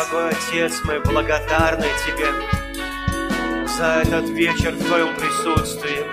дорогой 0.00 0.30
Отец, 0.30 0.80
мы 0.84 1.00
благодарны 1.00 1.86
Тебе 2.06 2.32
за 3.68 4.02
этот 4.02 4.28
вечер 4.30 4.72
в 4.72 4.84
Твоем 4.84 5.14
присутствии. 5.16 6.04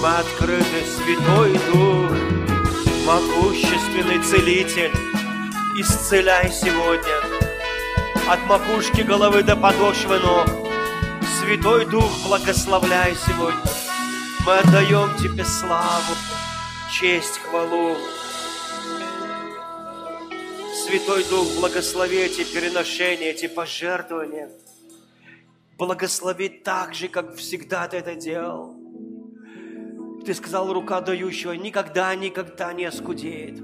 Мы 0.00 0.08
открыты, 0.08 0.84
Святой 0.84 1.52
Дух, 1.72 2.10
могущественный 3.06 4.22
Целитель, 4.22 4.92
исцеляй 5.76 6.50
сегодня 6.50 7.14
от 8.28 8.44
макушки 8.46 9.02
головы 9.02 9.42
до 9.42 9.56
подошвы 9.56 10.18
ног. 10.18 10.46
Святой 11.40 11.86
Дух, 11.86 12.10
благословляй 12.26 13.14
сегодня. 13.26 13.60
Мы 14.46 14.58
отдаем 14.58 15.14
Тебе 15.16 15.44
славу, 15.44 16.14
честь, 16.90 17.38
хвалу. 17.38 17.96
Святой 20.94 21.24
Дух, 21.28 21.48
благослови 21.58 22.18
эти 22.18 22.44
переношения, 22.44 23.30
эти 23.30 23.48
пожертвования. 23.48 24.48
Благослови 25.76 26.48
так 26.48 26.94
же, 26.94 27.08
как 27.08 27.34
всегда 27.34 27.88
Ты 27.88 27.96
это 27.96 28.14
делал. 28.14 28.76
Ты 30.24 30.32
сказал, 30.34 30.72
рука 30.72 31.00
дающего 31.00 31.50
никогда, 31.50 32.14
никогда 32.14 32.72
не 32.72 32.84
оскудеет. 32.84 33.58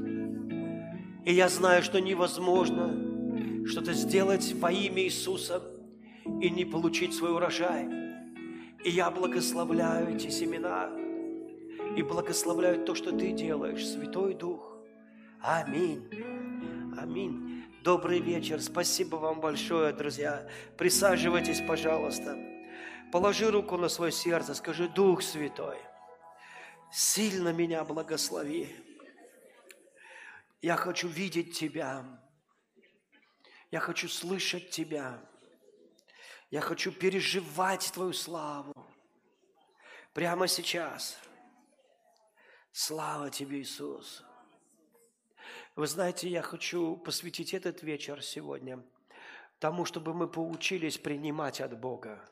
И 1.25 1.33
я 1.33 1.49
знаю, 1.49 1.85
что 1.85 2.01
невозможно 2.01 3.65
что-то 3.65 3.93
сделать 3.93 4.53
во 4.55 4.73
имя 4.73 5.05
Иисуса 5.05 5.63
и 6.43 6.51
не 6.51 6.65
получить 6.65 7.15
свой 7.15 7.31
урожай. 7.31 7.89
И 8.83 8.91
я 8.91 9.09
благословляю 9.09 10.17
эти 10.17 10.31
семена 10.31 10.91
и 11.97 12.03
благословляю 12.03 12.85
то, 12.85 12.97
что 12.97 13.13
Ты 13.13 13.31
делаешь, 13.31 13.87
Святой 13.87 14.35
Дух. 14.35 14.79
Аминь. 15.41 16.09
Аминь. 17.01 17.65
Добрый 17.83 18.21
вечер. 18.21 18.61
Спасибо 18.61 19.17
вам 19.17 19.41
большое, 19.41 19.91
друзья. 19.95 20.47
Присаживайтесь, 20.77 21.63
пожалуйста. 21.67 22.37
Положи 23.11 23.51
руку 23.51 23.79
на 23.79 23.89
свое 23.89 24.13
сердце, 24.13 24.55
скажи, 24.55 24.87
Дух 24.87 25.23
Святой, 25.23 25.79
сильно 26.93 27.55
меня 27.55 27.85
благослови. 27.85 28.77
Я 30.61 30.77
хочу 30.77 31.09
видеть 31.09 31.59
Тебя. 31.59 32.05
Я 33.71 33.81
хочу 33.81 34.07
слышать 34.07 34.69
Тебя. 34.69 35.19
Я 36.51 36.61
хочу 36.61 36.93
переживать 36.93 37.91
Твою 37.95 38.13
славу. 38.13 38.75
Прямо 40.13 40.47
сейчас. 40.47 41.19
Слава 42.73 43.31
Тебе, 43.31 43.63
Иисус. 43.63 44.23
Вы 45.81 45.87
знаете, 45.87 46.29
я 46.29 46.43
хочу 46.43 46.95
посвятить 46.95 47.55
этот 47.55 47.83
вечер 47.83 48.23
сегодня 48.23 48.83
тому, 49.61 49.87
чтобы 49.87 50.13
мы 50.13 50.29
поучились 50.29 50.99
принимать 50.99 51.63
от 51.63 51.81
Бога. 51.81 52.23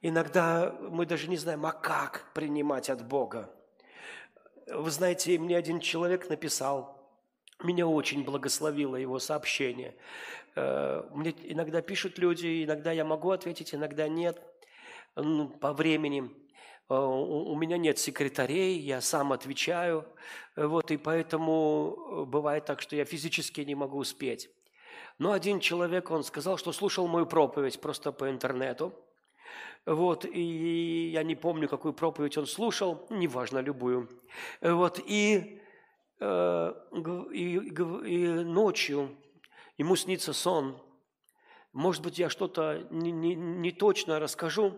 Иногда 0.00 0.74
мы 0.90 1.06
даже 1.06 1.28
не 1.28 1.36
знаем, 1.36 1.64
а 1.64 1.70
как 1.70 2.32
принимать 2.34 2.90
от 2.90 3.06
Бога. 3.06 3.54
Вы 4.66 4.90
знаете, 4.90 5.38
мне 5.38 5.56
один 5.56 5.78
человек 5.78 6.28
написал, 6.28 7.08
меня 7.62 7.86
очень 7.86 8.24
благословило 8.24 8.96
его 8.96 9.20
сообщение. 9.20 9.94
Э, 10.56 11.04
мне 11.12 11.36
иногда 11.44 11.82
пишут 11.82 12.18
люди, 12.18 12.64
иногда 12.64 12.90
я 12.90 13.04
могу 13.04 13.30
ответить, 13.30 13.76
иногда 13.76 14.08
нет 14.08 14.42
ну, 15.14 15.48
по 15.48 15.72
времени. 15.72 16.32
Э, 16.88 16.94
у 16.94 17.54
меня 17.56 17.78
нет 17.78 17.98
секретарей, 17.98 18.78
я 18.78 19.00
сам 19.00 19.32
отвечаю, 19.32 20.06
вот, 20.56 20.90
и 20.90 20.96
поэтому 20.96 21.96
э, 21.96 22.24
бывает 22.24 22.64
так, 22.64 22.80
что 22.80 22.96
я 22.96 23.04
физически 23.04 23.60
не 23.62 23.74
могу 23.74 23.98
успеть. 23.98 24.50
Но 25.18 25.32
один 25.32 25.60
человек, 25.60 26.10
он 26.10 26.24
сказал, 26.24 26.56
что 26.56 26.72
слушал 26.72 27.06
мою 27.06 27.26
проповедь 27.26 27.80
просто 27.80 28.12
по 28.12 28.30
интернету, 28.30 28.94
вот, 29.84 30.24
и 30.24 31.10
я 31.12 31.22
не 31.22 31.34
помню, 31.34 31.68
какую 31.68 31.92
проповедь 31.92 32.38
он 32.38 32.46
слушал, 32.46 33.06
неважно, 33.10 33.58
любую, 33.58 34.08
вот, 34.60 35.00
и, 35.04 35.60
э, 36.20 36.74
и, 37.32 37.56
и 37.56 38.26
ночью 38.44 39.16
ему 39.76 39.96
снится 39.96 40.32
сон, 40.32 40.80
может 41.72 42.02
быть, 42.02 42.18
я 42.18 42.28
что-то 42.28 42.86
не, 42.90 43.10
не, 43.10 43.34
не 43.34 43.72
точно 43.72 44.20
расскажу, 44.20 44.74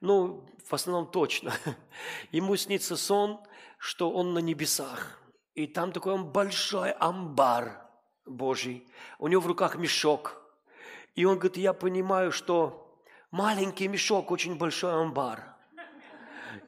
ну, 0.00 0.46
в 0.64 0.72
основном 0.74 1.10
точно. 1.10 1.52
Ему 2.32 2.56
снится 2.56 2.96
сон, 2.96 3.40
что 3.78 4.10
он 4.10 4.34
на 4.34 4.38
небесах. 4.38 5.20
И 5.54 5.66
там 5.66 5.92
такой 5.92 6.12
он 6.14 6.26
большой 6.26 6.92
амбар 6.92 7.84
Божий. 8.24 8.86
У 9.18 9.28
него 9.28 9.40
в 9.40 9.46
руках 9.46 9.76
мешок. 9.76 10.40
И 11.14 11.24
он 11.24 11.38
говорит, 11.38 11.56
я 11.56 11.72
понимаю, 11.72 12.30
что 12.30 12.96
маленький 13.30 13.88
мешок, 13.88 14.30
очень 14.30 14.56
большой 14.56 14.92
амбар. 14.92 15.56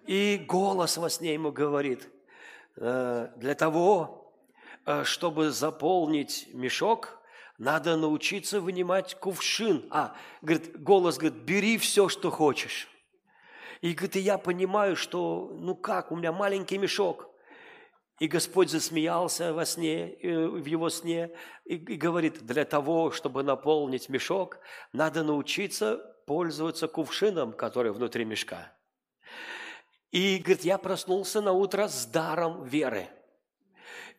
И 0.06 0.44
голос 0.48 0.96
во 0.96 1.08
сне 1.08 1.34
ему 1.34 1.52
говорит, 1.52 2.08
«Э, 2.76 3.28
для 3.36 3.54
того, 3.54 4.34
э, 4.86 5.04
чтобы 5.04 5.50
заполнить 5.50 6.48
мешок, 6.52 7.20
надо 7.58 7.96
научиться 7.96 8.60
вынимать 8.60 9.14
кувшин. 9.14 9.84
А, 9.90 10.16
говорит, 10.40 10.82
голос 10.82 11.18
говорит, 11.18 11.42
бери 11.42 11.76
все, 11.76 12.08
что 12.08 12.30
хочешь. 12.30 12.88
И 13.80 13.92
говорит, 13.92 14.16
и 14.16 14.20
я 14.20 14.38
понимаю, 14.38 14.94
что, 14.96 15.50
ну 15.54 15.74
как, 15.74 16.12
у 16.12 16.16
меня 16.16 16.32
маленький 16.32 16.78
мешок. 16.78 17.30
И 18.18 18.28
Господь 18.28 18.70
засмеялся 18.70 19.54
во 19.54 19.64
сне, 19.64 20.12
э, 20.12 20.46
в 20.46 20.64
его 20.66 20.90
сне, 20.90 21.30
и, 21.64 21.76
и 21.76 21.96
говорит, 21.96 22.44
для 22.44 22.66
того, 22.66 23.10
чтобы 23.10 23.42
наполнить 23.42 24.10
мешок, 24.10 24.58
надо 24.92 25.22
научиться 25.22 25.96
пользоваться 26.26 26.86
кувшином, 26.86 27.52
который 27.52 27.92
внутри 27.92 28.26
мешка. 28.26 28.76
И 30.10 30.38
говорит, 30.38 30.64
я 30.64 30.76
проснулся 30.76 31.40
на 31.40 31.52
утро 31.52 31.88
с 31.88 32.04
даром 32.04 32.64
веры– 32.64 33.08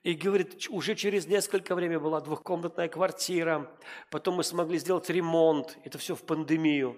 и 0.03 0.13
говорит, 0.13 0.67
уже 0.69 0.95
через 0.95 1.27
несколько 1.27 1.75
времени 1.75 1.97
была 1.97 2.21
двухкомнатная 2.21 2.87
квартира, 2.87 3.71
потом 4.09 4.35
мы 4.35 4.43
смогли 4.43 4.79
сделать 4.79 5.09
ремонт, 5.11 5.77
это 5.83 5.99
все 5.99 6.15
в 6.15 6.23
пандемию. 6.23 6.97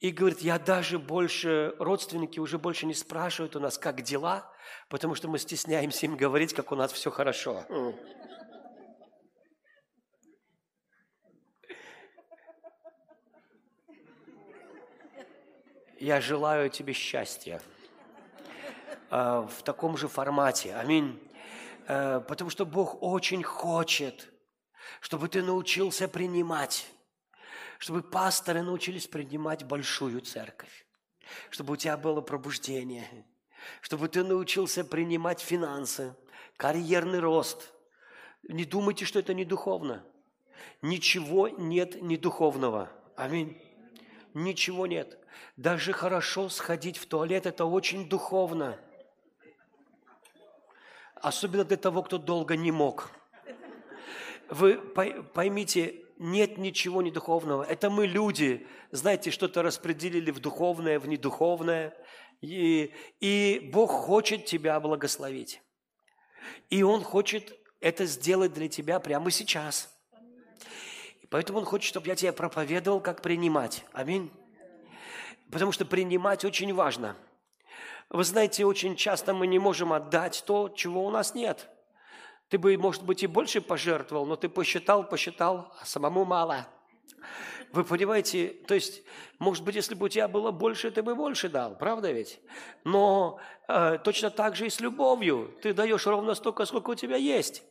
И 0.00 0.10
говорит, 0.10 0.40
я 0.40 0.58
даже 0.58 0.98
больше, 0.98 1.74
родственники 1.78 2.38
уже 2.38 2.58
больше 2.58 2.86
не 2.86 2.94
спрашивают 2.94 3.56
у 3.56 3.60
нас, 3.60 3.78
как 3.78 4.02
дела, 4.02 4.50
потому 4.88 5.14
что 5.14 5.28
мы 5.28 5.38
стесняемся 5.38 6.06
им 6.06 6.16
говорить, 6.16 6.52
как 6.52 6.70
у 6.72 6.76
нас 6.76 6.92
все 6.92 7.10
хорошо. 7.10 7.64
Я 15.98 16.20
желаю 16.20 16.68
тебе 16.68 16.92
счастья 16.92 17.62
а, 19.08 19.46
в 19.46 19.62
таком 19.62 19.96
же 19.96 20.08
формате. 20.08 20.74
Аминь. 20.74 21.18
Э, 21.88 22.20
потому 22.26 22.50
что 22.50 22.66
Бог 22.66 23.02
очень 23.02 23.42
хочет, 23.42 24.28
чтобы 25.00 25.28
ты 25.28 25.42
научился 25.42 26.08
принимать, 26.08 26.86
чтобы 27.78 28.02
пасторы 28.02 28.62
научились 28.62 29.06
принимать 29.06 29.64
большую 29.64 30.20
церковь, 30.20 30.86
чтобы 31.50 31.74
у 31.74 31.76
тебя 31.76 31.96
было 31.96 32.20
пробуждение, 32.20 33.26
чтобы 33.80 34.08
ты 34.08 34.24
научился 34.24 34.84
принимать 34.84 35.40
финансы, 35.40 36.14
карьерный 36.56 37.18
рост. 37.18 37.72
Не 38.48 38.64
думайте, 38.64 39.04
что 39.04 39.18
это 39.18 39.34
не 39.34 39.44
духовно. 39.44 40.04
Ничего 40.82 41.48
нет 41.48 42.00
недуховного. 42.02 42.90
Аминь. 43.16 43.60
Ничего 44.34 44.86
нет. 44.86 45.18
Даже 45.56 45.92
хорошо 45.92 46.48
сходить 46.48 46.98
в 46.98 47.06
туалет– 47.06 47.46
это 47.46 47.64
очень 47.64 48.08
духовно. 48.08 48.78
Особенно 51.14 51.64
для 51.64 51.78
того, 51.78 52.02
кто 52.02 52.18
долго 52.18 52.56
не 52.56 52.70
мог. 52.70 53.10
Вы 54.48 54.76
поймите, 54.76 56.05
нет 56.18 56.58
ничего 56.58 57.02
недуховного. 57.02 57.62
Это 57.62 57.90
мы 57.90 58.06
люди, 58.06 58.66
знаете, 58.90 59.30
что-то 59.30 59.62
распределили 59.62 60.30
в 60.30 60.40
духовное, 60.40 60.98
в 60.98 61.08
недуховное. 61.08 61.94
И, 62.40 62.92
и 63.20 63.70
Бог 63.72 63.90
хочет 63.90 64.44
тебя 64.44 64.78
благословить. 64.80 65.60
И 66.70 66.82
Он 66.82 67.02
хочет 67.02 67.58
это 67.80 68.06
сделать 68.06 68.52
для 68.52 68.68
тебя 68.68 69.00
прямо 69.00 69.30
сейчас. 69.30 69.92
Поэтому 71.28 71.58
Он 71.58 71.64
хочет, 71.64 71.88
чтобы 71.88 72.08
я 72.08 72.14
тебе 72.14 72.32
проповедовал, 72.32 73.00
как 73.00 73.22
принимать. 73.22 73.84
Аминь. 73.92 74.30
Потому 75.50 75.72
что 75.72 75.84
принимать 75.84 76.44
очень 76.44 76.72
важно– 76.72 77.16
вы 78.08 78.22
знаете, 78.24 78.64
очень 78.64 78.96
часто 78.96 79.34
мы 79.34 79.46
не 79.46 79.58
можем 79.58 79.92
отдать 79.92 80.44
то, 80.46 80.68
чего 80.68 81.04
у 81.04 81.10
нас 81.10 81.34
нет. 81.34 81.68
Ты 82.48 82.58
бы, 82.58 82.76
может 82.76 83.04
быть, 83.04 83.22
и 83.22 83.26
больше 83.26 83.60
пожертвовал, 83.60 84.26
но 84.26 84.36
ты 84.36 84.48
посчитал, 84.48 85.08
посчитал, 85.08 85.72
а 85.80 85.84
самому 85.84 86.24
мало. 86.24 86.66
Вы 87.72 87.84
понимаете, 87.84 88.54
то 88.66 88.74
есть, 88.74 89.02
может 89.38 89.64
быть, 89.64 89.74
если 89.74 89.94
бы 89.94 90.06
у 90.06 90.08
тебя 90.08 90.28
было 90.28 90.52
больше, 90.52 90.90
ты 90.90 91.02
бы 91.02 91.14
больше 91.14 91.48
дал, 91.48 91.76
правда 91.76 92.12
ведь? 92.12 92.40
Но 92.84 93.40
э, 93.68 93.98
точно 94.02 94.30
так 94.30 94.54
же 94.54 94.66
и 94.66 94.70
с 94.70 94.80
любовью. 94.80 95.54
Ты 95.60 95.74
даешь 95.74 96.06
ровно 96.06 96.34
столько, 96.34 96.64
сколько 96.64 96.90
у 96.90 96.94
тебя 96.94 97.16
есть. 97.16 97.64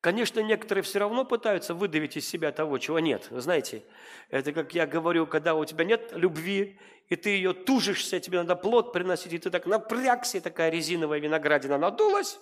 Конечно, 0.00 0.40
некоторые 0.40 0.82
все 0.82 1.00
равно 1.00 1.24
пытаются 1.24 1.74
выдавить 1.74 2.16
из 2.16 2.26
себя 2.26 2.52
того, 2.52 2.78
чего 2.78 3.00
нет. 3.00 3.26
Вы 3.30 3.40
знаете, 3.40 3.82
это 4.30 4.52
как 4.52 4.74
я 4.74 4.86
говорю, 4.86 5.26
когда 5.26 5.54
у 5.54 5.64
тебя 5.64 5.84
нет 5.84 6.12
любви, 6.12 6.78
и 7.08 7.16
ты 7.16 7.30
ее 7.30 7.52
тужишься, 7.52 8.20
тебе 8.20 8.38
надо 8.38 8.56
плод 8.56 8.92
приносить, 8.92 9.32
и 9.34 9.38
ты 9.38 9.50
так 9.50 9.66
напрягся, 9.66 10.40
такая 10.40 10.70
резиновая 10.70 11.18
виноградина 11.18 11.76
надулась, 11.76 12.38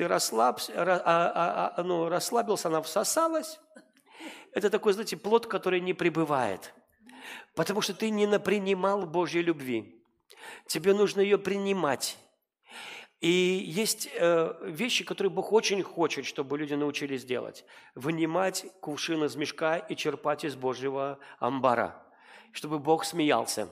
ты 0.00 0.08
расслабся, 0.08 0.72
а, 0.74 1.02
а, 1.04 1.74
а, 1.76 1.82
ну, 1.82 2.08
расслабился, 2.08 2.68
она 2.68 2.80
всосалась. 2.80 3.60
Это 4.54 4.70
такой, 4.70 4.94
знаете, 4.94 5.18
плод, 5.18 5.46
который 5.46 5.78
не 5.78 5.92
пребывает. 5.92 6.72
Потому 7.54 7.82
что 7.82 7.92
ты 7.92 8.08
не 8.08 8.26
напринимал 8.26 9.04
Божьей 9.04 9.42
любви. 9.42 10.02
Тебе 10.66 10.94
нужно 10.94 11.20
ее 11.20 11.36
принимать. 11.36 12.16
И 13.20 13.28
есть 13.28 14.08
э, 14.14 14.54
вещи, 14.62 15.04
которые 15.04 15.30
Бог 15.30 15.52
очень 15.52 15.82
хочет, 15.82 16.24
чтобы 16.24 16.56
люди 16.56 16.72
научились 16.72 17.26
делать. 17.26 17.66
Вынимать 17.94 18.64
кувшин 18.80 19.22
из 19.24 19.36
мешка 19.36 19.76
и 19.76 19.94
черпать 19.96 20.44
из 20.46 20.56
Божьего 20.56 21.18
амбара, 21.40 22.02
чтобы 22.52 22.78
Бог 22.78 23.04
смеялся. 23.04 23.68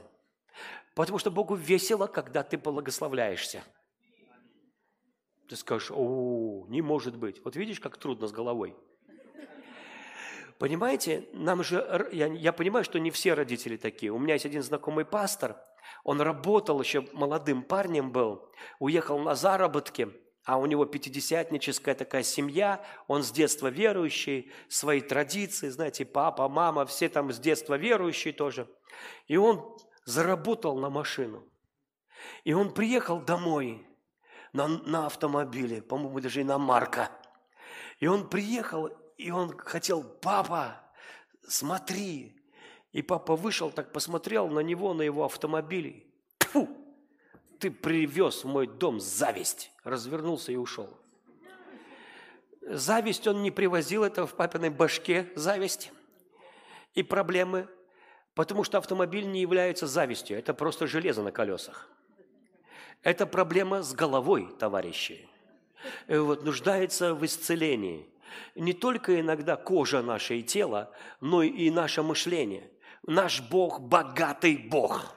Потому 0.95 1.19
что 1.19 1.31
Богу 1.31 1.55
весело, 1.55 2.07
когда 2.07 2.43
ты 2.43 2.59
благословляешься. 2.59 3.65
Ты 5.49 5.57
скажешь, 5.57 5.91
о, 5.91 6.67
не 6.69 6.83
может 6.83 7.17
быть. 7.17 7.43
Вот 7.45 7.57
видишь, 7.57 7.81
как 7.81 7.97
трудно 7.97 8.27
с 8.27 8.33
головой. 8.33 8.77
Понимаете, 10.59 11.29
нам 11.33 11.63
же, 11.63 12.09
я, 12.13 12.27
я 12.27 12.53
понимаю, 12.53 12.85
что 12.85 12.99
не 12.99 13.11
все 13.11 13.35
родители 13.35 13.77
такие. 13.77 14.13
У 14.13 14.19
меня 14.19 14.35
есть 14.35 14.45
один 14.45 14.63
знакомый 14.63 15.05
пастор, 15.05 15.57
он 16.05 16.21
работал 16.21 16.81
еще 16.81 17.07
молодым 17.13 17.63
парнем 17.63 18.11
был, 18.11 18.51
уехал 18.79 19.19
на 19.21 19.35
заработки, 19.35 20.09
а 20.45 20.59
у 20.59 20.67
него 20.67 20.85
пятидесятническая 20.85 21.95
такая 21.95 22.25
семья, 22.25 22.85
он 23.07 23.23
с 23.23 23.31
детства 23.31 23.69
верующий, 23.69 24.51
свои 24.69 25.01
традиции, 25.01 25.69
знаете, 25.69 26.05
папа, 26.05 26.49
мама, 26.49 26.87
все 26.87 27.09
там 27.09 27.33
с 27.33 27.39
детства 27.39 27.77
верующие 27.77 28.35
тоже. 28.35 28.69
И 29.29 29.37
он 29.37 29.79
заработал 30.05 30.77
на 30.79 30.91
машину. 30.91 31.47
И 32.45 32.53
он 32.53 32.75
приехал 32.75 33.21
домой 33.21 33.88
на, 34.53 34.69
на 34.69 35.07
автомобиле, 35.07 35.83
по-моему, 35.83 36.21
даже 36.21 36.41
и 36.41 36.45
на 36.45 36.59
Марка. 36.59 37.11
И 38.01 38.07
он 38.07 38.29
приехал, 38.29 38.91
и 39.17 39.31
он 39.31 39.57
хотел, 39.57 40.03
папа, 40.03 40.81
смотри. 41.47 42.35
И 42.93 43.03
папа 43.03 43.37
вышел, 43.37 43.71
так 43.71 43.93
посмотрел 43.93 44.49
на 44.49 44.61
него, 44.61 44.95
на 44.95 45.03
его 45.03 45.25
автомобиль. 45.25 46.07
Фу, 46.41 46.69
ты 47.59 47.71
привез 47.71 48.45
в 48.45 48.49
мой 48.49 48.67
дом 48.67 49.01
зависть. 49.01 49.71
Развернулся 49.85 50.53
и 50.53 50.57
ушел. 50.57 50.97
Зависть 52.63 53.27
он 53.27 53.43
не 53.43 53.51
привозил, 53.51 54.05
это 54.05 54.27
в 54.27 54.35
папиной 54.35 54.71
башке 54.71 55.33
зависть 55.35 55.91
и 56.95 57.03
проблемы, 57.03 57.69
потому 58.35 58.63
что 58.63 58.79
автомобиль 58.79 59.27
не 59.27 59.41
является 59.41 59.87
завистью, 59.87 60.39
это 60.39 60.53
просто 60.53 60.87
железо 60.87 61.23
на 61.23 61.33
колесах. 61.33 61.89
Это 63.03 63.27
проблема 63.27 63.83
с 63.83 63.95
головой, 63.95 64.49
товарищи. 64.59 65.29
И 66.09 66.17
вот, 66.17 66.45
нуждается 66.45 67.15
в 67.15 67.25
исцелении– 67.25 68.09
не 68.55 68.73
только 68.73 69.21
иногда 69.21 69.57
кожа 69.57 70.03
наша 70.03 70.35
и 70.35 70.43
тело, 70.43 70.91
но 71.21 71.43
и 71.43 71.71
наше 71.71 72.03
мышление. 72.03 72.71
Наш 73.07 73.41
Бог– 73.41 73.81
богатый 73.81 74.57
Бог. 74.57 75.15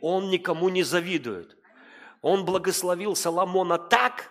Он 0.00 0.30
никому 0.30 0.68
не 0.68 0.82
завидует. 0.82 1.56
Он 2.20 2.44
благословил 2.44 3.16
Соломона 3.16 3.78
так, 3.78 4.30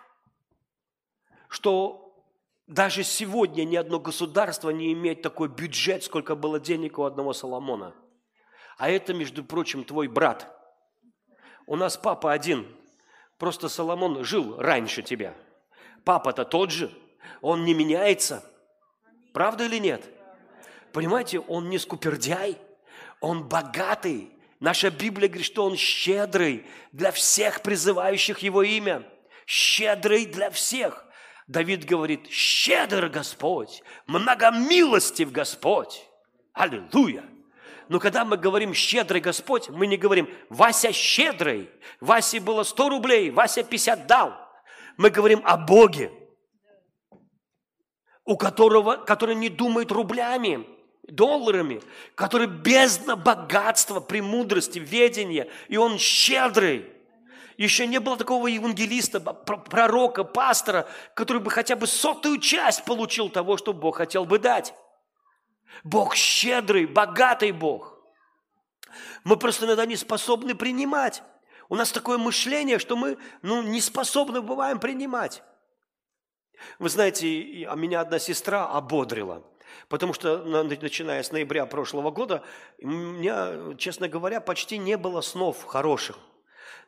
что 1.47 2.23
даже 2.67 3.03
сегодня 3.03 3.63
ни 3.63 3.75
одно 3.75 3.99
государство 3.99 4.69
не 4.69 4.93
имеет 4.93 5.21
такой 5.21 5.47
бюджет, 5.47 6.03
сколько 6.03 6.35
было 6.35 6.59
денег 6.59 6.99
у 6.99 7.03
одного 7.03 7.33
Соломона. 7.33 7.95
А 8.77 8.89
это, 8.89 9.13
между 9.13 9.43
прочим, 9.43 9.83
твой 9.83 10.07
брат. 10.07 10.52
У 11.65 11.75
нас 11.75 11.97
папа 11.97 12.33
один. 12.33 12.67
Просто 13.37 13.69
Соломон 13.69 14.23
жил 14.23 14.57
раньше 14.57 15.01
тебя. 15.01 15.33
Папа-то 16.03 16.45
тот 16.45 16.71
же– 16.71 16.91
он 17.43 17.65
не 17.65 17.73
меняется. 17.73 18.43
Правда 19.33 19.65
или 19.65 19.77
нет? 19.77 20.03
Понимаете, 20.93 21.39
он 21.39 21.69
не 21.69 21.77
скупердяй, 21.77 22.57
он 23.19 23.47
богатый. 23.47 24.31
Наша 24.59 24.89
Библия 24.89 25.27
говорит, 25.27 25.45
что 25.45 25.65
он 25.65 25.75
щедрый 25.75 26.65
для 26.93 27.11
всех 27.11 27.61
призывающих 27.61 28.39
его 28.39 28.63
имя. 28.63 29.03
Щедрый 29.45 30.25
для 30.25 30.49
всех. 30.51 31.05
Давид 31.47 31.83
говорит, 31.83 32.29
щедр 32.29 33.09
Господь, 33.09 33.83
многомилостив 34.07 35.31
Господь. 35.33 36.07
Аллилуйя. 36.53 37.25
Но 37.89 37.99
когда 37.99 38.25
мы 38.25 38.37
говорим 38.37 38.73
«щедрый 38.73 39.21
Господь», 39.21 39.69
мы 39.69 39.87
не 39.87 39.97
говорим 39.97 40.29
«Вася 40.49 40.91
щедрый», 40.91 41.69
«Васе 41.99 42.39
было 42.39 42.63
100 42.63 42.89
рублей, 42.89 43.29
Вася 43.29 43.63
50 43.63 44.07
дал». 44.07 44.33
Мы 44.97 45.09
говорим 45.09 45.41
о 45.43 45.57
Боге– 45.57 46.11
у 48.25 48.37
которого, 48.37 48.95
который 48.95 49.35
не 49.35 49.49
думает 49.49 49.91
рублями, 49.91 50.65
долларами, 51.03 51.81
который 52.15 52.47
бездна 52.47 53.15
богатства, 53.15 53.99
премудрости, 53.99 54.79
ведения, 54.79 55.49
и 55.67 55.77
он 55.77 55.97
щедрый. 55.97 56.89
Еще 57.57 57.85
не 57.85 57.99
было 57.99 58.17
такого 58.17 58.47
евангелиста, 58.47 59.19
пророка, 59.19 60.23
пастора, 60.23 60.87
который 61.13 61.41
бы 61.41 61.51
хотя 61.51 61.75
бы 61.75 61.85
сотую 61.85 62.39
часть 62.39 62.83
получил 62.85 63.29
того, 63.29 63.57
что 63.57 63.73
Бог 63.73 63.97
хотел 63.97 64.25
бы 64.25 64.39
дать. 64.39 64.73
Бог 65.83 66.15
щедрый, 66.15 66.85
богатый 66.85 67.51
Бог. 67.51 67.99
Мы 69.23 69.37
просто 69.37 69.65
иногда 69.65 69.85
не 69.85 69.95
способны 69.95 70.55
принимать. 70.55 71.23
У 71.69 71.75
нас 71.75 71.91
такое 71.91 72.17
мышление, 72.17 72.79
что 72.79 72.95
мы 72.95 73.17
ну, 73.41 73.63
не 73.63 73.81
способны 73.81 74.41
бываем 74.41 74.79
принимать. 74.79 75.43
Вы 76.79 76.89
знаете, 76.89 77.67
а 77.67 77.75
меня 77.75 78.01
одна 78.01 78.19
сестра 78.19 78.67
ободрила, 78.67 79.43
потому 79.89 80.13
что 80.13 80.43
начиная 80.43 81.23
с 81.23 81.31
ноября 81.31 81.65
прошлого 81.65 82.11
года 82.11 82.43
у 82.79 82.87
меня, 82.87 83.75
честно 83.77 84.07
говоря, 84.07 84.39
почти 84.39 84.77
не 84.77 84.97
было 84.97 85.21
снов 85.21 85.63
хороших. 85.63 86.19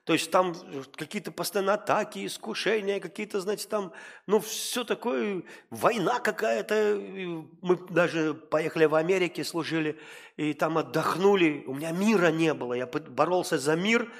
То 0.06 0.13
есть 0.13 0.30
там 0.30 0.56
какие-то 0.96 1.31
постоянно 1.31 1.74
атаки, 1.74 2.25
искушения, 2.28 3.00
какие-то, 3.00 3.42
знаете, 3.42 3.68
там, 3.68 3.92
ну, 4.28 4.40
все 4.40 4.84
такое, 4.84 5.42
война 5.72 6.20
какая-то. 6.20 7.01
Мы 7.62 7.75
даже 7.89 8.36
поехали 8.36 8.86
в 8.86 8.94
Америке, 8.94 9.44
служили, 9.44 10.00
и 10.38 10.53
там 10.53 10.77
отдохнули. 10.77 11.63
У 11.65 11.74
меня 11.74 11.91
мира 11.91 12.27
не 12.27 12.53
было. 12.53 12.74
Я 12.74 12.86
боролся 12.86 13.58
за 13.58 13.75
мир, 13.75 14.12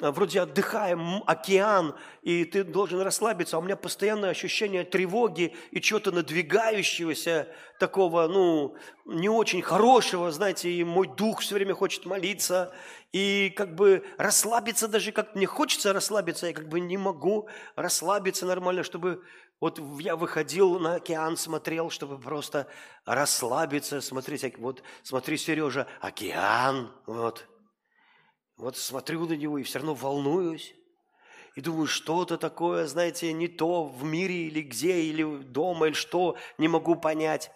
вроде 0.00 0.40
отдыхаем, 0.40 1.22
океан, 1.26 1.94
и 2.22 2.44
ты 2.44 2.64
должен 2.64 3.00
расслабиться, 3.00 3.56
а 3.56 3.58
у 3.58 3.62
меня 3.62 3.76
постоянное 3.76 4.30
ощущение 4.30 4.84
тревоги 4.84 5.56
и 5.70 5.80
чего-то 5.80 6.12
надвигающегося, 6.12 7.48
такого, 7.78 8.26
ну, 8.28 8.76
не 9.06 9.28
очень 9.28 9.62
хорошего, 9.62 10.30
знаете, 10.30 10.70
и 10.70 10.84
мой 10.84 11.08
дух 11.08 11.40
все 11.40 11.54
время 11.54 11.74
хочет 11.74 12.06
молиться, 12.06 12.72
и 13.12 13.52
как 13.56 13.74
бы 13.74 14.04
расслабиться 14.18 14.88
даже 14.88 15.12
как 15.12 15.34
мне 15.34 15.46
хочется 15.46 15.92
расслабиться, 15.92 16.46
я 16.46 16.52
как 16.52 16.68
бы 16.68 16.80
не 16.80 16.96
могу 16.96 17.48
расслабиться 17.74 18.46
нормально, 18.46 18.82
чтобы 18.82 19.22
вот 19.60 19.80
я 20.00 20.14
выходил 20.14 20.78
на 20.78 20.96
океан, 20.96 21.36
смотрел, 21.36 21.90
чтобы 21.90 22.18
просто 22.18 22.68
расслабиться, 23.04 24.00
смотреть, 24.00 24.56
вот 24.58 24.82
смотри, 25.02 25.36
Сережа, 25.36 25.86
океан, 26.00 26.92
вот, 27.06 27.46
вот 28.58 28.76
смотрю 28.76 29.26
на 29.26 29.34
него 29.34 29.58
и 29.58 29.62
все 29.62 29.78
равно 29.78 29.94
волнуюсь. 29.94 30.74
И 31.54 31.60
думаю, 31.60 31.86
что-то 31.86 32.36
такое, 32.36 32.86
знаете, 32.86 33.32
не 33.32 33.48
то 33.48 33.84
в 33.84 34.04
мире 34.04 34.46
или 34.46 34.62
где, 34.62 35.00
или 35.02 35.24
дома, 35.42 35.86
или 35.86 35.94
что, 35.94 36.36
не 36.58 36.68
могу 36.68 36.94
понять. 36.94 37.50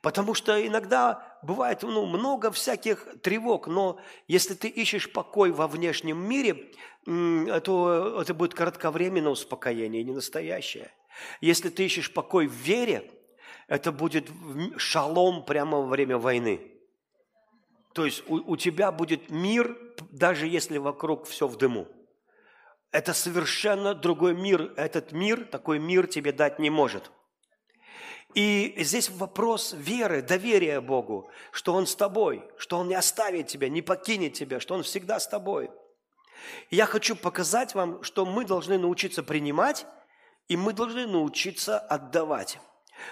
Потому 0.00 0.34
что 0.34 0.64
иногда 0.64 1.38
бывает 1.42 1.82
ну, 1.82 2.06
много 2.06 2.50
всяких 2.50 3.06
тревог, 3.22 3.66
но 3.66 3.98
если 4.26 4.54
ты 4.54 4.68
ищешь 4.68 5.12
покой 5.12 5.50
во 5.50 5.66
внешнем 5.66 6.18
мире, 6.18 6.70
то 7.04 8.20
это 8.20 8.32
будет 8.34 8.54
кратковременное 8.54 9.32
успокоение, 9.32 10.04
не 10.04 10.12
настоящее. 10.12 10.90
Если 11.40 11.68
ты 11.68 11.84
ищешь 11.84 12.12
покой 12.12 12.46
в 12.46 12.52
вере, 12.52 13.10
это 13.68 13.92
будет 13.92 14.30
шалом 14.76 15.44
прямо 15.44 15.78
во 15.78 15.86
время 15.86 16.18
войны. 16.18 16.71
То 17.92 18.04
есть 18.06 18.22
у, 18.28 18.36
у 18.52 18.56
тебя 18.56 18.90
будет 18.90 19.30
мир, 19.30 19.76
даже 20.10 20.46
если 20.46 20.78
вокруг 20.78 21.26
все 21.26 21.46
в 21.46 21.56
дыму. 21.56 21.88
Это 22.90 23.14
совершенно 23.14 23.94
другой 23.94 24.34
мир. 24.34 24.72
Этот 24.76 25.12
мир, 25.12 25.44
такой 25.44 25.78
мир 25.78 26.06
тебе 26.06 26.32
дать 26.32 26.58
не 26.58 26.70
может. 26.70 27.10
И 28.34 28.74
здесь 28.78 29.10
вопрос 29.10 29.74
веры, 29.76 30.22
доверия 30.22 30.80
Богу, 30.80 31.30
что 31.50 31.74
Он 31.74 31.86
с 31.86 31.94
тобой, 31.94 32.42
что 32.56 32.78
Он 32.78 32.88
не 32.88 32.94
оставит 32.94 33.48
тебя, 33.48 33.68
не 33.68 33.82
покинет 33.82 34.32
тебя, 34.32 34.58
что 34.58 34.74
Он 34.74 34.82
всегда 34.82 35.20
с 35.20 35.28
тобой. 35.28 35.70
Я 36.70 36.86
хочу 36.86 37.14
показать 37.14 37.74
вам, 37.74 38.02
что 38.02 38.24
мы 38.24 38.44
должны 38.44 38.78
научиться 38.78 39.22
принимать 39.22 39.86
И 40.48 40.56
мы 40.56 40.72
должны 40.72 41.06
научиться 41.06 41.78
отдавать. 41.78 42.58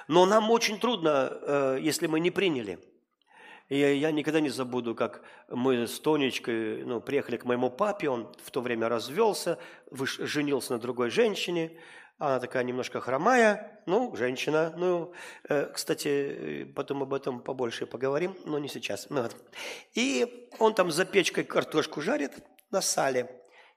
Но 0.09 0.27
нам 0.27 0.51
очень 0.51 0.79
трудно, 0.79 1.31
э, 1.31 1.79
если 1.81 2.07
мы 2.07 2.21
не 2.21 2.31
приняли. 2.31 2.79
И 3.71 3.79
я 3.79 4.11
никогда 4.11 4.41
не 4.41 4.49
забуду, 4.49 4.97
как 4.97 5.23
мы 5.49 5.87
с 5.87 6.01
Тонечкой 6.01 6.85
ну, 6.85 7.01
приехали 7.01 7.37
к 7.37 7.45
моему 7.45 7.71
папе, 7.71 8.11
он 8.11 8.31
в 8.43 8.51
то 8.51 8.61
время 8.61 8.89
развелся, 8.89 9.59
женился 9.91 10.73
на 10.73 10.81
другой 10.81 11.11
женщине, 11.11 11.79
она 12.19 12.41
такая 12.41 12.65
немножко 12.65 13.01
хромая, 13.01 13.81
ну, 13.87 14.15
женщина. 14.17 14.75
Ну, 14.77 15.13
э, 15.49 15.71
кстати, 15.73 16.65
потом 16.75 17.05
об 17.05 17.15
этом 17.15 17.41
побольше 17.41 17.87
поговорим, 17.87 18.37
но 18.45 18.59
не 18.59 18.69
сейчас. 18.69 19.09
Ну, 19.09 19.23
вот. 19.23 19.37
И 19.95 20.49
он 20.59 20.75
там 20.75 20.91
за 20.91 21.05
печкой 21.05 21.45
картошку 21.45 22.01
жарит 22.01 22.33
на 22.73 22.83
сале. 22.83 23.31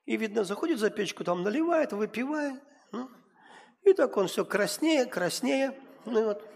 И, 0.05 0.17
видно, 0.17 0.43
заходит 0.43 0.79
за 0.79 0.89
печку, 0.89 1.23
там 1.23 1.43
наливает, 1.43 1.93
выпивает. 1.93 2.59
Ну, 2.91 3.09
и 3.83 3.93
так 3.93 4.17
он 4.17 4.27
все 4.27 4.43
краснее, 4.43 5.05
краснее. 5.05 5.79
Ну, 6.05 6.25
вот. 6.25 6.52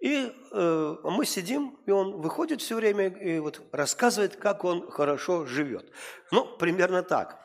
И 0.00 0.32
э, 0.52 0.96
мы 1.04 1.26
сидим, 1.26 1.78
и 1.86 1.90
он 1.90 2.20
выходит 2.20 2.62
все 2.62 2.76
время 2.76 3.08
и 3.08 3.38
вот 3.38 3.62
рассказывает, 3.70 4.36
как 4.36 4.64
он 4.64 4.90
хорошо 4.90 5.44
живет. 5.44 5.90
Ну, 6.32 6.56
примерно 6.56 7.02
так. 7.02 7.38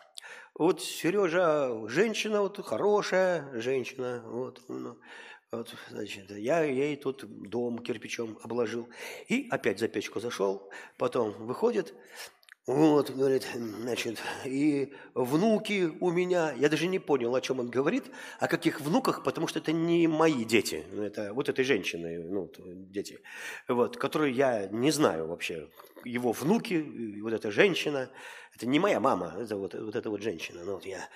Вот 0.57 0.81
Сережа, 0.81 1.69
женщина 1.89 2.41
вот 2.41 2.65
хорошая, 2.65 3.59
женщина, 3.59 4.23
вот, 4.25 4.61
ну, 4.69 4.97
вот, 5.51 5.75
значит, 5.89 6.31
я 6.31 6.63
ей 6.63 6.95
тут 6.95 7.25
дом 7.49 7.79
кирпичом 7.79 8.39
обложил. 8.41 8.87
И 9.27 9.47
опять 9.51 9.79
за 9.79 9.89
печку 9.89 10.21
зашел, 10.21 10.69
потом 10.97 11.31
выходит, 11.45 11.93
вот, 12.67 13.11
говорит, 13.11 13.47
значит, 13.53 14.17
и 14.43 14.91
внуки 15.13 15.91
у 15.99 16.09
меня, 16.09 16.51
я 16.53 16.67
даже 16.67 16.87
не 16.87 16.97
понял, 16.97 17.35
о 17.35 17.41
чем 17.41 17.59
он 17.59 17.69
говорит, 17.69 18.05
о 18.39 18.47
каких 18.47 18.81
внуках, 18.81 19.23
потому 19.23 19.47
что 19.47 19.59
это 19.59 19.71
не 19.71 20.07
мои 20.07 20.43
дети, 20.43 20.83
это 20.97 21.33
вот 21.33 21.47
этой 21.47 21.63
женщины, 21.63 22.19
ну, 22.27 22.51
дети, 22.57 23.19
вот, 23.67 23.97
которые 23.97 24.33
я 24.33 24.67
не 24.67 24.89
знаю 24.89 25.27
вообще, 25.27 25.69
его 26.03 26.31
внуки, 26.31 27.19
вот 27.21 27.33
эта 27.33 27.51
женщина, 27.51 28.09
это 28.55 28.65
не 28.65 28.79
моя 28.79 28.99
мама, 28.99 29.35
это 29.39 29.57
вот, 29.57 29.75
вот 29.75 29.95
эта 29.95 30.09
вот 30.09 30.23
женщина, 30.23 30.63
ну, 30.63 30.73
вот 30.73 30.85
я, 30.87 31.07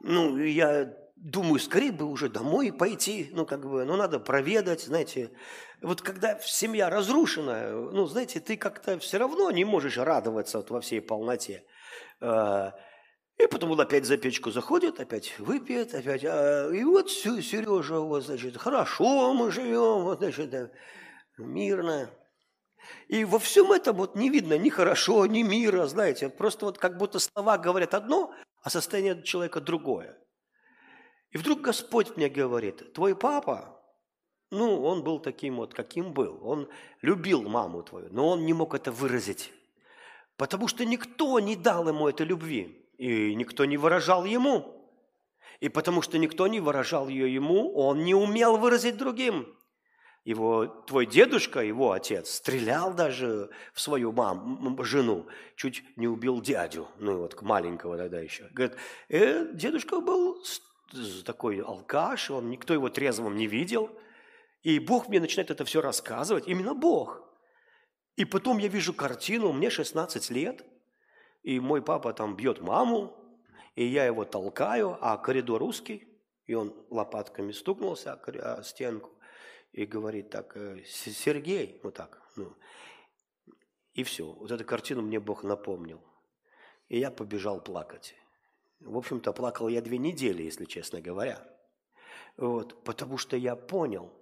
ну, 0.00 0.36
я 0.38 0.92
думаю, 1.16 1.58
скорее 1.58 1.92
бы 1.92 2.04
уже 2.04 2.28
домой 2.28 2.72
пойти, 2.72 3.30
ну, 3.32 3.46
как 3.46 3.66
бы, 3.66 3.84
ну, 3.84 3.96
надо 3.96 4.20
проведать, 4.20 4.82
знаете. 4.82 5.30
Вот 5.82 6.02
когда 6.02 6.38
семья 6.40 6.88
разрушена, 6.90 7.70
ну, 7.70 8.06
знаете, 8.06 8.40
ты 8.40 8.56
как-то 8.56 8.98
все 8.98 9.18
равно 9.18 9.50
не 9.50 9.64
можешь 9.64 9.96
радоваться 9.96 10.58
вот 10.58 10.70
во 10.70 10.80
всей 10.80 11.00
полноте. 11.00 11.64
А, 12.20 12.74
и 13.38 13.46
потом 13.46 13.72
он 13.72 13.80
опять 13.80 14.04
за 14.04 14.18
печку 14.18 14.50
заходит, 14.50 15.00
опять 15.00 15.38
выпьет, 15.38 15.94
опять, 15.94 16.24
а, 16.24 16.70
и 16.70 16.84
вот 16.84 17.10
Сережа, 17.10 18.00
вот, 18.00 18.24
значит, 18.24 18.56
хорошо 18.56 19.32
мы 19.32 19.50
живем, 19.50 20.04
вот, 20.04 20.18
значит, 20.18 20.54
мирно. 21.38 22.10
И 23.08 23.24
во 23.24 23.38
всем 23.38 23.72
этом 23.72 23.96
вот 23.96 24.14
не 24.16 24.30
видно 24.30 24.56
ни 24.58 24.68
хорошо, 24.68 25.26
ни 25.26 25.42
мира, 25.42 25.86
знаете, 25.86 26.28
просто 26.28 26.66
вот 26.66 26.78
как 26.78 26.98
будто 26.98 27.18
слова 27.18 27.58
говорят 27.58 27.94
одно, 27.94 28.32
а 28.62 28.70
состояние 28.70 29.22
человека 29.22 29.60
другое. 29.60 30.16
И 31.36 31.38
вдруг 31.38 31.60
Господь 31.60 32.16
мне 32.16 32.30
говорит, 32.30 32.94
твой 32.94 33.14
папа, 33.14 33.78
ну, 34.50 34.82
он 34.82 35.04
был 35.04 35.18
таким 35.18 35.56
вот, 35.56 35.74
каким 35.74 36.14
был. 36.14 36.40
Он 36.42 36.66
любил 37.02 37.42
маму 37.42 37.82
твою, 37.82 38.08
но 38.10 38.30
он 38.30 38.46
не 38.46 38.54
мог 38.54 38.74
это 38.74 38.90
выразить. 38.90 39.52
Потому 40.38 40.66
что 40.66 40.86
никто 40.86 41.38
не 41.38 41.54
дал 41.54 41.86
ему 41.90 42.08
этой 42.08 42.24
любви, 42.24 42.88
и 42.96 43.34
никто 43.34 43.66
не 43.66 43.76
выражал 43.76 44.24
ему. 44.24 44.90
И 45.60 45.68
потому 45.68 46.00
что 46.00 46.16
никто 46.16 46.46
не 46.46 46.58
выражал 46.58 47.06
ее 47.06 47.30
ему, 47.34 47.70
он 47.74 48.02
не 48.02 48.14
умел 48.14 48.56
выразить 48.56 48.96
другим. 48.96 49.46
Его, 50.24 50.64
твой 50.64 51.04
дедушка, 51.04 51.60
его 51.60 51.92
отец, 51.92 52.30
стрелял 52.30 52.94
даже 52.94 53.50
в 53.74 53.80
свою 53.82 54.10
маму, 54.10 54.82
жену, 54.84 55.26
чуть 55.54 55.84
не 55.98 56.08
убил 56.08 56.40
дядю, 56.40 56.88
ну 56.98 57.18
вот 57.18 57.42
маленького 57.42 57.98
тогда 57.98 58.20
еще. 58.20 58.48
Говорит, 58.52 58.78
э, 59.10 59.50
дедушка 59.52 60.00
был 60.00 60.42
такой 61.24 61.60
алкаш, 61.60 62.30
он, 62.30 62.50
никто 62.50 62.74
его 62.74 62.88
трезвым 62.88 63.36
не 63.36 63.46
видел. 63.46 63.90
И 64.62 64.78
Бог 64.78 65.08
мне 65.08 65.20
начинает 65.20 65.50
это 65.50 65.64
все 65.64 65.80
рассказывать, 65.80 66.48
именно 66.48 66.74
Бог. 66.74 67.22
И 68.16 68.24
потом 68.24 68.58
я 68.58 68.68
вижу 68.68 68.94
картину, 68.94 69.52
мне 69.52 69.70
16 69.70 70.30
лет, 70.30 70.64
и 71.42 71.60
мой 71.60 71.82
папа 71.82 72.12
там 72.12 72.34
бьет 72.34 72.60
маму, 72.60 73.14
и 73.74 73.84
я 73.84 74.06
его 74.06 74.24
толкаю, 74.24 74.96
а 75.00 75.16
коридор 75.18 75.62
узкий, 75.62 76.08
и 76.46 76.54
он 76.54 76.74
лопатками 76.90 77.52
стукнулся 77.52 78.14
о 78.14 78.62
стенку 78.62 79.10
и 79.72 79.84
говорит 79.84 80.30
так, 80.30 80.56
«Э, 80.56 80.82
Сергей, 80.86 81.80
вот 81.82 81.94
так, 81.94 82.22
ну, 82.36 82.56
и 83.96 84.02
все. 84.02 84.26
Вот 84.26 84.50
эту 84.50 84.64
картину 84.64 85.02
мне 85.02 85.18
Бог 85.18 85.42
напомнил. 85.42 86.00
И 86.88 86.98
я 86.98 87.10
побежал 87.10 87.60
плакать. 87.60 88.14
В 88.80 88.96
общем-то, 88.96 89.32
плакал 89.32 89.68
я 89.68 89.80
две 89.80 89.98
недели, 89.98 90.42
если 90.42 90.64
честно 90.64 91.00
говоря. 91.00 91.42
Вот, 92.36 92.82
потому 92.84 93.16
что 93.16 93.36
я 93.36 93.56
понял, 93.56 94.12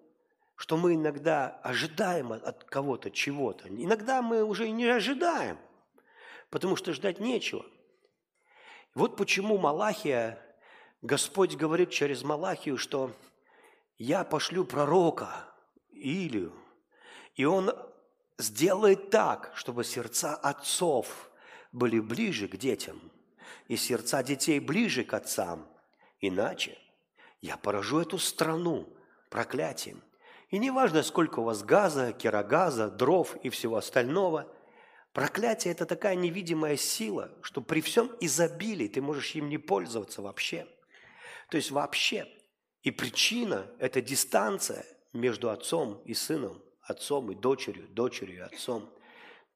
что 0.56 0.76
мы 0.76 0.94
иногда 0.94 1.49
ожидаем 1.62 2.32
от 2.32 2.64
кого-то 2.64 3.11
чего-то. 3.11 3.68
Иногда 3.68 4.23
мы 4.23 4.44
уже 4.44 4.70
не 4.70 4.87
ожидаем, 4.87 5.58
потому 6.50 6.76
что 6.76 6.92
ждать 6.92 7.18
нечего. 7.18 7.64
Вот 8.94 9.16
почему 9.16 9.58
Малахия, 9.58 10.38
Господь 11.02 11.56
говорит 11.56 11.90
через 11.90 12.23
Малахию, 12.23 12.78
что 12.78 13.11
я 13.99 14.23
пошлю 14.23 14.64
пророка 14.64 15.49
Илию, 15.90 16.52
и 17.34 17.44
он 17.44 17.73
сделает 18.38 19.11
так, 19.11 19.50
чтобы 19.56 19.82
сердца 19.82 20.37
отцов 20.37 21.30
были 21.73 21.99
ближе 21.99 22.46
к 22.46 22.56
детям– 22.56 23.00
и 23.68 23.76
сердца 23.76 24.22
детей 24.22 24.60
ближе 24.60 25.04
к 25.04 25.14
отцам. 25.14 25.68
Иначе 26.20 26.78
я 27.40 27.56
поражу 27.56 28.00
эту 28.00 28.18
страну 28.18 28.88
проклятием. 29.30 30.02
И 30.50 30.58
неважно, 30.58 31.02
сколько 31.02 31.40
у 31.40 31.44
вас 31.44 31.62
газа, 31.62 32.12
керогаза, 32.12 32.88
дров 32.88 33.36
и 33.42 33.50
всего 33.50 33.76
остального, 33.76 34.46
проклятие– 35.12 35.72
это 35.74 35.86
такая 35.86 36.14
невидимая 36.14 36.76
сила, 36.76 37.32
что 37.42 37.60
при 37.60 37.80
всем 37.80 38.10
изобилии 38.20 38.88
ты 38.88 39.02
можешь 39.02 39.34
им 39.34 39.48
не 39.48 39.58
пользоваться 39.58 40.22
вообще. 40.22 40.66
То 41.50 41.56
есть 41.56 41.70
вообще. 41.70 42.28
И 42.82 42.90
причина– 42.90 43.66
это 43.78 44.00
дистанция 44.00 44.84
между 45.12 45.50
отцом 45.50 46.02
и 46.04 46.14
сыном, 46.14 46.62
отцом 46.82 47.32
и 47.32 47.34
дочерью, 47.34 47.88
дочерью 47.88 48.36
и 48.36 48.54
отцом. 48.54 48.88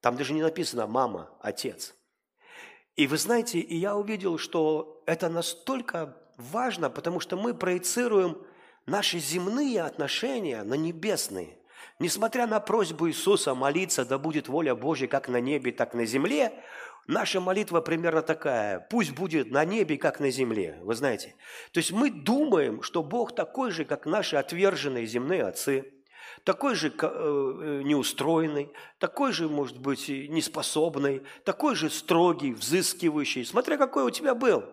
Там 0.01 0.17
даже 0.17 0.33
не 0.33 0.41
написано 0.41 0.87
«мама», 0.87 1.29
«отец». 1.41 1.95
И 2.95 3.07
вы 3.07 3.17
знаете, 3.17 3.59
и 3.59 3.75
я 3.75 3.95
увидел, 3.95 4.37
что 4.37 5.01
это 5.05 5.29
настолько 5.29 6.17
важно, 6.37 6.89
потому 6.89 7.19
что 7.19 7.37
мы 7.37 7.53
проецируем 7.53 8.37
наши 8.85 9.19
земные 9.19 9.81
отношения 9.83 10.63
на 10.63 10.73
небесные. 10.73 11.57
Несмотря 11.99 12.47
на 12.47 12.59
просьбу 12.59 13.09
Иисуса 13.09 13.53
молиться, 13.53 14.05
да 14.05 14.17
будет 14.17 14.47
воля 14.47 14.75
Божья 14.75 15.07
как 15.07 15.27
на 15.27 15.39
небе, 15.39 15.71
так 15.71 15.93
на 15.93 16.05
земле, 16.05 16.53
наша 17.07 17.41
молитва 17.41 17.81
примерно 17.81 18.21
такая, 18.21 18.79
пусть 18.89 19.11
будет 19.11 19.51
на 19.51 19.65
небе, 19.65 19.97
как 19.97 20.19
на 20.19 20.29
земле, 20.29 20.79
вы 20.81 20.95
знаете. 20.95 21.35
То 21.71 21.79
есть 21.79 21.91
мы 21.91 22.09
думаем, 22.09 22.81
что 22.81 23.03
Бог 23.03 23.35
такой 23.35 23.71
же, 23.71 23.85
как 23.85 24.05
наши 24.05 24.35
отверженные 24.35 25.05
земные 25.05 25.43
отцы– 25.43 25.93
такой 26.43 26.75
же 26.75 26.93
э, 27.01 27.81
неустроенный, 27.83 28.71
такой 28.97 29.31
же, 29.31 29.47
может 29.49 29.79
быть, 29.79 30.07
неспособный, 30.09 31.23
такой 31.43 31.75
же 31.75 31.89
строгий, 31.89 32.53
взыскивающий, 32.53 33.45
смотря 33.45 33.77
какой 33.77 34.03
у 34.03 34.09
тебя 34.09 34.35
был. 34.35 34.63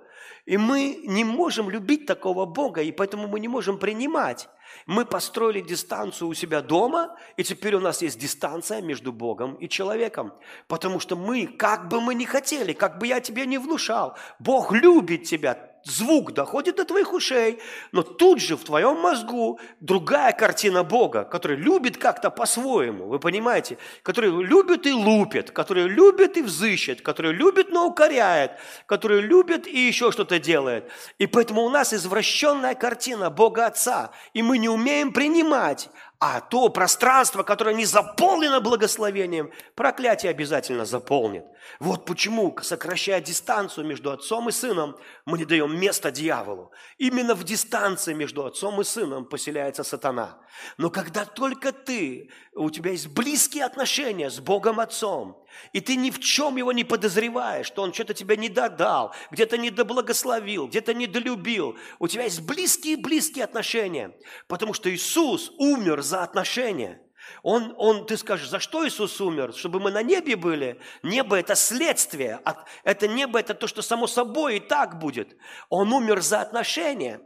И 0.46 0.56
мы 0.56 1.00
не 1.04 1.24
можем 1.24 1.68
любить 1.68 2.06
такого 2.06 2.46
Бога, 2.46 2.80
и 2.80 2.92
поэтому 2.92 3.26
мы 3.26 3.40
не 3.40 3.48
можем 3.48 3.78
принимать. 3.78 4.48
Мы 4.86 5.04
построили 5.04 5.60
дистанцию 5.60 6.28
у 6.28 6.34
себя 6.34 6.62
дома, 6.62 7.16
и 7.36 7.42
теперь 7.42 7.74
у 7.74 7.80
нас 7.80 8.02
есть 8.02 8.18
дистанция 8.18 8.80
между 8.80 9.12
Богом 9.12 9.54
и 9.56 9.68
человеком. 9.68 10.32
Потому 10.68 11.00
что 11.00 11.16
мы, 11.16 11.46
как 11.46 11.88
бы 11.88 12.00
мы 12.00 12.14
ни 12.14 12.24
хотели, 12.24 12.72
как 12.72 12.98
бы 12.98 13.08
я 13.08 13.20
тебе 13.20 13.44
не 13.46 13.58
внушал, 13.58 14.16
Бог 14.38 14.72
любит 14.72 15.24
тебя, 15.24 15.75
звук 15.86 16.32
доходит 16.32 16.76
до 16.76 16.84
твоих 16.84 17.12
ушей, 17.12 17.60
но 17.92 18.02
тут 18.02 18.40
же 18.40 18.56
в 18.56 18.64
твоем 18.64 19.00
мозгу 19.00 19.60
другая 19.80 20.32
картина 20.32 20.82
Бога, 20.82 21.24
который 21.24 21.56
любит 21.56 21.96
как-то 21.96 22.30
по-своему, 22.30 23.06
вы 23.06 23.18
понимаете, 23.18 23.78
который 24.02 24.30
любит 24.44 24.86
и 24.86 24.92
лупит, 24.92 25.50
который 25.50 25.88
любит 25.88 26.36
и 26.36 26.42
взыщет, 26.42 27.00
который 27.02 27.32
любит, 27.32 27.70
но 27.70 27.86
укоряет, 27.86 28.52
который 28.86 29.20
любит 29.20 29.66
и 29.66 29.78
еще 29.78 30.10
что-то 30.12 30.38
делает. 30.38 30.90
И 31.18 31.26
поэтому 31.26 31.62
у 31.62 31.70
нас 31.70 31.94
извращенная 31.94 32.74
картина 32.74 33.30
Бога 33.30 33.66
Отца, 33.66 34.10
и 34.34 34.42
мы 34.42 34.58
не 34.58 34.68
умеем 34.68 35.12
принимать 35.12 35.88
А 36.18 36.40
то 36.40 36.70
пространство, 36.70 37.42
которое 37.42 37.74
не 37.74 37.84
заполнено 37.84 38.60
благословением, 38.60 39.50
проклятие 39.74 40.30
обязательно 40.30 40.86
заполнит. 40.86 41.44
Вот 41.78 42.06
почему, 42.06 42.56
сокращая 42.62 43.20
дистанцию 43.20 43.86
между 43.86 44.10
отцом 44.10 44.48
и 44.48 44.52
сыном, 44.52 44.96
мы 45.26 45.36
не 45.36 45.44
даем 45.44 45.78
места 45.78 46.10
дьяволу. 46.10 46.72
Именно 46.96 47.34
в 47.34 47.44
дистанции 47.44 48.14
между 48.14 48.46
отцом 48.46 48.80
и 48.80 48.84
сыном 48.84 49.26
поселяется 49.26 49.84
сатана. 49.84 50.38
Но 50.78 50.88
когда 50.88 51.26
только 51.26 51.72
ты, 51.72 52.30
у 52.54 52.70
тебя 52.70 52.92
есть 52.92 53.08
близкие 53.08 53.64
отношения 53.64 54.30
с 54.30 54.40
Богом 54.40 54.80
Отцом, 54.80 55.44
и 55.72 55.80
ты 55.80 55.96
ни 55.96 56.10
в 56.10 56.18
чем 56.20 56.56
его 56.56 56.72
не 56.72 56.84
подозреваешь, 56.84 57.66
что 57.66 57.82
он 57.82 57.92
что-то 57.92 58.14
тебе 58.14 58.36
не 58.36 58.48
додал, 58.48 59.14
где-то 59.30 59.58
не 59.58 59.70
доблагословил, 59.70 60.68
где-то 60.68 60.94
не 60.94 61.06
долюбил. 61.06 61.76
У 61.98 62.08
тебя 62.08 62.24
есть 62.24 62.40
близкие-близкие 62.42 63.44
отношения, 63.44 64.16
потому 64.48 64.72
что 64.72 64.92
Иисус 64.94 65.52
умер 65.58 66.02
за 66.06 66.22
отношения. 66.22 67.00
Он, 67.42 67.74
он, 67.76 68.06
ты 68.06 68.16
скажешь, 68.16 68.48
за 68.48 68.60
что 68.60 68.86
Иисус 68.86 69.20
умер? 69.20 69.52
Чтобы 69.54 69.80
мы 69.80 69.90
на 69.90 70.02
небе 70.02 70.36
были? 70.36 70.80
Небо– 71.02 71.36
это 71.38 71.54
следствие. 71.54 72.40
Это 72.84 73.08
небо– 73.08 73.38
это 73.40 73.54
то, 73.54 73.66
что 73.66 73.82
само 73.82 74.06
собой 74.06 74.56
и 74.56 74.60
так 74.60 74.98
будет. 74.98 75.36
Он 75.68 75.92
умер 75.92 76.20
за 76.22 76.40
отношения. 76.40 77.20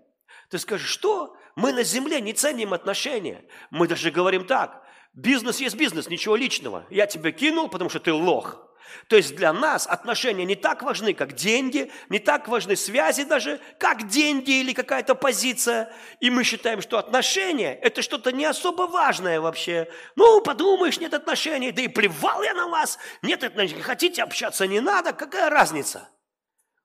Ты 0.48 0.58
скажешь, 0.58 0.88
что? 0.88 1.36
Мы 1.54 1.72
на 1.72 1.82
земле 1.82 2.20
не 2.20 2.32
ценим 2.32 2.72
отношения. 2.72 3.44
Мы 3.70 3.86
даже 3.86 4.10
говорим 4.10 4.46
так, 4.46 4.82
Бизнес 5.12 5.58
есть 5.60 5.76
бизнес, 5.76 6.08
ничего 6.08 6.36
личного. 6.36 6.86
Я 6.88 7.06
тебя 7.06 7.32
кинул, 7.32 7.68
потому 7.68 7.90
что 7.90 7.98
ты 7.98 8.12
лох. 8.12 8.69
То 9.08 9.16
есть 9.16 9.34
для 9.36 9.52
нас 9.52 9.86
отношения 9.86 10.44
не 10.44 10.56
так 10.56 10.82
важны, 10.82 11.14
как 11.14 11.34
деньги, 11.34 11.90
не 12.08 12.18
так 12.18 12.48
важны 12.48 12.76
связи 12.76 13.24
даже, 13.24 13.60
как 13.78 14.08
деньги 14.08 14.60
или 14.60 14.72
какая-то 14.72 15.14
позиция. 15.14 15.92
И 16.20 16.30
мы 16.30 16.44
считаем, 16.44 16.80
что 16.80 16.98
отношения– 16.98 17.74
это 17.82 18.02
что-то 18.02 18.32
не 18.32 18.44
особо 18.44 18.82
важное 18.82 19.40
вообще. 19.40 19.88
Ну, 20.16 20.40
подумаешь, 20.40 21.00
нет 21.00 21.14
отношений, 21.14 21.72
да 21.72 21.82
и 21.82 21.88
плевал 21.88 22.42
я 22.42 22.54
на 22.54 22.68
вас. 22.68 22.98
Нет 23.22 23.44
отношений, 23.44 23.82
хотите 23.82 24.22
общаться, 24.22 24.66
не 24.66 24.80
надо, 24.80 25.12
какая 25.12 25.50
разница? 25.50 26.08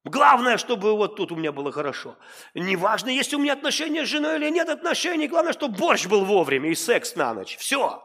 Главное, 0.06 0.58
чтобы 0.58 0.96
вот 0.96 1.16
тут 1.16 1.32
у 1.32 1.36
меня 1.36 1.52
было 1.52 1.72
хорошо. 1.72 2.16
Неважно, 2.54 3.10
есть 3.10 3.34
у 3.34 3.40
меня 3.40 3.54
отношения 3.54 4.06
с 4.06 4.08
женой 4.08 4.36
или 4.36 4.50
нет 4.50 4.70
отношений, 4.70 5.28
главное, 5.28 5.52
чтобы 5.52 5.78
борщ 5.78 6.06
был 6.06 6.24
вовремя 6.26 6.70
и 6.70 6.76
секс 6.76 7.16
на 7.16 7.34
ночь. 7.34 7.58
Все. 7.58 8.04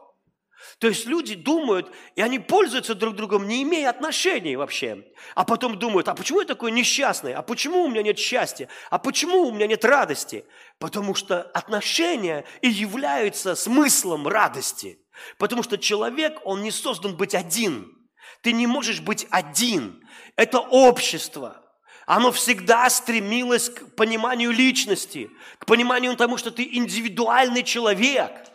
То 0.79 0.87
есть 0.87 1.05
люди 1.05 1.35
думают, 1.35 1.91
и 2.15 2.21
они 2.21 2.39
пользуются 2.39 2.95
друг 2.95 3.15
другом, 3.15 3.47
не 3.47 3.63
имея 3.63 3.89
отношений 3.89 4.55
вообще. 4.55 5.05
А 5.35 5.43
потом 5.43 5.77
думают, 5.77 6.07
а 6.07 6.15
почему 6.15 6.41
я 6.41 6.47
такой 6.47 6.71
несчастный? 6.71 7.33
А 7.33 7.41
почему 7.41 7.83
у 7.83 7.87
меня 7.87 8.03
нет 8.03 8.19
счастья? 8.19 8.67
А 8.89 8.97
почему 8.97 9.43
у 9.43 9.51
меня 9.51 9.67
нет 9.67 9.83
радости? 9.85 10.45
Потому 10.79 11.15
что 11.15 11.41
отношения 11.41 12.45
и 12.61 12.69
являются 12.69 13.55
смыслом 13.55 14.27
радости. 14.27 14.99
Потому 15.37 15.63
что 15.63 15.77
человек, 15.77 16.39
он 16.43 16.63
не 16.63 16.71
создан 16.71 17.15
быть 17.15 17.35
один. 17.35 17.95
Ты 18.41 18.51
не 18.53 18.67
можешь 18.67 19.01
быть 19.01 19.27
один. 19.29 20.03
Это 20.35 20.59
общество. 20.59 21.63
Оно 22.07 22.31
всегда 22.31 22.89
стремилось 22.89 23.69
к 23.69 23.95
пониманию 23.95 24.51
личности, 24.51 25.29
к 25.59 25.65
пониманию 25.65 26.15
тому, 26.17 26.37
что 26.37 26.51
ты 26.51 26.67
индивидуальный 26.71 27.63
человек– 27.63 28.31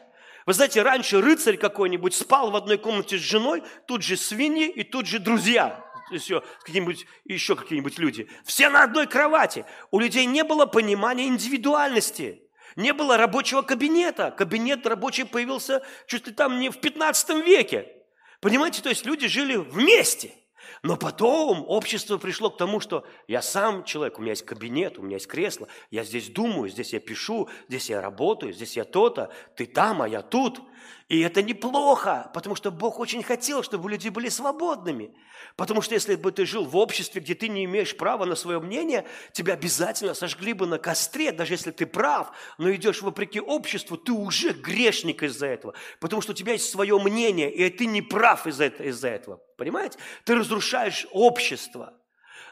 вы 0.46 0.52
знаете, 0.52 0.82
раньше 0.82 1.20
рыцарь 1.20 1.56
какой-нибудь 1.56 2.14
спал 2.14 2.52
в 2.52 2.56
одной 2.56 2.78
комнате 2.78 3.18
с 3.18 3.20
женой, 3.20 3.64
тут 3.86 4.02
же 4.02 4.16
свиньи 4.16 4.68
и 4.68 4.84
тут 4.84 5.06
же 5.06 5.18
друзья, 5.18 5.84
еще 6.10 6.42
какие-нибудь, 6.62 7.04
еще 7.24 7.56
какие-нибудь 7.56 7.98
люди. 7.98 8.28
Все 8.44 8.68
на 8.68 8.84
одной 8.84 9.08
кровати. 9.08 9.64
У 9.90 9.98
людей 9.98 10.24
не 10.24 10.44
было 10.44 10.66
понимания 10.66 11.26
индивидуальности. 11.26 12.42
Не 12.76 12.92
было 12.92 13.16
рабочего 13.16 13.62
кабинета. 13.62 14.30
Кабинет 14.30 14.86
рабочий 14.86 15.24
появился 15.24 15.84
чуть 16.06 16.28
ли 16.28 16.32
там 16.32 16.60
не 16.60 16.70
в 16.70 16.78
15 16.78 17.44
веке. 17.44 17.92
Понимаете, 18.40 18.82
то 18.82 18.88
есть 18.88 19.04
люди 19.04 19.26
жили 19.26 19.56
вместе– 19.56 20.32
но 20.86 20.96
потом 20.96 21.64
общество 21.66 22.16
пришло 22.16 22.48
к 22.48 22.56
тому, 22.56 22.78
что 22.78 23.04
я 23.26 23.42
сам 23.42 23.82
человек, 23.82 24.18
у 24.18 24.22
меня 24.22 24.32
есть 24.32 24.46
кабинет, 24.46 24.98
у 24.98 25.02
меня 25.02 25.16
есть 25.16 25.26
кресло, 25.26 25.66
я 25.90 26.04
здесь 26.04 26.28
думаю, 26.28 26.68
здесь 26.70 26.92
я 26.92 27.00
пишу, 27.00 27.48
здесь 27.68 27.90
я 27.90 28.00
работаю, 28.00 28.52
здесь 28.52 28.76
я 28.76 28.84
то-то, 28.84 29.32
ты 29.56 29.66
там, 29.66 30.00
а 30.00 30.08
я 30.08 30.22
тут– 30.22 30.60
и 31.08 31.20
это 31.20 31.42
неплохо, 31.42 32.30
потому 32.34 32.56
что 32.56 32.70
Бог 32.70 32.98
очень 32.98 33.22
хотел, 33.22 33.62
чтобы 33.62 33.90
люди 33.90 34.08
были 34.08 34.28
свободными. 34.28 35.14
Потому 35.56 35.82
что 35.82 35.94
если 35.94 36.16
бы 36.16 36.32
ты 36.32 36.46
жил 36.46 36.64
в 36.64 36.76
обществе, 36.76 37.20
где 37.20 37.34
ты 37.34 37.48
не 37.48 37.64
имеешь 37.64 37.96
права 37.96 38.24
на 38.24 38.34
свое 38.34 38.58
мнение, 38.60 39.06
тебя 39.32 39.54
обязательно 39.54 40.14
сожгли 40.14 40.52
бы 40.52 40.66
на 40.66 40.78
костре, 40.78 41.32
даже 41.32 41.54
если 41.54 41.70
ты 41.70 41.86
прав, 41.86 42.32
но 42.58 42.72
идешь 42.74 43.02
вопреки 43.02 43.40
обществу, 43.40 43.96
ты 43.96 44.12
уже 44.12 44.52
грешник 44.52 45.22
из-за 45.22 45.46
этого. 45.46 45.74
Потому 46.00 46.22
что 46.22 46.32
у 46.32 46.34
тебя 46.34 46.52
есть 46.52 46.68
свое 46.68 46.98
мнение, 46.98 47.52
и 47.52 47.70
ты 47.70 47.86
не 47.86 48.02
прав 48.02 48.46
из-за 48.46 49.08
этого. 49.08 49.40
Понимаете? 49.56 49.98
Ты 50.24 50.34
разрушаешь 50.34 51.06
общество. 51.12 51.94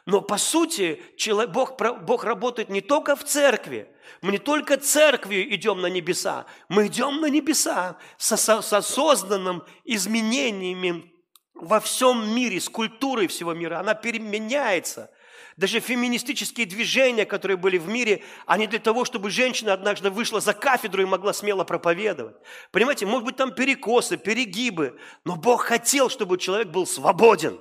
Но 0.06 0.20
по 0.20 0.36
сути 0.36 1.02
Бог, 1.48 1.78
Бог 2.02 2.24
работает 2.24 2.68
не 2.68 2.82
только 2.82 3.16
в 3.16 3.24
церкви. 3.24 3.88
Мы 4.20 4.32
не 4.32 4.38
только 4.38 4.76
церковью 4.76 5.52
идем 5.54 5.80
на 5.80 5.86
небеса, 5.86 6.44
мы 6.68 6.88
идем 6.88 7.20
на 7.22 7.26
небеса 7.26 7.96
с, 8.18 8.36
с, 8.36 8.62
с 8.62 8.72
осознанным 8.72 9.64
изменениями 9.84 11.10
во 11.54 11.80
всем 11.80 12.34
мире, 12.34 12.60
с 12.60 12.68
культурой 12.68 13.28
всего 13.28 13.54
мира. 13.54 13.80
Она 13.80 13.94
переменяется. 13.94 15.10
Даже 15.56 15.80
феминистические 15.80 16.66
движения, 16.66 17.24
которые 17.24 17.56
были 17.56 17.78
в 17.78 17.88
мире, 17.88 18.22
они 18.44 18.66
для 18.66 18.80
того, 18.80 19.04
чтобы 19.04 19.30
женщина 19.30 19.72
однажды 19.72 20.10
вышла 20.10 20.40
за 20.40 20.52
кафедру 20.52 21.02
и 21.02 21.06
могла 21.06 21.32
смело 21.32 21.64
проповедовать. 21.64 22.36
Понимаете, 22.72 23.06
может 23.06 23.24
быть 23.24 23.36
там 23.36 23.54
перекосы, 23.54 24.16
перегибы, 24.16 24.98
но 25.24 25.36
Бог 25.36 25.62
хотел, 25.62 26.10
чтобы 26.10 26.38
человек 26.38 26.68
был 26.68 26.86
свободен, 26.86 27.58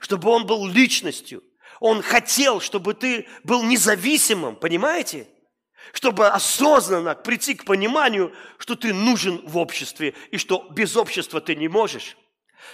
чтобы 0.00 0.30
он 0.30 0.46
был 0.46 0.66
личностью, 0.66 1.42
он 1.80 2.02
хотел, 2.02 2.60
чтобы 2.60 2.94
ты 2.94 3.26
был 3.44 3.62
независимым, 3.62 4.56
понимаете? 4.56 5.28
Чтобы 5.92 6.28
осознанно 6.28 7.14
прийти 7.14 7.54
к 7.54 7.64
пониманию, 7.64 8.32
что 8.58 8.74
ты 8.74 8.92
нужен 8.92 9.40
в 9.46 9.56
обществе 9.56 10.14
и 10.30 10.36
что 10.36 10.66
без 10.70 10.96
общества 10.96 11.40
ты 11.40 11.54
не 11.54 11.68
можешь. 11.68 12.16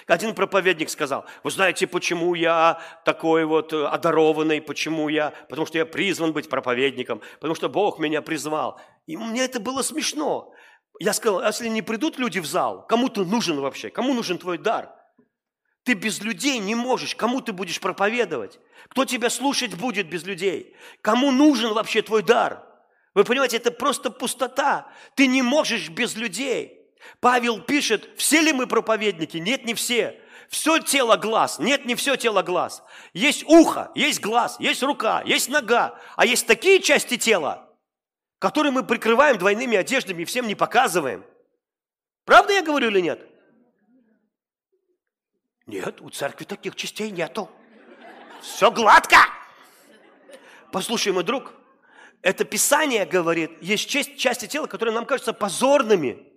Один 0.07 0.35
проповедник 0.35 0.91
сказал, 0.91 1.25
вы 1.45 1.51
знаете, 1.51 1.87
почему 1.87 2.35
я 2.35 2.81
такой 3.05 3.45
вот 3.45 3.73
э, 3.73 3.87
одарованный, 3.87 4.61
почему 4.61 5.09
я, 5.09 5.33
потому 5.49 5.67
что 5.67 5.79
я 5.79 5.87
призван 5.87 6.33
быть 6.33 6.49
проповедником, 6.49 7.21
потому 7.35 7.55
что 7.55 7.69
Бог 7.69 7.99
меня 7.99 8.23
призвал. 8.23 8.81
И 9.07 9.17
мне 9.17 9.45
это 9.45 9.61
было 9.61 9.83
смешно. 9.83 10.53
Я 11.01 11.13
сказал, 11.13 11.41
«А 11.41 11.49
если 11.49 11.69
не 11.69 11.83
придут 11.83 12.19
люди 12.19 12.39
в 12.39 12.47
зал, 12.47 12.87
кому 12.87 13.09
ты 13.09 13.25
нужен 13.25 13.61
вообще? 13.61 13.91
Кому 13.91 14.15
нужен 14.15 14.39
твой 14.39 14.59
дар? 14.59 14.91
Ты 15.85 15.95
без 15.95 16.21
людей 16.23 16.59
не 16.59 16.75
можешь. 16.75 17.15
Кому 17.15 17.41
ты 17.41 17.53
будешь 17.53 17.81
проповедовать? 17.81 18.59
Кто 18.89 19.05
тебя 19.05 19.31
слушать 19.31 19.75
будет 19.75 20.09
без 20.09 20.25
людей? 20.25 20.77
Кому 21.01 21.31
нужен 21.31 21.73
вообще 21.73 22.03
твой 22.03 22.23
дар? 22.23 22.65
Вы 23.15 23.25
понимаете, 23.25 23.57
это 23.57 23.71
просто 23.71 24.11
пустота. 24.11 24.89
Ты 25.15 25.27
не 25.27 25.43
можешь 25.43 25.89
без 25.89 26.17
людей. 26.17 26.81
Павел 27.21 27.61
пишет, 27.61 28.11
все 28.17 28.41
ли 28.41 28.53
мы 28.53 28.67
проповедники? 28.67 29.37
Нет, 29.37 29.65
не 29.65 29.75
все. 29.75 30.21
Все 30.49 30.79
тело 30.79 31.17
глаз. 31.17 31.59
Нет, 31.59 31.85
не 31.85 31.95
все 31.95 32.17
тело 32.17 32.43
глаз. 32.43 32.83
Есть 33.13 33.45
ухо, 33.45 33.91
есть 33.95 34.21
глаз, 34.21 34.57
есть 34.59 34.83
рука, 34.83 35.23
есть 35.25 35.49
нога. 35.49 35.99
А 36.17 36.27
есть 36.27 36.47
такие 36.47 36.81
части 36.81 37.17
тела, 37.17 37.69
которые 38.39 38.73
мы 38.73 38.85
прикрываем 38.85 39.39
двойными 39.39 39.77
одеждами 39.77 40.23
и 40.23 40.25
всем 40.25 40.47
не 40.47 40.55
показываем. 40.55 41.25
Правда 42.25 42.53
я 42.53 42.63
говорю 42.63 42.89
или 42.89 43.01
нет? 43.01 43.27
Нет, 45.67 46.01
у 46.01 46.11
церкви 46.11 46.45
таких 46.45 46.77
частей 46.77 47.11
нету. 47.11 47.51
Все 48.45 48.71
гладко. 48.71 49.17
Послушай, 50.71 51.13
мой 51.13 51.25
друг, 51.25 51.53
это 52.21 52.45
Писание 52.45 53.07
говорит, 53.07 53.51
есть 53.63 53.89
часть, 53.89 54.17
части 54.17 54.47
тела, 54.47 54.67
которые 54.67 54.95
нам 54.95 55.07
кажутся 55.07 55.33
позорными. 55.33 56.31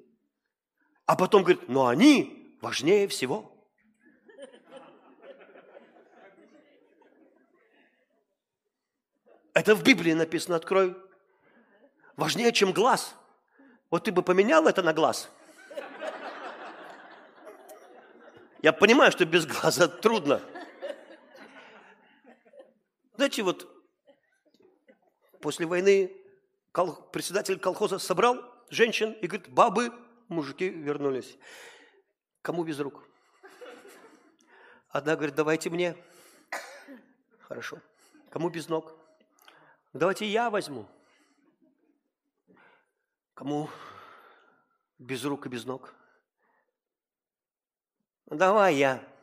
А 1.06 1.15
потом 1.15 1.43
говорит, 1.43 1.67
но 1.67 1.88
они 1.88 2.58
важнее 2.62 3.08
всего. 3.08 3.54
Это 9.54 9.76
в 9.76 9.84
Библии 9.84 10.13
написано, 10.13 10.56
открой. 10.56 10.96
Важнее, 12.15 12.52
чем 12.52 12.72
глаз. 12.72 13.15
Вот 13.89 14.06
ты 14.06 14.12
бы 14.12 14.22
поменял 14.22 14.67
это 14.67 14.82
на 14.82 14.93
глаз– 14.93 15.30
Я 18.62 18.74
понимаю, 18.74 19.12
что 19.12 19.26
без 19.26 19.46
глаза 19.46 19.88
трудно. 19.88 20.41
Знаете, 23.27 23.43
вот 23.43 23.67
после 25.41 25.65
войны 25.65 26.15
кол- 26.71 26.95
председатель 27.11 27.59
колхоза 27.59 27.99
собрал 27.99 28.37
женщин 28.69 29.11
и 29.11 29.27
говорит, 29.27 29.49
бабы, 29.49 29.91
мужики 30.29 30.69
вернулись. 30.69 31.37
Кому 32.41 32.63
без 32.63 32.79
рук? 32.79 33.03
Одна 34.87 35.17
говорит, 35.17 35.35
давайте 35.35 35.69
мне. 35.69 36.01
Хорошо. 37.41 37.81
Кому 38.29 38.47
без 38.47 38.69
ног? 38.69 38.95
Давайте 39.91 40.25
я 40.25 40.49
возьму. 40.49 40.87
Кому 43.33 43.69
без 44.99 45.25
рук 45.25 45.47
и 45.47 45.49
без 45.49 45.65
ног? 45.65 45.93
Давай 48.27 48.75
я. 48.75 49.16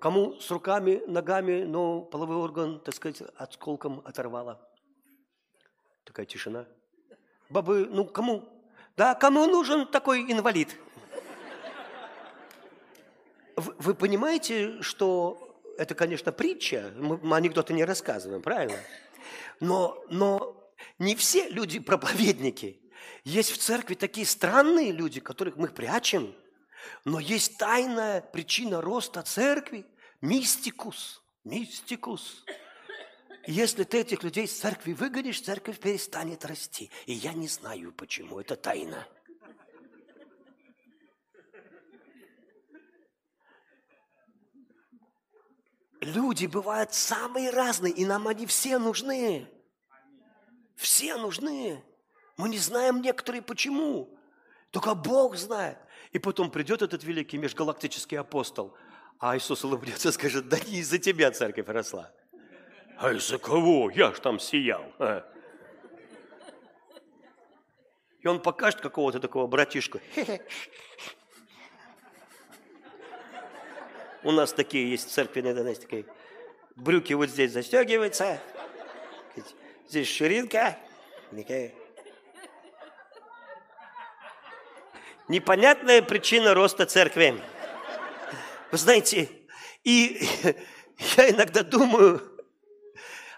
Кому 0.00 0.40
с 0.40 0.50
руками, 0.50 1.02
ногами, 1.06 1.62
но 1.62 2.00
половой 2.00 2.36
орган, 2.36 2.80
так 2.80 2.94
сказать, 2.94 3.22
осколком 3.36 4.00
оторвало. 4.06 4.58
Такая 6.04 6.24
тишина. 6.24 6.66
Бабы, 7.50 7.86
ну 7.86 8.06
кому? 8.06 8.48
Да, 8.96 9.14
кому 9.14 9.46
нужен 9.46 9.86
такой 9.86 10.22
инвалид? 10.32 10.74
Вы, 13.56 13.74
вы 13.78 13.94
понимаете, 13.94 14.80
что 14.80 15.60
это, 15.76 15.94
конечно, 15.94 16.32
притча, 16.32 16.92
мы 16.96 17.36
анекдоты 17.36 17.74
не 17.74 17.84
рассказываем, 17.84 18.40
правильно? 18.40 18.78
Но, 19.60 20.02
но 20.08 20.72
не 20.98 21.14
все 21.14 21.50
люди 21.50 21.78
проповедники. 21.78 22.80
Есть 23.24 23.50
в 23.50 23.58
церкви 23.58 23.94
такие 23.94 24.26
странные 24.26 24.92
люди, 24.92 25.20
которых 25.20 25.56
мы 25.56 25.68
прячем, 25.68 26.34
но 27.04 27.20
есть 27.20 27.58
тайная 27.58 28.20
причина 28.20 28.80
роста 28.80 29.22
церкви– 29.22 29.86
мистикус, 30.20 31.22
мистикус. 31.44 32.44
Если 33.46 33.84
ты 33.84 34.00
этих 34.00 34.22
людей 34.22 34.44
из 34.44 34.58
церкви 34.58 34.92
выгонишь, 34.92 35.40
церковь 35.40 35.78
перестанет 35.78 36.44
расти. 36.44 36.90
И 37.06 37.14
я 37.14 37.32
не 37.32 37.48
знаю 37.48 37.92
почему, 37.92 38.38
это 38.38 38.54
тайна. 38.56 39.06
Люди 46.00 46.46
бывают 46.46 46.94
самые 46.94 47.50
разные, 47.50 47.92
и 47.92 48.06
нам 48.06 48.26
они 48.26 48.46
все 48.46 48.78
нужны. 48.78 49.46
Все 50.74 51.16
нужны. 51.16 51.82
Мы 52.38 52.48
не 52.48 52.58
знаем 52.58 53.02
некоторые 53.02 53.42
почему. 53.42 54.18
Только 54.70 54.94
Бог 54.94 55.36
знает. 55.36 55.78
И 56.12 56.18
потом 56.18 56.50
придет 56.50 56.82
этот 56.82 57.04
великий 57.04 57.38
межгалактический 57.38 58.18
апостол, 58.18 58.76
а 59.18 59.36
Иисус 59.36 59.64
улыбнется 59.64 60.08
и 60.08 60.12
скажет, 60.12 60.48
да 60.48 60.58
не 60.58 60.78
из-за 60.78 60.98
тебя 60.98 61.30
церковь 61.30 61.68
росла. 61.68 62.10
А 62.98 63.12
из-за 63.12 63.38
кого? 63.38 63.90
Я 63.90 64.12
ж 64.12 64.18
там 64.20 64.40
сиял. 64.40 64.92
А? 64.98 65.24
И 68.20 68.26
он 68.26 68.42
покажет 68.42 68.80
какого-то 68.80 69.20
такого 69.20 69.46
братишку. 69.46 70.00
У 74.22 74.32
нас 74.32 74.52
такие 74.52 74.90
есть 74.90 75.08
в 75.08 75.12
церкви, 75.12 75.40
иногда, 75.40 75.62
знаете, 75.62 75.80
такие 75.82 76.04
брюки 76.76 77.14
вот 77.14 77.30
здесь 77.30 77.52
застегиваются, 77.52 78.38
здесь 79.88 80.08
ширинка, 80.08 80.76
такая 81.30 81.72
непонятная 85.30 86.02
причина 86.02 86.54
роста 86.54 86.86
церкви. 86.86 87.40
Вы 88.72 88.78
знаете, 88.78 89.28
и 89.84 90.20
я 91.16 91.30
иногда 91.30 91.62
думаю, 91.62 92.20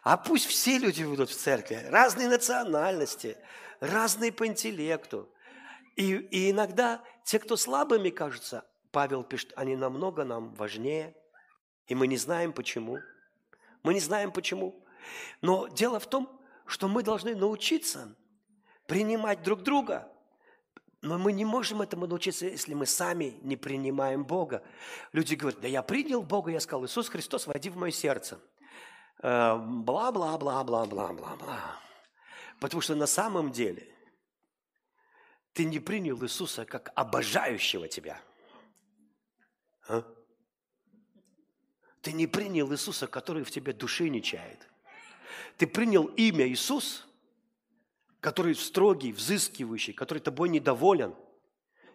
а 0.02 0.16
пусть 0.16 0.46
все 0.46 0.78
люди 0.78 1.04
будут 1.04 1.28
в 1.28 1.36
церкви, 1.36 1.84
разные 1.90 2.28
национальности, 2.28 3.36
разные 3.78 4.32
по 4.32 4.46
интеллекту. 4.46 5.30
И, 5.94 6.14
и 6.14 6.50
иногда 6.50 7.04
те, 7.24 7.38
кто 7.38 7.56
слабыми 7.56 8.08
кажутся, 8.08 8.64
Павел 8.90 9.22
пишет, 9.22 9.52
они 9.54 9.76
намного 9.76 10.24
нам 10.24 10.54
важнее, 10.54 11.14
и 11.88 11.94
мы 11.94 12.06
не 12.06 12.16
знаем 12.16 12.54
почему. 12.54 13.00
Мы 13.82 13.92
не 13.92 14.00
знаем 14.00 14.32
почему. 14.32 14.82
Но 15.42 15.68
дело 15.68 16.00
в 16.00 16.06
том, 16.06 16.40
что 16.64 16.88
мы 16.88 17.02
должны 17.02 17.36
научиться 17.36 18.16
принимать 18.86 19.42
друг 19.42 19.62
друга– 19.62 20.08
но 21.02 21.18
мы 21.18 21.32
не 21.32 21.44
можем 21.44 21.82
этому 21.82 22.06
научиться, 22.06 22.46
если 22.46 22.72
мы 22.74 22.86
сами 22.86 23.36
не 23.42 23.56
принимаем 23.56 24.24
Бога. 24.24 24.62
Люди 25.10 25.34
говорят, 25.34 25.60
да 25.60 25.66
я 25.66 25.82
принял 25.82 26.22
Бога, 26.22 26.52
я 26.52 26.60
сказал, 26.60 26.86
Иисус 26.86 27.08
Христос, 27.08 27.48
войди 27.48 27.70
в 27.70 27.76
мое 27.76 27.90
сердце. 27.90 28.38
Бла-бла-бла-бла-бла-бла-бла. 29.20 31.80
Потому 32.60 32.80
что 32.80 32.94
на 32.94 33.08
самом 33.08 33.50
деле 33.50 33.92
ты 35.52 35.64
не 35.64 35.80
принял 35.80 36.22
Иисуса 36.22 36.64
как 36.64 36.92
обожающего 36.94 37.88
тебя. 37.88 38.20
А? 39.88 40.04
Ты 42.00 42.12
не 42.12 42.28
принял 42.28 42.72
Иисуса, 42.72 43.08
который 43.08 43.42
в 43.42 43.50
тебе 43.50 43.72
души 43.72 44.08
не 44.08 44.22
чает. 44.22 44.68
Ты 45.56 45.66
принял 45.66 46.04
имя 46.04 46.46
Иисус– 46.46 47.08
который 48.22 48.54
строгий, 48.54 49.12
взыскивающий, 49.12 49.92
который 49.92 50.20
тобой 50.20 50.48
недоволен, 50.48 51.12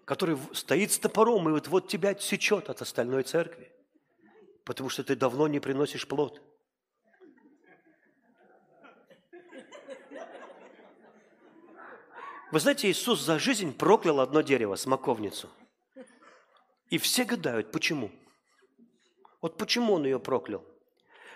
который 0.03 0.37
стоит 0.53 0.91
с 0.91 0.99
топором 0.99 1.47
и 1.47 1.53
вот, 1.53 1.69
вот 1.69 1.87
тебя 1.87 2.09
отсечет 2.09 2.69
от 2.69 2.81
остальной 2.81 3.23
церкви, 3.23 3.71
потому 4.65 4.89
что 4.89 5.05
ты 5.05 5.15
давно 5.15 5.47
не 5.47 5.61
приносишь 5.61 6.05
плод. 6.05 6.41
Вы 12.51 12.59
знаете, 12.59 12.91
Иисус 12.91 13.21
за 13.21 13.39
жизнь 13.39 13.73
проклял 13.73 14.19
одно 14.19 14.41
дерево, 14.41 14.75
смоковницу. 14.75 15.49
И 16.89 16.97
все 16.97 17.23
гадают, 17.23 17.71
почему. 17.71 18.11
Вот 19.41 19.57
почему 19.57 19.93
он 19.93 20.03
ее 20.03 20.19
проклял. 20.19 20.63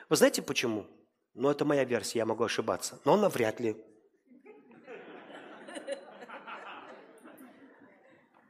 Вы 0.10 0.18
знаете 0.18 0.42
почему? 0.42 0.86
Ну, 1.34 1.50
это 1.50 1.64
моя 1.64 1.86
версия, 1.86 2.20
я 2.20 2.26
могу 2.26 2.44
ошибаться. 2.44 3.00
Но 3.06 3.14
он 3.14 3.22
навряд 3.22 3.62
ли 3.62 3.82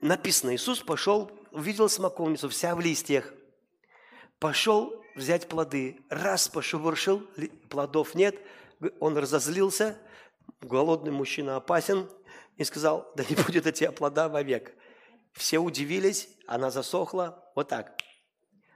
написано, 0.01 0.55
Иисус 0.55 0.79
пошел, 0.81 1.31
увидел 1.51 1.89
смоковницу, 1.89 2.49
вся 2.49 2.75
в 2.75 2.79
листьях, 2.79 3.33
пошел 4.39 5.03
взять 5.15 5.47
плоды, 5.47 6.01
раз 6.09 6.47
пошебуршил, 6.47 7.27
плодов 7.69 8.15
нет, 8.15 8.35
он 8.99 9.17
разозлился, 9.17 9.97
голодный 10.61 11.11
мужчина 11.11 11.55
опасен, 11.55 12.09
и 12.57 12.63
сказал, 12.63 13.11
да 13.15 13.23
не 13.29 13.35
будет 13.35 13.65
от 13.65 13.75
тебя 13.75 13.91
плода 13.91 14.29
вовек. 14.29 14.75
Все 15.33 15.59
удивились, 15.59 16.29
она 16.47 16.71
засохла, 16.71 17.49
вот 17.55 17.69
так. 17.69 17.97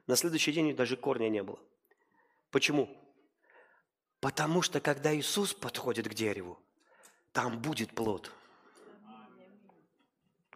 На 0.07 0.15
следующий 0.15 0.53
день 0.53 0.75
даже 0.75 0.95
корня 0.95 1.29
не 1.29 1.43
было. 1.43 1.59
Почему? 2.51 2.89
Потому 4.21 4.61
что 4.61 4.79
когда 4.79 5.15
Иисус 5.15 5.53
подходит 5.53 6.07
к 6.07 6.13
дереву, 6.13 6.59
там 7.31 7.59
будет 7.59 7.93
плод. 7.93 8.31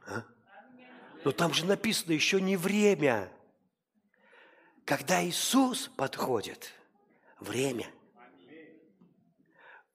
А? 0.08 0.24
Но 1.24 1.32
там 1.32 1.54
же 1.54 1.66
написано 1.66 2.14
еще 2.14 2.40
не 2.40 2.56
время. 2.56 3.32
Когда 4.86 5.24
Иисус 5.24 5.90
подходит, 5.96 6.72
время. 7.40 7.88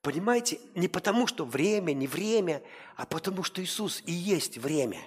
Понимаете, 0.02 0.60
не 0.74 0.86
потому, 0.86 1.26
что 1.26 1.44
время, 1.46 1.92
не 1.92 2.06
время, 2.06 2.62
а 2.94 3.06
потому, 3.06 3.42
что 3.42 3.62
Иисус 3.62 4.02
и 4.04 4.12
есть 4.12 4.58
время. 4.58 5.00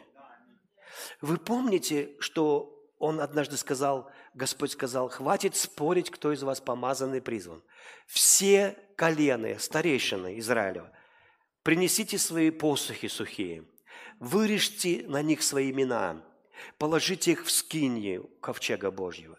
Вы 1.22 1.38
помните, 1.38 2.16
что 2.20 2.74
Он 2.98 3.22
однажды 3.22 3.58
сказал, 3.58 4.12
Господь 4.34 4.72
сказал, 4.72 5.08
хватит 5.10 5.56
спорить, 5.56 6.10
кто 6.10 6.34
из 6.34 6.42
вас 6.42 6.60
помазан 6.60 7.14
и 7.14 7.20
призван. 7.20 7.64
Все 8.08 8.76
колены, 8.96 9.60
старейшины 9.60 10.40
Израилева, 10.40 10.92
принесите 11.62 12.18
свои 12.18 12.50
посохи 12.50 13.08
сухие– 13.08 13.66
вырежьте 14.20 15.06
на 15.08 15.22
них 15.22 15.44
свои 15.44 15.72
имена, 15.72 16.22
положите 16.78 17.32
их 17.32 17.46
в 17.46 17.52
скинье 17.52 18.24
ковчега 18.42 18.92
Божьего. 18.92 19.38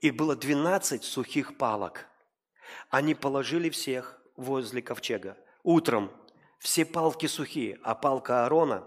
И 0.00 0.10
было 0.10 0.36
12 0.36 1.04
сухих 1.04 1.56
палок. 1.56 2.06
Они 2.90 3.14
положили 3.14 3.70
всех 3.70 4.20
возле 4.36 4.82
ковчега. 4.82 5.36
Утром 5.62 6.10
все 6.58 6.84
палки 6.84 7.26
сухие, 7.26 7.78
а 7.82 7.94
палка 7.94 8.44
Аарона 8.44 8.86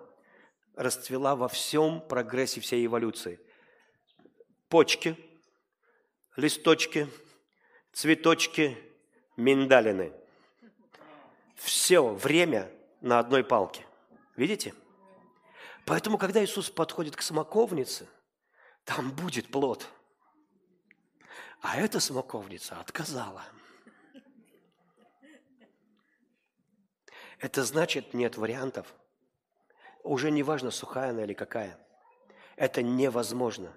расцвела 0.75 1.35
во 1.35 1.47
всем 1.47 2.01
прогрессе 2.01 2.61
всей 2.61 2.85
эволюции. 2.85 3.39
Почки, 4.69 5.17
листочки, 6.35 7.07
цветочки, 7.91 8.77
миндалины. 9.35 10.13
Все 11.55 12.01
время 12.01 12.71
на 13.01 13.19
одной 13.19 13.43
палке. 13.43 13.85
Видите? 14.35 14.73
Поэтому, 15.85 16.17
когда 16.17 16.43
Иисус 16.43 16.69
подходит 16.69 17.15
к 17.15 17.21
смоковнице, 17.21 18.07
там 18.83 19.11
будет 19.11 19.51
плод. 19.51 19.87
А 21.61 21.77
эта 21.77 21.99
смоковница 21.99 22.79
отказала. 22.79 23.43
Это 27.39 27.63
значит, 27.63 28.13
нет 28.13 28.37
вариантов. 28.37 28.93
Уже 30.03 30.31
не 30.31 30.43
важно, 30.43 30.71
сухая 30.71 31.11
она 31.11 31.23
или 31.23 31.33
какая. 31.33 31.79
Это 32.55 32.81
невозможно. 32.81 33.73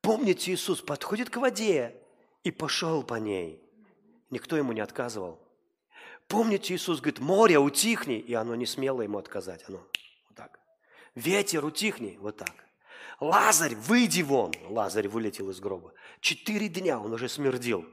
Помните, 0.00 0.52
Иисус 0.52 0.82
подходит 0.82 1.30
к 1.30 1.36
воде 1.36 1.96
и 2.44 2.50
пошел 2.50 3.02
по 3.02 3.14
ней. 3.14 3.62
Никто 4.30 4.56
ему 4.56 4.72
не 4.72 4.80
отказывал. 4.80 5.38
Помните, 6.28 6.74
Иисус 6.74 7.00
говорит, 7.00 7.20
море, 7.20 7.58
утихни, 7.58 8.18
и 8.18 8.34
оно 8.34 8.54
не 8.54 8.66
смело 8.66 9.02
ему 9.02 9.18
отказать. 9.18 9.64
Оно 9.68 9.86
Ветер, 11.14 11.64
утихни. 11.64 12.18
Вот 12.20 12.38
так. 12.38 12.52
Лазарь, 13.20 13.74
выйди 13.74 14.22
вон. 14.22 14.52
Лазарь 14.68 15.08
вылетел 15.08 15.50
из 15.50 15.60
гроба. 15.60 15.92
Четыре 16.20 16.68
дня 16.68 16.98
он 16.98 17.12
уже 17.12 17.28
смердил. 17.28 17.84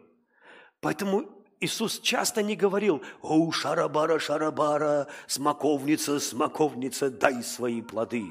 Поэтому 0.80 1.26
Иисус 1.60 2.00
часто 2.00 2.42
не 2.42 2.56
говорил, 2.56 3.04
«О, 3.22 3.52
шарабара, 3.52 4.18
шарабара, 4.20 5.08
смоковница, 5.28 6.20
смоковница, 6.20 7.10
дай 7.10 7.44
свои 7.44 7.82
плоды». 7.82 8.26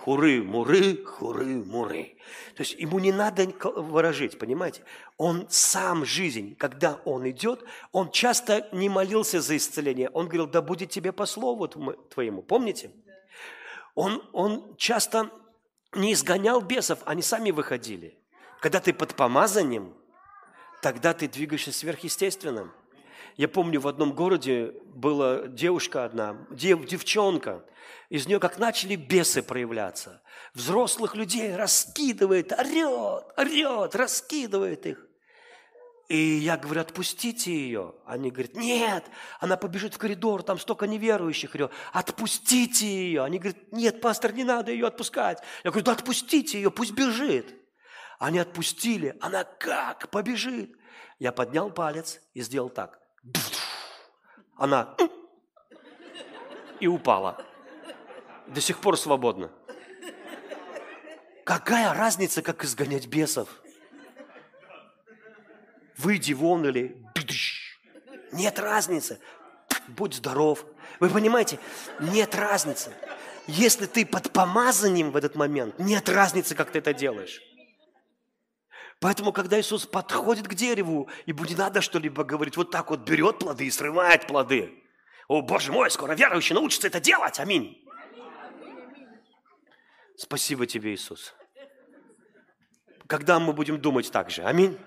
Хуры-муры, 0.00 1.02
хуры-муры. 1.04 2.18
То 2.56 2.62
есть 2.62 2.74
ему 2.74 2.98
не 2.98 3.10
надо 3.10 3.46
выражить, 3.74 4.38
понимаете? 4.38 4.82
Он 5.16 5.46
сам 5.48 6.04
жизнь, 6.04 6.56
когда 6.56 7.00
он 7.06 7.28
идет, 7.30 7.64
он 7.90 8.10
часто 8.10 8.68
не 8.72 8.90
молился 8.90 9.40
за 9.40 9.56
исцеление. 9.56 10.10
Он 10.10 10.26
говорил, 10.26 10.46
да 10.46 10.60
будет 10.60 10.90
тебе 10.90 11.12
по 11.12 11.24
слову 11.24 11.68
твоему. 11.68 12.42
Помните? 12.42 12.90
Он, 13.94 14.22
он 14.32 14.76
часто 14.76 15.30
не 15.94 16.12
изгонял 16.12 16.60
бесов, 16.60 17.00
они 17.04 17.22
сами 17.22 17.50
выходили. 17.50 18.18
Когда 18.60 18.80
ты 18.80 18.92
под 18.92 19.14
помазанием, 19.14 19.94
тогда 20.82 21.14
ты 21.14 21.28
двигаешься 21.28 21.72
сверхъестественным. 21.72 22.72
Я 23.36 23.48
помню, 23.48 23.80
в 23.80 23.88
одном 23.88 24.12
городе 24.12 24.74
была 24.94 25.46
девушка 25.46 26.04
одна, 26.04 26.46
дев, 26.50 26.84
девчонка. 26.86 27.64
Из 28.08 28.26
нее 28.26 28.38
как 28.38 28.58
начали 28.58 28.96
бесы 28.96 29.42
проявляться. 29.42 30.22
Взрослых 30.54 31.14
людей 31.14 31.54
раскидывает, 31.54 32.52
орет, 32.52 33.24
орет, 33.36 33.94
раскидывает 33.94 34.86
их. 34.86 35.06
И 36.08 36.16
я 36.16 36.56
говорю, 36.58 36.82
отпустите 36.82 37.52
ее. 37.52 37.94
Они 38.04 38.30
говорят, 38.30 38.54
нет, 38.54 39.04
она 39.40 39.56
побежит 39.56 39.94
в 39.94 39.98
коридор, 39.98 40.42
там 40.42 40.58
столько 40.58 40.86
неверующих. 40.86 41.54
Я 41.54 41.58
говорю, 41.58 41.74
отпустите 41.92 42.86
ее. 42.86 43.22
Они 43.22 43.38
говорят, 43.38 43.72
нет, 43.72 44.00
пастор, 44.00 44.32
не 44.32 44.44
надо 44.44 44.70
ее 44.70 44.86
отпускать. 44.86 45.42
Я 45.64 45.70
говорю, 45.70 45.86
да 45.86 45.92
отпустите 45.92 46.58
ее, 46.58 46.70
пусть 46.70 46.92
бежит. 46.92 47.54
Они 48.18 48.38
отпустили, 48.38 49.16
она 49.20 49.44
как 49.44 50.10
побежит. 50.10 50.76
Я 51.18 51.32
поднял 51.32 51.70
палец 51.70 52.20
и 52.34 52.42
сделал 52.42 52.68
так. 52.68 53.00
Она 54.56 54.94
и 56.80 56.86
упала. 56.86 57.42
До 58.46 58.60
сих 58.60 58.78
пор 58.78 58.98
свободна. 58.98 59.50
Какая 61.44 61.92
разница, 61.94 62.42
как 62.42 62.64
изгонять 62.64 63.06
бесов? 63.06 63.48
Выйди 65.96 66.32
вон 66.32 66.66
или 66.66 66.96
нет 68.34 68.58
разницы. 68.58 69.20
Будь 69.88 70.14
здоров. 70.14 70.64
Вы 71.00 71.08
понимаете? 71.08 71.58
Нет 72.00 72.34
разницы. 72.34 72.92
Если 73.46 73.86
ты 73.86 74.06
под 74.06 74.32
помазанием 74.32 75.10
в 75.10 75.16
этот 75.16 75.36
момент, 75.36 75.78
нет 75.78 76.08
разницы, 76.08 76.54
как 76.54 76.70
ты 76.70 76.78
это 76.78 76.92
делаешь. 76.92 77.40
Поэтому, 79.00 79.32
когда 79.32 79.60
Иисус 79.60 79.86
подходит 79.86 80.48
к 80.48 80.54
дереву, 80.54 81.08
ему 81.26 81.44
не 81.44 81.54
надо 81.54 81.80
что-либо 81.80 82.24
говорить, 82.24 82.56
вот 82.56 82.70
так 82.70 82.90
вот 82.90 83.00
берет 83.00 83.38
плоды 83.38 83.66
и 83.66 83.70
срывает 83.70 84.26
плоды. 84.26 84.82
О, 85.28 85.42
Боже 85.42 85.72
мой, 85.72 85.90
скоро 85.90 86.14
верующий 86.14 86.54
научится 86.54 86.86
это 86.86 87.00
делать. 87.00 87.38
Аминь. 87.38 87.82
Спасибо 90.16 90.66
тебе, 90.66 90.94
Иисус. 90.94 91.34
Когда 93.06 93.38
мы 93.38 93.52
будем 93.52 93.80
думать 93.80 94.10
так 94.10 94.30
же? 94.30 94.42
Аминь. 94.42 94.78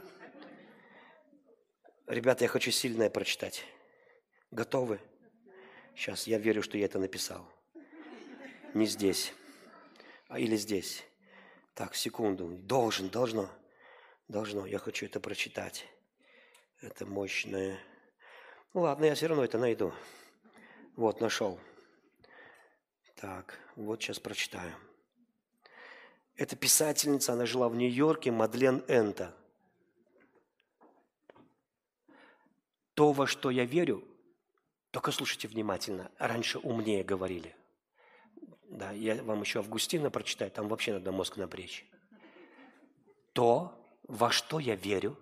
Ребята, 2.07 2.45
я 2.45 2.47
хочу 2.47 2.71
сильное 2.71 3.09
прочитать. 3.09 3.65
Готовы? 4.51 5.01
Сейчас, 5.93 6.25
я 6.25 6.37
верю, 6.37 6.63
что 6.63 6.77
я 6.77 6.85
это 6.85 6.99
написал. 6.99 7.45
Не 8.73 8.85
здесь, 8.85 9.33
а 10.29 10.39
или 10.39 10.55
здесь. 10.55 11.03
Так, 11.73 11.95
секунду. 11.95 12.47
Должен, 12.47 13.09
должно. 13.09 13.49
Должно. 14.29 14.65
Я 14.65 14.79
хочу 14.79 15.05
это 15.05 15.19
прочитать. 15.19 15.85
Это 16.81 17.05
мощное. 17.05 17.77
Ну 18.73 18.81
ладно, 18.81 19.03
я 19.03 19.15
все 19.15 19.27
равно 19.27 19.43
это 19.43 19.57
найду. 19.57 19.93
Вот, 20.95 21.19
нашел. 21.19 21.59
Так, 23.15 23.59
вот 23.75 24.01
сейчас 24.01 24.17
прочитаю. 24.17 24.73
Это 26.37 26.55
писательница, 26.55 27.33
она 27.33 27.45
жила 27.45 27.67
в 27.67 27.75
Нью-Йорке, 27.75 28.31
Мадлен 28.31 28.85
Энта– 28.87 29.35
То, 32.97 33.11
во 33.11 33.27
что 33.27 33.51
я 33.51 33.63
верю, 33.63 34.03
только 34.89 35.11
слушайте 35.11 35.47
внимательно, 35.47 36.09
раньше 36.17 36.57
умнее 36.57 37.03
говорили. 37.03 37.55
Да, 38.71 38.89
я 38.89 39.21
вам 39.21 39.41
еще 39.41 39.59
Августина 39.59 40.09
прочитаю, 40.09 40.49
там 40.49 40.67
вообще 40.67 40.93
надо 40.93 41.11
мозг 41.11 41.37
напрячь. 41.37 41.85
То, 43.33 43.71
во 44.07 44.31
что 44.31 44.57
я 44.57 44.73
верю, 44.73 45.15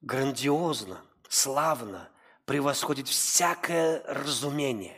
грандиозно, 0.00 1.04
славно, 1.28 2.08
превосходит 2.46 3.06
всякое 3.06 4.02
разумение. 4.06 4.96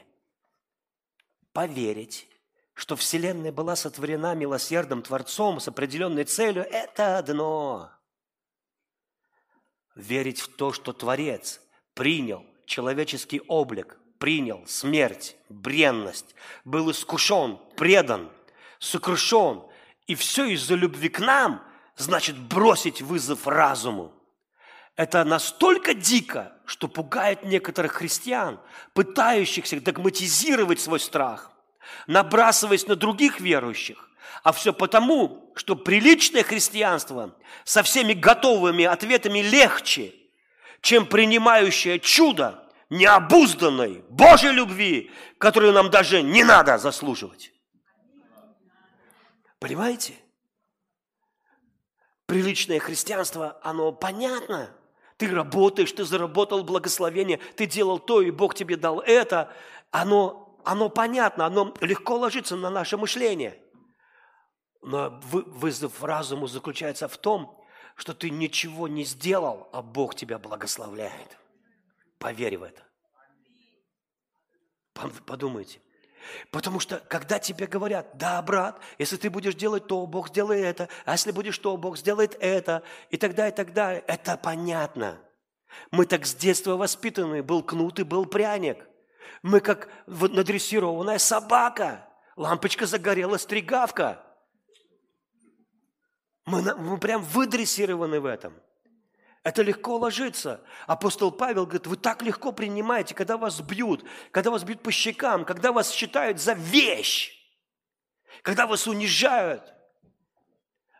Поверить, 1.53 2.29
что 2.75 2.95
Вселенная 2.95 3.51
была 3.51 3.75
сотворена 3.75 4.37
милосердным 4.37 5.03
Творцом 5.03 5.59
с 5.59 5.67
определенной 5.67 6.23
целью– 6.23 6.63
это 6.71 7.19
одно– 7.19 7.91
верить 9.99 10.41
в 10.41 10.49
то, 10.49 10.73
что 10.73 10.93
Творец 10.93 11.61
принял 11.93 12.47
человеческий 12.65 13.43
облик, 13.49 13.99
принял 14.19 14.65
смерть, 14.67 15.37
бренность, 15.49 16.35
был 16.65 16.91
искушен, 16.91 17.59
предан, 17.77 18.31
сокрушен, 18.79 19.65
и 20.07 20.15
все 20.15 20.47
из-за 20.47 20.77
любви 20.77 21.09
к 21.09 21.19
нам, 21.19 21.63
значит 21.97 22.39
бросить 22.39 23.03
вызов 23.03 23.47
разуму. 23.47 24.13
Это 24.97 25.25
настолько 25.25 25.95
дико, 25.95 26.53
что 26.65 26.89
пугает 26.89 27.45
некоторых 27.45 27.93
христиан, 27.93 28.61
пытающихся 28.95 29.81
догматизировать 29.81 30.81
свой 30.81 31.01
страх, 31.01 31.53
набрасываясь 32.07 32.87
на 32.87 32.97
других 32.97 33.41
верующих, 33.41 34.08
а 34.43 34.53
все 34.53 34.73
потому, 34.73 35.53
что 35.57 35.77
приличное 35.77 36.43
христианство 36.43 37.35
со 37.65 37.83
всеми 37.83 38.13
готовыми 38.13 38.85
ответами 38.85 39.41
легче, 39.41 40.15
чем 40.81 41.07
принимающее 41.07 41.99
чудо 41.99 42.65
необузданной 42.91 44.05
Божьей 44.09 44.53
любви, 44.53 45.11
которую 45.39 45.73
нам 45.73 45.91
даже 45.91 46.23
не 46.23 46.45
надо 46.45 46.79
заслуживать. 46.79 47.53
Понимаете? 49.59 50.15
Приличное 52.27 52.79
христианство, 52.79 53.59
оно 53.63 53.93
понятно. 53.93 54.71
Ты 55.17 55.29
работаешь, 55.29 55.91
ты 55.91 56.05
заработал 56.05 56.63
благословение, 56.63 57.39
ты 57.57 57.67
делал 57.67 57.99
то, 57.99 58.23
и 58.23 58.31
Бог 58.31 58.55
тебе 58.55 58.77
дал 58.77 59.01
это. 59.01 59.53
Оно, 59.91 60.57
оно 60.65 60.89
понятно, 60.89 61.45
оно 61.45 61.75
легко 61.81 62.17
ложится 62.17 62.57
на 62.57 62.71
наше 62.71 62.97
мышление– 62.97 63.61
но 64.83 65.21
вызов 65.23 66.03
разуму 66.03 66.47
заключается 66.47 67.09
в 67.09 67.17
том, 67.19 67.65
что 67.97 68.15
ты 68.15 68.31
ничего 68.31 68.87
не 68.89 69.05
сделал, 69.05 69.69
а 69.73 69.83
Бог 69.83 70.15
тебя 70.15 70.39
благословляет. 70.39 71.37
Поверь 72.19 72.59
в 72.59 72.63
это. 72.63 72.83
Подумайте. 75.27 75.81
Потому 76.51 76.81
что, 76.81 76.99
когда 77.09 77.39
тебе 77.39 77.67
говорят, 77.67 78.17
да, 78.17 78.41
брат, 78.43 78.81
если 78.99 79.17
ты 79.17 79.31
будешь 79.31 79.55
делать 79.55 79.87
то, 79.87 80.07
Бог 80.07 80.29
сделает 80.29 80.65
это, 80.65 80.89
а 81.05 81.13
если 81.13 81.31
будешь 81.31 81.59
то, 81.59 81.77
Бог 81.77 81.97
сделает 81.97 82.37
это, 82.41 82.83
и 83.11 83.17
тогда, 83.17 83.49
и 83.49 83.53
тогда, 83.53 83.93
это 83.93 84.37
понятно. 84.37 85.21
Мы 85.91 86.07
так 86.07 86.27
с 86.27 86.35
детства 86.35 86.77
воспитаны, 86.77 87.43
был 87.43 87.63
кнут 87.63 87.99
и 87.99 88.05
был 88.05 88.27
пряник. 88.27 88.87
Мы 89.43 89.61
как 89.61 89.89
надрессированная 90.07 91.19
собака. 91.19 92.09
Лампочка 92.37 92.87
загорелась, 92.87 93.43
стригавка. 93.43 94.25
Мы, 96.49 96.63
мы 96.63 96.99
прям 96.99 97.23
выдрессированы 97.23 98.21
в 98.21 98.25
этом. 98.25 98.55
Это 99.45 99.61
легко 99.63 99.99
ложится. 99.99 100.63
Апостол 100.87 101.31
Павел 101.31 101.65
говорит, 101.65 101.87
вы 101.87 101.97
так 101.97 102.23
легко 102.23 102.53
принимаете, 102.53 103.15
когда 103.15 103.37
вас 103.37 103.61
бьют, 103.61 104.03
когда 104.31 104.51
вас 104.51 104.65
бьют 104.65 104.83
по 104.83 104.91
щекам, 104.91 105.45
когда 105.45 105.73
вас 105.73 105.91
считают 105.91 106.41
за 106.41 106.55
вещь, 106.55 107.37
когда 108.41 108.67
вас 108.67 108.87
унижают. 108.87 109.75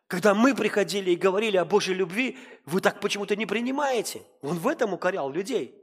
Когда 0.07 0.35
мы 0.35 0.55
приходили 0.55 1.13
и 1.13 1.17
говорили 1.17 1.57
о 1.57 1.65
Божьей 1.65 1.95
любви, 1.95 2.39
вы 2.67 2.83
так 2.83 3.01
почему-то 3.01 3.35
не 3.35 3.47
принимаете. 3.47 4.23
Он 4.43 4.59
в 4.59 4.69
этом 4.69 4.93
укорял 4.93 5.31
людей. 5.31 5.75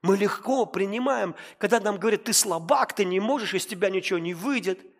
Мы 0.00 0.16
легко 0.16 0.64
принимаем, 0.64 1.34
когда 1.58 1.78
нам 1.78 1.98
говорят, 1.98 2.24
ты 2.24 2.32
слабак, 2.32 2.94
ты 2.94 3.04
не 3.04 3.20
можешь, 3.20 3.52
из 3.52 3.66
тебя 3.66 3.90
ничего 3.90 4.18
не 4.18 4.32
выйдет– 4.32 4.80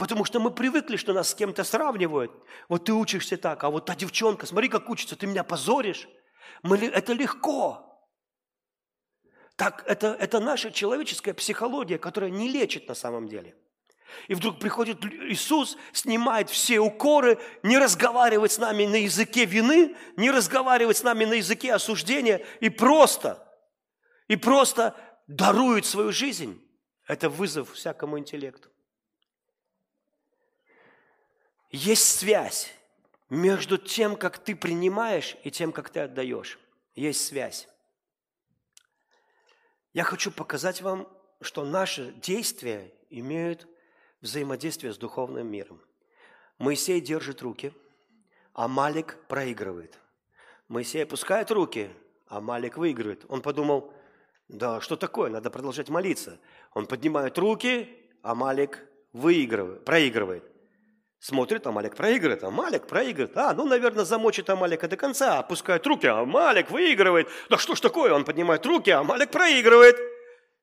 Потому 0.00 0.24
что 0.24 0.40
мы 0.40 0.50
привыкли, 0.50 0.96
что 0.96 1.12
нас 1.12 1.28
с 1.28 1.34
кем-то 1.34 1.62
сравнивают. 1.62 2.32
Вот 2.70 2.86
ты 2.86 2.94
учишься 2.94 3.36
так, 3.36 3.62
а 3.64 3.68
вот 3.68 3.84
та 3.84 3.94
девчонка, 3.94 4.46
смотри, 4.46 4.70
как 4.70 4.88
учится, 4.88 5.14
ты 5.14 5.26
меня 5.26 5.44
позоришь. 5.44 6.08
Мы, 6.62 6.78
это 6.78 7.12
легко. 7.12 8.02
Так, 9.56 9.84
это, 9.86 10.16
это 10.18 10.40
наша 10.40 10.72
человеческая 10.72 11.34
психология, 11.34 11.98
которая 11.98 12.30
не 12.30 12.48
лечит 12.48 12.88
на 12.88 12.94
самом 12.94 13.28
деле. 13.28 13.54
И 14.26 14.32
вдруг 14.32 14.58
приходит 14.58 15.04
Иисус, 15.04 15.76
снимает 15.92 16.48
все 16.48 16.78
укоры, 16.78 17.38
не 17.62 17.76
разговаривает 17.76 18.52
с 18.52 18.58
нами 18.58 18.86
на 18.86 18.96
языке 18.96 19.44
вины, 19.44 19.94
не 20.16 20.30
разговаривает 20.30 20.96
с 20.96 21.02
нами 21.02 21.26
на 21.26 21.34
языке 21.34 21.74
осуждения, 21.74 22.42
и 22.60 22.70
просто, 22.70 23.46
и 24.28 24.36
просто 24.36 24.96
дарует 25.26 25.84
свою 25.84 26.10
жизнь. 26.10 26.58
Это 27.06 27.28
вызов 27.28 27.74
всякому 27.74 28.18
интеллекту. 28.18 28.69
Есть 31.70 32.18
связь 32.18 32.72
между 33.28 33.78
тем, 33.78 34.16
как 34.16 34.38
ты 34.38 34.56
принимаешь, 34.56 35.36
и 35.44 35.50
тем, 35.50 35.72
как 35.72 35.90
ты 35.90 36.00
отдаешь. 36.00 36.58
Есть 36.96 37.24
связь. 37.24 37.68
Я 39.92 40.02
хочу 40.02 40.32
показать 40.32 40.82
вам, 40.82 41.08
что 41.40 41.64
наши 41.64 42.12
действия 42.12 42.92
имеют 43.08 43.68
взаимодействие 44.20 44.92
с 44.92 44.98
духовным 44.98 45.46
миром. 45.46 45.80
Моисей 46.58 47.00
держит 47.00 47.40
руки, 47.40 47.72
а 48.52 48.68
Малик 48.68 49.16
проигрывает. 49.28 49.98
Моисей 50.68 51.04
опускает 51.04 51.50
руки, 51.50 51.90
а 52.26 52.40
Малик 52.40 52.76
выигрывает. 52.76 53.24
Он 53.28 53.42
подумал, 53.42 53.94
да 54.48 54.80
что 54.80 54.96
такое, 54.96 55.30
надо 55.30 55.50
продолжать 55.50 55.88
молиться. 55.88 56.38
Он 56.74 56.86
поднимает 56.86 57.38
руки, 57.38 57.88
а 58.22 58.34
Малик 58.34 58.84
выигрывает, 59.12 59.84
проигрывает. 59.84 60.49
Смотрит, 61.20 61.66
а 61.66 61.70
Малик 61.70 61.96
проигрывает, 61.96 62.42
а 62.44 62.50
Малик 62.50 62.86
проигрывает. 62.86 63.36
А, 63.36 63.52
ну, 63.52 63.66
наверное, 63.66 64.06
замочит 64.06 64.48
Амалика 64.48 64.88
до 64.88 64.96
конца, 64.96 65.38
опускает 65.38 65.86
руки, 65.86 66.06
а 66.06 66.24
Малик 66.24 66.70
выигрывает. 66.70 67.28
Да 67.50 67.58
что 67.58 67.74
ж 67.74 67.80
такое, 67.80 68.14
он 68.14 68.24
поднимает 68.24 68.64
руки, 68.64 68.88
а 68.88 69.02
Малик 69.02 69.30
проигрывает. 69.30 69.96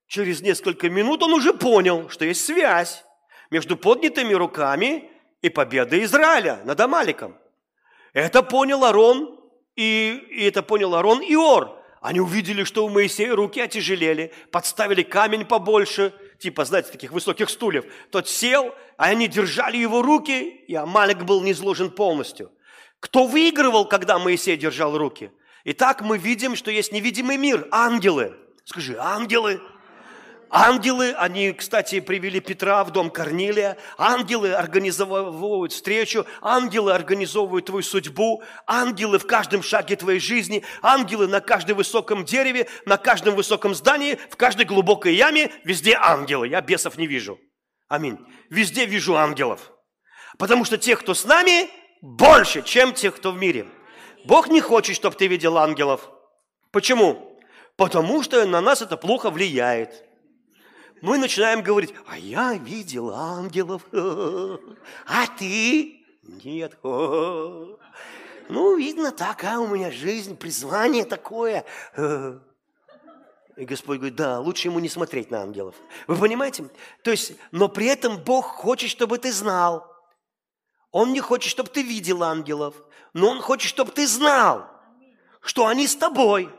Через 0.08 0.42
несколько 0.42 0.90
минут 0.90 1.22
он 1.22 1.34
уже 1.34 1.54
понял, 1.54 2.10
что 2.10 2.26
есть 2.26 2.44
связь 2.44 3.06
между 3.52 3.78
поднятыми 3.78 4.34
руками 4.34 5.12
и 5.44 5.50
победой 5.50 6.04
Израиля 6.06 6.60
над 6.66 6.80
Амаликом. 6.80 7.38
Это 8.14 8.42
понял 8.42 8.84
Арон, 8.84 9.40
и, 9.76 10.26
и 10.32 10.44
это 10.46 10.64
понял 10.64 10.96
Арон 10.96 11.22
и 11.22 11.36
Ор. 11.36 11.78
Они 12.02 12.20
увидели, 12.20 12.64
что 12.64 12.84
у 12.84 12.90
Моисея 12.90 13.36
руки 13.36 13.62
отяжелели, 13.62 14.34
подставили 14.52 15.04
камень 15.04 15.46
побольше, 15.46 16.14
типа, 16.40 16.66
знаете, 16.66 16.92
таких 16.92 17.12
высоких 17.12 17.50
стульев. 17.50 17.86
Тот 18.12 18.28
сел, 18.28 18.74
а 18.98 19.06
они 19.06 19.28
держали 19.28 19.78
его 19.78 20.02
руки, 20.02 20.42
и 20.42 20.76
Амалик 20.76 21.24
был 21.24 21.42
не 21.42 21.52
изложен 21.52 21.92
полностью. 21.92 22.52
Кто 23.00 23.28
выигрывал, 23.28 23.88
когда 23.88 24.18
Моисей 24.20 24.58
держал 24.58 24.98
руки? 24.98 25.32
Итак, 25.66 26.02
мы 26.02 26.18
видим, 26.18 26.56
что 26.56 26.72
есть 26.72 26.92
невидимый 26.92 27.38
мир, 27.38 27.68
ангелы. 27.72 28.36
Скажи, 28.64 28.98
ангелы. 28.98 29.62
Ангелы, 30.50 31.12
они, 31.12 31.52
кстати, 31.52 32.00
привели 32.00 32.40
Петра 32.40 32.84
в 32.84 32.92
дом 32.92 33.10
Корнилия. 33.10 33.78
Ангелы 33.98 34.54
организовывают 34.54 35.74
встречу, 35.74 36.26
ангелы 36.42 36.94
организовывают 36.94 37.66
твою 37.66 37.84
судьбу, 37.84 38.42
ангелы 38.66 39.20
в 39.20 39.28
каждом 39.28 39.62
шаге 39.62 39.98
твоей 39.98 40.20
жизни, 40.20 40.64
ангелы 40.82 41.28
на 41.28 41.42
каждом 41.42 41.78
высоком 41.78 42.24
дереве, 42.24 42.68
на 42.86 42.98
каждом 42.98 43.36
высоком 43.36 43.76
здании, 43.76 44.18
в 44.30 44.38
каждой 44.38 44.66
глубокой 44.66 45.16
яме, 45.16 45.52
везде 45.66 45.98
ангелы. 46.00 46.48
Я 46.48 46.62
бесов 46.62 46.98
не 46.98 47.08
вижу. 47.08 47.38
Аминь. 47.90 48.18
Везде 48.50 48.86
вижу 48.86 49.16
ангелов. 49.18 49.74
Потому 50.38 50.64
что 50.64 50.78
тех, 50.78 51.00
кто 51.00 51.14
с 51.14 51.26
нами, 51.26 51.70
больше, 52.02 52.62
чем 52.62 52.94
тех, 52.94 53.16
кто 53.18 53.32
в 53.32 53.38
мире. 53.38 53.68
Бог 54.24 54.48
не 54.48 54.62
хочет, 54.62 54.96
чтобы 54.96 55.16
ты 55.18 55.28
видел 55.28 55.58
ангелов. 55.58 56.10
Почему? 56.72 57.38
Потому 57.76 58.24
что 58.24 58.46
на 58.46 58.62
нас 58.62 58.82
это 58.82 58.98
плохо 58.98 59.30
влияет 59.30 60.07
мы 61.02 61.18
начинаем 61.18 61.62
говорить, 61.62 61.94
а 62.08 62.18
я 62.18 62.54
видел 62.54 63.12
ангелов, 63.12 63.86
а 63.92 65.28
ты? 65.38 66.06
Нет. 66.24 66.78
Ну, 68.50 68.78
видно, 68.78 69.12
такая 69.12 69.58
у 69.60 69.68
меня 69.68 69.92
жизнь, 69.92 70.38
призвание 70.38 71.04
такое. 71.04 71.66
И 73.58 73.66
Господь 73.66 73.98
говорит, 73.98 74.16
да, 74.16 74.40
лучше 74.40 74.68
ему 74.68 74.80
не 74.80 74.88
смотреть 74.88 75.32
на 75.32 75.42
ангелов. 75.42 75.76
Вы 76.06 76.16
понимаете? 76.16 76.70
То 77.04 77.12
есть, 77.12 77.34
но 77.52 77.68
при 77.68 77.88
этом 77.88 78.24
Бог 78.24 78.46
хочет, 78.46 78.90
чтобы 78.90 79.18
ты 79.18 79.34
знал. 79.34 79.92
Он 80.92 81.12
не 81.12 81.20
хочет, 81.20 81.52
чтобы 81.52 81.70
ты 81.70 81.82
видел 81.82 82.24
ангелов, 82.24 82.76
но 83.14 83.30
Он 83.30 83.42
хочет, 83.42 83.68
чтобы 83.68 83.92
ты 83.92 84.08
знал, 84.08 84.70
что 85.42 85.68
они 85.68 85.88
с 85.88 85.96
тобой. 85.96 86.50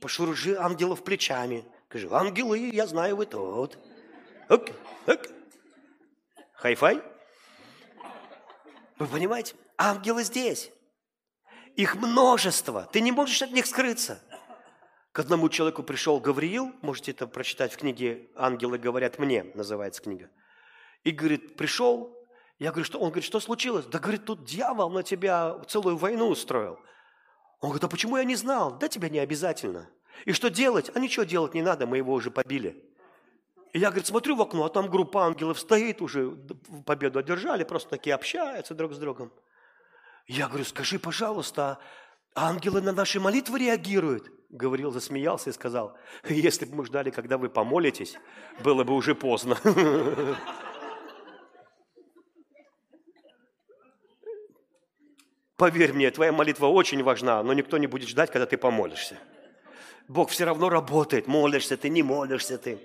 Пошуржи 0.00 0.56
ангелов 0.56 1.04
плечами. 1.04 1.64
Скажи, 1.92 2.08
ангелы, 2.10 2.70
я 2.72 2.86
знаю, 2.86 3.16
вы 3.16 3.26
тут. 3.26 3.78
Ок, 4.48 4.70
ок. 5.06 5.20
Хай-фай. 6.54 7.02
Вы 8.98 9.06
понимаете? 9.06 9.56
Ангелы 9.76 10.24
здесь. 10.24 10.72
Их 11.76 11.96
множество. 11.96 12.88
Ты 12.90 13.02
не 13.02 13.12
можешь 13.12 13.42
от 13.42 13.50
них 13.50 13.66
скрыться. 13.66 14.22
К 15.12 15.18
одному 15.18 15.50
человеку 15.50 15.82
пришел 15.82 16.18
Гавриил, 16.18 16.72
можете 16.80 17.10
это 17.10 17.26
прочитать 17.26 17.74
в 17.74 17.76
книге 17.76 18.30
«Ангелы 18.36 18.78
говорят 18.78 19.18
мне», 19.18 19.44
называется 19.54 20.00
книга. 20.00 20.30
И 21.04 21.10
говорит, 21.10 21.58
пришел, 21.58 22.16
я 22.58 22.70
говорю, 22.70 22.86
что? 22.86 23.00
Он 23.00 23.08
говорит, 23.10 23.24
что 23.24 23.38
случилось? 23.38 23.84
Да, 23.84 23.98
говорит, 23.98 24.24
тут 24.24 24.46
дьявол 24.46 24.88
на 24.88 25.02
тебя 25.02 25.58
целую 25.68 25.98
войну 25.98 26.28
устроил. 26.28 26.78
Он 27.60 27.68
говорит, 27.68 27.84
а 27.84 27.88
почему 27.88 28.16
я 28.16 28.24
не 28.24 28.36
знал? 28.36 28.78
Да 28.78 28.88
тебе 28.88 29.10
не 29.10 29.18
обязательно. 29.18 29.90
И 30.24 30.32
что 30.32 30.50
делать? 30.50 30.90
А 30.94 31.00
ничего 31.00 31.24
делать 31.24 31.54
не 31.54 31.62
надо, 31.62 31.86
мы 31.86 31.96
его 31.96 32.12
уже 32.12 32.30
побили. 32.30 32.84
И 33.72 33.78
я, 33.78 33.88
говорит, 33.88 34.06
смотрю 34.06 34.36
в 34.36 34.42
окно, 34.42 34.66
а 34.66 34.68
там 34.68 34.88
группа 34.90 35.24
ангелов 35.24 35.58
стоит, 35.58 36.02
уже 36.02 36.36
победу 36.84 37.18
одержали, 37.18 37.64
просто 37.64 37.90
такие 37.90 38.14
общаются 38.14 38.74
друг 38.74 38.92
с 38.92 38.98
другом. 38.98 39.32
Я 40.26 40.48
говорю, 40.48 40.64
скажи, 40.64 40.98
пожалуйста, 40.98 41.78
а 42.34 42.48
ангелы 42.48 42.80
на 42.82 42.92
наши 42.92 43.18
молитвы 43.18 43.58
реагируют? 43.58 44.30
Говорил, 44.50 44.90
засмеялся 44.90 45.48
и 45.50 45.52
сказал, 45.54 45.96
если 46.28 46.66
бы 46.66 46.76
мы 46.76 46.84
ждали, 46.84 47.10
когда 47.10 47.38
вы 47.38 47.48
помолитесь, 47.48 48.18
было 48.62 48.84
бы 48.84 48.94
уже 48.94 49.14
поздно. 49.14 49.56
Поверь 55.56 55.92
мне, 55.92 56.10
твоя 56.10 56.32
молитва 56.32 56.66
очень 56.66 57.02
важна, 57.02 57.42
но 57.42 57.52
никто 57.54 57.78
не 57.78 57.86
будет 57.86 58.08
ждать, 58.08 58.30
когда 58.30 58.46
ты 58.46 58.58
помолишься. 58.58 59.16
Бог 60.12 60.28
все 60.28 60.44
равно 60.44 60.68
работает. 60.68 61.26
Молишься 61.26 61.76
ты, 61.78 61.88
не 61.88 62.02
молишься 62.02 62.58
ты. 62.58 62.78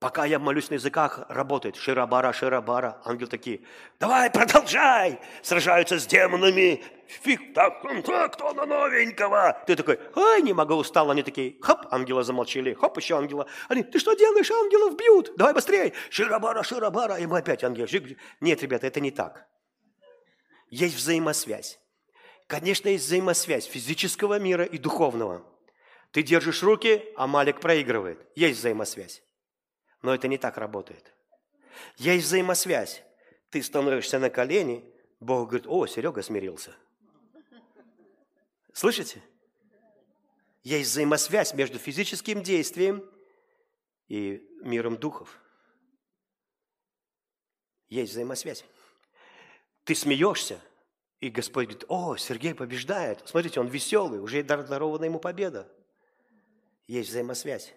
Пока 0.00 0.24
я 0.24 0.40
молюсь 0.40 0.70
на 0.70 0.74
языках, 0.74 1.24
работает. 1.28 1.76
Ширабара, 1.76 2.32
ширабара. 2.32 3.00
Ангел 3.04 3.28
такие, 3.28 3.60
давай, 4.00 4.28
продолжай. 4.32 5.20
Сражаются 5.42 6.00
с 6.00 6.06
демонами. 6.06 6.82
Фиг, 7.06 7.54
так, 7.54 7.80
так, 8.04 8.32
кто 8.32 8.52
на 8.54 8.66
новенького? 8.66 9.62
Ты 9.68 9.76
такой, 9.76 10.00
ой, 10.16 10.42
не 10.42 10.52
могу, 10.52 10.74
устал. 10.74 11.08
Они 11.12 11.22
такие, 11.22 11.58
хоп, 11.62 11.86
ангела 11.92 12.24
замолчали. 12.24 12.74
Хоп, 12.74 12.98
еще 12.98 13.16
ангела. 13.16 13.46
Они, 13.68 13.84
ты 13.84 14.00
что 14.00 14.14
делаешь? 14.14 14.50
Ангелов 14.50 14.96
бьют. 14.96 15.32
Давай 15.36 15.54
быстрее. 15.54 15.92
Ширабара, 16.10 16.64
ширабара. 16.64 17.18
И 17.18 17.26
мы 17.26 17.38
опять 17.38 17.62
ангел. 17.62 17.86
Нет, 18.40 18.60
ребята, 18.62 18.88
это 18.88 18.98
не 18.98 19.12
так. 19.12 19.46
Есть 20.70 20.96
взаимосвязь. 20.96 21.81
Конечно, 22.52 22.90
есть 22.90 23.06
взаимосвязь 23.06 23.64
физического 23.64 24.38
мира 24.38 24.66
и 24.66 24.76
духовного. 24.76 25.42
Ты 26.10 26.22
держишь 26.22 26.62
руки, 26.62 27.02
а 27.16 27.26
Малик 27.26 27.62
проигрывает. 27.62 28.20
Есть 28.34 28.58
взаимосвязь. 28.58 29.22
Но 30.02 30.14
это 30.14 30.28
не 30.28 30.36
так 30.36 30.58
работает. 30.58 31.14
Есть 31.96 32.26
взаимосвязь. 32.26 33.02
Ты 33.48 33.62
становишься 33.62 34.18
на 34.18 34.28
колени, 34.28 34.84
Бог 35.18 35.48
говорит, 35.48 35.66
о, 35.66 35.86
Серега 35.86 36.20
смирился. 36.20 36.76
Слышите? 38.74 39.22
Есть 40.62 40.90
взаимосвязь 40.90 41.54
между 41.54 41.78
физическим 41.78 42.42
действием 42.42 43.02
и 44.08 44.46
миром 44.60 44.98
духов. 44.98 45.40
Есть 47.88 48.12
взаимосвязь. 48.12 48.62
Ты 49.84 49.94
смеешься– 49.94 50.60
и 51.22 51.30
Господь 51.30 51.66
говорит, 51.66 51.84
о, 51.88 52.16
Сергей 52.16 52.52
побеждает. 52.52 53.22
Смотрите, 53.24 53.60
он 53.60 53.68
веселый, 53.68 54.18
уже 54.18 54.42
дарована 54.42 55.04
ему 55.04 55.20
победа. 55.20 55.68
Есть 56.88 57.10
взаимосвязь. 57.10 57.72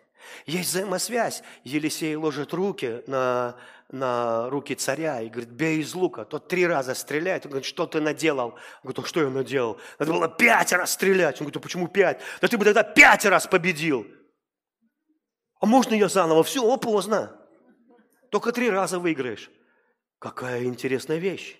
Есть 0.48 0.70
взаимосвязь. 0.70 1.44
Елисей 1.64 2.16
ложит 2.16 2.54
руки 2.56 3.04
на, 3.06 3.56
на 3.90 4.50
руки 4.50 4.74
царя 4.74 5.22
и 5.22 5.30
говорит, 5.30 5.52
бей 5.52 5.82
из 5.82 5.94
лука. 5.94 6.26
Тот 6.26 6.48
три 6.48 6.66
раза 6.66 6.96
стреляет. 6.96 7.46
Он 7.46 7.52
говорит, 7.52 7.68
что 7.68 7.86
ты 7.86 8.02
наделал? 8.02 8.48
Он 8.48 8.56
говорит, 8.82 9.00
а 9.00 9.08
что 9.08 9.22
я 9.22 9.30
наделал? 9.30 9.80
Надо 10.00 10.12
было 10.12 10.28
пять 10.28 10.74
раз 10.74 10.94
стрелять. 10.94 11.36
Он 11.36 11.46
говорит, 11.46 11.58
а 11.58 11.60
почему 11.60 11.88
пять? 11.88 12.22
Да 12.42 12.48
ты 12.48 12.58
бы 12.58 12.66
тогда 12.66 12.82
пять 12.82 13.26
раз 13.26 13.46
победил. 13.46 14.08
А 15.60 15.68
можно 15.68 15.94
я 15.94 16.10
заново? 16.10 16.44
Все, 16.44 16.76
поздно. 16.78 17.40
Только 18.32 18.52
три 18.52 18.72
раза 18.72 18.98
выиграешь. 18.98 19.52
Какая 20.18 20.64
интересная 20.64 21.18
вещь. 21.18 21.60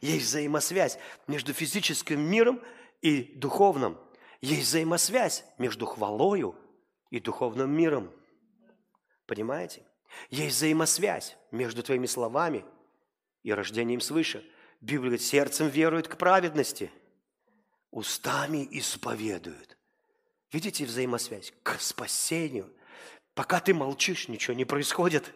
Есть 0.00 0.26
взаимосвязь 0.26 0.98
между 1.26 1.52
физическим 1.52 2.20
миром 2.20 2.62
и 3.02 3.32
духовным. 3.36 3.98
Есть 4.40 4.68
взаимосвязь 4.68 5.44
между 5.58 5.86
хвалою 5.86 6.56
и 7.10 7.20
духовным 7.20 7.70
миром. 7.70 8.10
Понимаете? 9.26 9.82
Есть 10.30 10.56
взаимосвязь 10.56 11.36
между 11.50 11.82
твоими 11.82 12.06
словами 12.06 12.64
и 13.42 13.52
рождением 13.52 14.00
свыше. 14.00 14.44
Библия 14.80 15.10
говорит, 15.10 15.22
сердцем 15.22 15.68
верует 15.68 16.08
к 16.08 16.16
праведности, 16.16 16.90
устами 17.90 18.66
исповедуют. 18.70 19.76
Видите 20.52 20.84
взаимосвязь? 20.84 21.52
К 21.62 21.78
спасению. 21.80 22.72
Пока 23.34 23.60
ты 23.60 23.72
молчишь, 23.72 24.28
ничего 24.28 24.54
не 24.54 24.64
происходит. 24.64 25.32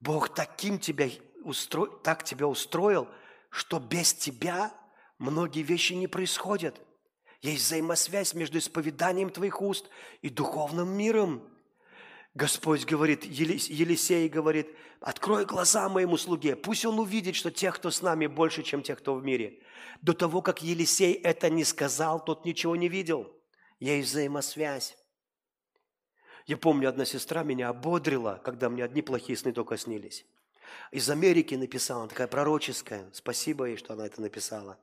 Бог 0.00 0.34
таким 0.34 0.78
тебя 0.78 1.08
устро... 1.44 1.86
так 1.86 2.24
тебя 2.24 2.46
устроил, 2.46 3.08
что 3.52 3.78
без 3.78 4.14
тебя 4.14 4.72
многие 5.18 5.62
вещи 5.62 5.92
не 5.92 6.06
происходят. 6.06 6.80
Есть 7.42 7.64
взаимосвязь 7.64 8.32
между 8.32 8.58
исповеданием 8.58 9.28
твоих 9.28 9.60
уст 9.60 9.90
и 10.22 10.30
духовным 10.30 10.88
миром. 10.88 11.46
Господь 12.34 12.86
говорит, 12.86 13.24
Елисей 13.24 14.28
говорит, 14.30 14.68
открой 15.00 15.44
глаза 15.44 15.86
моему 15.90 16.16
слуге, 16.16 16.56
пусть 16.56 16.86
он 16.86 16.98
увидит, 16.98 17.36
что 17.36 17.50
тех, 17.50 17.76
кто 17.76 17.90
с 17.90 18.00
нами, 18.00 18.26
больше, 18.26 18.62
чем 18.62 18.82
тех, 18.82 18.98
кто 18.98 19.14
в 19.14 19.22
мире. 19.22 19.60
До 20.00 20.14
того, 20.14 20.40
как 20.40 20.62
Елисей 20.62 21.12
это 21.12 21.50
не 21.50 21.64
сказал, 21.64 22.24
тот 22.24 22.46
ничего 22.46 22.74
не 22.74 22.88
видел. 22.88 23.30
Есть 23.80 24.08
взаимосвязь. 24.08 24.96
Я 26.46 26.56
помню, 26.56 26.88
одна 26.88 27.04
сестра 27.04 27.42
меня 27.42 27.68
ободрила, 27.68 28.40
когда 28.42 28.70
мне 28.70 28.82
одни 28.82 29.02
плохие 29.02 29.36
сны 29.36 29.52
только 29.52 29.76
снились. 29.76 30.24
Из 30.90 31.08
Америки 31.10 31.54
написала, 31.54 32.08
такая 32.08 32.26
пророческая. 32.26 33.08
Спасибо 33.12 33.66
ей, 33.66 33.76
что 33.76 33.94
она 33.94 34.06
это 34.06 34.20
написала. 34.20 34.78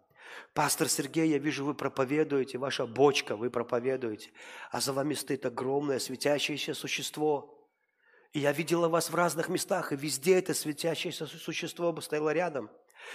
Пастор 0.54 0.90
Сергей, 0.90 1.30
я 1.30 1.38
вижу, 1.38 1.66
вы 1.66 1.74
проповедуете, 1.74 2.58
ваша 2.58 2.86
бочка, 2.86 3.36
вы 3.36 3.50
проповедуете, 3.50 4.32
а 4.72 4.80
за 4.80 4.94
вами 4.94 5.14
стоит 5.14 5.46
огромное 5.46 6.00
светящееся 6.00 6.74
существо. 6.74 7.56
И 8.32 8.40
я 8.40 8.52
видела 8.52 8.88
вас 8.88 9.10
в 9.10 9.16
разных 9.16 9.50
местах, 9.50 9.92
и 9.92 9.96
везде 9.96 10.38
это 10.38 10.54
светящееся 10.54 11.26
существо 11.26 12.00
стояло 12.02 12.32
рядом. 12.32 12.70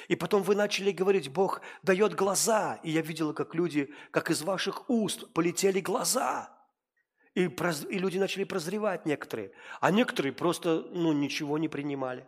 И 0.08 0.16
потом 0.16 0.42
вы 0.42 0.54
начали 0.54 0.90
говорить, 0.90 1.28
Бог 1.28 1.60
дает 1.82 2.14
глаза. 2.14 2.80
И 2.82 2.90
я 2.90 3.00
видела, 3.00 3.32
как 3.32 3.54
люди, 3.54 3.92
как 4.10 4.30
из 4.30 4.42
ваших 4.42 4.88
уст 4.90 5.32
полетели 5.32 5.80
глаза. 5.80 6.50
И, 7.34 7.48
проз... 7.48 7.84
и 7.88 7.98
люди 7.98 8.18
начали 8.18 8.44
прозревать 8.44 9.06
некоторые. 9.06 9.52
А 9.80 9.90
некоторые 9.90 10.32
просто 10.32 10.86
ну, 10.90 11.12
ничего 11.12 11.58
не 11.58 11.68
принимали. 11.68 12.26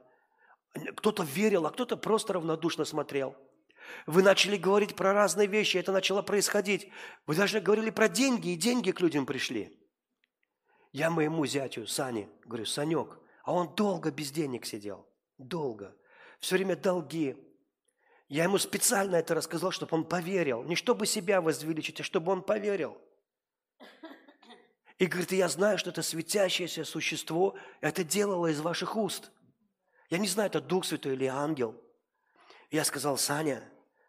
Кто-то 0.97 1.23
верил, 1.23 1.67
а 1.67 1.71
кто-то 1.71 1.97
просто 1.97 2.35
равнодушно 2.35 2.85
смотрел. 2.85 3.37
Вы 4.07 4.23
начали 4.23 4.57
говорить 4.57 4.97
про 4.97 5.13
разные 5.13 5.47
вещи, 5.47 5.77
это 5.77 5.93
начало 5.93 6.23
происходить. 6.23 6.91
Вы 7.27 7.35
даже 7.37 7.61
говорили 7.61 7.91
про 7.91 8.09
деньги, 8.09 8.51
и 8.51 8.57
деньги 8.57 8.91
к 8.91 9.01
людям 9.01 9.27
пришли. 9.27 9.79
Я 10.93 11.11
моему 11.11 11.45
зятю, 11.47 11.87
Сане, 11.87 12.29
говорю, 12.45 12.67
Санек, 12.67 13.19
а 13.45 13.53
он 13.53 13.75
долго 13.75 14.11
без 14.11 14.31
денег 14.31 14.67
сидел. 14.67 15.07
Долго. 15.39 15.95
Все 16.41 16.57
время 16.57 16.77
долги. 16.77 17.37
Я 18.29 18.45
ему 18.45 18.59
специально 18.59 19.17
это 19.17 19.35
рассказал, 19.35 19.71
чтобы 19.71 19.97
он 19.97 20.05
поверил. 20.05 20.65
Не 20.65 20.75
чтобы 20.75 21.07
себя 21.07 21.41
возвеличить, 21.41 22.01
а 22.01 22.05
чтобы 22.05 22.33
он 22.33 22.43
поверил. 22.43 22.99
И 24.99 25.07
говорит, 25.07 25.33
я 25.33 25.49
знаю, 25.49 25.77
что 25.79 25.91
это 25.91 26.03
светящееся 26.03 26.85
существо, 26.85 27.55
это 27.83 28.03
делало 28.03 28.47
из 28.47 28.61
ваших 28.61 28.97
уст. 28.97 29.31
Я 30.11 30.19
не 30.19 30.29
знаю, 30.29 30.49
это 30.49 30.61
Дух 30.61 30.85
Святой 30.85 31.15
или 31.15 31.27
ангел. 31.27 31.81
Я 32.71 32.85
сказал, 32.85 33.19
Саня, 33.19 33.63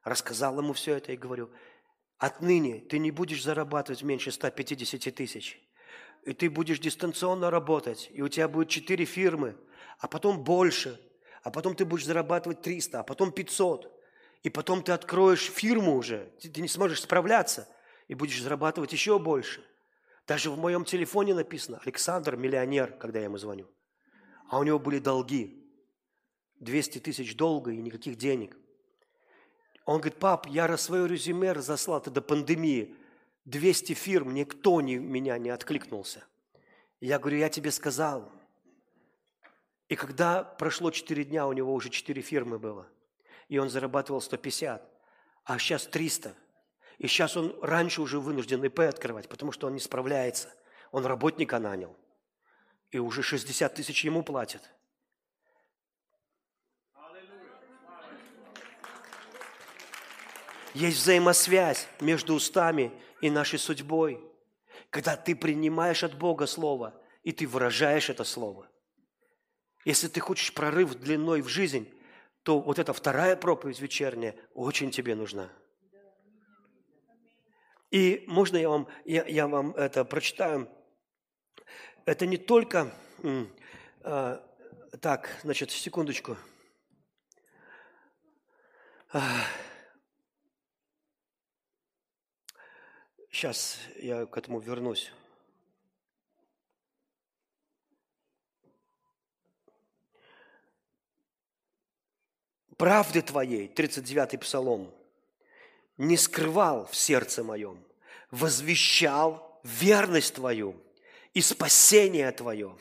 рассказал 0.03 0.59
ему 0.59 0.73
все 0.73 0.95
это 0.95 1.11
и 1.11 1.17
говорю, 1.17 1.49
отныне 2.17 2.79
ты 2.79 2.99
не 2.99 3.11
будешь 3.11 3.43
зарабатывать 3.43 4.03
меньше 4.03 4.31
150 4.31 5.13
тысяч. 5.13 5.61
И 6.23 6.33
ты 6.33 6.49
будешь 6.49 6.79
дистанционно 6.79 7.49
работать, 7.49 8.09
и 8.11 8.21
у 8.21 8.27
тебя 8.27 8.47
будет 8.47 8.69
четыре 8.69 9.05
фирмы, 9.05 9.55
а 9.99 10.07
потом 10.07 10.43
больше, 10.43 10.99
а 11.43 11.51
потом 11.51 11.75
ты 11.75 11.85
будешь 11.85 12.05
зарабатывать 12.05 12.61
300, 12.61 12.99
а 12.99 13.03
потом 13.03 13.31
500, 13.31 13.91
и 14.43 14.49
потом 14.49 14.83
ты 14.83 14.91
откроешь 14.91 15.49
фирму 15.49 15.95
уже, 15.95 16.31
ты 16.41 16.61
не 16.61 16.67
сможешь 16.67 17.01
справляться, 17.01 17.67
и 18.07 18.15
будешь 18.15 18.41
зарабатывать 18.41 18.91
еще 18.93 19.19
больше. 19.19 19.63
Даже 20.27 20.51
в 20.51 20.57
моем 20.57 20.83
телефоне 20.83 21.33
написано, 21.33 21.79
Александр 21.85 22.35
миллионер, 22.35 22.91
когда 22.93 23.19
я 23.19 23.25
ему 23.25 23.37
звоню. 23.37 23.67
А 24.49 24.59
у 24.59 24.63
него 24.63 24.79
были 24.79 24.99
долги. 24.99 25.56
200 26.59 26.99
тысяч 26.99 27.35
долга 27.35 27.71
и 27.71 27.77
никаких 27.77 28.17
денег– 28.17 28.57
он 29.87 30.01
говорит, 30.01 30.19
пап, 30.19 30.47
я 30.47 30.75
свое 30.75 31.07
резюме 31.07 31.53
разослал, 31.53 31.99
это 31.99 32.11
до 32.11 32.21
пандемии. 32.21 32.93
200 33.45 33.93
фирм, 33.93 34.33
никто 34.33 34.81
не, 34.81 34.97
меня 34.97 35.37
не 35.37 35.49
откликнулся. 35.49 36.25
Я 36.99 37.19
говорю, 37.19 37.37
я 37.37 37.47
тебе 37.47 37.71
сказал. 37.71 38.29
И 39.87 39.95
когда 39.95 40.43
прошло 40.43 40.91
4 40.91 41.23
дня, 41.23 41.47
у 41.47 41.53
него 41.53 41.73
уже 41.73 41.89
4 41.89 42.21
фирмы 42.21 42.59
было. 42.59 42.85
И 43.47 43.57
он 43.59 43.69
зарабатывал 43.69 44.19
150, 44.19 44.85
а 45.45 45.57
сейчас 45.57 45.87
300. 45.87 46.35
И 46.97 47.07
сейчас 47.07 47.37
он 47.37 47.57
раньше 47.61 48.01
уже 48.01 48.19
вынужден 48.19 48.61
ИП 48.65 48.81
открывать, 48.81 49.29
потому 49.29 49.53
что 49.53 49.67
он 49.67 49.73
не 49.73 49.79
справляется. 49.79 50.53
Он 50.91 51.05
работника 51.05 51.59
нанял. 51.59 51.95
И 52.91 52.99
уже 52.99 53.23
60 53.23 53.73
тысяч 53.73 54.03
ему 54.03 54.21
платят. 54.21 54.69
Есть 60.77 60.99
взаимосвязь 60.99 61.87
между 62.01 62.35
устами 62.35 62.91
и 63.19 63.31
нашей 63.31 63.57
судьбой. 63.57 64.23
Когда 64.91 65.15
ты 65.15 65.35
принимаешь 65.35 66.03
от 66.03 66.15
Бога 66.15 66.45
Слово, 66.45 66.93
и 67.23 67.31
ты 67.31 67.47
выражаешь 67.47 68.11
это 68.11 68.23
Слово. 68.23 68.69
Если 69.85 70.07
ты 70.07 70.19
хочешь 70.19 70.53
прорыв 70.53 70.93
длиной 70.93 71.41
в 71.41 71.47
жизнь, 71.47 71.91
то 72.43 72.59
вот 72.59 72.77
эта 72.77 72.93
вторая 72.93 73.35
проповедь 73.35 73.79
вечерняя 73.79 74.35
очень 74.53 74.91
тебе 74.91 75.15
нужна. 75.15 75.49
И 77.89 78.23
можно 78.27 78.57
я 78.57 78.69
вам, 78.69 78.87
я, 79.03 79.25
я 79.25 79.47
вам 79.47 79.71
это 79.71 80.05
прочитаю? 80.05 80.69
Это 82.05 82.27
не 82.27 82.37
только... 82.37 82.93
Э, 84.01 84.37
так, 85.01 85.39
значит, 85.41 85.71
секундочку. 85.71 86.37
Сейчас 93.29 93.77
я 93.97 94.25
к 94.25 94.37
этому 94.37 94.59
вернусь. 94.59 95.11
Правды 102.77 103.23
Твоей, 103.23 103.67
39-й 103.67 104.37
Псалом, 104.37 104.93
не 105.97 106.15
скрывал 106.15 106.85
в 106.85 106.95
сердце 106.95 107.43
моем, 107.43 107.83
возвещал 108.29 109.59
верность 109.63 110.35
Твою 110.35 110.79
и 111.33 111.41
спасение 111.41 112.31
Твое, 112.31 112.77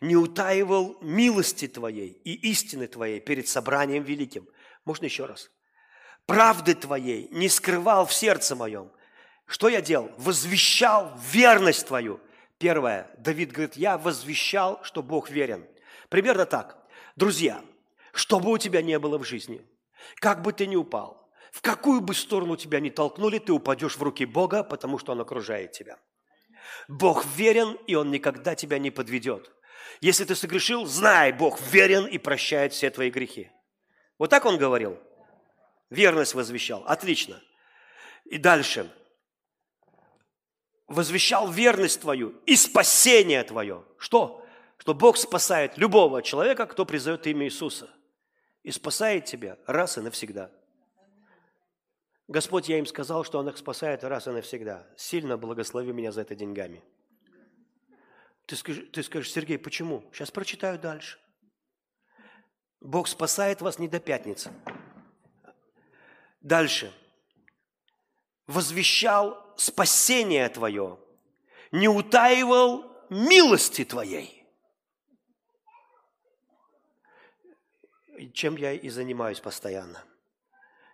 не 0.00 0.16
утаивал 0.16 0.98
милости 1.00 1.68
Твоей 1.68 2.20
и 2.24 2.50
истины 2.50 2.88
Твоей 2.88 3.20
перед 3.20 3.46
собранием 3.46 4.02
великим. 4.02 4.48
Можно 4.84 5.04
еще 5.04 5.26
раз? 5.26 5.50
Правды 6.26 6.74
Твоей 6.74 7.28
не 7.30 7.48
скрывал 7.48 8.06
в 8.06 8.12
сердце 8.12 8.56
моем, 8.56 8.90
что 9.50 9.68
я 9.68 9.80
делал? 9.80 10.12
Возвещал 10.16 11.12
верность 11.32 11.84
твою. 11.88 12.20
Первое. 12.58 13.10
Давид 13.18 13.50
говорит, 13.50 13.74
я 13.74 13.98
возвещал, 13.98 14.78
что 14.84 15.02
Бог 15.02 15.28
верен. 15.28 15.66
Примерно 16.08 16.46
так. 16.46 16.78
Друзья, 17.16 17.60
что 18.12 18.38
бы 18.38 18.52
у 18.52 18.58
тебя 18.58 18.80
не 18.80 18.96
было 19.00 19.18
в 19.18 19.24
жизни, 19.24 19.60
как 20.20 20.42
бы 20.42 20.52
ты 20.52 20.68
ни 20.68 20.76
упал, 20.76 21.28
в 21.50 21.62
какую 21.62 22.00
бы 22.00 22.14
сторону 22.14 22.56
тебя 22.56 22.78
ни 22.78 22.90
толкнули, 22.90 23.40
ты 23.40 23.52
упадешь 23.52 23.96
в 23.96 24.02
руки 24.04 24.24
Бога, 24.24 24.62
потому 24.62 24.98
что 24.98 25.12
Он 25.12 25.20
окружает 25.20 25.72
тебя. 25.72 25.98
Бог 26.86 27.26
верен, 27.34 27.76
и 27.88 27.96
Он 27.96 28.12
никогда 28.12 28.54
тебя 28.54 28.78
не 28.78 28.92
подведет. 28.92 29.50
Если 30.00 30.24
ты 30.24 30.36
согрешил, 30.36 30.86
знай, 30.86 31.32
Бог 31.32 31.60
верен 31.60 32.06
и 32.06 32.18
прощает 32.18 32.72
все 32.72 32.88
твои 32.90 33.10
грехи. 33.10 33.50
Вот 34.16 34.30
так 34.30 34.44
Он 34.44 34.58
говорил. 34.58 34.96
Верность 35.90 36.34
возвещал. 36.34 36.84
Отлично. 36.86 37.42
И 38.26 38.38
дальше 38.38 38.88
возвещал 40.90 41.50
верность 41.50 42.00
твою 42.00 42.34
и 42.46 42.56
спасение 42.56 43.42
твое. 43.44 43.84
Что? 43.96 44.44
Что 44.76 44.92
Бог 44.92 45.16
спасает 45.16 45.78
любого 45.78 46.20
человека, 46.20 46.66
кто 46.66 46.84
призовет 46.84 47.26
имя 47.26 47.46
Иисуса. 47.46 47.88
И 48.62 48.72
спасает 48.72 49.24
тебя 49.24 49.56
раз 49.66 49.96
и 49.96 50.00
навсегда. 50.00 50.50
Господь, 52.28 52.68
я 52.68 52.78
им 52.78 52.86
сказал, 52.86 53.24
что 53.24 53.38
Он 53.38 53.48
их 53.48 53.56
спасает 53.56 54.04
раз 54.04 54.26
и 54.26 54.30
навсегда. 54.30 54.86
Сильно 54.96 55.38
благослови 55.38 55.92
меня 55.92 56.12
за 56.12 56.22
это 56.22 56.34
деньгами. 56.34 56.82
Ты 58.46 58.56
скажешь, 58.56 58.84
ты 58.92 59.02
скажешь, 59.02 59.32
Сергей, 59.32 59.58
почему? 59.58 60.04
Сейчас 60.12 60.30
прочитаю 60.30 60.78
дальше. 60.78 61.18
Бог 62.80 63.06
спасает 63.06 63.62
вас 63.62 63.78
не 63.78 63.88
до 63.88 64.00
пятницы. 64.00 64.50
Дальше. 66.40 66.92
Возвещал 68.50 69.40
спасение 69.56 70.48
Твое, 70.48 70.98
не 71.70 71.88
утаивал 71.88 72.84
милости 73.08 73.84
Твоей. 73.84 74.44
чем 78.34 78.56
я 78.56 78.72
и 78.72 78.90
занимаюсь 78.90 79.40
постоянно. 79.40 80.04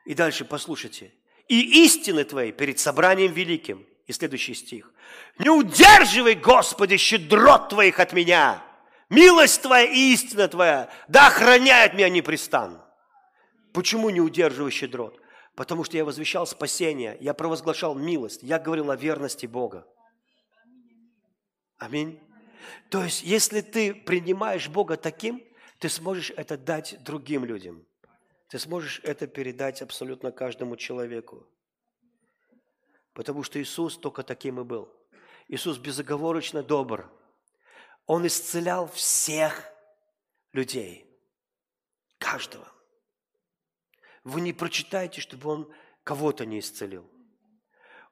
И 0.04 0.14
дальше 0.14 0.44
послушайте. 0.44 1.12
«И 1.48 1.84
истины 1.84 2.24
твои 2.24 2.52
перед 2.52 2.78
собранием 2.78 3.32
великим». 3.32 3.84
И 4.06 4.12
следующий 4.12 4.54
стих. 4.54 4.92
«Не 5.38 5.50
удерживай, 5.50 6.34
Господи, 6.34 6.96
щедрот 6.96 7.70
твоих 7.70 7.98
от 7.98 8.12
меня, 8.12 8.62
милость 9.08 9.62
твоя 9.62 9.84
и 9.84 10.12
истина 10.12 10.46
твоя, 10.46 10.88
да 11.08 11.28
охраняет 11.28 11.94
меня 11.94 12.08
непрестанно». 12.08 12.84
Почему 13.72 14.10
не 14.10 14.20
удерживаю 14.20 14.70
щедрот? 14.70 15.20
Потому 15.56 15.84
что 15.84 15.96
я 15.96 16.04
возвещал 16.04 16.46
спасение, 16.46 17.16
я 17.20 17.32
провозглашал 17.32 17.94
милость, 17.94 18.42
я 18.42 18.58
говорил 18.58 18.90
о 18.90 18.96
верности 18.96 19.46
Бога. 19.46 19.88
Аминь. 21.78 22.20
То 22.90 23.02
есть, 23.02 23.22
если 23.22 23.62
ты 23.62 23.94
принимаешь 23.94 24.68
Бога 24.68 24.98
таким, 24.98 25.42
ты 25.78 25.88
сможешь 25.88 26.30
это 26.36 26.58
дать 26.58 27.02
другим 27.02 27.44
людям. 27.46 27.86
Ты 28.48 28.58
сможешь 28.58 29.00
это 29.02 29.26
передать 29.26 29.80
абсолютно 29.80 30.30
каждому 30.30 30.76
человеку. 30.76 31.46
Потому 33.14 33.42
что 33.42 33.60
Иисус 33.60 33.96
только 33.96 34.22
таким 34.22 34.60
и 34.60 34.64
был. 34.64 34.92
Иисус 35.48 35.78
безоговорочно 35.78 36.62
добр. 36.62 37.10
Он 38.04 38.26
исцелял 38.26 38.88
всех 38.88 39.64
людей. 40.52 41.06
Каждого. 42.18 42.75
Вы 44.26 44.40
не 44.40 44.52
прочитаете, 44.52 45.20
чтобы 45.20 45.48
Он 45.48 45.72
кого-то 46.02 46.44
не 46.46 46.58
исцелил. 46.58 47.08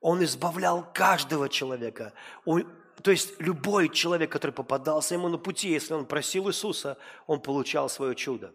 Он 0.01 0.23
избавлял 0.23 0.89
каждого 0.93 1.49
человека. 1.49 2.13
То 2.45 3.11
есть 3.11 3.41
любой 3.41 3.89
человек, 3.89 4.31
который 4.31 4.53
попадался 4.53 5.15
ему 5.15 5.29
на 5.29 5.39
пути, 5.39 5.71
если 5.71 5.93
он 5.93 6.07
просил 6.07 6.49
Иисуса, 6.49 6.99
он 7.27 7.41
получал 7.41 7.89
свое 7.89 8.15
чудо. 8.15 8.55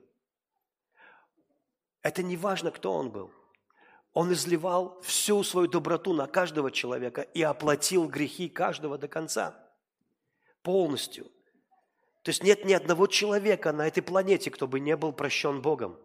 Это 2.02 2.24
не 2.24 2.38
важно, 2.38 2.72
кто 2.72 2.94
он 2.94 3.12
был. 3.12 3.30
Он 4.14 4.32
изливал 4.32 5.02
всю 5.02 5.44
свою 5.44 5.68
доброту 5.68 6.14
на 6.14 6.28
каждого 6.28 6.72
человека 6.72 7.24
и 7.24 7.42
оплатил 7.42 8.08
грехи 8.08 8.48
каждого 8.48 8.98
до 8.98 9.10
конца. 9.10 9.54
Полностью. 10.64 11.26
То 12.24 12.30
есть 12.30 12.42
нет 12.42 12.64
ни 12.64 12.72
одного 12.72 13.08
человека 13.08 13.74
на 13.74 13.86
этой 13.86 14.02
планете, 14.02 14.50
кто 14.50 14.66
бы 14.66 14.80
не 14.80 14.96
был 14.96 15.12
прощен 15.12 15.62
Богом. 15.62 16.00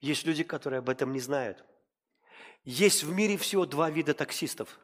Есть 0.00 0.24
люди, 0.24 0.44
которые 0.44 0.78
об 0.78 0.88
этом 0.88 1.12
не 1.12 1.20
знают. 1.20 1.64
Есть 2.64 3.04
в 3.04 3.12
мире 3.12 3.36
всего 3.36 3.64
два 3.64 3.90
вида 3.90 4.14
таксистов. 4.14 4.78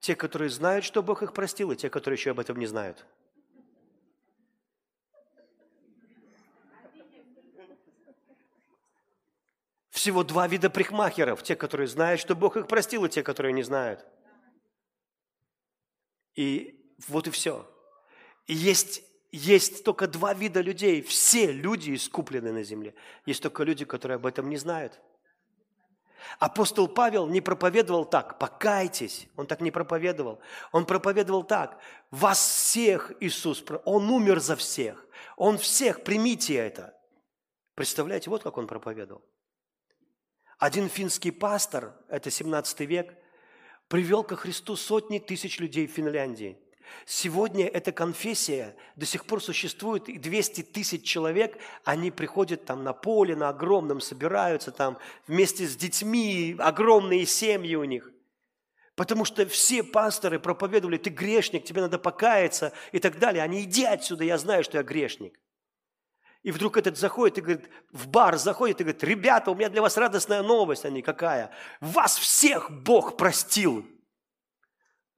Те, 0.00 0.16
которые 0.16 0.48
знают, 0.48 0.84
что 0.84 1.02
Бог 1.02 1.22
их 1.22 1.34
простил, 1.34 1.70
и 1.72 1.76
те, 1.76 1.90
которые 1.90 2.16
еще 2.16 2.30
об 2.30 2.40
этом 2.40 2.58
не 2.58 2.66
знают. 2.66 3.04
Всего 9.90 10.24
два 10.24 10.48
вида 10.48 10.70
прихмахеров. 10.70 11.42
Те, 11.42 11.54
которые 11.54 11.86
знают, 11.86 12.20
что 12.20 12.34
Бог 12.34 12.56
их 12.56 12.66
простил, 12.66 13.04
и 13.04 13.10
те, 13.10 13.22
которые 13.22 13.52
не 13.52 13.62
знают. 13.62 14.06
И 16.34 16.90
вот 17.06 17.26
и 17.26 17.30
все. 17.30 17.70
И 18.46 18.54
есть, 18.54 19.02
есть 19.32 19.84
только 19.84 20.06
два 20.06 20.34
вида 20.34 20.60
людей. 20.60 21.02
Все 21.02 21.52
люди 21.52 21.94
искуплены 21.94 22.52
на 22.52 22.62
земле. 22.62 22.94
Есть 23.26 23.42
только 23.42 23.62
люди, 23.62 23.84
которые 23.84 24.16
об 24.16 24.26
этом 24.26 24.48
не 24.48 24.56
знают. 24.56 25.00
Апостол 26.38 26.86
Павел 26.88 27.26
не 27.26 27.40
проповедовал 27.40 28.04
так, 28.04 28.38
покайтесь. 28.38 29.28
Он 29.36 29.46
так 29.46 29.60
не 29.60 29.70
проповедовал. 29.70 30.40
Он 30.72 30.84
проповедовал 30.84 31.44
так, 31.44 31.80
вас 32.10 32.38
всех 32.38 33.12
Иисус, 33.20 33.64
Он 33.84 34.10
умер 34.10 34.40
за 34.40 34.56
всех. 34.56 35.06
Он 35.36 35.58
всех, 35.58 36.04
примите 36.04 36.54
это. 36.54 36.94
Представляете, 37.74 38.28
вот 38.30 38.42
как 38.42 38.58
он 38.58 38.66
проповедовал. 38.66 39.22
Один 40.58 40.90
финский 40.90 41.30
пастор, 41.30 41.94
это 42.08 42.30
17 42.30 42.80
век, 42.80 43.14
привел 43.88 44.22
ко 44.22 44.36
Христу 44.36 44.76
сотни 44.76 45.18
тысяч 45.18 45.58
людей 45.58 45.86
в 45.86 45.92
Финляндии– 45.92 46.58
Сегодня 47.06 47.66
эта 47.66 47.92
конфессия 47.92 48.76
до 48.96 49.06
сих 49.06 49.26
пор 49.26 49.42
существует, 49.42 50.08
и 50.08 50.18
200 50.18 50.62
тысяч 50.62 51.04
человек, 51.04 51.58
они 51.84 52.10
приходят 52.10 52.64
там 52.64 52.84
на 52.84 52.92
поле, 52.92 53.34
на 53.36 53.48
огромном, 53.48 54.00
собираются 54.00 54.70
там 54.70 54.98
вместе 55.26 55.66
с 55.66 55.76
детьми, 55.76 56.56
огромные 56.58 57.26
семьи 57.26 57.74
у 57.74 57.84
них. 57.84 58.10
Потому 58.94 59.24
что 59.24 59.46
все 59.46 59.82
пасторы 59.82 60.38
проповедовали, 60.38 60.98
ты 60.98 61.10
грешник, 61.10 61.64
тебе 61.64 61.80
надо 61.80 61.98
покаяться 61.98 62.72
и 62.92 62.98
так 62.98 63.18
далее. 63.18 63.42
Они, 63.42 63.62
иди 63.62 63.84
отсюда, 63.84 64.24
я 64.24 64.36
знаю, 64.36 64.62
что 64.62 64.76
я 64.76 64.82
грешник. 64.82 65.38
И 66.42 66.52
вдруг 66.52 66.76
этот 66.76 66.96
заходит 66.96 67.38
и 67.38 67.40
говорит, 67.42 67.70
в 67.92 68.08
бар 68.08 68.38
заходит 68.38 68.80
и 68.80 68.84
говорит, 68.84 69.04
ребята, 69.04 69.50
у 69.50 69.54
меня 69.54 69.68
для 69.68 69.82
вас 69.82 69.96
радостная 69.96 70.42
новость, 70.42 70.84
они 70.84 71.02
какая? 71.02 71.50
Вас 71.80 72.18
всех 72.18 72.70
Бог 72.70 73.16
простил. 73.16 73.86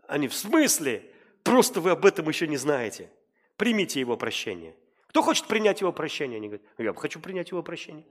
Они, 0.08 0.26
в 0.26 0.34
смысле? 0.34 1.11
Просто 1.42 1.80
вы 1.80 1.90
об 1.90 2.04
этом 2.04 2.28
еще 2.28 2.46
не 2.46 2.56
знаете. 2.56 3.10
Примите 3.56 4.00
его 4.00 4.16
прощение. 4.16 4.76
Кто 5.08 5.22
хочет 5.22 5.46
принять 5.46 5.80
его 5.80 5.92
прощение? 5.92 6.38
Они 6.38 6.48
говорят, 6.48 6.66
я 6.78 6.94
хочу 6.94 7.20
принять 7.20 7.50
его 7.50 7.62
прощение. 7.62 8.06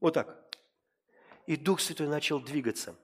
Вот 0.00 0.14
так. 0.14 0.44
И 1.46 1.56
Дух 1.56 1.80
Святой 1.80 2.08
начал 2.08 2.40
двигаться. 2.40 2.96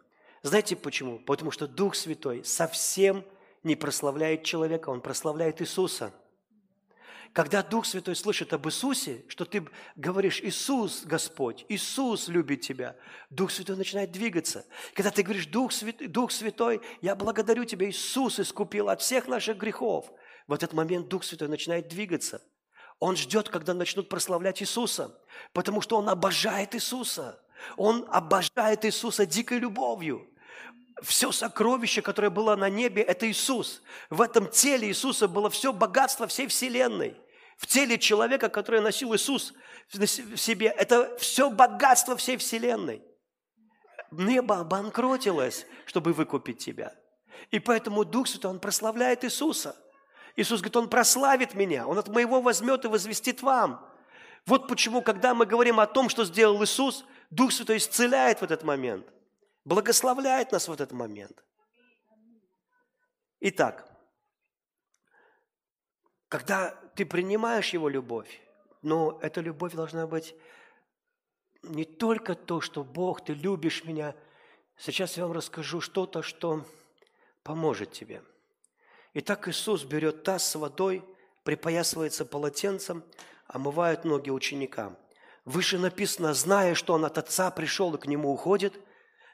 Знаете 0.42 0.76
почему? 0.76 1.18
Потому 1.18 1.50
что 1.50 1.66
Дух 1.66 1.94
Святой 1.94 2.44
совсем 2.44 3.24
не 3.62 3.76
прославляет 3.76 4.44
человека, 4.44 4.90
он 4.90 5.00
прославляет 5.00 5.61
Иисуса– 5.61 6.12
когда 7.33 7.62
Дух 7.62 7.87
Святой 7.87 8.14
слышит 8.14 8.53
об 8.53 8.66
Иисусе, 8.66 9.24
что 9.28 9.45
ты 9.45 9.66
говоришь 9.97 10.41
«Иисус, 10.43 11.03
Господь, 11.05 11.64
Иисус 11.68 12.28
любит 12.28 12.61
тебя», 12.61 12.97
Дух 13.30 13.51
Святой 13.51 13.76
начинает 13.76 14.12
двигаться. 14.12 14.66
Когда 14.95 15.11
ты 15.11 15.22
говоришь 15.22 15.47
«Дух, 15.47 15.72
Святой, 15.72 16.09
Дух 16.09 16.30
Святой, 16.30 16.83
я 17.01 17.14
благодарю 17.14 17.64
тебя, 17.64 17.89
Иисус 17.89 18.39
искупил 18.39 18.91
от 18.91 19.01
всех 19.01 19.28
наших 19.28 19.57
грехов», 19.57 20.11
в 20.47 20.53
этот 20.53 20.72
момент 20.74 21.09
Дух 21.09 21.24
Святой 21.24 21.49
начинает 21.49 21.89
двигаться. 21.89 22.43
Он 22.99 23.16
ждет, 23.16 23.49
когда 23.49 23.72
начнут 23.74 24.09
прославлять 24.09 24.62
Иисуса, 24.62 25.18
потому 25.53 25.80
что 25.80 25.97
он 25.97 26.09
обожает 26.09 26.74
Иисуса. 26.74 27.41
Он 27.76 28.07
обожает 28.11 28.85
Иисуса 28.85 29.24
дикой 29.24 29.59
любовью. 29.59 30.28
Все 31.03 31.32
сокровище, 31.32 32.00
которое 32.00 32.30
было 32.30 32.55
на 32.55 32.68
небе, 32.70 33.03
это 33.03 33.28
Иисус. 33.28 33.82
В 34.09 34.20
этом 34.20 34.48
теле 34.48 34.86
Иисуса 34.88 35.26
было 35.26 35.50
все 35.50 35.72
богатство 35.72 36.28
всей 36.28 36.46
вселенной. 36.46 37.16
В 37.57 37.66
теле 37.66 37.98
человека, 37.98 38.48
который 38.48 38.80
носил 38.80 39.14
Иисус 39.14 39.53
в 39.92 40.07
себе, 40.36 40.68
это 40.68 41.16
все 41.18 41.50
богатство 41.50 42.16
всей 42.16 42.36
вселенной. 42.36 43.03
Небо 44.12 44.61
обанкротилось, 44.61 45.66
чтобы 45.86 46.12
выкупить 46.12 46.59
тебя. 46.59 46.94
И 47.50 47.59
поэтому 47.59 48.05
Дух 48.05 48.28
Святой, 48.28 48.53
Он 48.53 48.61
прославляет 48.61 49.24
Иисуса. 49.24 49.74
Иисус 50.36 50.61
говорит, 50.61 50.76
Он 50.76 50.88
прославит 50.88 51.55
меня, 51.55 51.86
Он 51.86 51.98
от 51.98 52.09
моего 52.09 52.40
возьмет 52.40 52.84
и 52.84 52.88
возвестит 52.88 53.42
вам. 53.42 53.84
Вот 54.46 54.68
почему, 54.68 55.03
когда 55.03 55.34
мы 55.34 55.46
говорим 55.46 55.80
о 55.80 55.86
том, 55.86 56.09
что 56.09 56.24
сделал 56.24 56.62
Иисус, 56.62 57.05
Дух 57.30 57.50
Святой 57.53 57.78
исцеляет 57.78 58.40
в 58.40 58.44
этот 58.44 58.62
момент– 58.62 59.05
благословляет 59.65 60.53
нас 60.53 60.69
в 60.69 60.73
этот 60.73 60.93
момент. 60.93 61.43
Итак, 63.41 63.89
когда 66.29 66.71
ты 66.95 67.05
принимаешь 67.05 67.71
Его 67.71 67.89
любовь, 67.89 68.41
но 68.83 69.19
эта 69.23 69.41
любовь 69.41 69.75
должна 69.75 70.07
быть 70.07 70.35
не 71.63 71.85
только 71.85 72.35
то, 72.35 72.61
что 72.61 72.83
Бог, 72.83 73.25
ты 73.25 73.35
любишь 73.35 73.85
меня. 73.85 74.17
Сейчас 74.77 75.17
я 75.17 75.25
вам 75.25 75.33
расскажу 75.33 75.81
что-то, 75.81 76.23
что 76.23 76.65
поможет 77.43 77.93
тебе. 77.93 78.23
Итак, 79.15 79.47
Иисус 79.47 79.85
берет 79.85 80.25
таз 80.25 80.49
с 80.49 80.55
водой, 80.57 81.05
припоясывается 81.45 82.25
полотенцем, 82.25 83.05
омывает 83.47 84.05
ноги 84.05 84.31
ученикам. 84.31 84.97
Выше 85.45 85.79
написано, 85.79 86.35
зная, 86.35 86.75
что 86.75 86.95
он 86.95 87.05
от 87.05 87.19
Отца 87.19 87.51
пришел 87.51 87.95
и 87.95 87.99
к 87.99 88.07
нему 88.07 88.33
уходит– 88.33 88.75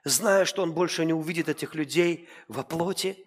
зная, 0.09 0.44
что 0.44 0.62
он 0.62 0.72
больше 0.72 1.04
не 1.04 1.12
увидит 1.12 1.48
этих 1.48 1.74
людей 1.74 2.28
во 2.48 2.62
плоти, 2.62 3.24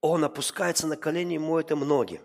он 0.00 0.24
опускается 0.24 0.86
на 0.86 0.96
колени 0.96 1.36
и 1.36 1.38
моет 1.38 1.70
им 1.70 1.80
ноги. 1.80 2.20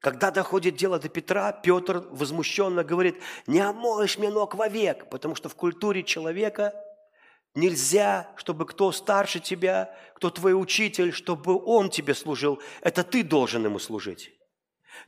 Когда 0.00 0.30
доходит 0.30 0.76
дело 0.76 0.98
до 0.98 1.08
Петра, 1.08 1.52
Петр 1.52 2.06
возмущенно 2.10 2.84
говорит, 2.84 3.16
не 3.46 3.60
омоешь 3.60 4.18
мне 4.18 4.30
ног 4.30 4.54
вовек, 4.54 5.08
потому 5.08 5.34
что 5.34 5.48
в 5.48 5.54
культуре 5.54 6.02
человека 6.02 6.74
нельзя, 7.54 8.30
чтобы 8.36 8.66
кто 8.66 8.92
старше 8.92 9.40
тебя, 9.40 9.96
кто 10.14 10.30
твой 10.30 10.52
учитель, 10.52 11.12
чтобы 11.12 11.62
он 11.64 11.88
тебе 11.88 12.14
служил. 12.14 12.60
Это 12.82 13.02
ты 13.02 13.22
должен 13.22 13.64
ему 13.64 13.78
служить. 13.78 14.30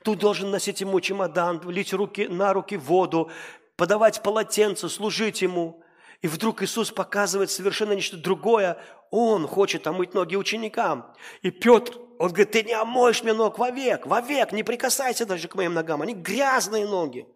Ты 0.02 0.14
должен 0.16 0.50
носить 0.50 0.80
ему 0.80 1.00
чемодан, 1.00 1.60
лить 1.68 1.92
руки, 1.92 2.26
на 2.26 2.52
руки 2.52 2.76
воду, 2.76 3.30
подавать 3.76 4.22
полотенце, 4.22 4.88
служить 4.88 5.42
ему– 5.42 5.82
и 6.22 6.28
вдруг 6.28 6.62
Иисус 6.62 6.90
показывает 6.90 7.50
совершенно 7.50 7.92
нечто 7.92 8.16
другое. 8.16 8.78
Он 9.10 9.46
хочет 9.46 9.86
омыть 9.86 10.14
ноги 10.14 10.36
ученикам. 10.36 11.14
И 11.42 11.50
Петр, 11.50 11.98
он 12.18 12.28
говорит, 12.28 12.52
ты 12.52 12.62
не 12.62 12.72
омоешь 12.72 13.22
мне 13.22 13.32
ног 13.32 13.58
вовек, 13.58 14.06
вовек, 14.06 14.52
не 14.52 14.62
прикасайся 14.62 15.26
даже 15.26 15.48
к 15.48 15.54
моим 15.54 15.74
ногам. 15.74 16.02
Они 16.02 16.14
грязные 16.14 16.86
ноги. 16.86 17.26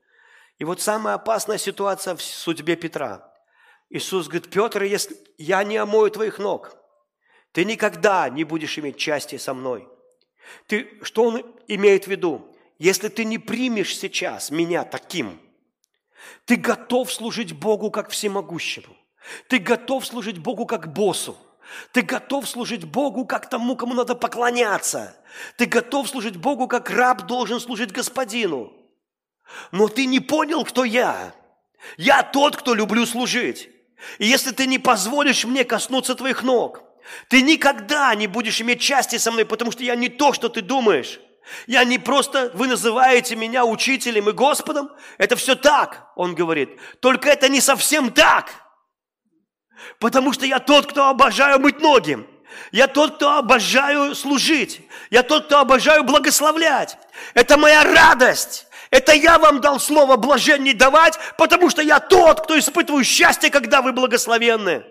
И 0.59 0.65
вот 0.65 0.81
самая 0.81 1.15
опасная 1.15 1.59
ситуация 1.59 2.17
в 2.17 2.23
судьбе 2.23 2.77
Петра. 2.77 3.33
Иисус 3.91 4.29
говорит, 4.29 4.51
Петр, 4.51 4.83
если 4.83 5.17
я 5.37 5.63
не 5.65 5.77
омою 5.77 6.11
твоих 6.11 6.39
ног, 6.39 6.77
ты 7.53 7.65
никогда 7.65 8.29
не 8.29 8.45
будешь 8.45 8.79
иметь 8.79 8.97
части 8.97 9.37
со 9.37 9.53
мной. 9.53 9.89
Ты, 10.67 10.99
что 11.03 11.25
он 11.25 11.45
имеет 11.67 12.05
в 12.05 12.09
виду? 12.09 12.55
Если 12.79 13.09
ты 13.09 13.25
не 13.25 13.39
примешь 13.39 13.97
сейчас 13.97 14.51
меня 14.51 14.85
таким, 14.85 15.41
ты 16.45 16.57
готов 16.57 17.13
служить 17.13 17.53
Богу 17.53 17.91
как 17.91 18.11
всемогущему. 18.11 18.97
Ты 19.49 19.59
готов 19.59 20.07
служить 20.07 20.39
Богу 20.39 20.67
как 20.67 20.93
боссу. 20.93 21.37
Ты 21.93 22.03
готов 22.03 22.49
служить 22.49 22.85
Богу 22.85 23.25
как 23.27 23.49
тому, 23.49 23.77
кому 23.77 23.95
надо 23.95 24.15
поклоняться. 24.15 25.17
Ты 25.57 25.67
готов 25.67 26.09
служить 26.09 26.37
Богу, 26.37 26.67
как 26.67 26.91
раб 26.91 27.27
должен 27.27 27.61
служить 27.61 27.93
господину. 27.93 28.73
Но 29.71 29.89
ты 29.89 30.07
не 30.07 30.21
понял, 30.21 30.65
кто 30.65 30.85
я. 30.85 31.35
Я 31.97 32.23
тот, 32.23 32.57
кто 32.57 32.75
люблю 32.75 33.07
служить. 33.07 33.71
И 34.19 34.27
если 34.27 34.51
ты 34.51 34.67
не 34.67 34.79
позволишь 34.79 35.45
мне 35.45 35.65
коснуться 35.65 36.15
твоих 36.15 36.43
ног, 36.43 36.83
ты 37.29 37.43
никогда 37.43 38.15
не 38.15 38.27
будешь 38.27 38.61
иметь 38.61 38.81
части 38.81 39.17
со 39.17 39.31
мной, 39.31 39.45
потому 39.45 39.71
что 39.71 39.85
я 39.85 39.95
не 39.95 40.09
то, 40.09 40.33
что 40.33 40.49
ты 40.49 40.63
думаешь. 40.63 41.21
Я 41.67 41.85
не 41.85 41.99
просто, 41.99 42.51
вы 42.55 42.67
называете 42.67 43.37
меня 43.37 43.65
учителем 43.65 44.29
и 44.29 44.33
Господом. 44.33 44.91
Это 45.19 45.37
все 45.37 45.55
так, 45.55 46.11
он 46.17 46.35
говорит. 46.35 46.79
Только 47.01 47.31
это 47.31 47.49
не 47.49 47.61
совсем 47.61 48.11
так. 48.13 48.51
Потому 49.99 50.33
что 50.33 50.47
я 50.47 50.59
тот, 50.59 50.87
кто 50.87 51.09
обожаю 51.09 51.59
мыть 51.59 51.81
ноги. 51.81 52.27
Я 52.73 52.87
тот, 52.87 53.17
кто 53.17 53.39
обожаю 53.39 54.15
служить. 54.15 54.83
Я 55.11 55.23
тот, 55.23 55.47
кто 55.47 55.61
обожаю 55.61 56.05
благословлять. 56.05 56.99
Это 57.35 57.57
моя 57.57 57.85
радость. 57.85 58.67
Это 58.91 59.13
я 59.13 59.39
вам 59.39 59.61
дал 59.61 59.79
слово 59.79 60.17
блаженней 60.17 60.75
давать, 60.75 61.19
потому 61.39 61.71
что 61.71 61.81
я 61.81 62.01
тот, 62.01 62.43
кто 62.43 62.59
испытываю 62.59 63.05
счастье, 63.05 63.51
когда 63.51 63.83
вы 63.83 63.93
благословенны. 63.93 64.85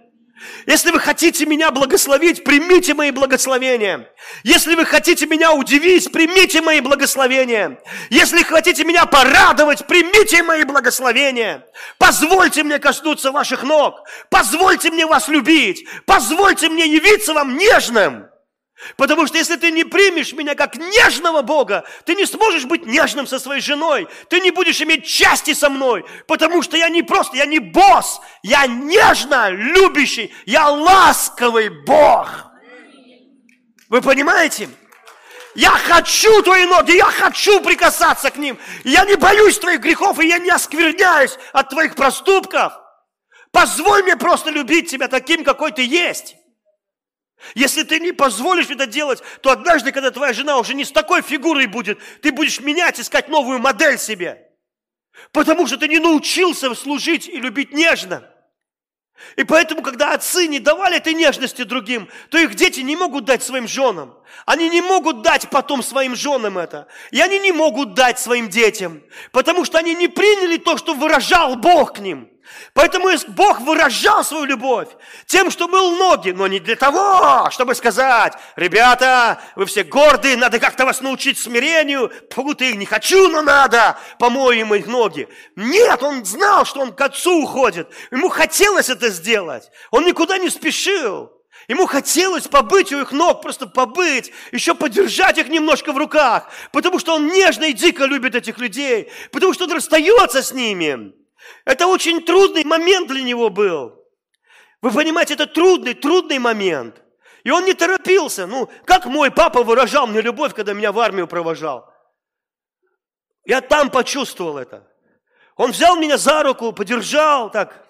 Если 0.65 0.91
вы 0.91 0.99
хотите 0.99 1.45
меня 1.45 1.71
благословить, 1.71 2.43
примите 2.43 2.93
мои 2.93 3.11
благословения. 3.11 4.09
Если 4.43 4.75
вы 4.75 4.85
хотите 4.85 5.25
меня 5.25 5.53
удивить, 5.53 6.11
примите 6.11 6.61
мои 6.61 6.79
благословения. 6.79 7.79
Если 8.09 8.43
хотите 8.43 8.83
меня 8.85 9.05
порадовать, 9.05 9.85
примите 9.87 10.43
мои 10.43 10.63
благословения. 10.63 11.65
Позвольте 11.97 12.63
мне 12.63 12.79
коснуться 12.79 13.31
ваших 13.31 13.63
ног. 13.63 14.07
Позвольте 14.29 14.91
мне 14.91 15.05
вас 15.05 15.27
любить. 15.27 15.85
Позвольте 16.05 16.69
мне 16.69 16.87
явиться 16.87 17.33
вам 17.33 17.57
нежным. 17.57 18.28
Потому 18.95 19.27
что 19.27 19.37
если 19.37 19.57
ты 19.57 19.71
не 19.71 19.83
примешь 19.83 20.33
меня 20.33 20.55
как 20.55 20.75
нежного 20.75 21.41
Бога, 21.41 21.83
ты 22.05 22.15
не 22.15 22.25
сможешь 22.25 22.65
быть 22.65 22.85
нежным 22.85 23.27
со 23.27 23.37
своей 23.39 23.61
женой, 23.61 24.07
ты 24.29 24.39
не 24.39 24.51
будешь 24.51 24.81
иметь 24.81 25.05
части 25.05 25.53
со 25.53 25.69
мной, 25.69 26.05
потому 26.27 26.61
что 26.61 26.77
я 26.77 26.87
не 26.87 27.03
просто, 27.03 27.35
я 27.35 27.45
не 27.45 27.59
босс, 27.59 28.21
я 28.41 28.67
нежно 28.67 29.49
любящий, 29.49 30.33
я 30.45 30.69
ласковый 30.69 31.69
Бог. 31.69 32.29
Вы 33.89 34.01
понимаете? 34.01 34.69
Я 35.55 35.71
хочу 35.71 36.41
твои 36.43 36.65
ноги, 36.65 36.95
я 36.95 37.05
хочу 37.05 37.59
прикасаться 37.59 38.31
к 38.31 38.37
ним. 38.37 38.57
Я 38.85 39.03
не 39.03 39.15
боюсь 39.15 39.59
твоих 39.59 39.81
грехов, 39.81 40.19
и 40.19 40.27
я 40.27 40.37
не 40.37 40.51
оскверняюсь 40.51 41.37
от 41.51 41.69
твоих 41.69 41.95
проступков. 41.95 42.73
Позволь 43.51 44.03
мне 44.03 44.15
просто 44.15 44.51
любить 44.51 44.89
тебя 44.89 45.07
таким, 45.07 45.43
какой 45.43 45.71
ты 45.71 45.83
есть. 45.83 46.35
Если 47.55 47.83
ты 47.83 47.99
не 47.99 48.11
позволишь 48.11 48.69
это 48.69 48.85
делать, 48.85 49.21
то 49.41 49.51
однажды, 49.51 49.91
когда 49.91 50.11
твоя 50.11 50.33
жена 50.33 50.57
уже 50.57 50.73
не 50.73 50.85
с 50.85 50.91
такой 50.91 51.21
фигурой 51.21 51.67
будет, 51.67 51.99
ты 52.21 52.31
будешь 52.31 52.59
менять, 52.59 52.99
искать 52.99 53.29
новую 53.29 53.59
модель 53.59 53.97
себе. 53.97 54.49
Потому 55.31 55.67
что 55.67 55.77
ты 55.77 55.87
не 55.87 55.99
научился 55.99 56.73
служить 56.75 57.27
и 57.27 57.37
любить 57.37 57.71
нежно. 57.73 58.29
И 59.35 59.43
поэтому, 59.43 59.81
когда 59.81 60.13
отцы 60.13 60.47
не 60.47 60.59
давали 60.59 60.97
этой 60.97 61.13
нежности 61.13 61.63
другим, 61.63 62.09
то 62.29 62.37
их 62.37 62.55
дети 62.55 62.79
не 62.79 62.95
могут 62.95 63.25
дать 63.25 63.43
своим 63.43 63.67
женам. 63.67 64.17
Они 64.45 64.69
не 64.69 64.81
могут 64.81 65.21
дать 65.21 65.49
потом 65.49 65.83
своим 65.83 66.15
женам 66.15 66.57
это. 66.57 66.87
И 67.11 67.19
они 67.19 67.39
не 67.39 67.51
могут 67.51 67.93
дать 67.93 68.19
своим 68.19 68.49
детям, 68.49 69.03
потому 69.31 69.65
что 69.65 69.77
они 69.77 69.93
не 69.93 70.07
приняли 70.07 70.57
то, 70.57 70.77
что 70.77 70.93
выражал 70.93 71.55
Бог 71.55 71.95
к 71.95 71.99
ним. 71.99 72.29
Поэтому 72.73 73.09
Бог 73.29 73.61
выражал 73.61 74.23
свою 74.23 74.45
любовь 74.45 74.89
тем, 75.25 75.51
что 75.51 75.67
был 75.67 75.95
ноги, 75.95 76.31
но 76.31 76.47
не 76.47 76.59
для 76.59 76.75
того, 76.75 77.49
чтобы 77.51 77.75
сказать, 77.75 78.33
ребята, 78.55 79.39
вы 79.55 79.65
все 79.65 79.83
гордые, 79.83 80.37
надо 80.37 80.59
как-то 80.59 80.85
вас 80.85 81.01
научить 81.01 81.39
смирению, 81.39 82.11
фу, 82.31 82.53
ты 82.53 82.75
не 82.75 82.85
хочу, 82.85 83.27
но 83.29 83.41
надо, 83.41 83.97
помоем 84.17 84.73
их 84.73 84.87
ноги. 84.87 85.27
Нет, 85.55 86.03
он 86.03 86.25
знал, 86.25 86.65
что 86.65 86.81
он 86.81 86.93
к 86.93 87.01
отцу 87.01 87.43
уходит, 87.43 87.89
ему 88.11 88.29
хотелось 88.29 88.89
это 88.89 89.09
сделать, 89.09 89.69
он 89.91 90.05
никуда 90.05 90.37
не 90.37 90.49
спешил. 90.49 91.31
Ему 91.67 91.85
хотелось 91.85 92.47
побыть 92.47 92.91
у 92.91 92.99
их 92.99 93.11
ног, 93.11 93.43
просто 93.43 93.67
побыть, 93.67 94.31
еще 94.51 94.73
подержать 94.73 95.37
их 95.37 95.49
немножко 95.49 95.93
в 95.93 95.97
руках, 95.97 96.49
потому 96.71 96.97
что 96.97 97.13
он 97.13 97.27
нежно 97.27 97.65
и 97.65 97.73
дико 97.73 98.05
любит 98.05 98.33
этих 98.33 98.57
людей, 98.57 99.11
потому 99.31 99.53
что 99.53 99.65
он 99.65 99.73
расстается 99.73 100.41
с 100.41 100.51
ними. 100.51 101.18
Это 101.65 101.87
очень 101.87 102.23
трудный 102.23 102.63
момент 102.63 103.07
для 103.07 103.21
него 103.21 103.49
был. 103.49 103.95
Вы 104.81 104.91
понимаете, 104.91 105.33
это 105.33 105.45
трудный, 105.45 105.93
трудный 105.93 106.39
момент. 106.39 107.01
И 107.43 107.51
он 107.51 107.65
не 107.65 107.73
торопился. 107.73 108.47
Ну, 108.47 108.69
как 108.85 109.05
мой 109.05 109.31
папа 109.31 109.63
выражал 109.63 110.07
мне 110.07 110.21
любовь, 110.21 110.53
когда 110.53 110.73
меня 110.73 110.91
в 110.91 110.99
армию 110.99 111.27
провожал. 111.27 111.93
Я 113.45 113.61
там 113.61 113.89
почувствовал 113.89 114.57
это. 114.57 114.87
Он 115.55 115.71
взял 115.71 115.97
меня 115.97 116.17
за 116.17 116.43
руку, 116.43 116.71
подержал 116.71 117.49
так. 117.49 117.85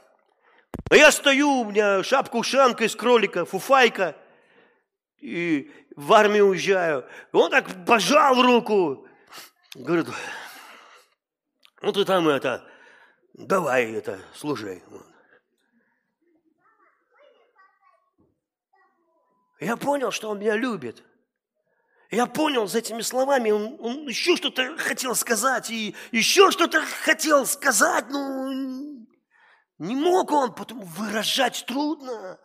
А 0.90 0.96
я 0.96 1.12
стою, 1.12 1.62
у 1.62 1.66
меня 1.66 2.04
шапка-ушанка 2.04 2.86
из 2.86 2.96
кролика, 2.96 3.46
фуфайка. 3.46 4.16
И 5.20 5.72
в 5.96 6.14
армию 6.14 6.48
уезжаю. 6.48 7.06
И 7.34 7.36
он 7.36 7.52
так 7.52 7.86
пожал 7.86 8.42
руку. 8.42 9.06
Говорит, 9.76 10.08
ну 11.82 11.92
ты 11.92 12.06
там 12.06 12.28
это, 12.28 12.66
давай 13.40 13.92
это, 13.92 14.20
служи. 14.36 14.82
Я 19.60 19.78
понял, 19.78 20.12
что 20.12 20.30
он 20.30 20.40
меня 20.40 20.56
любит. 20.56 21.04
Я 22.12 22.26
понял 22.26 22.66
за 22.68 22.80
этими 22.80 23.02
словами, 23.02 23.52
он, 23.52 23.78
он 23.80 24.08
еще 24.08 24.36
что-то 24.36 24.78
хотел 24.78 25.16
сказать, 25.16 25.70
и 25.70 25.96
еще 26.12 26.50
что-то 26.50 26.82
хотел 26.82 27.46
сказать, 27.46 28.10
но 28.10 28.50
не 29.78 29.96
мог 29.96 30.32
он, 30.32 30.56
потому 30.56 30.82
выражать 30.82 31.66
трудно. 31.68 32.40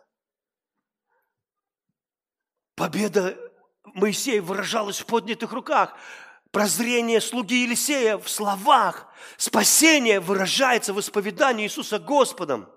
Победа 2.75 3.37
Моисея 3.95 4.41
выражалась 4.41 4.99
в 4.99 5.05
поднятых 5.05 5.51
руках 5.51 5.97
прозрение 6.55 7.19
слуги 7.19 7.63
Елисея 7.63 8.17
в 8.17 8.29
словах. 8.29 9.07
Спасение 9.35 10.21
выражается 10.21 10.93
в 10.93 10.99
исповедании 11.01 11.65
Иисуса 11.65 11.99
Господом. 11.99 12.69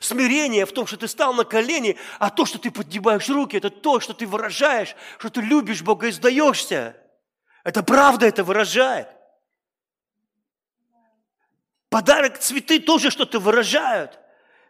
Смирение 0.00 0.66
в 0.66 0.72
том, 0.72 0.88
что 0.88 0.96
ты 0.96 1.06
стал 1.06 1.32
на 1.32 1.44
колени, 1.44 1.96
а 2.18 2.30
то, 2.30 2.44
что 2.44 2.58
ты 2.58 2.72
поднимаешь 2.72 3.28
руки, 3.28 3.56
это 3.56 3.70
то, 3.70 4.00
что 4.00 4.12
ты 4.12 4.26
выражаешь, 4.26 4.96
что 5.18 5.30
ты 5.30 5.40
любишь 5.40 5.82
Бога 5.82 6.08
и 6.08 6.10
сдаешься. 6.10 6.96
Это 7.62 7.84
правда 7.84 8.26
это 8.26 8.42
выражает. 8.42 9.06
Подарок, 11.90 12.40
цветы 12.40 12.80
тоже 12.80 13.12
что-то 13.12 13.38
выражают. 13.38 14.18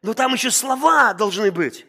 Но 0.02 0.12
там 0.12 0.34
еще 0.34 0.50
слова 0.50 1.14
должны 1.14 1.50
быть. 1.50 1.86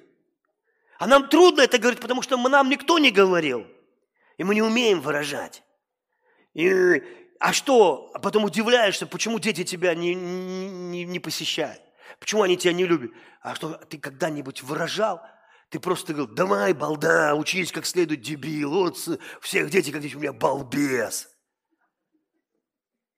А 0.98 1.08
нам 1.08 1.28
трудно 1.28 1.60
это 1.60 1.78
говорить, 1.78 2.00
потому 2.00 2.22
что 2.22 2.38
нам 2.38 2.70
никто 2.70 3.00
не 3.00 3.12
говорил. 3.12 3.68
И 4.38 4.46
мы 4.46 4.56
не 4.56 4.62
умеем 4.62 5.02
выражать. 5.02 5.63
И, 6.54 7.04
а 7.40 7.52
что? 7.54 8.12
А 8.14 8.20
потом 8.20 8.46
удивляешься, 8.46 9.08
почему 9.08 9.40
дети 9.40 9.64
тебя 9.64 9.96
не, 9.96 10.14
не, 10.14 11.04
не 11.04 11.20
посещают? 11.20 11.82
Почему 12.20 12.44
они 12.44 12.58
тебя 12.58 12.74
не 12.74 12.86
любят? 12.86 13.12
А 13.42 13.56
что, 13.56 13.74
ты 13.74 13.98
когда-нибудь 13.98 14.64
выражал? 14.64 15.22
Ты 15.70 15.80
просто 15.80 16.14
говорил, 16.14 16.34
давай, 16.34 16.74
балда, 16.74 17.34
учись 17.34 17.72
как 17.72 17.86
следует, 17.86 18.22
дебил. 18.22 18.70
Вот 18.72 18.98
всех 19.42 19.70
дети, 19.72 19.90
как 19.90 20.02
дети, 20.02 20.16
у 20.16 20.20
меня 20.20 20.32
балбес. 20.32 21.30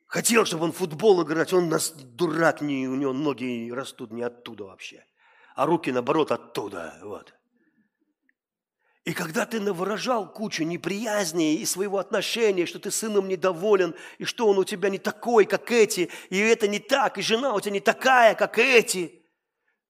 Хотел, 0.08 0.46
чтобы 0.46 0.64
он 0.64 0.72
футбол 0.72 1.24
играть, 1.24 1.52
он 1.52 1.68
нас 1.68 1.92
дурак, 1.92 2.62
не, 2.62 2.88
у 2.88 2.96
него 2.96 3.12
ноги 3.12 3.70
растут 3.72 4.12
не 4.12 4.24
оттуда 4.24 4.64
вообще. 4.64 5.06
А 5.56 5.66
руки, 5.66 5.92
наоборот, 5.92 6.32
оттуда. 6.32 6.98
Вот. 7.04 7.35
И 9.06 9.14
когда 9.14 9.46
ты 9.46 9.60
навыражал 9.60 10.28
кучу 10.28 10.64
неприязни 10.64 11.54
и 11.56 11.66
своего 11.66 12.00
отношения, 12.00 12.66
что 12.66 12.80
ты 12.80 12.90
сыном 12.90 13.28
недоволен, 13.28 13.94
и 14.18 14.26
что 14.26 14.48
он 14.48 14.58
у 14.58 14.64
тебя 14.64 14.90
не 14.90 14.98
такой, 14.98 15.46
как 15.46 15.72
эти, 15.72 16.10
и 16.32 16.40
это 16.40 16.68
не 16.68 16.80
так, 16.80 17.20
и 17.20 17.22
жена 17.22 17.54
у 17.54 17.62
тебя 17.62 17.74
не 17.74 17.80
такая, 17.80 18.34
как 18.34 18.58
эти, 18.58 19.22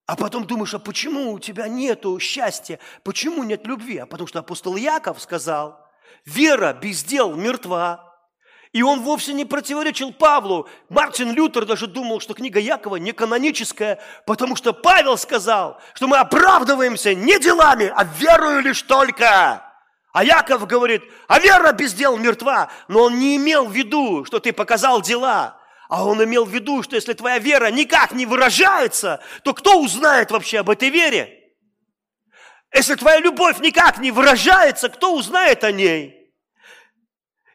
а 0.05 0.17
потом 0.17 0.45
думаешь, 0.45 0.73
а 0.73 0.79
почему 0.79 1.31
у 1.31 1.39
тебя 1.39 1.69
нету 1.69 2.19
счастья, 2.19 2.77
почему 3.03 3.43
нет 3.43 3.65
любви? 3.65 3.99
А 3.99 4.05
потому 4.05 4.27
что 4.27 4.39
апостол 4.39 4.75
Яков 4.75 5.21
сказал, 5.21 5.79
вера 6.25 6.73
без 6.73 7.03
дел 7.03 7.35
мертва. 7.35 8.04
И 8.75 8.81
он 8.81 9.03
вовсе 9.03 9.31
не 9.31 9.45
противоречил 9.45 10.11
Павлу. 10.11 10.67
Мартин 10.89 11.31
Лютер 11.31 11.65
даже 11.65 11.87
думал, 11.87 12.19
что 12.19 12.33
книга 12.33 12.59
Якова 12.59 12.97
не 12.97 13.13
каноническая, 13.13 14.01
потому 14.25 14.57
что 14.57 14.73
Павел 14.73 15.17
сказал, 15.17 15.79
что 15.93 16.09
мы 16.09 16.17
оправдываемся 16.17 17.15
не 17.15 17.39
делами, 17.39 17.89
а 17.95 18.03
верою 18.03 18.59
лишь 18.59 18.81
только. 18.81 19.63
А 20.11 20.23
Яков 20.25 20.67
говорит, 20.67 21.03
а 21.29 21.39
вера 21.39 21.71
без 21.71 21.93
дел 21.93 22.17
мертва. 22.17 22.69
Но 22.89 23.03
он 23.03 23.17
не 23.17 23.37
имел 23.37 23.65
в 23.65 23.71
виду, 23.71 24.25
что 24.25 24.41
ты 24.41 24.51
показал 24.51 25.01
дела. 25.01 25.57
А 25.87 26.03
он 26.03 26.21
имел 26.21 26.43
в 26.43 26.49
виду, 26.49 26.83
что 26.83 26.97
если 26.97 27.13
твоя 27.13 27.39
вера 27.39 27.71
никак 27.71 28.11
не 28.11 28.25
выражается, 28.25 29.21
то 29.43 29.53
кто 29.53 29.79
узнает 29.79 30.31
вообще 30.31 30.59
об 30.59 30.69
этой 30.69 30.89
вере? 30.89 31.29
Если 32.73 32.95
твоя 32.95 33.21
любовь 33.21 33.59
никак 33.59 33.99
не 33.99 34.11
выражается, 34.11 34.89
кто 34.89 35.15
узнает 35.15 35.63
о 35.63 35.71
ней? 35.71 36.14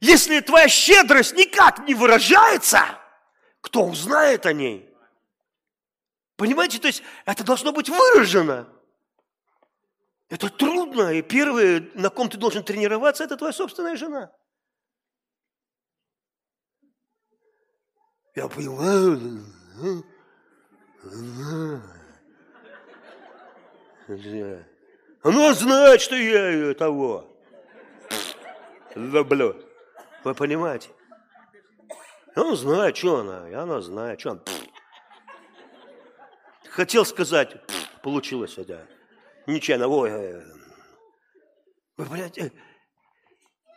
Если 0.01 0.41
твоя 0.41 0.67
щедрость 0.69 1.35
никак 1.35 1.87
не 1.87 1.95
выражается, 1.95 2.81
кто 3.61 3.85
узнает 3.85 4.47
о 4.47 4.53
ней? 4.55 4.89
Понимаете, 6.37 6.79
то 6.79 6.87
есть 6.87 7.03
это 7.27 7.45
должно 7.45 7.73
быть 7.73 7.91
выражено. 7.91 8.67
Это 10.31 10.49
трудно, 10.49 11.13
и 11.13 11.23
первое, 11.23 11.91
на 11.95 12.09
ком 12.09 12.31
ты 12.31 12.39
должен 12.39 12.65
тренироваться, 12.65 13.25
это 13.25 13.37
твоя 13.37 13.53
собственная 13.53 13.97
жена. 13.97 14.33
Я 18.35 18.49
понимаю. 18.49 19.45
Она 25.23 25.55
знает, 25.55 26.01
что 26.01 26.17
я 26.17 26.51
ее 26.51 26.75
того 26.75 27.27
люблю. 28.95 29.70
Вы 30.25 30.35
понимаете? 30.35 30.91
Он 32.37 32.57
знает, 32.57 32.97
что 32.97 33.21
она, 33.21 33.49
и 33.49 33.55
она 33.55 33.81
знает, 33.81 34.21
что 34.21 34.33
он. 34.33 34.43
Хотел 36.71 37.05
сказать, 37.05 37.57
получилось 38.03 38.59
это. 38.59 38.87
Нечаянно, 39.47 39.89
ой. 39.89 40.11
Э, 40.11 40.43
вы 41.97 42.05
понимаете? 42.05 42.53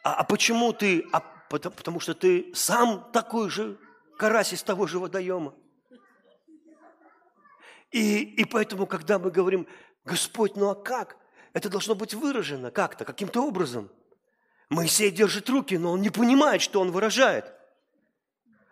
А, 0.04 0.16
а 0.16 0.24
почему 0.24 0.74
ты? 0.74 1.08
А, 1.12 1.22
потому, 1.50 1.76
потому 1.76 2.00
что 2.00 2.14
ты 2.14 2.54
сам 2.54 3.10
такой 3.12 3.50
же 3.50 3.80
карась 4.18 4.54
из 4.54 4.62
того 4.62 4.86
же 4.86 5.00
водоема. 5.00 5.56
И, 7.92 8.24
и 8.24 8.46
поэтому, 8.46 8.86
когда 8.86 9.18
мы 9.18 9.32
говорим, 9.32 9.68
Господь, 10.04 10.56
ну 10.56 10.70
а 10.70 10.76
как? 10.76 11.18
Это 11.54 11.70
должно 11.70 11.96
быть 11.96 12.14
выражено 12.14 12.70
как-то, 12.70 13.06
каким-то 13.06 13.42
образом– 13.42 13.90
Моисей 14.74 15.12
держит 15.12 15.50
руки, 15.50 15.78
но 15.78 15.92
он 15.92 16.02
не 16.02 16.10
понимает, 16.10 16.62
что 16.62 16.82
он 16.82 16.92
выражает. 16.92 17.46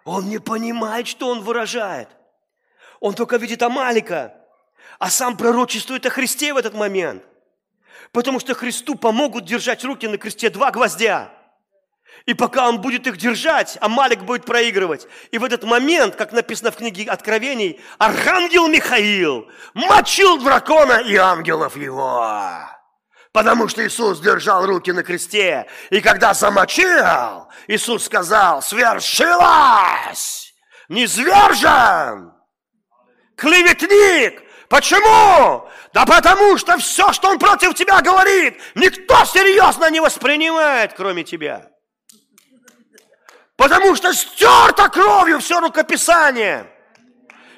Он 0.04 0.28
не 0.30 0.39
понимает, 0.39 1.08
что 1.08 1.28
он 1.30 1.41
выражает. 1.41 2.10
Он 2.99 3.14
только 3.14 3.38
видит 3.38 3.62
Амалика, 3.62 4.34
а 4.97 5.12
сам 5.12 5.38
пророчествует 5.38 6.06
о 6.08 6.10
Христе 6.10 6.54
в 6.54 6.58
этот 6.58 6.74
момент. 6.74 7.24
Потому 8.12 8.39
что 8.39 8.56
Христу 8.56 8.95
помогут 8.95 9.45
держать 9.45 9.84
руки 9.84 10.08
на 10.08 10.18
кресте 10.18 10.49
два 10.49 10.72
гвоздя. 10.72 11.32
И 12.26 12.34
пока 12.34 12.68
он 12.68 12.82
будет 12.82 13.06
их 13.06 13.18
держать, 13.18 13.78
Амалик 13.80 14.24
будет 14.24 14.43
проигрывать. 14.43 15.08
И 15.30 15.38
в 15.38 15.43
этот 15.43 15.64
момент, 15.64 16.16
как 16.16 16.32
написано 16.32 16.72
в 16.72 16.78
книге 16.78 17.10
Откровений, 17.12 17.80
Архангел 17.99 18.68
Михаил 18.68 19.47
мочил 19.76 20.39
дракона 20.39 21.02
и 21.02 21.16
ангелов 21.16 21.78
его. 21.78 22.81
Потому 23.32 23.70
что 23.70 23.86
Иисус 23.86 24.20
держал 24.20 24.66
руки 24.66 24.92
на 24.92 25.04
кресте. 25.04 25.66
И 25.90 26.02
когда 26.02 26.34
замочил, 26.34 27.48
Иисус 27.68 28.04
сказал, 28.06 28.62
свершилось! 28.62 30.54
Низвержен! 30.90 32.34
Клеветник! 33.38 34.44
Почему? 34.68 35.70
Да 35.94 36.06
потому 36.06 36.58
что 36.58 36.78
все, 36.78 37.14
что 37.14 37.30
он 37.30 37.40
против 37.40 37.74
тебя 37.74 38.02
говорит, 38.02 38.60
никто 38.76 39.24
серьезно 39.26 39.90
не 39.90 40.02
воспринимает, 40.02 40.94
кроме 40.94 41.24
тебя. 41.24 41.70
Потому 43.56 43.96
что 43.96 44.14
стерто 44.14 44.90
кровью 44.90 45.40
все 45.40 45.60
рукописание. 45.62 46.70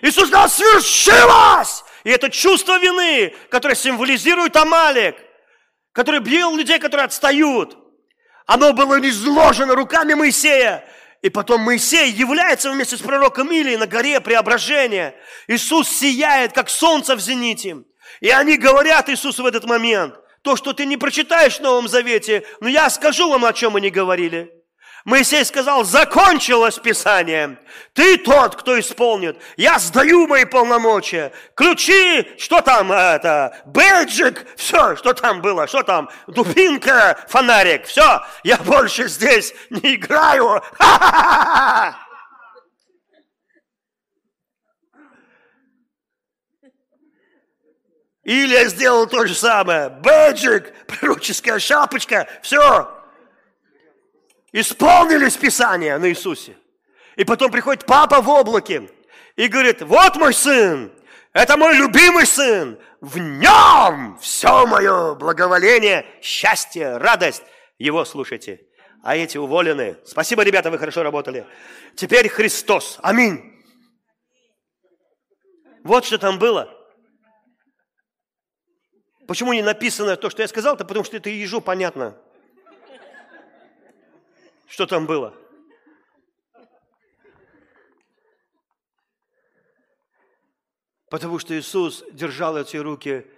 Иисус 0.01 0.27
сказал, 0.27 0.49
свершилось! 0.49 1.83
И 2.03 2.11
это 2.11 2.29
чувство 2.29 2.77
вины, 2.77 3.35
которое 3.49 3.75
символизирует 3.75 4.55
Амалик– 4.55 5.15
который 5.93 6.19
бил 6.19 6.55
людей, 6.55 6.79
которые 6.79 7.05
отстают. 7.05 7.77
Оно 8.45 8.73
было 8.73 8.99
изложено 9.09 9.75
руками 9.75 10.13
Моисея. 10.13 10.83
И 11.21 11.29
потом 11.29 11.61
Моисей 11.61 12.11
является 12.11 12.69
вместе 12.69 12.97
с 12.97 12.99
пророком 12.99 13.49
Илией 13.49 13.77
на 13.77 13.87
горе 13.87 14.19
преображения. 14.19 15.15
Иисус 15.47 15.87
сияет, 15.87 16.51
как 16.51 16.69
солнце 16.69 17.15
в 17.15 17.21
зените. 17.21 17.77
И 18.19 18.29
они 18.29 18.57
говорят 18.57 19.09
Иисусу 19.09 19.43
в 19.43 19.45
этот 19.45 19.63
момент, 19.63 20.19
то, 20.41 20.57
что 20.57 20.73
ты 20.73 20.85
не 20.85 20.97
прочитаешь 20.97 21.57
в 21.57 21.61
Новом 21.61 21.87
Завете, 21.87 22.43
но 22.59 22.67
я 22.67 22.89
скажу 22.89 23.29
вам, 23.29 23.45
о 23.45 23.53
чем 23.53 23.77
они 23.77 23.89
говорили. 23.89 24.51
Моисей 25.05 25.43
сказал, 25.43 25.83
закончилось 25.83 26.79
Писание. 26.79 27.57
Ты 27.93 28.17
тот, 28.17 28.55
кто 28.55 28.79
исполнит. 28.79 29.37
Я 29.57 29.77
сдаю 29.77 30.27
мои 30.27 30.45
полномочия. 30.45 31.33
Ключи, 31.55 32.25
что 32.37 32.61
там 32.61 32.89
это, 32.91 33.61
бэджик, 33.65 34.45
все, 34.55 34.95
что 34.95 35.13
там 35.13 35.41
было, 35.41 35.67
что 35.67 35.83
там, 35.83 36.09
дубинка, 36.27 37.19
фонарик, 37.27 37.85
все. 37.85 38.21
Я 38.43 38.57
больше 38.57 39.09
здесь 39.09 39.53
не 39.69 39.95
играю. 39.95 40.63
Или 48.23 48.53
я 48.53 48.69
сделал 48.69 49.05
то 49.05 49.25
же 49.27 49.35
самое. 49.35 49.89
Бэджик, 49.89 50.73
пророческая 50.87 51.59
шапочка, 51.59 52.29
все. 52.41 53.02
Исполнились 54.53 55.35
Писания 55.35 55.97
на 55.97 56.09
Иисусе. 56.09 56.55
И 57.15 57.25
потом 57.25 57.51
приходит 57.51 57.85
папа 57.85 58.21
в 58.21 58.29
облаке 58.29 58.89
и 59.35 59.47
говорит, 59.47 59.81
вот 59.81 60.15
мой 60.15 60.33
сын, 60.33 60.93
это 61.33 61.57
мой 61.57 61.75
любимый 61.75 62.27
сын, 62.27 62.79
в 63.01 63.17
нем 63.17 64.17
все 64.21 64.65
мое 64.67 65.15
благоволение, 65.15 66.05
счастье, 66.21 66.97
радость. 66.97 67.43
Его 67.79 68.05
слушайте. 68.05 68.61
А 69.01 69.17
эти 69.17 69.37
уволены. 69.37 69.97
Спасибо, 70.05 70.43
ребята, 70.43 70.69
вы 70.69 70.77
хорошо 70.77 71.01
работали. 71.01 71.45
Теперь 71.95 72.29
Христос. 72.29 72.99
Аминь. 73.01 73.59
Вот 75.83 76.05
что 76.05 76.19
там 76.19 76.37
было. 76.37 76.69
Почему 79.27 79.53
не 79.53 79.63
написано 79.63 80.15
то, 80.15 80.29
что 80.29 80.43
я 80.43 80.47
сказал-то? 80.47 80.85
Потому 80.85 81.03
что 81.03 81.17
это 81.17 81.29
ежу 81.29 81.59
понятно. 81.59 82.15
Что 84.67 84.85
там 84.85 85.05
было? 85.05 85.37
Потому 91.09 91.37
что 91.37 91.57
Иисус 91.57 92.03
держал 92.11 92.57
эти 92.57 92.75
руки, 92.77 93.29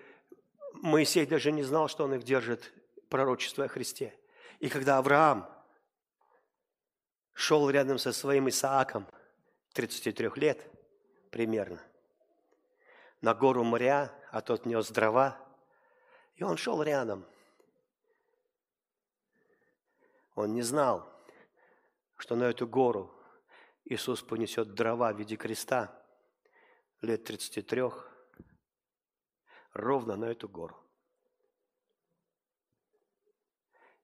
Моисей 0.75 1.25
даже 1.25 1.51
не 1.51 1.63
знал, 1.63 1.89
что 1.89 2.05
он 2.05 2.13
их 2.13 2.23
держит, 2.23 2.71
пророчество 3.09 3.65
о 3.65 3.67
Христе. 3.67 4.17
И 4.59 4.69
когда 4.69 4.97
Авраам 4.97 5.49
шел 7.33 7.69
рядом 7.69 7.97
со 7.97 8.13
своим 8.13 8.47
Исааком, 8.47 9.05
33 9.73 10.31
лет 10.35 10.65
примерно, 11.31 11.81
на 13.19 13.33
гору 13.33 13.63
моря, 13.63 14.13
а 14.31 14.41
тот 14.41 14.65
нес 14.65 14.89
дрова, 14.89 15.37
и 16.35 16.43
он 16.43 16.55
шел 16.57 16.81
рядом. 16.81 17.25
Он 20.35 20.53
не 20.53 20.61
знал, 20.61 21.14
что 22.25 22.35
на 22.35 22.45
эту 22.45 22.67
гору 22.67 23.13
Иисус 23.83 24.23
понесет 24.23 24.73
дрова 24.73 25.13
в 25.13 25.19
виде 25.19 25.35
креста 25.35 25.95
лет 27.01 27.23
33, 27.23 27.83
ровно 29.73 30.15
на 30.15 30.25
эту 30.25 30.49
гору. 30.49 30.75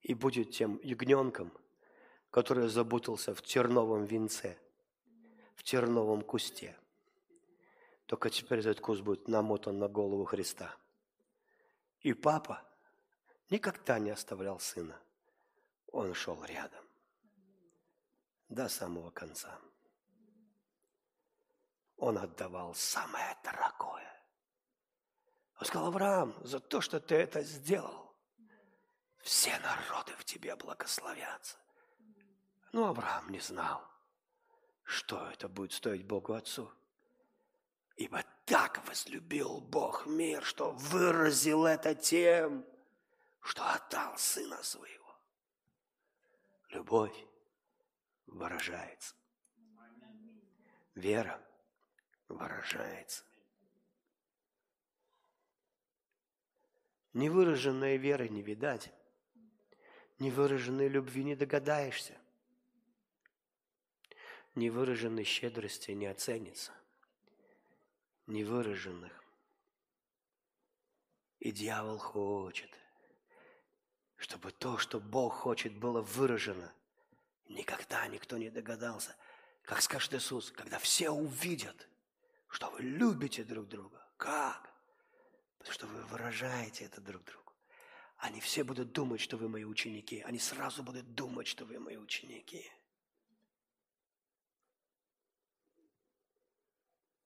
И 0.01 0.13
будет 0.13 0.51
тем 0.51 0.79
ягненком, 0.83 1.51
который 2.29 2.67
заботился 2.67 3.33
в 3.33 3.41
терновом 3.41 4.05
венце, 4.05 4.59
в 5.55 5.63
терновом 5.63 6.21
кусте. 6.21 6.77
Только 8.05 8.29
теперь 8.29 8.59
этот 8.59 8.81
куст 8.81 9.01
будет 9.01 9.27
намотан 9.27 9.79
на 9.79 9.87
голову 9.87 10.25
Христа. 10.25 10.75
И 12.01 12.13
папа 12.13 12.61
никогда 13.49 13.97
не 13.97 14.11
оставлял 14.11 14.59
сына. 14.59 15.01
Он 15.87 16.13
шел 16.13 16.43
рядом 16.43 16.90
до 18.51 18.67
самого 18.67 19.09
конца. 19.11 19.59
Он 21.97 22.17
отдавал 22.17 22.75
самое 22.75 23.37
дорогое. 23.43 24.11
Он 25.59 25.65
сказал, 25.65 25.87
Авраам, 25.87 26.35
за 26.43 26.59
то, 26.59 26.81
что 26.81 26.99
ты 26.99 27.15
это 27.15 27.43
сделал, 27.43 28.13
все 29.19 29.57
народы 29.59 30.13
в 30.17 30.25
тебе 30.25 30.55
благословятся. 30.55 31.57
Но 32.73 32.87
Авраам 32.89 33.29
не 33.29 33.39
знал, 33.39 33.87
что 34.83 35.27
это 35.29 35.47
будет 35.47 35.71
стоить 35.71 36.05
Богу 36.05 36.33
Отцу. 36.33 36.71
Ибо 37.95 38.23
так 38.45 38.85
возлюбил 38.87 39.61
Бог 39.61 40.07
мир, 40.07 40.43
что 40.43 40.71
выразил 40.71 41.65
это 41.65 41.93
тем, 41.93 42.65
что 43.41 43.63
отдал 43.63 44.17
Сына 44.17 44.61
Своего. 44.63 45.15
Любовь 46.69 47.30
выражается. 48.25 49.15
Вера 50.95 51.41
выражается. 52.27 53.23
Невыраженной 57.13 57.97
веры 57.97 58.29
не 58.29 58.41
видать. 58.41 58.91
Невыраженной 60.19 60.87
любви 60.87 61.23
не 61.23 61.35
догадаешься. 61.35 62.17
Невыраженной 64.55 65.23
щедрости 65.23 65.91
не 65.91 66.05
оценится. 66.05 66.73
Невыраженных. 68.27 69.21
И 71.39 71.51
дьявол 71.51 71.97
хочет, 71.97 72.69
чтобы 74.15 74.51
то, 74.51 74.77
что 74.77 74.99
Бог 74.99 75.33
хочет, 75.33 75.75
было 75.75 76.01
выражено. 76.01 76.71
Никогда 77.51 78.07
никто 78.07 78.37
не 78.37 78.49
догадался. 78.49 79.15
Как 79.63 79.81
скажет 79.81 80.13
Иисус, 80.13 80.51
когда 80.51 80.79
все 80.79 81.09
увидят, 81.09 81.87
что 82.47 82.69
вы 82.71 82.81
любите 82.81 83.43
друг 83.43 83.67
друга. 83.67 84.01
Как? 84.17 84.73
Потому 85.57 85.73
что 85.73 85.87
вы 85.87 86.03
выражаете 86.05 86.85
это 86.85 87.01
друг 87.01 87.23
другу. 87.23 87.53
Они 88.17 88.39
все 88.39 88.63
будут 88.63 88.91
думать, 88.91 89.19
что 89.19 89.37
вы 89.37 89.49
мои 89.49 89.63
ученики. 89.63 90.21
Они 90.21 90.39
сразу 90.39 90.83
будут 90.83 91.13
думать, 91.13 91.47
что 91.47 91.65
вы 91.65 91.79
мои 91.79 91.97
ученики. 91.97 92.71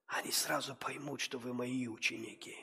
Они 0.08 0.32
сразу 0.32 0.76
поймут, 0.76 1.22
что 1.22 1.38
вы 1.38 1.54
мои 1.54 1.88
ученики. 1.88 2.58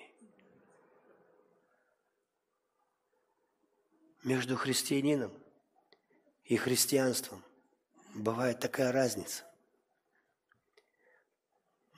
Между 4.25 4.57
христианином 4.57 5.33
и 6.45 6.57
христианством 6.57 7.43
бывает 8.15 8.61
такая 8.61 8.93
разница. 8.93 9.45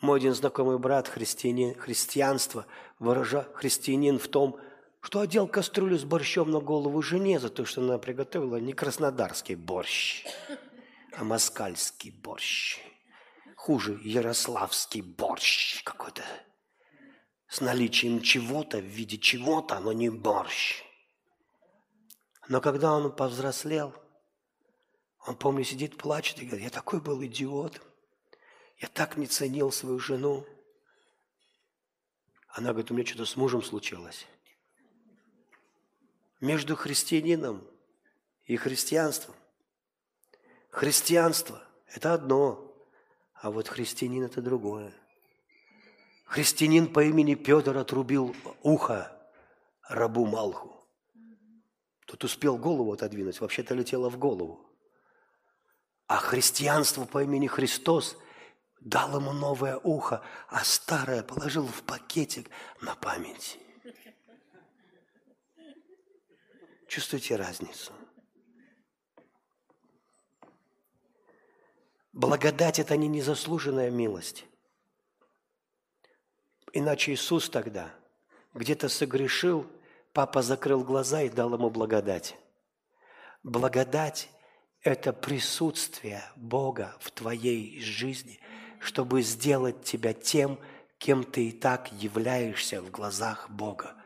Мой 0.00 0.18
один 0.18 0.34
знакомый 0.34 0.78
брат, 0.78 1.08
христианин, 1.08 1.74
христианство, 1.74 2.66
выража 2.98 3.48
христианин 3.54 4.18
в 4.18 4.28
том, 4.28 4.60
что 5.00 5.20
одел 5.20 5.46
кастрюлю 5.46 5.98
с 5.98 6.04
борщом 6.04 6.50
на 6.50 6.60
голову 6.60 7.00
жене 7.02 7.38
за 7.38 7.48
то, 7.48 7.64
что 7.64 7.82
она 7.82 7.98
приготовила 7.98 8.56
не 8.56 8.72
краснодарский 8.72 9.54
борщ, 9.54 10.26
а 11.16 11.24
москальский 11.24 12.10
борщ. 12.10 12.80
Хуже 13.56 13.98
ярославский 14.02 15.00
борщ 15.00 15.82
какой-то. 15.84 16.22
С 17.48 17.60
наличием 17.60 18.20
чего-то 18.20 18.78
в 18.78 18.84
виде 18.84 19.16
чего-то, 19.16 19.78
но 19.80 19.92
не 19.92 20.10
борщ. 20.10 20.82
Но 22.48 22.60
когда 22.60 22.92
он 22.92 23.14
повзрослел, 23.14 23.94
он, 25.26 25.36
помню, 25.36 25.64
сидит, 25.64 25.96
плачет 25.96 26.40
и 26.40 26.46
говорит, 26.46 26.64
я 26.64 26.70
такой 26.70 27.00
был 27.00 27.22
идиот– 27.24 27.80
я 28.78 28.88
так 28.88 29.16
не 29.16 29.26
ценил 29.26 29.70
свою 29.70 29.98
жену. 29.98 30.46
Она 32.48 32.70
говорит, 32.70 32.90
у 32.90 32.94
меня 32.94 33.06
что-то 33.06 33.24
с 33.24 33.36
мужем 33.36 33.62
случилось. 33.62 34.26
Между 36.40 36.76
христианином 36.76 37.66
и 38.44 38.56
христианством. 38.56 39.34
Христианство– 40.70 41.62
это 41.86 42.14
одно, 42.14 42.76
а 43.34 43.50
вот 43.50 43.68
христианин– 43.68 44.24
это 44.24 44.42
другое. 44.42 44.92
Христианин 46.26 46.92
по 46.92 47.04
имени 47.04 47.34
Петр 47.34 47.76
отрубил 47.76 48.34
ухо 48.62 49.10
рабу 49.88 50.26
Малху. 50.26 50.84
Тот 52.06 52.22
успел 52.24 52.58
голову 52.58 52.92
отодвинуть, 52.92 53.40
вообще-то 53.40 53.74
летело 53.74 54.10
в 54.10 54.18
голову. 54.18 54.73
А 56.07 56.18
христианство 56.18 57.07
по 57.07 57.22
имени 57.22 57.46
Христос 57.46 58.16
дал 58.80 59.16
ему 59.16 59.32
новое 59.32 59.78
ухо, 59.78 60.22
а 60.48 60.62
старое 60.64 61.22
положил 61.22 61.66
в 61.66 61.82
пакетик 61.82 62.50
на 62.80 62.94
память. 62.94 63.59
Чувствуете 66.86 67.36
разницу? 67.36 67.92
Благодать– 72.12 72.78
это 72.78 72.96
не 72.96 73.09
незаслуженная 73.09 73.90
милость. 73.90 74.44
Иначе 76.72 77.12
Иисус 77.12 77.48
тогда 77.48 77.92
где-то 78.52 78.88
согрешил, 78.88 79.66
папа 80.12 80.42
закрыл 80.42 80.84
глаза 80.84 81.22
и 81.22 81.30
дал 81.30 81.55
ему 81.55 81.70
благодать. 81.70 82.36
Благодать– 83.42 84.28
это 84.85 85.14
присутствие 85.14 86.22
Бога 86.37 86.95
в 87.01 87.11
твоей 87.11 87.80
жизни, 87.80 88.39
чтобы 88.78 89.22
сделать 89.22 89.82
тебя 89.82 90.12
тем, 90.12 90.61
кем 90.99 91.24
ты 91.24 91.49
и 91.49 91.53
так 91.53 91.91
являешься 91.93 92.82
в 92.82 92.91
глазах 92.91 93.51
Бога. 93.51 93.97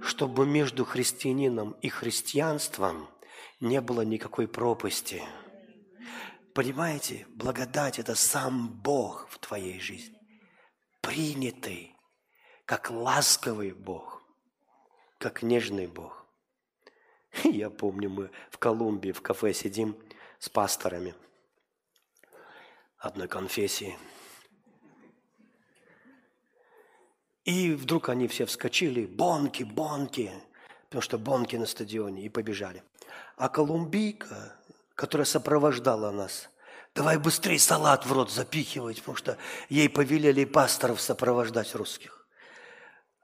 Чтобы 0.00 0.46
между 0.46 0.84
христианином 0.84 1.72
и 1.82 1.88
христианством 1.88 3.08
не 3.58 3.80
было 3.80 4.02
никакой 4.02 4.46
пропасти. 4.46 5.24
Понимаете, 6.54 7.26
благодать– 7.30 7.98
это 8.00 8.14
сам 8.14 8.68
Бог 8.68 9.28
в 9.28 9.38
твоей 9.40 9.80
жизни. 9.80 10.16
Принятый, 11.00 11.96
как 12.64 12.92
ласковый 12.92 13.72
Бог, 13.72 14.22
как 15.18 15.42
нежный 15.42 15.88
Бог. 15.88 16.26
Я 17.42 17.70
помню, 17.70 18.08
мы 18.08 18.30
в 18.50 18.58
Колумбии 18.58 19.10
в 19.10 19.20
кафе 19.20 19.52
сидим 19.52 19.96
с 20.38 20.48
пасторами 20.48 21.14
одной 22.98 23.28
конфессии– 23.28 23.96
И 27.48 27.72
вдруг 27.72 28.10
они 28.10 28.28
все 28.28 28.44
вскочили, 28.44 29.06
бонки, 29.06 29.62
бонки, 29.62 30.30
потому 30.88 31.00
что 31.00 31.16
бонки 31.16 31.56
на 31.56 31.64
стадионе, 31.64 32.26
и 32.26 32.28
побежали. 32.28 32.82
А 33.38 33.48
колумбийка, 33.48 34.54
которая 34.94 35.24
сопровождала 35.24 36.10
нас, 36.10 36.50
давай 36.94 37.16
быстрее 37.16 37.58
салат 37.58 38.04
в 38.04 38.12
рот 38.12 38.30
запихивать, 38.30 38.98
потому 38.98 39.16
что 39.16 39.38
ей 39.70 39.88
повелели 39.88 40.44
пасторов 40.44 41.00
сопровождать 41.00 41.74
русских. 41.74 42.28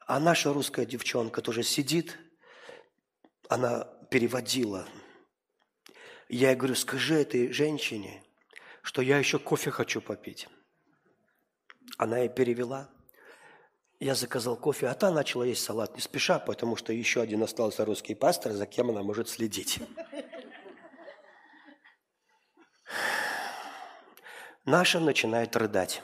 А 0.07 0.19
наша 0.19 0.55
русская 0.55 0.87
девчонка 0.87 1.43
тоже 1.43 1.62
сидит, 1.62 2.19
она 3.51 3.85
переводила. 4.11 4.89
Я 6.29 6.55
говорю, 6.55 6.75
скажи 6.75 7.14
этой 7.14 7.53
женщине, 7.53 8.22
что 8.83 9.03
я 9.03 9.18
еще 9.18 9.39
кофе 9.39 9.70
хочу 9.70 10.01
попить. 10.01 10.49
Она 11.99 12.18
ей 12.18 12.29
перевела– 12.29 12.89
я 14.05 14.14
заказал 14.14 14.57
кофе, 14.57 14.89
а 14.89 14.95
та 14.95 15.11
начала 15.11 15.45
есть 15.45 15.64
салат 15.64 15.95
не 15.95 16.03
спеша, 16.03 16.39
потому 16.39 16.77
что 16.77 16.93
еще 16.93 17.22
один 17.22 17.43
остался 17.43 17.87
русский 17.87 18.14
пастор, 18.14 18.53
за 18.53 18.66
кем 18.66 18.91
она 18.91 19.03
может 19.03 19.31
следить. 19.31 19.81
Наша 24.66 25.01
начинает 25.01 25.57
рыдать. 25.57 26.03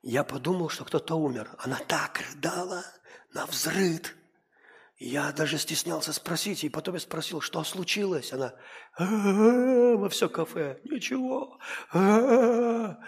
Я 0.00 0.24
подумал, 0.24 0.70
что 0.70 0.86
кто-то 0.86 1.16
умер. 1.16 1.50
Она 1.58 1.78
так 1.86 2.18
рыдала 2.30 2.82
на 3.34 3.44
взрыд. 3.44 4.14
Я 5.04 5.32
даже 5.32 5.58
стеснялся 5.58 6.12
спросить, 6.12 6.62
и 6.62 6.68
потом 6.68 6.94
я 6.94 7.00
спросил, 7.00 7.40
что 7.40 7.64
случилось. 7.64 8.32
Она 8.32 8.54
во 8.96 10.08
все 10.08 10.28
кафе, 10.28 10.78
ничего. 10.84 11.58
Я 11.92 12.98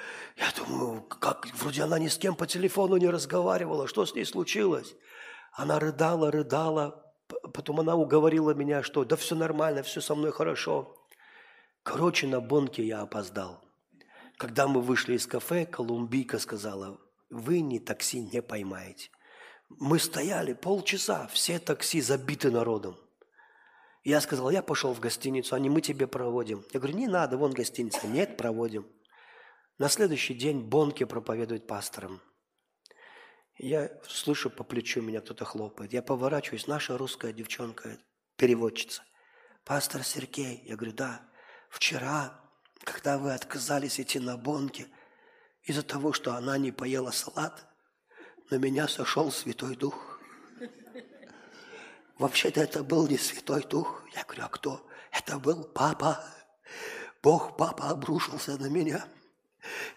думаю, 0.56 1.02
как 1.02 1.46
вроде 1.54 1.84
она 1.84 2.00
ни 2.00 2.08
с 2.08 2.18
кем 2.18 2.34
по 2.34 2.48
телефону 2.48 2.96
не 2.96 3.08
разговаривала, 3.08 3.86
что 3.86 4.04
с 4.04 4.14
ней 4.16 4.24
случилось? 4.24 4.96
Она 5.52 5.78
рыдала, 5.78 6.32
рыдала, 6.32 7.14
потом 7.52 7.78
она 7.78 7.94
уговорила 7.94 8.54
меня, 8.54 8.82
что 8.82 9.04
да 9.04 9.14
все 9.14 9.36
нормально, 9.36 9.84
все 9.84 10.00
со 10.00 10.16
мной 10.16 10.32
хорошо. 10.32 10.96
Короче, 11.84 12.26
на 12.26 12.40
бонке 12.40 12.82
я 12.82 13.02
опоздал. 13.02 13.62
Когда 14.36 14.66
мы 14.66 14.80
вышли 14.80 15.14
из 15.14 15.28
кафе, 15.28 15.64
колумбийка 15.64 16.40
сказала, 16.40 16.98
вы 17.30 17.60
ни 17.60 17.78
такси 17.78 18.18
не 18.20 18.42
поймаете. 18.42 19.10
Мы 19.68 19.98
стояли 19.98 20.52
полчаса, 20.52 21.26
все 21.28 21.58
такси 21.58 22.00
забиты 22.00 22.50
народом. 22.50 22.98
Я 24.02 24.20
сказал, 24.20 24.50
я 24.50 24.62
пошел 24.62 24.92
в 24.92 25.00
гостиницу, 25.00 25.54
они 25.54 25.70
мы 25.70 25.80
тебе 25.80 26.06
проводим. 26.06 26.64
Я 26.72 26.80
говорю, 26.80 26.96
не 26.96 27.08
надо, 27.08 27.38
вон 27.38 27.52
гостиница. 27.52 28.06
Нет, 28.06 28.36
проводим. 28.36 28.86
На 29.78 29.88
следующий 29.88 30.34
день 30.34 30.60
Бонки 30.60 31.04
проповедует 31.04 31.66
пастором. 31.66 32.20
Я 33.56 33.90
слышу 34.06 34.50
по 34.50 34.62
плечу, 34.62 35.00
меня 35.00 35.20
кто-то 35.20 35.44
хлопает. 35.44 35.92
Я 35.92 36.02
поворачиваюсь, 36.02 36.66
наша 36.66 36.98
русская 36.98 37.32
девчонка, 37.32 37.98
переводчица. 38.36 39.02
Пастор 39.64 40.02
Сергей. 40.02 40.62
Я 40.66 40.76
говорю, 40.76 40.94
да, 40.94 41.22
вчера 41.70 42.44
когда 42.84 43.18
вы 43.18 43.32
отказались 43.32 43.98
идти 43.98 44.18
на 44.18 44.36
бонки 44.36 44.86
из-за 45.62 45.82
того, 45.82 46.12
что 46.12 46.34
она 46.34 46.58
не 46.58 46.70
поела 46.70 47.10
салат, 47.10 47.66
на 48.50 48.56
меня 48.56 48.88
сошел 48.88 49.30
Святой 49.30 49.76
Дух. 49.76 50.20
Вообще-то 52.18 52.60
это 52.60 52.84
был 52.84 53.08
не 53.08 53.18
Святой 53.18 53.62
Дух. 53.62 54.04
Я 54.14 54.24
говорю, 54.24 54.44
а 54.44 54.48
кто? 54.48 54.86
Это 55.10 55.38
был 55.38 55.64
Папа. 55.64 56.24
Бог 57.22 57.56
Папа 57.56 57.88
обрушился 57.88 58.56
на 58.56 58.66
меня. 58.66 59.06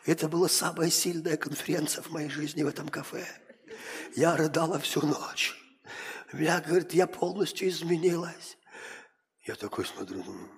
Это 0.06 0.28
была 0.28 0.48
самая 0.48 0.90
сильная 0.90 1.38
конференция 1.38 2.02
в 2.02 2.10
моей 2.10 2.30
жизни 2.30 2.64
в 2.64 2.68
этом 2.68 2.88
кафе. 2.88 3.28
Я 4.16 4.36
рыдала 4.36 4.80
всю 4.80 5.06
ночь. 5.06 5.56
Я, 6.34 6.62
говорит, 6.62 6.94
я 6.94 7.08
полностью 7.08 7.70
изменилась. 7.70 8.58
Я 9.46 9.56
такой 9.56 9.86
смотрю, 9.86 10.24
думаю, 10.24 10.50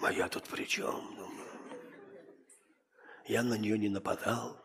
а 0.00 0.12
я 0.12 0.28
тут 0.28 0.44
при 0.44 0.64
чем? 0.64 1.16
Я 3.26 3.42
на 3.42 3.54
нее 3.54 3.78
не 3.78 3.88
нападал. 3.88 4.62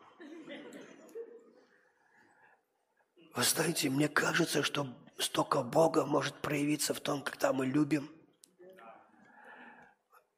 Вы 3.36 3.44
знаете, 3.44 3.90
мне 3.90 4.10
кажется, 4.10 4.62
что 4.62 4.88
столько 5.18 5.62
Бога 5.62 6.06
может 6.06 6.36
проявиться 6.36 6.94
в 6.94 7.00
том, 7.00 7.22
когда 7.22 7.54
мы 7.54 7.66
любим. 7.66 8.12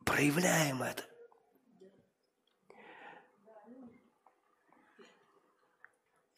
Проявляем 0.05 0.83
это. 0.83 1.03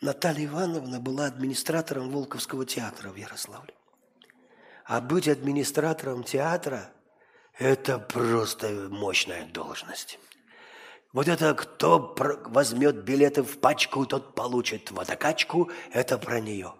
Наталья 0.01 0.45
Ивановна 0.45 0.99
была 0.99 1.25
администратором 1.25 2.11
Волковского 2.11 2.65
театра 2.65 3.09
в 3.09 3.15
Ярославле. 3.15 3.73
А 4.85 5.01
быть 5.01 5.27
администратором 5.27 6.23
театра– 6.23 6.91
это 7.57 7.97
просто 7.97 8.87
мощная 8.91 9.47
должность. 9.47 10.19
Вот 11.15 11.29
это 11.29 11.53
кто 11.53 12.13
возьмет 12.43 13.05
билеты 13.05 13.41
в 13.41 13.57
пачку, 13.59 14.05
тот 14.05 14.35
получит 14.35 14.91
водокачку, 14.91 15.71
это 15.93 16.17
про 16.17 16.41
нее. 16.41 16.73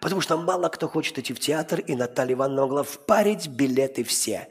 Потому 0.00 0.22
что 0.22 0.38
мало 0.38 0.70
кто 0.70 0.88
хочет 0.88 1.18
идти 1.18 1.34
в 1.34 1.40
театр, 1.40 1.80
и 1.80 1.94
Наталья 1.94 2.32
Ивановна 2.32 2.62
могла 2.62 2.82
впарить 2.84 3.48
билеты 3.48 4.02
все. 4.02 4.48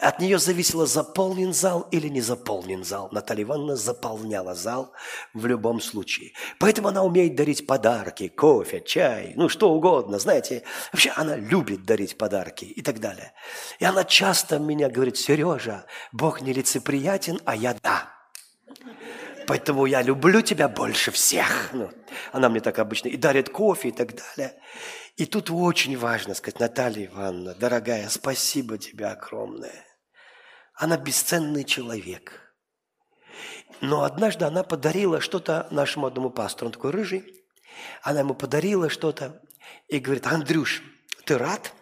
От 0.00 0.20
нее 0.20 0.38
зависело, 0.38 0.86
заполнен 0.86 1.52
зал 1.52 1.86
или 1.90 2.08
не 2.08 2.22
заполнен 2.22 2.82
зал. 2.82 3.10
Наталья 3.12 3.42
Ивановна 3.42 3.76
заполняла 3.76 4.54
зал 4.54 4.90
в 5.34 5.44
любом 5.44 5.82
случае. 5.82 6.32
Поэтому 6.58 6.88
она 6.88 7.02
умеет 7.02 7.36
дарить 7.36 7.66
подарки, 7.66 8.28
кофе, 8.28 8.80
чай, 8.80 9.34
ну 9.36 9.50
что 9.50 9.70
угодно, 9.70 10.18
знаете. 10.18 10.62
Вообще 10.94 11.12
она 11.14 11.36
любит 11.36 11.84
дарить 11.84 12.16
подарки 12.16 12.64
и 12.64 12.80
так 12.80 13.00
далее. 13.00 13.34
И 13.80 13.84
она 13.84 14.04
часто 14.04 14.58
меня 14.58 14.88
говорит, 14.88 15.18
Сережа, 15.18 15.84
Бог 16.10 16.40
нелицеприятен, 16.40 17.38
а 17.44 17.54
я 17.54 17.76
да. 17.82 18.17
Поэтому 19.46 19.86
я 19.86 20.02
люблю 20.02 20.42
тебя 20.42 20.68
больше 20.68 21.10
всех. 21.10 21.70
Ну, 21.72 21.90
она 22.32 22.48
мне 22.48 22.60
так 22.60 22.78
обычно 22.78 23.08
и 23.08 23.16
дарит 23.16 23.48
кофе 23.48 23.88
и 23.88 23.92
так 23.92 24.14
далее. 24.14 24.54
И 25.16 25.26
тут 25.26 25.50
очень 25.50 25.96
важно 25.96 26.34
сказать, 26.34 26.60
Наталья 26.60 27.06
Ивановна, 27.06 27.54
дорогая, 27.54 28.08
спасибо 28.08 28.78
тебе 28.78 29.06
огромное. 29.06 29.84
Она 30.74 30.96
бесценный 30.96 31.64
человек. 31.64 32.54
Но 33.80 34.04
однажды 34.04 34.44
она 34.44 34.62
подарила 34.62 35.20
что-то 35.20 35.66
нашему 35.70 36.06
одному 36.06 36.30
пастору, 36.30 36.66
он 36.66 36.72
такой 36.72 36.90
рыжий. 36.90 37.24
Она 38.02 38.20
ему 38.20 38.34
подарила 38.34 38.88
что-то 38.88 39.40
и 39.88 39.98
говорит, 39.98 40.26
Андрюш, 40.26 40.82
ты 41.24 41.38
рад? 41.38 41.72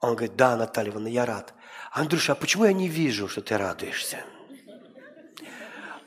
Он 0.00 0.14
говорит, 0.14 0.36
да, 0.36 0.56
Наталья 0.56 0.90
Ивановна, 0.90 1.08
я 1.08 1.26
рад. 1.26 1.54
Андрюша, 1.90 2.32
а 2.32 2.36
почему 2.36 2.64
я 2.64 2.72
не 2.72 2.88
вижу, 2.88 3.28
что 3.28 3.42
ты 3.42 3.56
радуешься? 3.56 4.24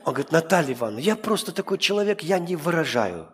Он 0.05 0.13
говорит, 0.13 0.31
Наталья 0.31 0.73
Ивановна, 0.73 0.99
я 0.99 1.15
просто 1.15 1.51
такой 1.51 1.77
человек, 1.77 2.21
я 2.21 2.39
не 2.39 2.55
выражаю. 2.55 3.33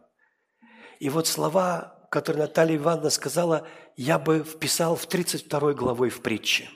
И 1.00 1.10
вот 1.10 1.28
слова, 1.28 2.08
которые 2.10 2.44
Наталья 2.44 2.78
Ивановна 2.78 3.10
сказала, 3.10 3.68
я 3.96 4.18
бы 4.18 4.44
вписал 4.44 4.96
в 4.96 5.06
32 5.06 5.74
главой 5.74 6.10
в 6.10 6.22
притче. 6.22 6.70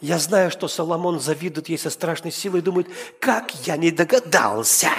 Я 0.00 0.18
знаю, 0.18 0.50
что 0.50 0.68
Соломон 0.68 1.20
завидует 1.20 1.68
ей 1.68 1.78
со 1.78 1.90
страшной 1.90 2.32
силой 2.32 2.60
и 2.60 2.62
думает, 2.62 2.88
как 3.20 3.52
я 3.66 3.76
не 3.76 3.90
догадался. 3.90 4.90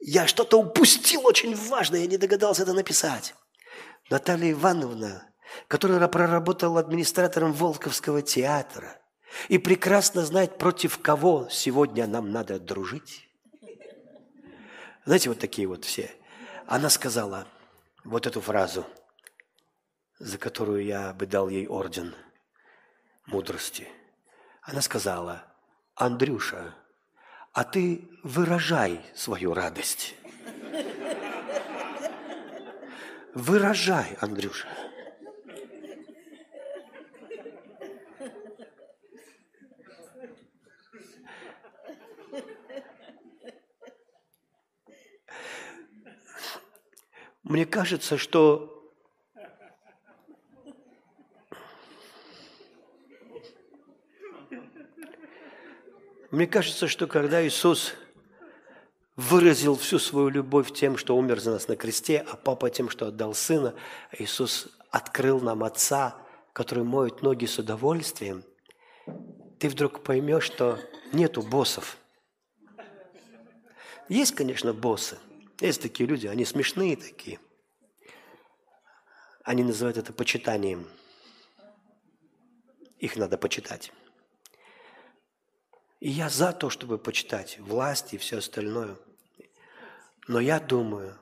Я 0.00 0.26
что-то 0.26 0.58
упустил 0.58 1.26
очень 1.26 1.54
важное, 1.54 2.00
я 2.00 2.06
не 2.06 2.16
догадался 2.16 2.62
это 2.62 2.72
написать. 2.72 3.34
Наталья 4.08 4.52
Ивановна, 4.52 5.28
которая 5.68 6.06
проработала 6.08 6.80
администратором 6.80 7.52
Волковского 7.52 8.22
театра– 8.22 8.98
и 9.48 9.58
прекрасно 9.58 10.24
знает, 10.24 10.58
против 10.58 10.98
кого 10.98 11.48
сегодня 11.50 12.06
нам 12.06 12.30
надо 12.30 12.58
дружить. 12.58 13.28
Знаете, 15.04 15.28
вот 15.28 15.38
такие 15.38 15.68
вот 15.68 15.84
все. 15.84 16.10
Она 16.66 16.90
сказала 16.90 17.46
вот 18.04 18.26
эту 18.26 18.40
фразу, 18.40 18.86
за 20.18 20.38
которую 20.38 20.84
я 20.84 21.12
бы 21.12 21.26
дал 21.26 21.48
ей 21.48 21.66
орден 21.66 22.14
мудрости. 23.26 23.88
Она 24.62 24.82
сказала, 24.82 25.44
Андрюша, 25.94 26.74
а 27.52 27.64
ты 27.64 28.08
выражай 28.22 29.00
свою 29.14 29.54
радость. 29.54 30.14
Выражай, 33.34 34.16
Андрюша. 34.20 34.66
Мне 47.48 47.64
кажется, 47.64 48.18
что 48.18 48.72
Мне 56.32 56.48
кажется, 56.48 56.88
что 56.88 57.06
когда 57.06 57.46
Иисус 57.46 57.94
выразил 59.14 59.76
всю 59.76 60.00
свою 60.00 60.28
любовь 60.28 60.72
тем, 60.72 60.98
что 60.98 61.16
умер 61.16 61.40
за 61.40 61.52
нас 61.52 61.68
на 61.68 61.76
кресте, 61.76 62.18
а 62.28 62.36
Папа 62.36 62.68
тем, 62.68 62.90
что 62.90 63.06
отдал 63.06 63.32
Сына, 63.32 63.74
Иисус 64.18 64.68
открыл 64.90 65.40
нам 65.40 65.62
Отца, 65.62 66.16
который 66.52 66.82
моет 66.82 67.22
ноги 67.22 67.46
с 67.46 67.58
удовольствием, 67.58 68.42
ты 69.60 69.68
вдруг 69.68 70.02
поймешь, 70.02 70.44
что 70.44 70.80
нету 71.12 71.42
боссов. 71.42 71.96
Есть, 74.08 74.34
конечно, 74.34 74.74
боссы, 74.74 75.16
есть 75.64 75.80
такие 75.80 76.06
люди, 76.06 76.26
они 76.26 76.44
смешные 76.44 76.96
такие. 76.96 77.40
Они 79.42 79.64
называют 79.64 79.96
это 79.96 80.12
почитанием. 80.12 80.86
Их 82.98 83.16
надо 83.16 83.38
почитать. 83.38 83.92
И 86.00 86.10
я 86.10 86.28
за 86.28 86.52
то, 86.52 86.68
чтобы 86.68 86.98
почитать 86.98 87.58
власть 87.58 88.12
и 88.12 88.18
все 88.18 88.38
остальное. 88.38 88.96
Но 90.28 90.40
я 90.40 90.60
думаю, 90.60 91.16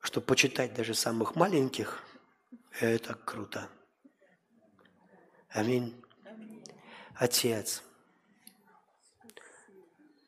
что 0.00 0.20
почитать 0.20 0.74
даже 0.74 0.94
самых 0.94 1.36
маленьких– 1.36 2.02
это 2.80 3.14
круто. 3.14 3.68
Аминь. 5.50 6.02
Отец, 7.14 7.82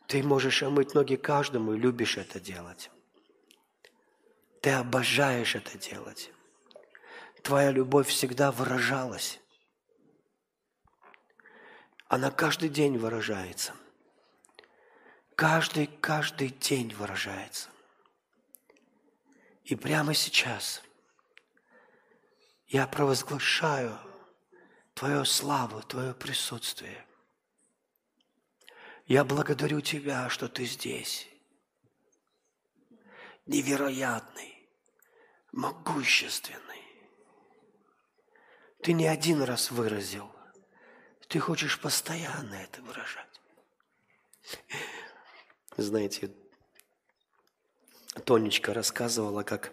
ты 0.06 0.22
можешь 0.22 0.62
омыть 0.62 0.94
ноги 0.94 1.16
каждому 1.16 1.74
и 1.74 1.78
любишь 1.78 2.18
это 2.18 2.40
делать. 2.40 2.90
Ты 4.60 4.70
обожаешь 4.70 5.54
это 5.54 5.78
делать. 5.78 6.30
Твоя 7.42 7.70
любовь 7.70 8.08
всегда 8.08 8.50
выражалась. 8.50 9.40
Она 12.08 12.30
каждый 12.30 12.68
день 12.68 12.96
выражается. 12.96 13.74
Каждый, 15.34 15.86
каждый 15.86 16.48
день 16.48 16.94
выражается. 16.94 17.68
И 19.64 19.74
прямо 19.74 20.14
сейчас 20.14 20.82
я 22.68 22.86
провозглашаю 22.86 23.98
Твою 24.94 25.24
славу, 25.24 25.82
Твое 25.82 26.14
присутствие– 26.14 27.04
я 29.06 29.24
благодарю 29.24 29.80
Тебя, 29.80 30.28
что 30.28 30.48
Ты 30.48 30.64
здесь. 30.64 31.28
Невероятный, 33.46 34.68
могущественный. 35.52 36.60
Ты 38.82 38.92
не 38.92 39.06
один 39.06 39.42
раз 39.42 39.70
выразил. 39.70 40.30
Ты 41.28 41.40
хочешь 41.40 41.80
постоянно 41.80 42.54
это 42.54 42.80
выражать. 42.82 43.40
Знаете, 45.76 46.30
Тонечка 48.24 48.72
рассказывала, 48.72 49.42
как 49.42 49.72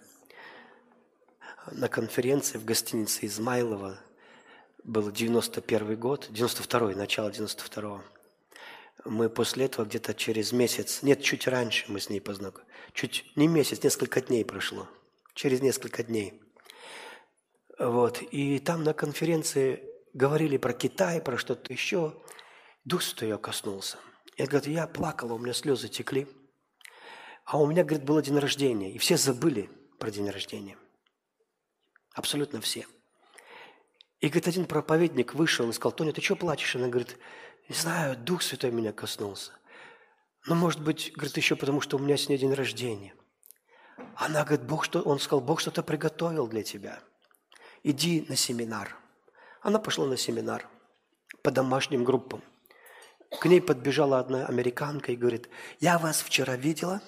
на 1.72 1.88
конференции 1.88 2.58
в 2.58 2.66
гостинице 2.66 3.26
Измайлова 3.28 4.00
был 4.84 5.12
91 5.12 6.00
год, 6.00 6.28
92 6.32 6.96
начало 6.96 7.30
92-го. 7.30 8.02
Мы 9.06 9.30
после 9.30 9.66
этого 9.66 9.86
где-то 9.86 10.14
через 10.14 10.52
месяц, 10.52 11.02
нет, 11.02 11.22
чуть 11.22 11.48
раньше 11.48 11.86
мы 11.88 12.00
с 12.00 12.10
ней 12.10 12.22
познакомились. 12.22 12.72
Чуть 12.94 13.26
не 13.36 13.48
месяц, 13.48 13.84
несколько 13.84 14.22
дней 14.22 14.46
прошло. 14.46 14.88
Через 15.34 15.62
несколько 15.62 16.04
дней. 16.04 16.42
Вот. 17.80 18.22
И 18.22 18.60
там 18.60 18.84
на 18.84 18.94
конференции 18.94 19.84
говорили 20.14 20.58
про 20.58 20.74
Китай, 20.74 21.22
про 21.22 21.38
что-то 21.38 21.72
еще. 21.74 22.22
Дух 22.86 23.02
Святой 23.02 23.30
ее 23.30 23.38
коснулся. 23.38 23.98
Я 24.38 24.48
говорю, 24.48 24.72
я 24.72 24.88
плакала, 24.88 25.34
у 25.34 25.40
меня 25.40 25.54
слезы 25.54 25.88
текли. 25.88 26.28
А 27.46 27.60
у 27.60 27.68
меня, 27.68 27.84
говорит, 27.84 28.06
было 28.06 28.22
день 28.22 28.38
рождения. 28.38 28.92
И 28.92 28.98
все 28.98 29.18
забыли 29.18 29.70
про 30.00 30.12
день 30.12 30.30
рождения. 30.30 30.78
Абсолютно 32.14 32.62
все. 32.62 32.86
И, 34.20 34.28
говорит, 34.28 34.48
один 34.48 34.66
проповедник 34.66 35.34
вышел 35.34 35.68
и 35.70 35.74
сказал, 35.74 35.94
Тоня, 35.94 36.14
ты 36.14 36.22
что 36.22 36.36
плачешь? 36.36 36.76
Она 36.76 36.88
говорит, 36.88 37.18
не 37.72 37.78
знаю, 37.78 38.18
Дух 38.18 38.42
Святой 38.42 38.70
меня 38.70 38.92
коснулся. 38.92 39.54
Ну, 40.46 40.56
может 40.56 40.84
быть, 40.84 41.14
говорит, 41.16 41.38
еще 41.38 41.56
потому, 41.56 41.80
что 41.80 41.96
у 41.96 42.00
меня 42.02 42.18
сегодня 42.18 42.38
день 42.38 42.54
рождения. 42.54 43.16
Она 44.18 44.44
говорит, 44.44 44.68
Бог 44.68 44.84
что, 44.84 45.02
он 45.02 45.20
сказал, 45.20 45.40
Бог 45.40 45.62
что-то 45.62 45.82
приготовил 45.82 46.48
для 46.48 46.64
тебя. 46.64 47.00
Иди 47.84 48.26
на 48.28 48.36
семинар. 48.36 48.98
Она 49.62 49.80
пошла 49.80 50.06
на 50.06 50.18
семинар 50.18 50.68
по 51.44 51.50
домашним 51.50 52.04
группам. 52.04 52.44
К 53.40 53.46
ней 53.46 53.62
подбежала 53.62 54.20
одна 54.20 54.48
американка 54.48 55.14
и 55.14 55.16
говорит, 55.16 55.48
я 55.80 55.98
вас 55.98 56.22
вчера 56.22 56.58
видела, 56.58 57.02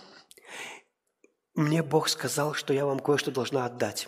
мне 1.56 1.84
Бог 1.84 2.08
сказал, 2.08 2.54
что 2.54 2.74
я 2.74 2.86
вам 2.86 3.00
кое-что 3.00 3.32
должна 3.32 3.66
отдать. 3.66 4.08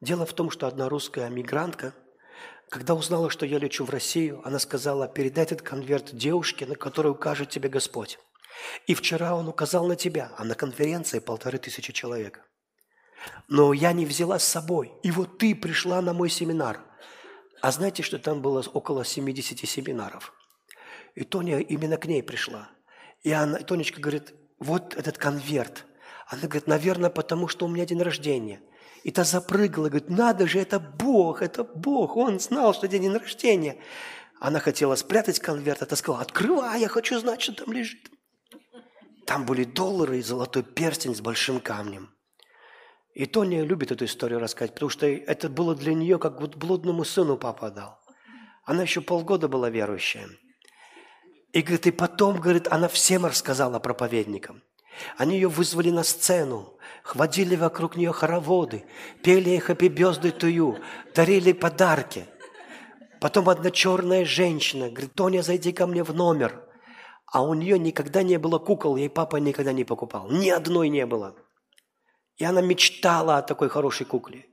Дело 0.00 0.26
в 0.26 0.32
том, 0.32 0.50
что 0.50 0.66
одна 0.66 0.88
русская 0.88 1.30
мигрантка, 1.30 1.94
когда 2.72 2.94
узнала, 2.94 3.28
что 3.28 3.44
я 3.44 3.58
лечу 3.58 3.84
в 3.84 3.90
Россию, 3.90 4.40
она 4.44 4.58
сказала, 4.58 5.06
передай 5.06 5.44
этот 5.44 5.60
конверт 5.60 6.16
девушке, 6.16 6.64
на 6.64 6.74
которую 6.74 7.12
укажет 7.12 7.50
тебе 7.50 7.68
Господь. 7.68 8.18
И 8.86 8.94
вчера 8.94 9.36
он 9.36 9.46
указал 9.46 9.86
на 9.86 9.94
тебя, 9.94 10.32
а 10.38 10.44
на 10.44 10.54
конференции 10.54 11.18
полторы 11.18 11.58
тысячи 11.58 11.92
человек. 11.92 12.40
Но 13.46 13.74
я 13.74 13.92
не 13.92 14.06
взяла 14.06 14.38
с 14.38 14.44
собой. 14.44 14.90
И 15.02 15.10
вот 15.10 15.36
ты 15.36 15.54
пришла 15.54 16.00
на 16.00 16.14
мой 16.14 16.30
семинар. 16.30 16.80
А 17.60 17.72
знаете, 17.72 18.02
что 18.02 18.18
там 18.18 18.40
было 18.40 18.64
около 18.72 19.04
70 19.04 19.68
семинаров? 19.68 20.32
И 21.14 21.24
Тоня 21.24 21.58
именно 21.58 21.98
к 21.98 22.06
ней 22.06 22.22
пришла. 22.22 22.70
И 23.20 23.32
она, 23.32 23.58
Тонечка 23.58 24.00
говорит, 24.00 24.32
вот 24.58 24.96
этот 24.96 25.18
конверт. 25.18 25.84
Она 26.26 26.44
говорит, 26.44 26.66
наверное, 26.66 27.10
потому 27.10 27.48
что 27.48 27.66
у 27.66 27.68
меня 27.68 27.84
день 27.84 28.00
рождения. 28.00 28.62
И 29.02 29.10
та 29.10 29.24
запрыгала, 29.24 29.88
говорит, 29.88 30.10
надо 30.10 30.46
же, 30.46 30.60
это 30.60 30.78
Бог, 30.78 31.42
это 31.42 31.64
Бог. 31.64 32.16
Он 32.16 32.38
знал, 32.38 32.72
что 32.72 32.88
день 32.88 33.12
рождения. 33.12 33.76
Она 34.38 34.60
хотела 34.60 34.94
спрятать 34.94 35.40
конверт, 35.40 35.82
а 35.82 35.86
та 35.86 35.96
сказала, 35.96 36.22
открывай, 36.22 36.80
я 36.80 36.88
хочу 36.88 37.18
знать, 37.18 37.42
что 37.42 37.52
там 37.52 37.72
лежит. 37.72 38.10
Там 39.26 39.44
были 39.44 39.64
доллары 39.64 40.18
и 40.18 40.22
золотой 40.22 40.62
перстень 40.62 41.14
с 41.14 41.20
большим 41.20 41.60
камнем. 41.60 42.10
И 43.14 43.26
Тоня 43.26 43.62
любит 43.62 43.92
эту 43.92 44.04
историю 44.06 44.40
рассказать, 44.40 44.74
потому 44.74 44.88
что 44.88 45.06
это 45.06 45.48
было 45.48 45.74
для 45.74 45.94
нее, 45.94 46.18
как 46.18 46.40
вот 46.40 46.56
блудному 46.56 47.04
сыну 47.04 47.36
папа 47.36 47.70
дал. 47.70 47.98
Она 48.64 48.82
еще 48.82 49.00
полгода 49.00 49.48
была 49.48 49.68
верующая. 49.68 50.28
И, 51.52 51.60
говорит, 51.60 51.86
и 51.86 51.90
потом, 51.90 52.40
говорит, 52.40 52.68
она 52.68 52.88
всем 52.88 53.26
рассказала 53.26 53.78
проповедникам. 53.78 54.62
Они 55.16 55.36
ее 55.36 55.48
вызвали 55.48 55.90
на 55.90 56.02
сцену, 56.02 56.74
хватили 57.02 57.56
вокруг 57.56 57.96
нее 57.96 58.12
хороводы, 58.12 58.84
пели 59.22 59.50
ей 59.50 59.58
«Happy 59.58 59.88
birthday 59.88 60.36
to 60.36 60.50
you», 60.50 60.82
дарили 61.14 61.52
подарки. 61.52 62.26
Потом 63.20 63.48
одна 63.48 63.70
черная 63.70 64.24
женщина 64.24 64.90
говорит, 64.90 65.14
Тоня, 65.14 65.42
зайди 65.42 65.72
ко 65.72 65.86
мне 65.86 66.02
в 66.02 66.14
номер. 66.14 66.62
А 67.26 67.42
у 67.42 67.54
нее 67.54 67.78
никогда 67.78 68.22
не 68.22 68.36
было 68.38 68.58
кукол, 68.58 68.96
ей 68.96 69.08
папа 69.08 69.36
никогда 69.36 69.72
не 69.72 69.84
покупал. 69.84 70.28
Ни 70.30 70.50
одной 70.50 70.88
не 70.88 71.06
было. 71.06 71.36
И 72.36 72.44
она 72.44 72.60
мечтала 72.60 73.38
о 73.38 73.42
такой 73.42 73.68
хорошей 73.68 74.06
кукле. 74.06 74.46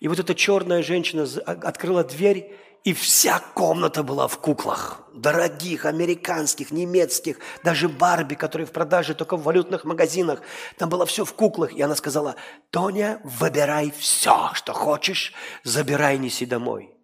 И 0.00 0.08
вот 0.08 0.18
эта 0.18 0.34
черная 0.34 0.82
женщина 0.82 1.26
открыла 1.44 2.04
дверь, 2.04 2.54
и 2.84 2.92
вся 2.92 3.40
комната 3.54 4.02
была 4.02 4.28
в 4.28 4.38
куклах. 4.38 5.08
Дорогих, 5.14 5.86
американских, 5.86 6.70
немецких, 6.70 7.38
даже 7.62 7.88
Барби, 7.88 8.34
которые 8.34 8.66
в 8.66 8.72
продаже 8.72 9.14
только 9.14 9.38
в 9.38 9.42
валютных 9.42 9.84
магазинах. 9.84 10.42
Там 10.76 10.90
было 10.90 11.06
все 11.06 11.24
в 11.24 11.32
куклах. 11.32 11.72
И 11.72 11.80
она 11.80 11.94
сказала, 11.94 12.36
Тоня, 12.70 13.22
выбирай 13.24 13.90
все, 13.90 14.50
что 14.52 14.74
хочешь, 14.74 15.32
забирай, 15.62 16.18
неси 16.18 16.44
домой. 16.44 16.94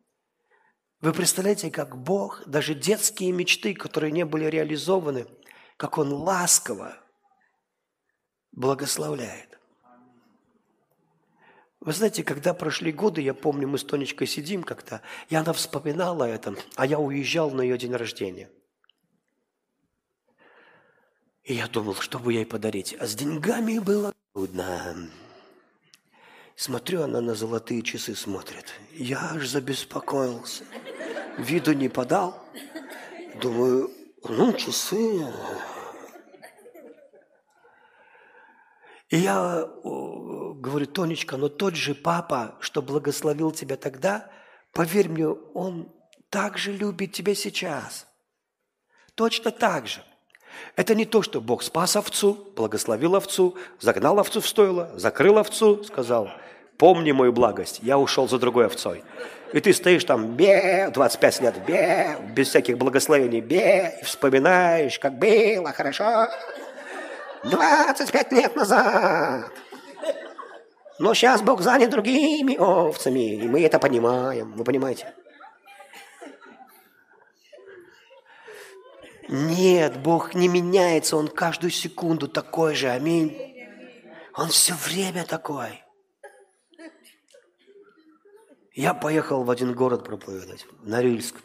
Вы 1.00 1.14
представляете, 1.14 1.70
как 1.70 1.96
Бог, 1.96 2.42
даже 2.46 2.74
детские 2.74 3.32
мечты, 3.32 3.74
которые 3.74 4.12
не 4.12 4.26
были 4.26 4.44
реализованы, 4.44 5.26
как 5.78 5.96
Он 5.96 6.12
ласково 6.12 6.94
благословляет. 8.52 9.49
Вы 11.80 11.94
знаете, 11.94 12.22
когда 12.22 12.52
прошли 12.52 12.92
годы, 12.92 13.22
я 13.22 13.32
помню, 13.32 13.66
мы 13.66 13.78
с 13.78 13.84
Тонечкой 13.84 14.26
сидим 14.26 14.62
как-то, 14.62 15.00
и 15.30 15.34
она 15.34 15.54
вспоминала 15.54 16.24
это, 16.24 16.54
а 16.76 16.86
я 16.86 16.98
уезжал 16.98 17.50
на 17.50 17.62
ее 17.62 17.78
день 17.78 17.94
рождения. 17.94 18.50
И 21.44 21.54
я 21.54 21.66
думал, 21.68 21.94
что 21.94 22.18
бы 22.18 22.34
ей 22.34 22.44
подарить. 22.44 22.94
А 23.00 23.06
с 23.06 23.14
деньгами 23.14 23.78
было 23.78 24.14
трудно. 24.32 25.10
Смотрю, 26.54 27.02
она 27.02 27.22
на 27.22 27.34
золотые 27.34 27.80
часы 27.80 28.14
смотрит. 28.14 28.74
Я 28.92 29.32
аж 29.32 29.48
забеспокоился. 29.48 30.64
Виду 31.38 31.72
не 31.72 31.88
подал. 31.88 32.44
Думаю, 33.40 33.90
ну, 34.28 34.52
часы, 34.52 35.26
И 39.10 39.18
я 39.18 39.66
говорю, 39.84 40.86
Тонечка, 40.86 41.36
но 41.36 41.48
тот 41.48 41.74
же 41.74 41.94
папа, 41.94 42.54
что 42.60 42.80
благословил 42.80 43.50
тебя 43.50 43.76
тогда, 43.76 44.30
поверь 44.72 45.08
мне, 45.08 45.28
он 45.28 45.92
так 46.30 46.58
же 46.58 46.72
любит 46.72 47.12
тебя 47.12 47.34
сейчас. 47.34 48.06
Точно 49.16 49.50
так 49.50 49.88
же. 49.88 50.00
Это 50.76 50.94
не 50.94 51.04
то, 51.04 51.22
что 51.22 51.40
Бог 51.40 51.62
спас 51.62 51.96
овцу, 51.96 52.52
благословил 52.56 53.16
овцу, 53.16 53.56
загнал 53.80 54.18
овцу 54.20 54.40
в 54.40 54.48
стойло, 54.48 54.90
закрыл 54.94 55.38
овцу, 55.38 55.82
сказал, 55.84 56.30
помни 56.78 57.12
мою 57.12 57.32
благость, 57.32 57.80
я 57.82 57.98
ушел 57.98 58.28
за 58.28 58.38
другой 58.38 58.66
овцой. 58.66 59.02
И 59.52 59.60
ты 59.60 59.72
стоишь 59.72 60.04
там, 60.04 60.36
бе, 60.36 60.90
25 60.94 61.40
лет, 61.40 61.64
бе, 61.66 62.16
без 62.34 62.48
всяких 62.48 62.78
благословений, 62.78 63.40
бе, 63.40 63.98
и 64.00 64.04
вспоминаешь, 64.04 64.98
как 65.00 65.18
было 65.18 65.72
хорошо. 65.72 66.28
25 67.44 68.32
лет 68.32 68.56
назад. 68.56 69.52
Но 70.98 71.14
сейчас 71.14 71.40
Бог 71.40 71.62
занят 71.62 71.90
другими 71.90 72.56
овцами, 72.56 73.36
и 73.36 73.48
мы 73.48 73.62
это 73.62 73.78
понимаем. 73.78 74.52
Вы 74.52 74.64
понимаете? 74.64 75.14
Нет, 79.28 79.96
Бог 80.02 80.34
не 80.34 80.48
меняется, 80.48 81.16
Он 81.16 81.28
каждую 81.28 81.70
секунду 81.70 82.28
такой 82.28 82.74
же. 82.74 82.88
Аминь. 82.88 83.50
Он 84.34 84.48
все 84.48 84.74
время 84.74 85.24
такой. 85.24 85.82
Я 88.74 88.92
поехал 88.92 89.44
в 89.44 89.50
один 89.50 89.74
город 89.74 90.04
проповедовать, 90.04 90.66
Норильск. 90.82 91.36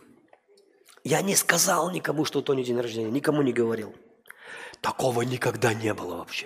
Я 1.04 1.22
не 1.22 1.36
сказал 1.36 1.92
никому, 1.92 2.26
что 2.26 2.40
у 2.40 2.42
Тони 2.42 2.64
день 2.64 2.80
рождения, 2.80 3.12
никому 3.12 3.42
не 3.42 3.54
говорил. 3.54 3.96
Такого 4.86 5.24
никогда 5.24 5.74
не 5.74 5.96
было 5.96 6.18
вообще. 6.18 6.46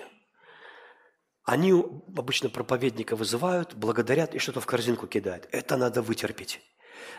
Они 1.43 1.73
обычно 1.73 2.47
проповедника 2.47 3.17
вызывают, 3.17 3.73
благодарят 3.73 4.33
и 4.33 4.39
что-то 4.39 4.61
в 4.61 4.65
корзинку 4.65 5.07
кидают. 5.07 5.49
Это 5.51 5.75
надо 5.75 6.01
вытерпеть. 6.01 6.61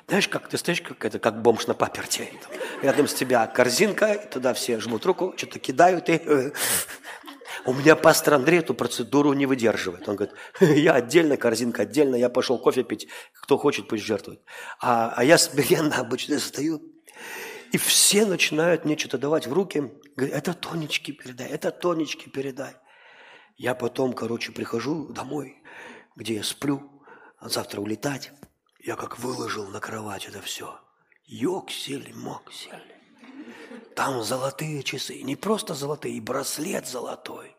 Знаешь, 0.09 0.29
как 0.29 0.49
ты 0.49 0.57
стоишь, 0.57 0.81
как, 0.81 1.05
это, 1.05 1.19
как 1.19 1.43
бомж 1.43 1.67
на 1.67 1.75
паперте. 1.75 2.33
Рядом 2.81 3.07
с 3.07 3.13
тебя 3.13 3.47
корзинка, 3.47 4.17
туда 4.33 4.55
все 4.55 4.81
жмут 4.81 5.05
руку, 5.05 5.35
что-то 5.37 5.59
кидают. 5.59 6.09
И... 6.09 6.23
У 7.67 7.75
меня 7.75 7.97
пастор 7.97 8.35
Андрей 8.35 8.61
эту 8.61 8.73
процедуру 8.73 9.35
не 9.35 9.45
выдерживает. 9.45 10.09
Он 10.09 10.17
говорит, 10.17 10.35
я 10.61 10.95
отдельно, 10.95 11.37
корзинка 11.37 11.83
отдельно, 11.83 12.17
я 12.17 12.31
пошел 12.31 12.59
кофе 12.59 12.83
пить, 12.83 13.09
кто 13.43 13.59
хочет, 13.59 13.89
пусть 13.89 14.05
жертвует. 14.05 14.41
А, 14.81 15.13
а 15.15 15.23
я 15.23 15.37
смиренно 15.37 15.97
обычно 15.99 16.39
стою, 16.39 16.81
и 17.73 17.79
все 17.79 18.25
начинают 18.25 18.85
мне 18.85 18.99
что-то 18.99 19.19
давать 19.19 19.47
в 19.47 19.53
руки. 19.53 19.93
Говорят, 20.17 20.37
это 20.37 20.55
Тонечки 20.55 21.13
передай, 21.13 21.49
это 21.49 21.71
Тонечки 21.71 22.29
передай. 22.29 22.75
Я 23.57 23.75
потом, 23.75 24.13
короче, 24.13 24.53
прихожу 24.53 25.09
домой, 25.09 25.63
где 26.17 26.37
я 26.37 26.43
сплю, 26.43 27.03
а 27.39 27.49
завтра 27.49 27.81
улетать. 27.81 28.33
Я 28.81 28.97
как 28.97 29.19
выложил 29.19 29.67
на 29.69 29.81
кровать 29.81 30.27
это 30.27 30.41
все. 30.41 30.81
Йоксель, 31.27 32.13
моксель. 32.15 32.83
Там 33.95 34.23
золотые 34.23 34.83
часы. 34.83 35.23
Не 35.23 35.37
просто 35.37 35.75
золотые, 35.75 36.17
и 36.17 36.21
браслет 36.21 36.89
золотой. 36.89 37.55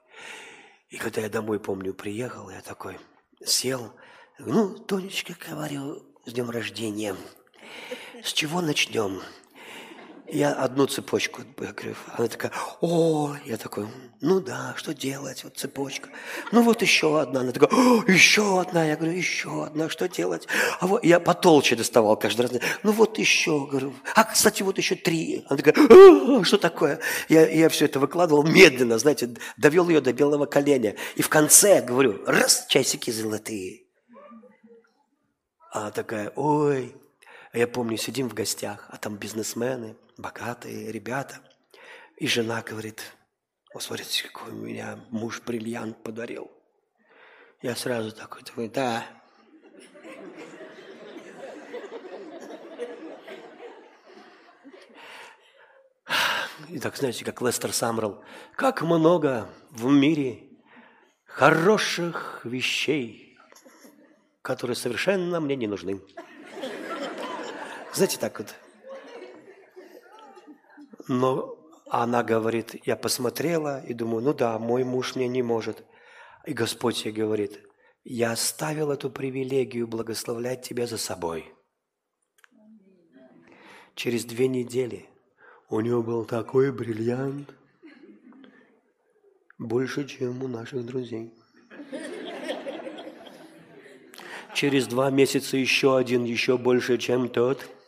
И 0.89 0.97
когда 0.97 1.21
я 1.21 1.29
домой, 1.29 1.59
помню, 1.59 1.93
приехал, 1.93 2.49
я 2.49 2.61
такой 2.61 2.97
сел. 3.45 3.93
Ну, 4.39 4.77
Тонечка, 4.77 5.35
говорю, 5.47 6.03
с 6.25 6.33
днем 6.33 6.49
рождения. 6.49 7.15
с 8.23 8.33
чего 8.33 8.61
начнем? 8.61 9.21
Я 10.32 10.53
одну 10.53 10.88
цепочку, 10.88 11.41
говорю, 11.58 11.95
она 12.14 12.28
такая, 12.30 12.53
о, 12.80 13.36
я 13.45 13.58
такой, 13.58 13.88
ну 14.22 14.40
да, 14.40 14.74
что 14.78 14.94
делать, 14.94 15.44
вот 15.44 15.58
цепочка. 15.58 16.08
Ну 16.53 16.62
вот 16.62 16.82
еще 16.82 17.20
одна, 17.20 17.41
она 17.41 17.52
такая, 17.52 17.70
о, 17.70 18.03
еще 18.10 18.62
одна, 18.62 18.86
я 18.86 18.95
говорю, 18.95 19.12
еще 19.12 19.66
одна, 19.66 19.90
что 19.90 20.08
делать? 20.08 20.48
А 20.80 20.88
вот 20.88 21.03
я 21.03 21.20
потолще 21.20 21.76
доставал 21.76 22.16
каждый 22.16 22.44
раз, 22.44 22.52
ну 22.84 22.94
вот 22.94 23.18
еще, 23.18 23.68
говорю, 23.68 23.94
а, 24.16 24.24
кстати, 24.24 24.64
вот 24.64 24.78
еще 24.78 24.95
три. 24.95 25.44
Она 25.49 25.58
такая, 25.62 25.86
о, 25.88 26.44
что 26.45 26.58
такое? 26.58 27.02
Я, 27.28 27.49
я 27.49 27.68
все 27.68 27.86
это 27.86 27.99
выкладывал 27.99 28.44
медленно, 28.44 28.98
знаете, 28.99 29.36
довел 29.58 29.90
ее 29.90 29.99
до 29.99 30.14
белого 30.14 30.45
коленя. 30.45 30.95
И 31.16 31.22
в 31.22 31.28
конце 31.28 31.82
говорю, 31.82 32.24
раз, 32.26 32.66
часики 32.70 33.12
золотые. 33.12 33.82
Она 35.72 35.91
такая, 35.91 36.32
ой, 36.38 36.95
а 37.52 37.57
я 37.57 37.68
помню, 37.68 37.98
сидим 37.98 38.30
в 38.30 38.34
гостях, 38.34 38.86
а 38.90 38.98
там 38.98 39.18
бизнесмены, 39.18 39.98
богатые 40.18 40.91
ребята. 40.91 41.40
И 42.15 42.28
жена 42.28 42.61
говорит, 42.61 43.02
о, 43.73 43.80
смотрите, 43.80 44.30
какой 44.30 44.53
у 44.53 44.56
меня 44.56 44.99
муж 45.10 45.41
бриллиант 45.41 46.02
подарил. 46.02 46.49
Я 47.61 47.76
сразу 47.76 48.11
такой, 48.11 48.44
такой, 48.44 48.69
да. 48.69 49.06
И 56.69 56.80
так, 56.80 56.95
знаете, 56.95 57.26
как 57.26 57.41
Лестер 57.41 57.73
Самрал, 57.73 58.23
как 58.56 58.82
много 58.82 59.49
в 59.72 59.91
мире 59.91 60.49
хороших 61.26 62.41
вещей, 62.45 63.38
которые 64.41 64.76
совершенно 64.76 65.41
мне 65.41 65.57
не 65.57 65.68
нужны. 65.68 66.02
Знаете, 67.93 68.18
так 68.18 68.39
вот. 68.39 68.55
Но 71.07 71.57
она 71.89 72.23
говорит, 72.23 72.76
я 72.85 72.95
посмотрела 72.95 73.84
и 73.84 73.93
думаю, 73.93 74.23
ну 74.23 74.34
да, 74.34 74.57
мой 74.59 74.84
муж 74.85 75.15
мне 75.15 75.27
не 75.27 75.43
может. 75.43 75.84
И 76.45 76.53
Господь 76.53 77.03
ей 77.03 77.11
говорит, 77.11 77.59
я 78.05 78.31
оставил 78.31 78.91
эту 78.91 79.09
привилегию 79.09 79.88
благословлять 79.88 80.61
тебя 80.61 80.88
за 80.88 80.97
собой. 80.97 81.53
Через 83.95 84.23
две 84.23 84.47
недели 84.47 85.09
у 85.69 85.81
него 85.81 86.01
был 86.01 86.23
такой 86.23 86.72
бриллиант, 86.72 87.49
больше, 89.59 90.07
чем 90.07 90.41
у 90.43 90.47
наших 90.47 90.85
друзей. 90.85 91.34
Через 94.53 94.88
два 94.88 95.09
месяца 95.11 95.57
еще 95.57 95.97
один, 95.97 96.23
еще 96.23 96.57
больше, 96.57 96.97
чем 96.97 97.27
тот– 97.27 97.68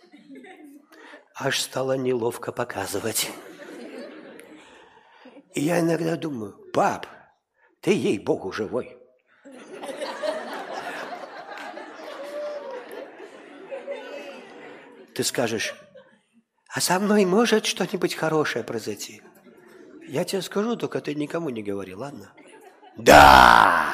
аж 1.44 1.60
стало 1.60 1.98
неловко 1.98 2.52
показывать. 2.52 3.30
И 5.54 5.62
я 5.62 5.82
иногда 5.82 6.16
думаю, 6.16 6.54
пап, 6.74 7.06
ты 7.82 7.92
ей-богу 7.92 8.52
живой. 8.52 8.98
Ты 15.14 15.24
скажешь, 15.24 15.76
а 16.70 16.82
со 16.82 17.00
мной 17.00 17.26
может 17.26 17.66
что-нибудь 17.66 18.16
хорошее 18.16 18.64
произойти? 18.64 19.22
Я 20.08 20.24
тебе 20.24 20.42
скажу, 20.42 20.76
только 20.76 21.02
ты 21.02 21.14
никому 21.14 21.50
не 21.50 21.62
говори, 21.62 21.94
ладно? 21.94 22.34
Да! 22.98 23.94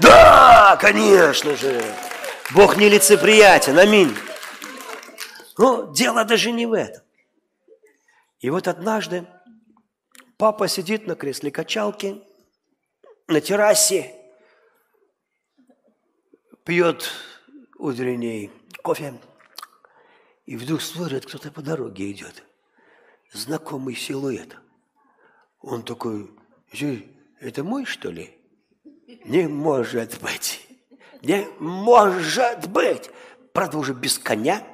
Да, 0.00 0.76
конечно 0.80 1.54
же! 1.54 1.80
Бог 2.52 2.76
нелицеприятен, 2.76 3.78
аминь. 3.78 4.16
Но 5.60 5.92
дело 5.92 6.24
даже 6.24 6.52
не 6.52 6.64
в 6.64 6.72
этом. 6.72 7.02
И 8.38 8.48
вот 8.48 8.66
однажды 8.66 9.26
папа 10.38 10.68
сидит 10.68 11.06
на 11.06 11.14
кресле 11.14 11.50
качалки, 11.50 12.24
на 13.28 13.42
террасе, 13.42 14.14
пьет 16.64 17.10
утренний 17.76 18.50
кофе, 18.82 19.20
и 20.46 20.56
вдруг 20.56 20.80
смотрит, 20.80 21.26
кто-то 21.26 21.50
по 21.50 21.60
дороге 21.60 22.10
идет. 22.10 22.42
Знакомый 23.34 23.94
силуэт. 23.94 24.56
Он 25.60 25.82
такой, 25.82 26.30
это 27.38 27.64
мой, 27.64 27.84
что 27.84 28.10
ли? 28.10 28.34
Не 29.26 29.46
может 29.46 30.22
быть. 30.22 30.66
Не 31.20 31.46
может 31.58 32.66
быть. 32.70 33.10
Правда, 33.52 33.76
уже 33.76 33.92
без 33.92 34.18
коня, 34.18 34.66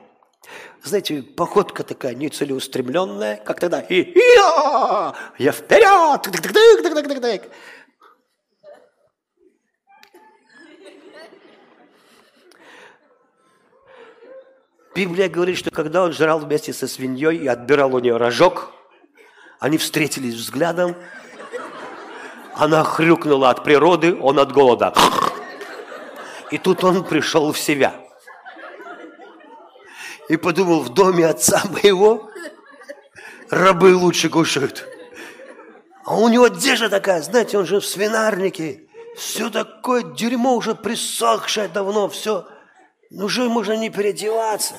знаете, 0.83 1.23
походка 1.23 1.83
такая 1.83 2.15
нецелеустремленная, 2.15 3.37
как 3.37 3.61
тогда. 3.61 3.81
И, 3.81 4.15
я 5.39 5.53
вперед! 5.53 6.29
Библия 14.95 15.29
говорит, 15.29 15.59
что 15.59 15.71
когда 15.71 16.05
он 16.05 16.13
жрал 16.13 16.39
вместе 16.39 16.73
со 16.73 16.89
свиньей 16.89 17.37
и 17.37 17.47
отбирал 17.47 17.95
у 17.95 17.99
нее 17.99 18.17
рожок, 18.17 18.73
они 19.59 19.77
встретились 19.77 20.35
взглядом, 20.35 20.95
она 22.55 22.83
хрюкнула 22.85 23.51
от 23.51 23.63
природы, 23.63 24.19
он 24.19 24.39
от 24.39 24.53
голода. 24.53 24.95
И 26.51 26.59
тут 26.59 26.83
он 26.85 27.05
пришел 27.05 27.53
в 27.53 27.59
себя– 27.59 28.01
и 30.29 30.37
подумал, 30.37 30.81
в 30.81 30.91
доме 30.91 31.27
отца 31.27 31.63
моего 31.71 32.31
рабы 33.51 33.95
лучше 33.95 34.29
кушают. 34.29 34.87
А 36.05 36.17
у 36.17 36.29
него 36.29 36.45
одежда 36.45 36.89
такая, 36.89 37.23
знаете, 37.23 37.59
он 37.59 37.67
же 37.67 37.81
в 37.81 37.87
свинарнике. 37.87 38.89
Все 39.17 39.51
такое 39.51 40.03
дерьмо 40.03 40.55
уже 40.55 40.75
присохшее 40.75 41.69
давно, 41.69 42.09
все. 42.09 42.47
Ну 43.11 43.27
уже 43.27 43.49
можно 43.49 43.77
не 43.77 43.91
переодеваться. 43.91 44.75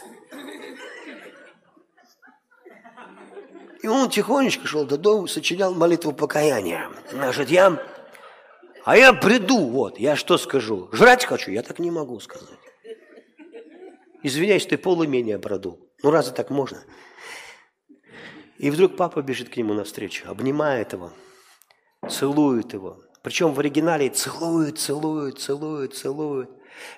И 3.82 3.88
он 3.88 4.10
тихонечко 4.10 4.68
шел 4.68 4.86
до 4.86 4.98
дома, 4.98 5.28
сочинял 5.28 5.74
молитву 5.74 6.12
покаяния. 6.12 6.90
Значит, 7.12 7.50
я, 7.50 7.82
а 8.84 8.98
я 8.98 9.14
приду, 9.14 9.70
вот, 9.70 10.00
я 10.00 10.16
что 10.16 10.38
скажу? 10.38 10.90
Жрать 10.92 11.26
хочу? 11.26 11.52
Я 11.52 11.62
так 11.62 11.80
не 11.80 11.92
могу 11.92 12.20
сказать. 12.20 12.67
Извиняюсь, 14.28 14.66
ты 14.66 14.78
полумения 14.78 15.40
продул. 15.40 15.90
Ну 16.04 16.12
разве 16.12 16.36
так 16.36 16.50
можно? 16.50 16.84
И 18.58 18.70
вдруг 18.70 18.98
папа 18.98 19.22
бежит 19.22 19.48
к 19.48 19.56
нему 19.56 19.74
навстречу, 19.74 20.30
обнимает 20.30 20.92
его, 20.92 21.14
целует 22.10 22.74
его. 22.74 23.02
Причем 23.24 23.54
в 23.54 23.60
оригинале 23.62 24.10
целует, 24.10 24.80
целует, 24.80 25.40
целует, 25.40 25.96
целует. 25.96 26.50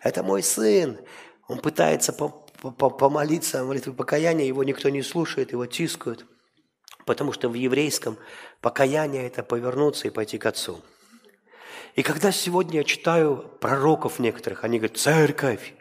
Это 0.02 0.24
мой 0.24 0.42
сын. 0.42 1.00
Он 1.48 1.60
пытается 1.60 2.14
помолиться, 2.14 3.64
молитвы 3.64 3.94
покаяния, 3.94 4.48
его 4.48 4.64
никто 4.64 4.90
не 4.90 5.04
слушает, 5.04 5.52
его 5.52 5.68
тискают. 5.68 6.26
Потому 7.06 7.32
что 7.32 7.48
в 7.48 7.54
еврейском 7.54 8.18
покаяние– 8.60 9.28
это 9.28 9.44
повернуться 9.44 10.08
и 10.08 10.12
пойти 10.12 10.40
к 10.40 10.48
отцу. 10.48 10.82
И 11.96 12.02
когда 12.02 12.32
сегодня 12.32 12.80
я 12.80 12.84
читаю 12.84 13.38
пророков 13.62 14.18
некоторых, 14.18 14.64
они 14.64 14.80
говорят, 14.80 14.98
церковь, 14.98 15.76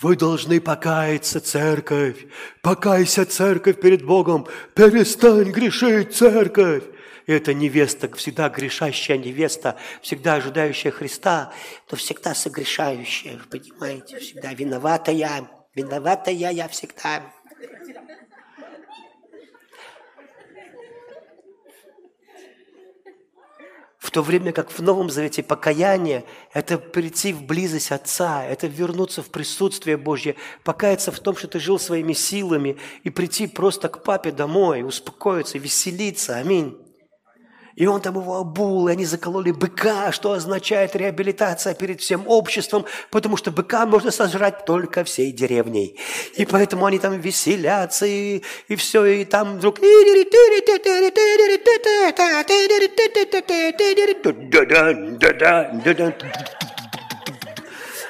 вы 0.00 0.16
должны 0.16 0.60
покаяться, 0.60 1.40
церковь. 1.40 2.26
Покайся, 2.62 3.24
церковь, 3.24 3.80
перед 3.80 4.04
Богом. 4.04 4.46
Перестань 4.74 5.50
грешить, 5.50 6.14
церковь. 6.14 6.84
И 7.26 7.32
эта 7.32 7.52
невеста, 7.52 8.08
всегда 8.16 8.48
грешащая 8.48 9.18
невеста, 9.18 9.76
всегда 10.00 10.34
ожидающая 10.34 10.90
Христа, 10.90 11.52
то 11.86 11.96
всегда 11.96 12.34
согрешающая, 12.34 13.38
понимаете, 13.50 14.18
всегда 14.18 14.54
виноватая, 14.54 15.48
виноватая 15.74 16.34
я 16.34 16.68
всегда. 16.68 17.22
В 24.08 24.10
то 24.10 24.22
время 24.22 24.52
как 24.52 24.70
в 24.70 24.80
Новом 24.80 25.10
Завете 25.10 25.42
покаяние– 25.42 26.24
это 26.54 26.78
прийти 26.78 27.34
в 27.34 27.42
близость 27.42 27.92
Отца, 27.92 28.42
это 28.42 28.66
вернуться 28.66 29.22
в 29.22 29.28
присутствие 29.28 29.98
Божье, 29.98 30.34
покаяться 30.64 31.12
в 31.12 31.20
том, 31.20 31.36
что 31.36 31.46
ты 31.46 31.60
жил 31.60 31.78
своими 31.78 32.14
силами, 32.14 32.78
и 33.04 33.10
прийти 33.10 33.46
просто 33.46 33.90
к 33.90 34.02
папе 34.02 34.32
домой, 34.32 34.82
успокоиться, 34.82 35.58
веселиться. 35.58 36.36
Аминь. 36.36 36.87
И 37.78 37.86
он 37.86 38.00
там 38.00 38.16
его 38.16 38.38
обул, 38.38 38.88
и 38.88 38.92
они 38.92 39.04
закололи 39.04 39.52
быка, 39.52 40.10
что 40.10 40.32
означает 40.32 40.96
реабилитация 40.96 41.74
перед 41.74 42.00
всем 42.00 42.24
обществом, 42.26 42.84
потому 43.08 43.36
что 43.36 43.52
быка 43.52 43.86
можно 43.86 44.10
сожрать 44.10 44.64
только 44.64 45.04
всей 45.04 45.30
деревней. 45.30 45.96
И 46.34 46.44
поэтому 46.44 46.86
они 46.86 46.98
там 46.98 47.20
веселятся, 47.20 48.04
и, 48.04 48.42
и 48.66 48.74
все, 48.74 49.04
и 49.04 49.24
там 49.24 49.58
вдруг... 49.58 49.78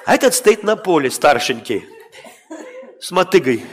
А 0.07 0.15
этот 0.15 0.35
стоит 0.35 0.63
на 0.63 0.77
поле, 0.77 1.11
старшенький, 1.11 1.85
с 2.99 3.11
мотыгой. 3.11 3.67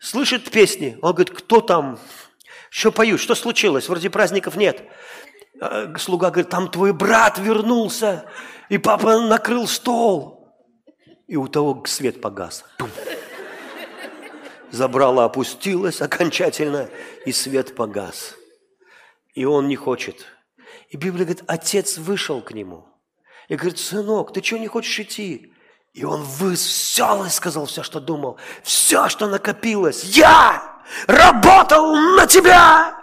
Слышит 0.00 0.50
песни. 0.50 0.98
Он 1.02 1.12
говорит, 1.12 1.30
кто 1.30 1.60
там? 1.60 1.98
Что 2.70 2.90
поют? 2.90 3.20
Что 3.20 3.34
случилось? 3.34 3.88
Вроде 3.88 4.10
праздников 4.10 4.56
нет. 4.56 4.82
А, 5.60 5.94
слуга 5.98 6.30
говорит, 6.30 6.48
там 6.48 6.68
твой 6.70 6.92
брат 6.92 7.38
вернулся, 7.38 8.24
и 8.68 8.78
папа 8.78 9.20
накрыл 9.20 9.68
стол. 9.68 10.48
И 11.28 11.36
у 11.36 11.46
того 11.46 11.84
свет 11.86 12.20
погас. 12.20 12.64
Пум. 12.78 12.90
Забрала, 14.72 15.24
опустилась 15.24 16.00
окончательно, 16.00 16.88
и 17.26 17.32
свет 17.32 17.76
погас. 17.76 18.34
И 19.34 19.44
он 19.44 19.68
не 19.68 19.76
хочет. 19.76 20.26
И 20.88 20.96
Библия 20.96 21.24
говорит, 21.24 21.44
отец 21.46 21.98
вышел 21.98 22.40
к 22.40 22.52
нему. 22.52 22.86
И 23.48 23.56
говорит, 23.56 23.78
сынок, 23.78 24.32
ты 24.32 24.42
что 24.42 24.58
не 24.58 24.68
хочешь 24.68 24.98
идти? 25.00 25.49
И 25.92 26.04
он 26.04 26.22
высел 26.22 27.24
и 27.24 27.30
сказал 27.30 27.66
все, 27.66 27.82
что 27.82 27.98
думал. 28.00 28.38
Все, 28.62 29.08
что 29.08 29.26
накопилось. 29.26 30.04
Я 30.04 30.62
работал 31.06 31.96
на 32.16 32.26
тебя 32.26 32.94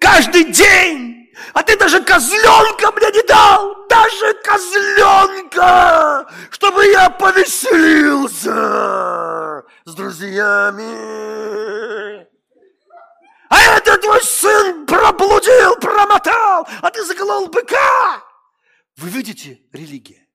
каждый 0.00 0.44
день. 0.44 1.14
А 1.52 1.62
ты 1.62 1.76
даже 1.76 2.02
козленка 2.02 2.90
мне 2.92 3.10
не 3.12 3.22
дал. 3.26 3.86
Даже 3.88 4.32
козленка, 4.42 6.26
чтобы 6.50 6.86
я 6.86 7.10
повеселился 7.10 9.62
с 9.84 9.94
друзьями. 9.94 10.86
А 13.48 13.60
это 13.76 13.96
твой 13.98 14.20
сын 14.22 14.86
проблудил, 14.86 15.76
промотал, 15.76 16.66
а 16.82 16.90
ты 16.90 17.04
заколол 17.04 17.46
быка. 17.48 18.20
Вы 18.96 19.10
видите 19.10 19.60
религия? 19.72 20.25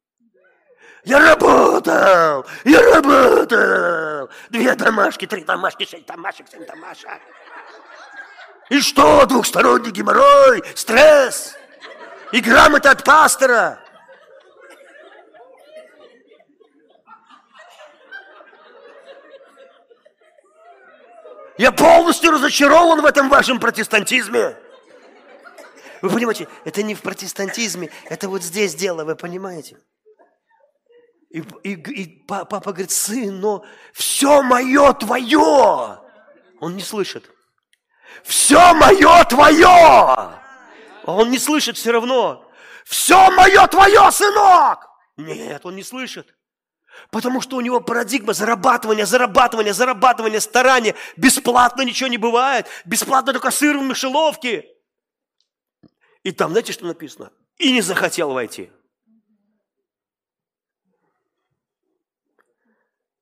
Я 1.04 1.20
работал! 1.20 2.46
Я 2.64 2.96
работал! 2.96 4.30
Две 4.50 4.76
домашки, 4.76 5.26
три 5.26 5.44
домашки, 5.44 5.86
шесть 5.86 6.06
домашек, 6.06 6.48
семь 6.50 6.66
домашек. 6.66 7.10
И 8.70 8.80
что, 8.80 9.26
двухсторонний 9.26 9.92
геморрой, 9.92 10.64
стресс 10.76 11.56
и 12.32 12.40
грамота 12.40 12.92
от 12.92 13.04
пастора. 13.04 13.80
Я 21.58 21.72
полностью 21.72 22.32
разочарован 22.32 23.02
в 23.02 23.06
этом 23.06 23.30
вашем 23.30 23.60
протестантизме. 23.60 24.56
Вы 26.02 26.10
понимаете, 26.10 26.48
это 26.64 26.82
не 26.82 26.96
в 26.96 27.02
протестантизме, 27.02 27.92
это 28.10 28.30
вот 28.30 28.42
здесь 28.42 28.74
дело, 28.74 29.04
вы 29.04 29.16
понимаете? 29.16 29.78
И, 31.32 31.40
и, 31.64 31.74
и 31.74 32.24
папа 32.28 32.60
говорит, 32.60 32.92
сын, 32.92 33.40
но 33.40 33.64
все 33.94 34.42
мое 34.42 34.92
твое. 34.94 36.00
Он 36.60 36.76
не 36.76 36.82
слышит. 36.82 37.30
Все 38.24 38.74
мое 38.74 39.24
твое. 39.26 40.38
Он 41.06 41.30
не 41.30 41.40
слышит 41.40 41.78
все 41.78 41.92
равно. 41.92 42.46
Все 42.86 43.32
мое 43.32 43.66
твое, 43.68 44.12
сынок. 44.12 44.90
Нет, 45.16 45.66
он 45.66 45.76
не 45.76 45.84
слышит. 45.84 46.36
Потому 47.10 47.40
что 47.40 47.56
у 47.56 47.62
него 47.62 47.80
парадигма 47.80 48.34
зарабатывания, 48.34 49.06
зарабатывания, 49.06 49.74
зарабатывания, 49.74 50.42
старания. 50.42 50.96
Бесплатно 51.16 51.84
ничего 51.84 52.10
не 52.10 52.18
бывает. 52.18 52.68
Бесплатно 52.84 53.32
только 53.32 53.52
сыр 53.52 53.78
в 53.78 53.82
мышеловке. 53.82 54.66
И 56.24 56.32
там, 56.34 56.52
знаете, 56.52 56.74
что 56.74 56.86
написано? 56.86 57.32
И 57.58 57.72
не 57.72 57.82
захотел 57.82 58.32
войти. 58.34 58.70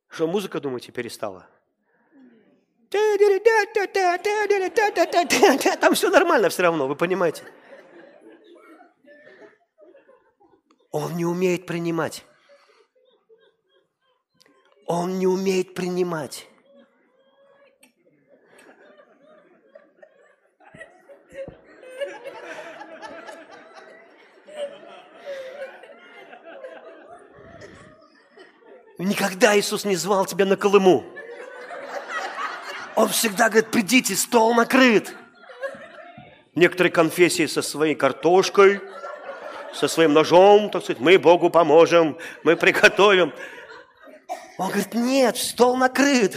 Что 0.09 0.27
музыка, 0.27 0.59
думаете, 0.59 0.91
перестала? 0.91 1.47
Там 5.79 5.93
все 5.93 6.09
нормально 6.09 6.49
все 6.49 6.63
равно, 6.63 6.87
вы 6.87 6.95
понимаете. 6.95 7.43
Он 10.91 11.15
не 11.15 11.25
умеет 11.25 11.67
принимать. 11.67 12.25
Он 14.87 15.19
не 15.19 15.27
умеет 15.27 15.75
принимать. 15.75 16.47
Никогда 28.99 29.57
Иисус 29.57 29.85
не 29.85 29.95
звал 29.95 30.25
тебя 30.25 30.45
на 30.45 30.57
Колыму. 30.57 31.05
Он 32.95 33.07
всегда 33.07 33.47
говорит, 33.47 33.71
придите, 33.71 34.13
стол 34.13 34.53
накрыт. 34.53 35.15
Некоторые 36.53 36.91
конфессии 36.91 37.45
со 37.45 37.61
своей 37.61 37.95
картошкой, 37.95 38.81
со 39.73 39.87
своим 39.87 40.11
ножом, 40.11 40.69
так 40.69 40.83
сказать, 40.83 40.99
мы 40.99 41.17
Богу 41.17 41.49
поможем, 41.49 42.17
мы 42.43 42.57
приготовим. 42.57 43.33
Он 44.57 44.67
говорит, 44.67 44.93
нет, 44.93 45.37
стол 45.37 45.77
накрыт. 45.77 46.35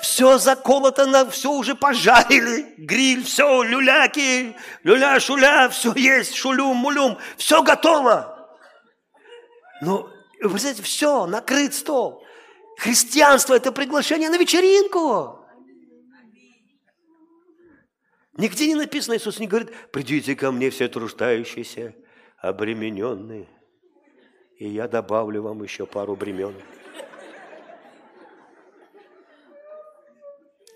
Все 0.00 0.38
заколото, 0.38 1.28
все 1.30 1.50
уже 1.50 1.74
пожарили, 1.74 2.74
гриль, 2.78 3.22
все, 3.22 3.62
люляки, 3.62 4.56
люля-шуля, 4.82 5.68
все 5.68 5.92
есть, 5.94 6.34
шулюм-мулюм, 6.36 7.18
все 7.36 7.62
готово. 7.62 8.48
Но 9.82 10.13
вы 10.48 10.58
знаете, 10.58 10.82
все, 10.82 11.26
накрыт 11.26 11.74
стол. 11.74 12.24
Христианство– 12.78 13.54
это 13.56 13.72
приглашение 13.72 14.30
на 14.30 14.38
вечеринку. 14.38 15.40
Нигде 18.36 18.66
не 18.66 18.74
написано, 18.74 19.16
Иисус 19.16 19.38
не 19.38 19.46
говорит, 19.46 19.70
придите 19.92 20.34
ко 20.34 20.50
мне 20.50 20.70
все 20.70 20.88
труждающиеся, 20.88 21.94
обремененные, 22.38 23.48
и 24.58 24.68
я 24.68 24.88
добавлю 24.88 25.42
вам 25.42 25.62
еще 25.62 25.86
пару 25.86 26.16
бремен. 26.16 26.54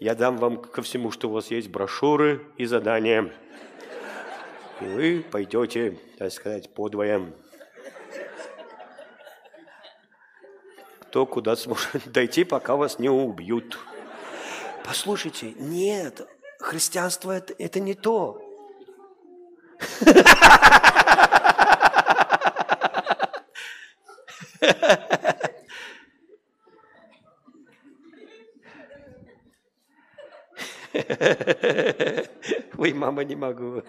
Я 0.01 0.15
дам 0.15 0.36
вам 0.36 0.62
ко 0.62 0.82
всему, 0.82 1.11
что 1.11 1.28
у 1.28 1.32
вас 1.32 1.51
есть, 1.51 1.69
брошюры 1.69 2.47
и 2.57 2.66
задания. 2.66 3.32
И 4.81 4.85
вы 4.85 5.24
пойдете, 5.28 5.99
так 6.19 6.31
сказать, 6.31 6.73
подвоем. 6.73 7.35
Кто 11.09 11.24
куда 11.26 11.56
сможет 11.56 12.12
дойти, 12.12 12.44
пока 12.44 12.76
вас 12.76 12.98
не 12.98 13.09
убьют. 13.09 13.78
Послушайте, 14.85 15.55
нет, 15.56 16.28
христианство 16.60 17.32
это, 17.32 17.55
это 17.59 17.80
не 17.80 17.94
то. 17.94 18.43
Ой, 32.76 32.93
мама, 32.93 33.24
не 33.24 33.36
могу. 33.36 33.82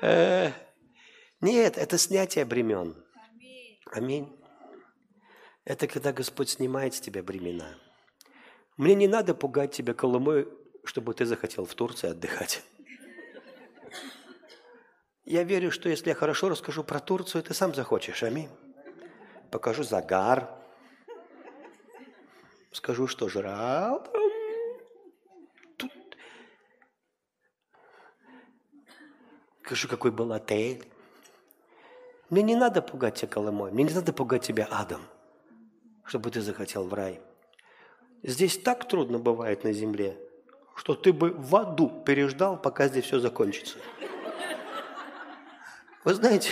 Нет, 1.44 1.76
это 1.76 1.98
снятие 1.98 2.46
бремен. 2.46 2.96
Аминь. 3.92 4.34
Это 5.66 5.86
когда 5.86 6.10
Господь 6.10 6.48
снимает 6.48 6.94
с 6.94 7.00
тебя 7.00 7.22
бремена. 7.22 7.78
Мне 8.78 8.94
не 8.94 9.06
надо 9.06 9.34
пугать 9.34 9.72
тебя 9.72 9.92
Колымой, 9.92 10.48
чтобы 10.84 11.12
ты 11.12 11.26
захотел 11.26 11.66
в 11.66 11.74
Турции 11.74 12.08
отдыхать. 12.08 12.62
Я 15.26 15.42
верю, 15.42 15.70
что 15.70 15.90
если 15.90 16.08
я 16.08 16.14
хорошо 16.14 16.48
расскажу 16.48 16.82
про 16.82 16.98
Турцию, 16.98 17.42
ты 17.42 17.52
сам 17.52 17.74
захочешь. 17.74 18.22
Аминь. 18.22 18.48
Покажу 19.50 19.82
загар. 19.82 20.48
Скажу, 22.72 23.06
что 23.06 23.28
жрал 23.28 24.02
Тут. 25.76 25.92
Скажу, 29.62 29.88
какой 29.88 30.10
был 30.10 30.32
отель. 30.32 30.93
Мне 32.34 32.42
не 32.42 32.56
надо 32.56 32.82
пугать 32.82 33.14
тебя 33.14 33.28
Колымой, 33.28 33.70
мне 33.70 33.84
не 33.84 33.94
надо 33.94 34.12
пугать 34.12 34.42
тебя 34.42 34.66
адом, 34.68 35.02
чтобы 36.02 36.32
ты 36.32 36.40
захотел 36.40 36.84
в 36.84 36.92
рай. 36.92 37.20
Здесь 38.24 38.58
так 38.58 38.88
трудно 38.88 39.20
бывает 39.20 39.62
на 39.62 39.72
земле, 39.72 40.18
что 40.74 40.96
ты 40.96 41.12
бы 41.12 41.30
в 41.30 41.54
аду 41.54 42.02
переждал, 42.04 42.60
пока 42.60 42.88
здесь 42.88 43.04
все 43.04 43.20
закончится. 43.20 43.78
Вы 46.02 46.14
знаете, 46.14 46.50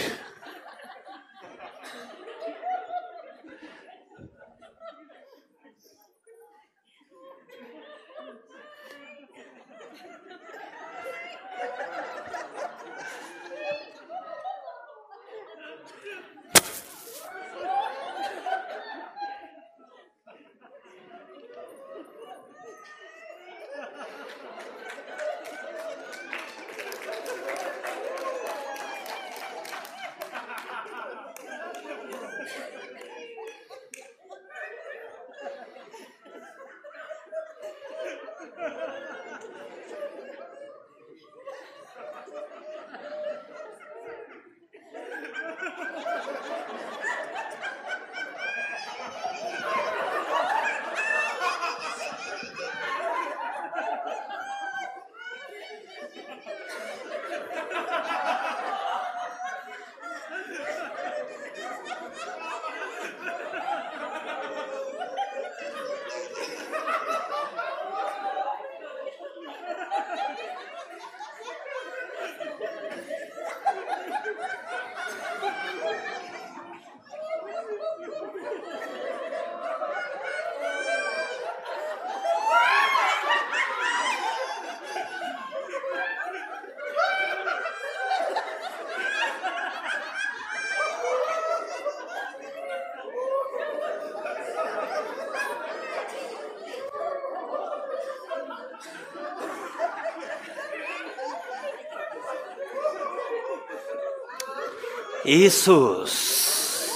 Иисус. 105.34 106.90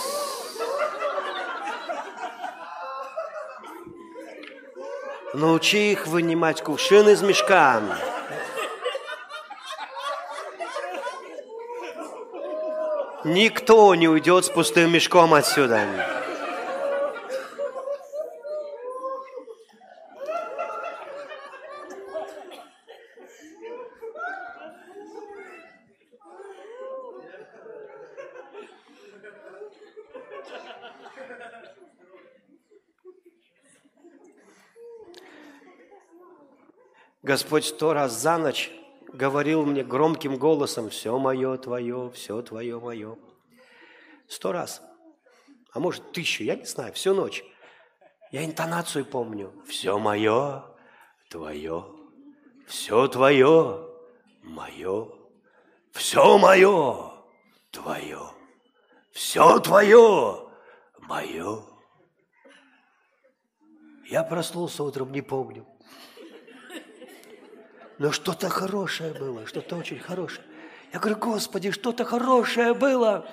Научи 5.33 5.93
их 5.93 6.07
вынимать 6.07 6.61
кувшин 6.63 7.09
из 7.09 7.23
мешка. 7.23 7.81
Никто 13.25 13.95
не 13.95 14.07
уйдет 14.07 14.45
с 14.45 14.51
пустым 14.51 14.93
мешком 14.93 15.33
отсюда. 15.33 16.26
Господь 37.37 37.67
сто 37.67 37.93
раз 37.93 38.15
за 38.15 38.39
ночь 38.39 38.71
говорил 39.13 39.67
мне 39.67 39.85
громким 39.85 40.39
голосом, 40.39 40.89
все 40.89 41.19
мое 41.19 41.59
твое, 41.59 42.11
все 42.15 42.41
твое 42.41 42.81
мое. 42.81 43.19
Сто 44.27 44.53
раз. 44.53 44.81
А 45.71 45.79
может, 45.79 46.13
тысячу, 46.13 46.45
я 46.45 46.55
не 46.55 46.65
знаю, 46.65 46.95
всю 46.95 47.13
ночь. 47.13 47.45
Я 48.33 48.43
интонацию 48.43 49.05
помню. 49.05 49.53
Все 49.67 49.99
мое, 49.99 50.65
твое, 51.29 51.85
все 52.67 53.07
твое, 53.07 53.87
мое, 54.43 55.09
все 55.93 56.39
мое, 56.39 57.13
твое, 57.71 58.31
все 59.13 59.59
твое, 59.59 60.49
мое. 61.01 61.67
Я 64.09 64.23
проснулся 64.23 64.83
утром, 64.83 65.13
не 65.13 65.21
помню. 65.21 65.67
Но 67.99 68.13
что-то 68.13 68.49
хорошее 68.49 69.15
было, 69.15 69.47
что-то 69.47 69.77
очень 69.77 69.99
хорошее. 69.99 70.47
Я 70.93 71.01
говорю, 71.01 71.17
Господи, 71.17 71.71
что-то 71.71 72.05
хорошее 72.05 72.75
было. 72.75 73.27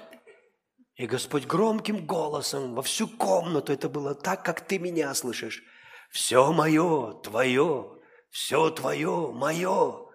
И 0.95 1.05
Господь 1.05 1.45
громким 1.45 2.05
голосом 2.05 2.75
во 2.75 2.81
всю 2.81 3.07
комнату, 3.07 3.73
это 3.73 3.89
было 3.89 4.15
так, 4.15 4.43
как 4.45 4.61
ты 4.61 4.79
меня 4.79 5.13
слышишь. 5.13 5.63
Все 6.11 6.51
мое, 6.53 7.13
твое, 7.21 7.99
все 8.29 8.69
твое, 8.69 9.31
мое. 9.31 10.07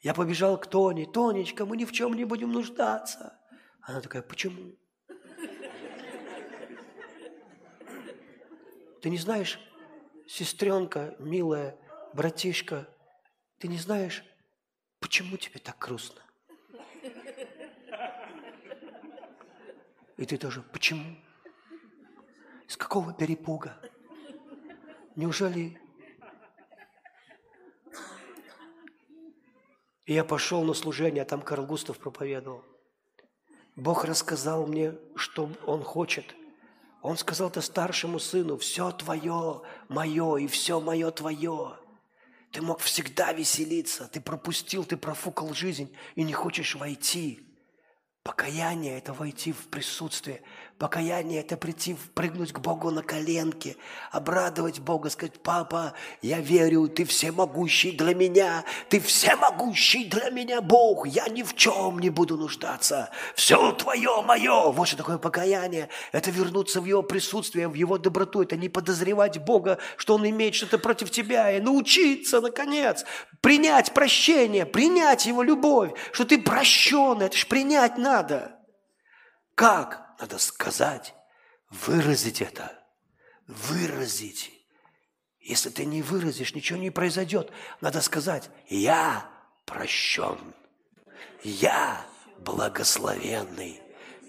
Я 0.00 0.14
побежал 0.14 0.58
к 0.58 0.66
Тоне. 0.66 1.06
Тонечка, 1.06 1.66
мы 1.66 1.76
ни 1.76 1.84
в 1.84 1.92
чем 1.92 2.14
не 2.14 2.24
будем 2.24 2.52
нуждаться. 2.52 3.38
Она 3.82 4.00
такая, 4.00 4.22
почему? 4.22 4.76
Ты 9.02 9.10
не 9.10 9.18
знаешь, 9.18 9.58
сестренка, 10.28 11.16
милая, 11.18 11.76
братишка, 12.12 12.88
ты 13.60 13.68
не 13.68 13.76
знаешь, 13.76 14.24
почему 15.00 15.36
тебе 15.36 15.60
так 15.60 15.78
грустно? 15.78 16.22
И 20.16 20.24
ты 20.24 20.38
тоже, 20.38 20.62
почему? 20.62 21.16
С 22.66 22.76
какого 22.76 23.12
перепуга? 23.12 23.78
Неужели... 25.14 25.78
И 30.06 30.14
я 30.14 30.24
пошел 30.24 30.64
на 30.64 30.72
служение, 30.72 31.22
а 31.22 31.26
там 31.26 31.42
Карл 31.42 31.66
Густав 31.66 31.98
проповедовал. 31.98 32.64
Бог 33.76 34.04
рассказал 34.04 34.66
мне, 34.66 34.94
что 35.16 35.50
Он 35.66 35.84
хочет. 35.84 36.34
Он 37.02 37.16
сказал 37.18 37.48
это 37.48 37.60
старшему 37.60 38.18
сыну, 38.18 38.56
все 38.56 38.90
твое, 38.90 39.62
мое, 39.88 40.36
и 40.38 40.46
все 40.46 40.80
мое 40.80 41.10
твое. 41.10 41.79
Ты 42.50 42.62
мог 42.62 42.80
всегда 42.80 43.32
веселиться, 43.32 44.08
ты 44.08 44.20
пропустил, 44.20 44.84
ты 44.84 44.96
профукал 44.96 45.54
жизнь 45.54 45.94
и 46.16 46.24
не 46.24 46.32
хочешь 46.32 46.74
войти. 46.74 47.46
Покаяние– 48.22 48.98
это 48.98 49.12
войти 49.12 49.52
в 49.52 49.68
присутствие. 49.68 50.42
Покаяние– 50.80 51.40
это 51.42 51.58
прийти, 51.58 51.94
прыгнуть 52.14 52.54
к 52.54 52.58
Богу 52.60 52.90
на 52.90 53.02
коленки, 53.02 53.76
обрадовать 54.10 54.80
Бога, 54.80 55.10
сказать, 55.10 55.38
«Папа, 55.42 55.92
я 56.22 56.40
верю, 56.40 56.88
Ты 56.88 57.04
всемогущий 57.04 57.92
для 57.92 58.14
меня, 58.14 58.64
Ты 58.88 58.98
всемогущий 58.98 60.06
для 60.06 60.30
меня, 60.30 60.62
Бог, 60.62 61.06
я 61.06 61.28
ни 61.28 61.42
в 61.42 61.54
чем 61.54 61.98
не 61.98 62.08
буду 62.08 62.38
нуждаться, 62.38 63.10
все 63.34 63.72
Твое, 63.72 64.22
мое». 64.22 64.72
Вот 64.72 64.88
что 64.88 64.96
такое 64.96 65.18
покаяние. 65.18 65.90
Это 66.12 66.30
вернуться 66.30 66.80
в 66.80 66.86
Его 66.86 67.02
присутствие, 67.02 67.68
в 67.68 67.74
Его 67.74 67.98
доброту, 67.98 68.40
это 68.40 68.56
не 68.56 68.70
подозревать 68.70 69.38
Бога, 69.44 69.76
что 69.98 70.14
Он 70.14 70.26
имеет 70.26 70.54
что-то 70.54 70.78
против 70.78 71.10
тебя, 71.10 71.52
и 71.52 71.60
научиться, 71.60 72.40
наконец, 72.40 73.04
принять 73.42 73.92
прощение, 73.92 74.64
принять 74.64 75.26
Его 75.26 75.42
любовь, 75.42 75.90
что 76.12 76.24
ты 76.24 76.40
прощен, 76.40 77.20
это 77.20 77.36
же 77.36 77.46
принять 77.46 77.98
надо. 77.98 78.56
Как? 79.54 80.09
Надо 80.20 80.38
сказать, 80.38 81.14
выразить 81.70 82.42
это. 82.42 82.78
Выразить. 83.46 84.52
Если 85.40 85.70
ты 85.70 85.86
не 85.86 86.02
выразишь, 86.02 86.54
ничего 86.54 86.78
не 86.78 86.90
произойдет. 86.90 87.50
Надо 87.80 88.02
сказать, 88.02 88.50
я 88.68 89.30
прощен. 89.64 90.54
Я 91.42 92.04
благословенный. 92.38 93.80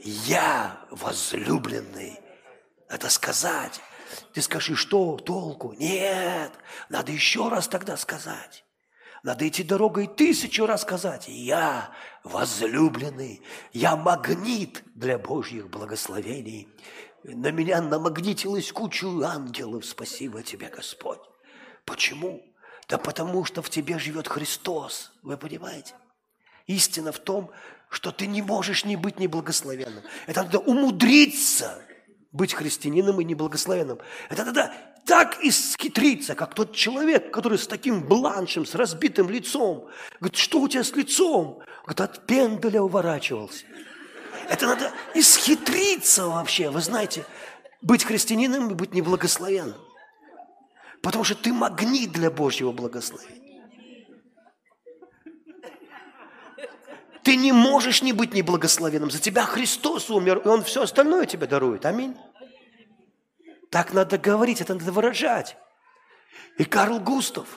Я 0.02 0.80
возлюбленный. 0.92 2.18
Надо 2.90 3.10
сказать. 3.10 3.82
Ты 4.34 4.42
скажи, 4.42 4.76
что 4.78 5.18
толку? 5.18 5.74
Нет, 5.74 6.54
надо 6.88 7.12
еще 7.12 7.50
раз 7.50 7.68
тогда 7.68 7.98
сказать. 7.98 8.64
Надо 9.24 9.48
идти 9.48 9.64
дорогой 9.64 10.08
тысячу 10.08 10.66
раз 10.66 10.82
сказать, 10.82 11.28
я 11.28 11.92
возлюбленный, 12.24 13.42
я 13.72 13.96
магнит 13.96 14.84
для 14.96 15.20
Божьих 15.20 15.70
благословений. 15.70 16.68
На 17.24 17.52
меня 17.52 17.82
намагнитилась 17.82 18.72
кучу 18.72 19.22
ангелов, 19.22 19.86
спасибо 19.86 20.42
тебе, 20.42 20.70
Господь. 20.70 21.20
Почему? 21.86 22.42
Да 22.88 22.98
потому 22.98 23.46
что 23.46 23.62
в 23.62 23.70
тебе 23.70 24.00
живет 24.00 24.28
Христос, 24.28 25.12
вы 25.22 25.38
понимаете? 25.38 25.94
Истина 26.66 27.12
в 27.12 27.20
том, 27.20 27.52
что 27.90 28.12
ты 28.12 28.26
не 28.26 28.42
можешь 28.42 28.86
не 28.86 28.96
быть 28.96 29.20
неблагословенным. 29.20 30.04
Это 30.26 30.44
надо 30.44 30.60
умудриться 30.60 31.80
быть 32.32 32.54
христианином 32.54 33.22
и 33.22 33.26
неблагословенным. 33.26 34.00
Это 34.30 34.46
надо 34.46 34.74
так 35.06 35.44
исхитриться, 35.44 36.36
как 36.36 36.54
тот 36.54 36.76
человек, 36.76 37.32
который 37.32 37.58
с 37.58 37.68
таким 37.68 38.04
бланшем, 38.04 38.66
с 38.66 38.76
разбитым 38.76 39.30
лицом. 39.30 39.88
Говорит, 40.20 40.38
что 40.38 40.60
у 40.60 40.68
тебя 40.68 40.84
с 40.84 40.96
лицом? 40.96 41.60
Говорит, 41.84 42.02
от 42.02 42.26
пенделя 42.26 42.82
уворачивался. 42.82 43.66
Это 44.50 44.68
надо 44.68 44.92
исхитриться 45.14 46.28
вообще. 46.28 46.70
Вы 46.70 46.82
знаете, 46.82 47.26
быть 47.82 48.04
христианином 48.04 48.70
и 48.70 48.74
быть 48.74 48.94
неблагословенным. 48.94 49.80
Потому 51.02 51.24
что 51.24 51.36
ты 51.36 51.52
магнит 51.52 52.12
для 52.12 52.30
Божьего 52.30 52.72
благословения. 52.72 53.42
Ты 57.24 57.36
не 57.36 57.52
можешь 57.52 58.02
не 58.02 58.14
быть 58.14 58.34
неблагословенным. 58.34 59.12
За 59.12 59.20
тебя 59.20 59.46
Христос 59.46 60.10
умер, 60.10 60.42
и 60.44 60.48
Он 60.48 60.64
все 60.64 60.84
остальное 60.84 61.26
тебе 61.26 61.48
дарует. 61.48 61.86
Аминь. 61.86 62.16
Так 63.72 63.94
надо 63.94 64.18
говорить, 64.18 64.60
это 64.60 64.76
надо 64.76 64.92
выражать. 64.92 65.56
И 66.58 66.66
Карл 66.66 67.00
Густав, 67.00 67.48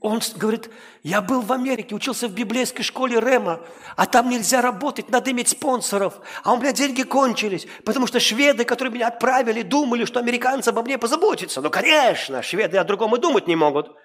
он 0.00 0.20
говорит, 0.36 0.70
я 1.02 1.20
был 1.20 1.42
в 1.42 1.52
Америке, 1.52 1.96
учился 1.96 2.28
в 2.28 2.32
библейской 2.32 2.84
школе 2.84 3.18
Рема, 3.18 3.60
а 3.96 4.06
там 4.06 4.30
нельзя 4.30 4.62
работать, 4.62 5.10
надо 5.10 5.32
иметь 5.32 5.48
спонсоров. 5.48 6.20
А 6.44 6.52
у 6.52 6.56
меня 6.56 6.72
деньги 6.72 7.02
кончились, 7.02 7.66
потому 7.84 8.06
что 8.06 8.20
шведы, 8.20 8.64
которые 8.64 8.94
меня 8.94 9.08
отправили, 9.08 9.62
думали, 9.62 10.04
что 10.04 10.20
американцы 10.20 10.68
обо 10.68 10.82
мне 10.82 10.98
позаботятся. 10.98 11.60
Ну, 11.60 11.70
конечно, 11.70 12.40
шведы 12.42 12.78
о 12.78 12.84
другом 12.84 13.16
и 13.16 13.20
думать 13.20 13.48
не 13.48 13.56
могут. 13.56 13.96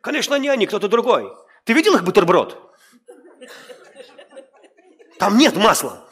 Конечно, 0.00 0.36
не 0.36 0.48
они, 0.48 0.66
кто-то 0.68 0.86
другой. 0.86 1.32
Ты 1.64 1.72
видел 1.72 1.96
их 1.96 2.04
бутерброд? 2.04 2.76
Там 5.18 5.36
нет 5.36 5.56
масла. 5.56 6.03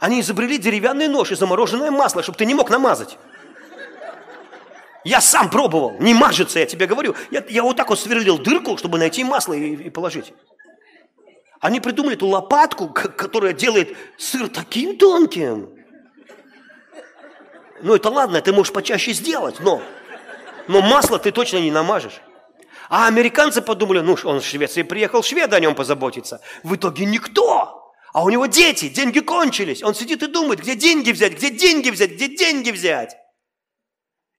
Они 0.00 0.20
изобрели 0.20 0.56
деревянный 0.56 1.08
нож 1.08 1.30
и 1.30 1.34
замороженное 1.34 1.90
масло, 1.90 2.22
чтобы 2.22 2.38
ты 2.38 2.46
не 2.46 2.54
мог 2.54 2.70
намазать. 2.70 3.18
Я 5.04 5.20
сам 5.20 5.50
пробовал, 5.50 5.96
не 6.00 6.14
мажется, 6.14 6.58
я 6.58 6.66
тебе 6.66 6.86
говорю. 6.86 7.14
Я, 7.30 7.44
я 7.48 7.62
вот 7.62 7.76
так 7.76 7.90
вот 7.90 8.00
сверлил 8.00 8.38
дырку, 8.38 8.76
чтобы 8.78 8.98
найти 8.98 9.24
масло 9.24 9.52
и, 9.52 9.74
и 9.74 9.90
положить. 9.90 10.32
Они 11.60 11.80
придумали 11.80 12.16
эту 12.16 12.26
лопатку, 12.26 12.88
которая 12.88 13.52
делает 13.52 13.94
сыр 14.16 14.48
таким 14.48 14.96
тонким. 14.96 15.68
Ну 17.82 17.94
это 17.94 18.08
ладно, 18.08 18.40
ты 18.40 18.52
можешь 18.52 18.72
почаще 18.72 19.12
сделать, 19.12 19.60
но, 19.60 19.82
но 20.66 20.80
масло 20.80 21.18
ты 21.18 21.30
точно 21.30 21.58
не 21.58 21.70
намажешь. 21.70 22.20
А 22.88 23.06
американцы 23.06 23.60
подумали, 23.60 24.00
ну 24.00 24.16
он 24.24 24.40
в 24.40 24.44
Швеции 24.44 24.82
приехал, 24.82 25.22
шведы 25.22 25.56
о 25.56 25.60
нем 25.60 25.74
позаботиться. 25.74 26.40
В 26.62 26.74
итоге 26.74 27.04
никто. 27.04 27.59
А 28.12 28.24
у 28.24 28.30
него 28.30 28.46
дети, 28.46 28.88
деньги 28.88 29.20
кончились. 29.20 29.82
Он 29.82 29.94
сидит 29.94 30.22
и 30.22 30.26
думает, 30.26 30.60
где 30.60 30.74
деньги 30.74 31.12
взять, 31.12 31.34
где 31.34 31.50
деньги 31.50 31.90
взять, 31.90 32.12
где 32.12 32.28
деньги 32.28 32.70
взять. 32.70 33.16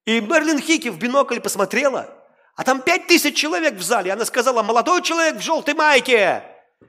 И 0.05 0.19
Мерлин 0.19 0.59
Хики 0.59 0.89
в 0.89 0.97
бинокль 0.97 1.39
посмотрела, 1.39 2.09
а 2.55 2.63
там 2.63 2.81
пять 2.81 3.07
тысяч 3.07 3.35
человек 3.35 3.75
в 3.75 3.81
зале. 3.81 4.11
Она 4.11 4.25
сказала, 4.25 4.61
молодой 4.61 5.01
человек 5.01 5.37
в 5.37 5.41
желтой 5.41 5.73
майке. 5.73 6.43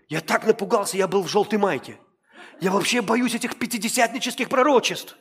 Я 0.09 0.21
так 0.21 0.45
напугался, 0.47 0.97
я 0.97 1.07
был 1.07 1.23
в 1.23 1.29
желтой 1.29 1.59
майке. 1.59 1.99
Я 2.61 2.71
вообще 2.71 3.01
боюсь 3.01 3.35
этих 3.35 3.59
пятидесятнических 3.59 4.49
пророчеств. 4.49 5.17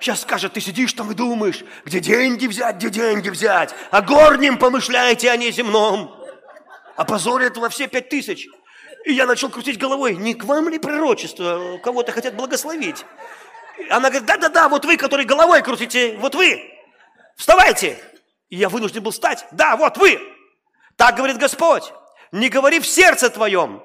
Сейчас 0.00 0.22
скажет, 0.22 0.52
ты 0.52 0.60
сидишь 0.60 0.92
там 0.92 1.10
и 1.12 1.14
думаешь, 1.14 1.64
где 1.84 2.00
деньги 2.00 2.46
взять, 2.46 2.76
где 2.76 2.90
деньги 2.90 3.30
взять. 3.30 3.74
О 3.90 4.02
горнем 4.02 4.58
помышляете, 4.58 5.30
а 5.30 5.36
не 5.36 5.50
земном. 5.50 6.14
Опозорят 6.96 7.56
во 7.56 7.68
все 7.68 7.86
пять 7.86 8.10
тысяч. 8.10 8.48
И 9.04 9.12
я 9.12 9.26
начал 9.26 9.50
крутить 9.50 9.78
головой, 9.78 10.16
не 10.16 10.34
к 10.34 10.44
вам 10.44 10.68
ли 10.68 10.78
пророчество, 10.78 11.78
кого-то 11.82 12.12
хотят 12.12 12.34
благословить. 12.34 13.04
Она 13.90 14.08
говорит, 14.08 14.26
да-да-да, 14.26 14.68
вот 14.68 14.84
вы, 14.84 14.96
который 14.96 15.26
головой 15.26 15.62
крутите, 15.62 16.16
вот 16.18 16.34
вы, 16.34 16.62
вставайте. 17.36 17.98
И 18.48 18.56
я 18.56 18.68
вынужден 18.68 19.02
был 19.02 19.10
встать, 19.10 19.46
да, 19.52 19.76
вот 19.76 19.98
вы. 19.98 20.18
Так 20.96 21.16
говорит 21.16 21.36
Господь, 21.36 21.92
не 22.32 22.48
говори 22.48 22.80
в 22.80 22.86
сердце 22.86 23.28
твоем, 23.28 23.82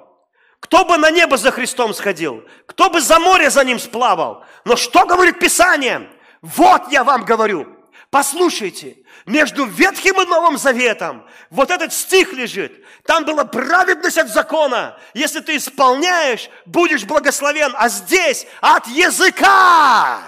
кто 0.60 0.86
бы 0.86 0.98
на 0.98 1.12
небо 1.12 1.38
за 1.38 1.52
Христом 1.52 1.94
сходил, 1.94 2.46
кто 2.66 2.90
бы 2.90 3.02
за 3.02 3.20
море 3.20 3.50
за 3.50 3.64
ним 3.66 3.80
сплавал. 3.80 4.46
Но 4.64 4.76
что 4.76 5.06
говорит 5.06 5.40
Писание? 5.40 6.10
Вот 6.42 6.92
я 6.92 7.04
вам 7.04 7.26
говорю, 7.26 7.68
послушайте, 8.10 8.98
между 9.26 9.66
Ветхим 9.66 10.22
и 10.22 10.26
Новым 10.26 10.58
Заветом 10.58 11.26
вот 11.50 11.72
этот 11.72 11.94
стих 11.94 12.34
лежит. 12.34 12.84
Там 13.06 13.26
была 13.26 13.46
праведность 13.46 14.18
от 14.18 14.30
закона. 14.30 14.98
Если 15.14 15.40
ты 15.40 15.58
исполняешь, 15.58 16.50
будешь 16.66 17.06
благословен. 17.06 17.74
А 17.78 17.90
здесь 17.90 18.48
от 18.62 18.88
языка. 18.88 20.20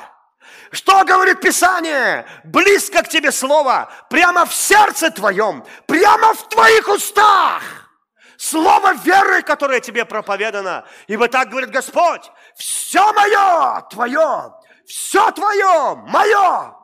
Что 0.71 1.03
говорит 1.03 1.41
Писание? 1.41 2.25
Близко 2.45 3.03
к 3.03 3.09
тебе 3.09 3.31
слово, 3.31 3.91
прямо 4.09 4.45
в 4.45 4.53
сердце 4.53 5.11
твоем, 5.11 5.65
прямо 5.85 6.33
в 6.33 6.47
твоих 6.47 6.87
устах. 6.87 7.61
Слово 8.37 8.93
веры, 8.93 9.41
которое 9.41 9.81
тебе 9.81 10.05
проповедано. 10.05 10.85
Ибо 11.07 11.27
так 11.27 11.49
говорит 11.49 11.71
Господь, 11.71 12.31
все 12.55 13.13
мое, 13.13 13.81
твое, 13.89 14.53
все 14.87 15.29
твое, 15.31 15.95
мое. 16.07 16.80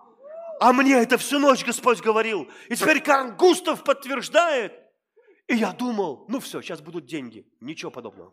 А 0.60 0.74
мне 0.74 0.96
это 0.96 1.18
всю 1.18 1.40
ночь 1.40 1.64
Господь 1.64 2.02
говорил. 2.02 2.50
И 2.70 2.76
теперь 2.76 3.02
Карл 3.02 3.34
Густав 3.34 3.84
подтверждает. 3.84 4.74
И 5.48 5.56
я 5.56 5.72
думал, 5.72 6.26
ну 6.28 6.40
все, 6.40 6.62
сейчас 6.62 6.82
будут 6.82 7.06
деньги. 7.06 7.46
Ничего 7.62 7.92
подобного. 7.92 8.32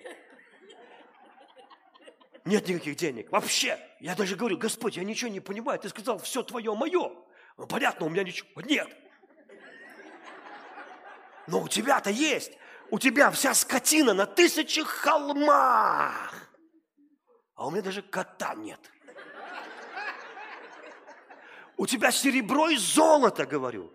Нет 2.44 2.68
никаких 2.68 2.96
денег. 2.96 3.30
Вообще. 3.30 3.78
Я 4.00 4.14
даже 4.14 4.36
говорю, 4.36 4.58
Господь, 4.58 4.96
я 4.96 5.04
ничего 5.04 5.30
не 5.30 5.40
понимаю. 5.40 5.78
Ты 5.78 5.88
сказал, 5.88 6.18
все 6.18 6.42
твое, 6.42 6.74
мое. 6.74 7.12
Ну, 7.56 7.66
понятно, 7.66 8.06
у 8.06 8.08
меня 8.08 8.24
ничего 8.24 8.60
нет. 8.62 8.88
Но 11.46 11.60
у 11.60 11.68
тебя-то 11.68 12.10
есть. 12.10 12.52
У 12.90 12.98
тебя 12.98 13.30
вся 13.30 13.54
скотина 13.54 14.12
на 14.12 14.26
тысячах 14.26 14.88
холмах. 14.88 16.50
А 17.54 17.66
у 17.66 17.70
меня 17.70 17.82
даже 17.82 18.02
кота 18.02 18.54
нет. 18.54 18.80
У 21.76 21.86
тебя 21.86 22.10
серебро 22.10 22.68
и 22.68 22.76
золото, 22.76 23.46
говорю. 23.46 23.92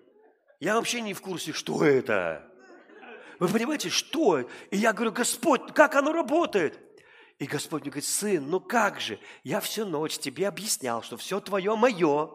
Я 0.60 0.76
вообще 0.76 1.02
не 1.02 1.14
в 1.14 1.22
курсе, 1.22 1.54
что 1.54 1.84
это. 1.84 2.46
Вы 3.40 3.48
понимаете, 3.48 3.90
что? 3.90 4.40
И 4.40 4.78
я 4.78 4.92
говорю, 4.92 5.14
Господь, 5.14 5.74
как 5.74 5.96
оно 5.96 6.12
работает? 6.12 6.78
И 7.38 7.46
Господь 7.46 7.84
мне 7.84 7.92
говорит, 7.92 8.10
сын, 8.10 8.50
ну 8.50 8.60
как 8.60 9.00
же? 9.00 9.18
Я 9.44 9.62
всю 9.62 9.86
ночь 9.86 10.18
тебе 10.18 10.48
объяснял, 10.48 11.02
что 11.02 11.16
все 11.16 11.40
твое 11.40 11.76
мое. 11.78 12.32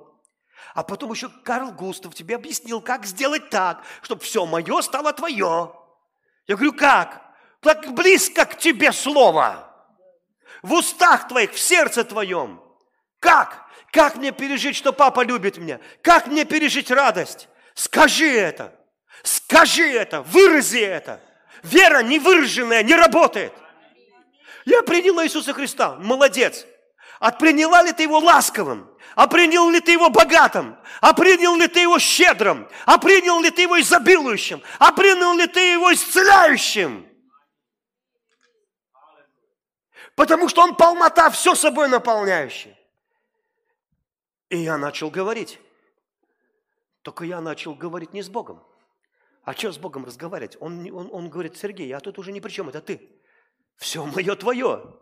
А 0.73 0.83
потом 0.83 1.12
еще 1.12 1.29
Карл 1.29 1.73
Густав 1.73 2.15
тебе 2.15 2.37
объяснил, 2.37 2.81
как 2.81 3.05
сделать 3.05 3.51
так, 3.51 3.85
чтобы 4.01 4.23
все 4.23 4.47
мое 4.47 4.81
стало 4.81 5.12
твое. 5.12 5.75
Я 6.47 6.57
говорю, 6.57 6.73
как? 6.73 7.23
Так 7.61 7.93
близко 7.93 8.47
к 8.47 8.59
тебе 8.59 8.93
слово. 8.93 9.71
В 10.62 10.73
устах 10.73 11.29
твоих, 11.29 11.53
в 11.53 11.59
сердце 11.59 12.05
твоем. 12.05 12.62
Как? 13.19 13.64
Как 13.95 14.16
мне 14.16 14.33
пережить, 14.33 14.75
что 14.75 14.93
папа 14.93 15.25
любит 15.25 15.57
меня? 15.57 15.79
Как 16.03 16.27
мне 16.27 16.45
пережить 16.45 16.91
радость? 16.91 17.49
Скажи 17.75 18.29
это. 18.29 18.75
Скажи 19.23 19.89
это. 19.89 20.23
Вырази 20.23 20.81
это. 20.81 21.21
Вера 21.62 22.03
невыраженная 22.03 22.83
не 22.83 22.97
работает. 22.97 23.53
Я 24.65 24.83
приняла 24.83 25.25
Иисуса 25.25 25.53
Христа. 25.53 25.95
Молодец. 26.01 26.66
А 27.21 27.31
приняла 27.31 27.85
ли 27.85 27.93
ты 27.93 28.03
его 28.03 28.19
ласковым? 28.19 28.91
А 29.15 29.29
принял 29.29 29.71
ли 29.71 29.79
ты 29.79 29.93
его 29.93 30.11
богатым? 30.11 30.77
А 31.01 31.15
принял 31.15 31.55
ли 31.55 31.69
ты 31.69 31.79
его 31.83 32.01
щедрым? 32.01 32.69
А 32.87 32.99
принял 32.99 33.41
ли 33.41 33.53
ты 33.53 33.62
его 33.62 33.81
изобилующим? 33.81 34.61
А 34.81 34.91
принял 34.91 35.35
ли 35.37 35.47
ты 35.47 35.61
его 35.61 35.95
исцеляющим? 35.95 37.07
Потому 40.16 40.49
что 40.49 40.62
он 40.62 40.75
полнота, 40.75 41.31
все 41.31 41.55
собой 41.55 41.89
наполняющий. 41.89 42.74
И 44.55 44.59
я 44.59 44.78
начал 44.78 45.10
говорить. 45.10 45.59
Только 47.02 47.24
я 47.24 47.40
начал 47.40 47.74
говорить 47.74 48.12
не 48.12 48.22
с 48.22 48.28
Богом. 48.28 48.62
А 49.43 49.52
что 49.52 49.72
с 49.72 49.78
Богом 49.78 50.05
разговаривать? 50.05 50.56
Он, 50.60 50.89
он, 50.94 51.09
он 51.10 51.28
говорит, 51.28 51.56
Сергей, 51.56 51.89
я 51.89 51.98
тут 51.98 52.20
уже 52.20 52.31
ни 52.31 52.39
при 52.39 52.51
чем, 52.51 52.68
это 52.68 52.81
ты. 52.81 53.10
Все 53.78 54.06
мое 54.06 54.36
твое. 54.36 54.94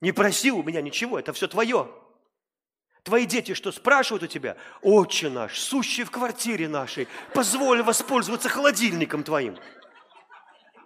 Не 0.00 0.12
проси 0.12 0.50
у 0.50 0.62
меня 0.62 0.80
ничего, 0.80 1.18
это 1.18 1.34
все 1.34 1.48
твое. 1.48 1.86
Твои 3.02 3.26
дети 3.26 3.52
что, 3.52 3.72
спрашивают 3.72 4.22
у 4.22 4.26
тебя? 4.26 4.56
Отче 4.80 5.28
наш, 5.28 5.60
сущий 5.60 6.04
в 6.04 6.10
квартире 6.10 6.66
нашей, 6.66 7.08
позволь 7.34 7.82
воспользоваться 7.82 8.48
холодильником 8.48 9.22
твоим. 9.22 9.58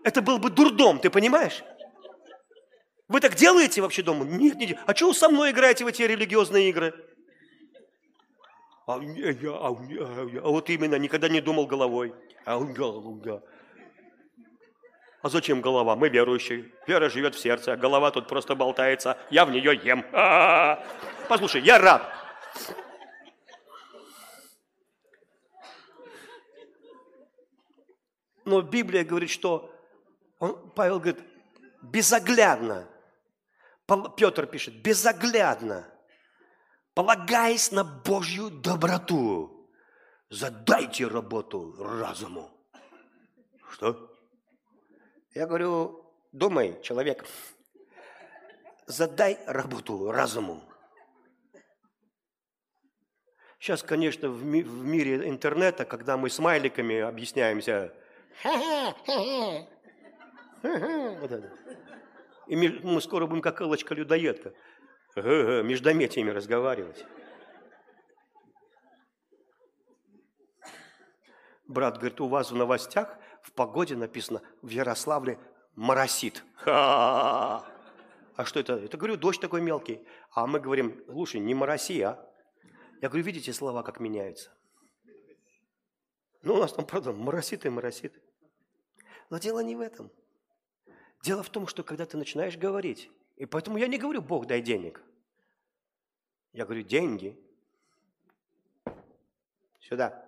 Это 0.03 0.23
был 0.23 0.39
бы 0.39 0.51
дурдом, 0.51 0.99
ты 0.99 1.09
понимаешь? 1.09 1.63
Вы 3.07 3.21
так 3.21 3.37
делаете 3.37 3.81
вообще 3.81 4.03
дома? 4.03 4.25
Нет, 4.25 4.57
нет. 4.57 4.79
А 4.87 4.95
что 4.97 5.07
вы 5.07 5.15
со 5.15 5.29
мной 5.29 5.53
играете 5.53 5.85
в 5.85 5.87
эти 5.87 6.03
религиозные 6.03 6.69
игры? 6.69 7.12
А, 8.87 8.99
я, 9.01 9.53
а, 9.53 9.69
а 9.69 10.49
вот 10.49 10.71
именно, 10.71 10.97
никогда 10.97 11.29
не 11.29 11.41
думал 11.41 11.67
головой. 11.67 12.15
А, 12.45 12.61
а 15.23 15.29
зачем 15.29 15.61
голова? 15.61 15.95
Мы 15.95 16.09
верующие. 16.09 16.73
Вера 16.89 17.09
живет 17.09 17.37
в 17.37 17.39
сердце, 17.39 17.75
а 17.75 17.77
голова 17.77 18.11
тут 18.11 18.27
просто 18.27 18.57
болтается. 18.57 19.17
Я 19.31 19.45
в 19.45 19.53
нее 19.53 19.81
ем. 19.85 20.05
А-а-а. 20.13 20.85
Послушай, 21.29 21.63
я 21.63 21.79
рад. 21.79 22.03
Но 28.45 28.63
Библия 28.63 29.05
говорит, 29.05 29.31
что 29.31 29.73
он, 30.41 30.71
Павел 30.71 30.99
говорит, 30.99 31.23
безоглядно. 31.83 32.89
Петр 34.17 34.47
пишет, 34.47 34.75
безоглядно 34.83 35.92
полагаясь 36.95 37.73
на 37.73 37.85
Божью 37.85 38.51
доброту, 38.51 39.69
задайте 40.31 41.07
работу 41.07 41.75
разуму. 41.79 42.51
Что? 43.71 44.11
Я 45.35 45.47
говорю, 45.47 46.05
думай, 46.33 46.81
человек, 46.83 47.25
задай 48.87 49.39
работу 49.47 50.11
разуму. 50.11 50.63
Сейчас, 53.59 53.83
конечно, 53.83 54.29
в, 54.29 54.45
ми- 54.45 54.63
в 54.65 54.85
мире 54.85 55.29
интернета, 55.29 55.85
когда 55.85 56.17
мы 56.17 56.29
смайликами 56.31 56.99
объясняемся, 56.99 57.95
и 62.49 62.57
мы 62.57 63.01
скоро 63.01 63.27
будем 63.27 63.41
как 63.41 63.61
Элочка-людоедка 63.61 64.53
междометиями 65.17 66.31
разговаривать. 66.31 67.05
Брат 71.67 71.97
говорит, 71.99 72.21
у 72.21 72.29
вас 72.29 72.51
в 72.51 72.57
новостях 72.57 73.19
в 73.43 73.53
погоде 73.53 73.97
написано 73.97 74.43
в 74.63 74.69
Ярославле 74.69 75.39
моросит. 75.75 76.45
А 76.65 78.45
что 78.45 78.61
это? 78.61 78.75
Это, 78.75 78.97
говорю, 78.97 79.17
дождь 79.17 79.41
такой 79.41 79.61
мелкий. 79.61 80.07
А 80.31 80.47
мы 80.47 80.61
говорим, 80.61 81.03
слушай, 81.07 81.41
не 81.41 81.55
мороси, 81.55 82.01
а. 82.03 82.29
Я 83.01 83.09
говорю, 83.09 83.25
видите 83.25 83.53
слова, 83.53 83.83
как 83.83 84.01
меняются? 84.01 84.51
Ну, 86.43 86.55
у 86.55 86.59
нас 86.59 86.73
там, 86.73 86.87
правда, 86.87 87.13
моросит 87.13 87.67
и 87.67 87.69
моросит. 87.69 88.15
Но 89.31 89.39
дело 89.39 89.61
не 89.61 89.77
в 89.77 89.81
этом. 89.81 90.11
Дело 91.23 91.43
в 91.43 91.51
том, 91.51 91.67
что 91.67 91.83
когда 91.83 92.05
ты 92.05 92.17
начинаешь 92.17 92.57
говорить, 92.57 93.11
и 93.37 93.47
поэтому 93.47 93.79
я 93.79 93.87
не 93.87 93.99
говорю, 93.99 94.23
Бог, 94.23 94.47
дай 94.47 94.61
денег. 94.61 95.03
Я 96.53 96.65
говорю, 96.65 96.83
деньги. 96.83 97.39
Сюда. 99.81 100.25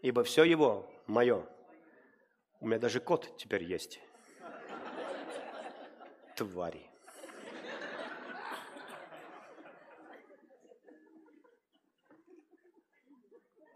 Ибо 0.00 0.24
все 0.24 0.44
его 0.44 0.90
мое. 1.06 1.46
У 2.60 2.66
меня 2.66 2.78
даже 2.78 3.00
кот 3.00 3.36
теперь 3.36 3.64
есть. 3.64 4.00
твари. 6.36 6.88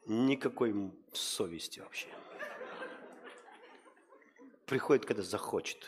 Никакой 0.06 0.92
совести 1.12 1.80
вообще. 1.80 2.08
Приходит, 4.66 5.04
когда 5.04 5.22
захочет. 5.22 5.84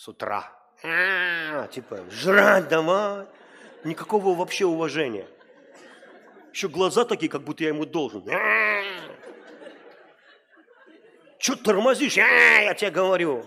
С 0.00 0.08
утра. 0.08 0.50
А, 0.82 1.66
типа, 1.66 2.06
жрать 2.10 2.68
давай. 2.68 3.26
Никакого 3.84 4.34
вообще 4.34 4.64
уважения. 4.64 5.26
Еще 6.54 6.70
глаза 6.70 7.04
такие, 7.04 7.30
как 7.30 7.42
будто 7.42 7.64
я 7.64 7.68
ему 7.68 7.84
должен. 7.84 8.24
Че 11.38 11.54
тормозишь? 11.56 12.16
А, 12.16 12.62
я 12.62 12.72
тебе 12.72 12.90
говорю. 12.90 13.44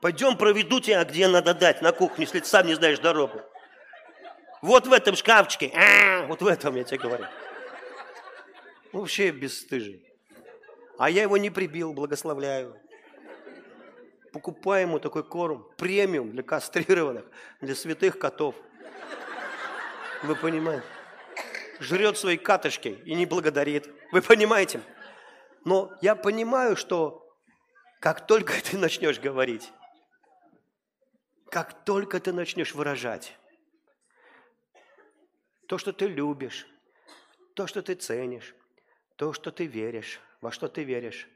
Пойдем 0.00 0.36
проведу 0.36 0.78
тебя, 0.78 1.02
где 1.02 1.26
надо 1.26 1.54
дать, 1.54 1.82
на 1.82 1.90
кухню, 1.90 2.20
если 2.20 2.38
ты 2.38 2.46
сам 2.46 2.68
не 2.68 2.74
знаешь 2.74 3.00
дорогу. 3.00 3.40
Вот 4.62 4.86
в 4.86 4.92
этом 4.92 5.16
шкафчике. 5.16 5.72
А, 5.74 6.24
вот 6.26 6.40
в 6.40 6.46
этом, 6.46 6.76
я 6.76 6.84
тебе 6.84 7.00
говорю. 7.00 7.24
Вообще 8.92 9.32
бесстыжий. 9.32 10.08
А 10.98 11.10
я 11.10 11.22
его 11.22 11.36
не 11.36 11.50
прибил, 11.50 11.94
благословляю. 11.94 12.80
Покупаю 14.32 14.82
ему 14.82 14.98
такой 15.00 15.24
корм, 15.24 15.66
премиум 15.76 16.30
для 16.30 16.42
кастрированных, 16.42 17.24
для 17.60 17.74
святых 17.74 18.18
котов. 18.18 18.54
Вы 20.22 20.36
понимаете? 20.36 20.84
Жрет 21.80 22.18
свои 22.18 22.36
катышки 22.36 22.88
и 23.04 23.14
не 23.14 23.26
благодарит. 23.26 23.88
Вы 24.12 24.22
понимаете? 24.22 24.80
Но 25.64 25.92
я 26.00 26.14
понимаю, 26.14 26.76
что 26.76 27.26
как 28.00 28.26
только 28.26 28.54
ты 28.62 28.78
начнешь 28.78 29.18
говорить, 29.18 29.72
как 31.50 31.84
только 31.84 32.20
ты 32.20 32.32
начнешь 32.32 32.74
выражать 32.74 33.36
то, 35.66 35.78
что 35.78 35.92
ты 35.92 36.06
любишь, 36.06 36.66
то, 37.54 37.66
что 37.66 37.82
ты 37.82 37.94
ценишь, 37.94 38.54
то, 39.16 39.32
что 39.32 39.50
ты 39.50 39.66
веришь, 39.66 40.20
во 40.40 40.50
что 40.50 40.68
ты 40.68 40.82
веришь, 40.82 41.28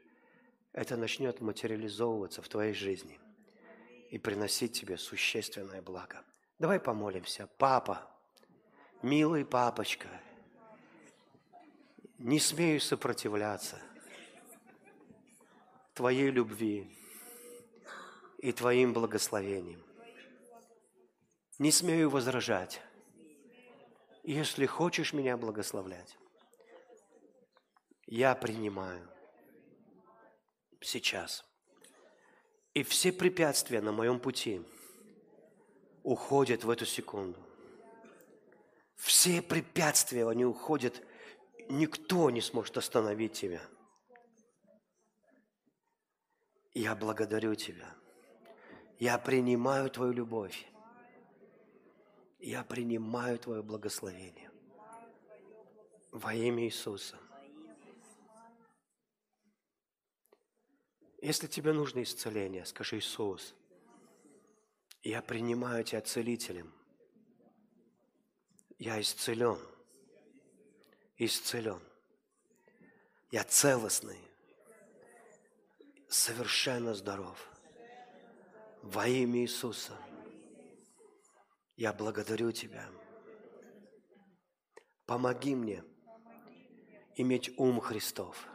это 0.75 0.97
начнет 0.97 1.39
материализовываться 1.39 2.41
в 2.41 2.49
твоей 2.49 2.73
жизни 2.73 3.17
и 4.09 4.17
приносить 4.17 4.77
тебе 4.77 4.97
существенное 4.97 5.81
благо. 5.81 6.21
Давай 6.59 6.81
помолимся. 6.81 7.47
Папа, 7.57 8.11
милый 9.01 9.45
папочка, 9.45 10.09
не 12.17 12.39
смею 12.39 12.81
сопротивляться 12.81 13.81
Твоей 15.93 16.29
любви 16.29 16.93
и 18.39 18.51
Твоим 18.51 18.91
благословением. 18.91 19.81
Не 21.57 21.71
смею 21.71 22.09
возражать. 22.09 22.81
Если 24.23 24.65
хочешь 24.65 25.13
меня 25.13 25.37
благословлять, 25.37 26.17
я 28.07 28.35
принимаю 28.35 29.14
сейчас. 30.85 31.45
И 32.73 32.83
все 32.83 33.11
препятствия 33.11 33.81
на 33.81 33.91
моем 33.91 34.19
пути 34.19 34.61
уходят 36.03 36.63
в 36.63 36.69
эту 36.69 36.85
секунду. 36.85 37.39
Все 38.95 39.41
препятствия, 39.41 40.27
они 40.27 40.45
уходят, 40.45 41.01
никто 41.69 42.29
не 42.29 42.41
сможет 42.41 42.77
остановить 42.77 43.33
тебя. 43.33 43.61
Я 46.73 46.95
благодарю 46.95 47.55
тебя. 47.55 47.93
Я 48.99 49.17
принимаю 49.17 49.89
твою 49.89 50.11
любовь. 50.11 50.65
Я 52.39 52.63
принимаю 52.63 53.39
твое 53.39 53.63
благословение. 53.63 54.51
Во 56.11 56.33
имя 56.33 56.65
Иисуса. 56.65 57.17
Если 61.25 61.47
тебе 61.47 61.73
нужно 61.73 62.03
исцеление, 62.03 62.65
скажи 62.65 62.99
Иисус, 62.99 63.55
я 65.01 65.23
принимаю 65.23 65.83
тебя 65.83 65.99
целителем. 66.01 66.71
Я 68.77 69.01
исцелен. 69.01 69.57
Исцелен. 71.17 71.81
Я 73.31 73.43
целостный. 73.43 74.19
Совершенно 76.09 76.93
здоров. 76.93 77.43
Во 78.83 79.07
имя 79.07 79.39
Иисуса. 79.39 79.97
Я 81.75 81.91
благодарю 81.91 82.51
Тебя. 82.51 82.87
Помоги 85.07 85.55
мне 85.55 85.83
иметь 87.15 87.51
ум 87.57 87.81
Христов– 87.81 88.47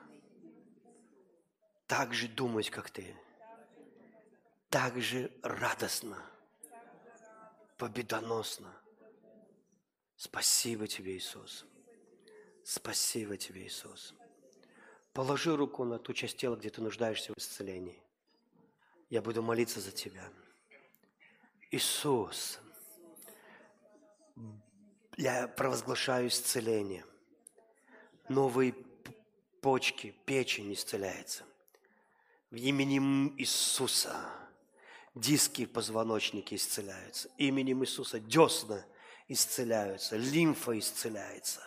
так 1.91 2.15
же 2.15 2.29
думать, 2.29 2.71
как 2.71 2.89
ты, 2.89 3.17
так 4.69 5.01
же 5.01 5.29
радостно, 5.43 6.25
победоносно. 7.77 8.73
Спасибо 10.17 10.87
тебе, 10.87 11.17
Иисус. 11.17 11.67
Спасибо 12.63 13.37
тебе, 13.37 13.67
Иисус. 13.67 14.15
Положи 15.13 15.57
руку 15.57 15.83
на 15.85 15.99
ту 15.99 16.13
часть 16.13 16.37
тела, 16.37 16.55
где 16.55 16.71
ты 16.71 16.81
нуждаешься 16.81 17.33
в 17.33 17.39
исцелении. 17.39 18.01
Я 19.09 19.21
буду 19.21 19.43
молиться 19.43 19.81
за 19.81 19.91
тебя. 19.91 20.31
Иисус, 21.73 22.61
я 25.17 25.49
провозглашаю 25.49 26.29
исцеление. 26.29 27.05
Новые 28.29 28.77
почки, 29.61 30.15
печень 30.25 30.73
исцеляется. 30.73 31.50
В 32.51 32.57
именем 32.57 33.33
Иисуса 33.39 34.29
диски 35.15 35.67
позвоночники 35.67 36.57
исцеляются. 36.57 37.31
Именем 37.39 37.85
Иисуса 37.85 38.19
десна 38.19 38.85
исцеляются, 39.29 40.17
лимфа 40.17 40.77
исцеляется. 40.77 41.63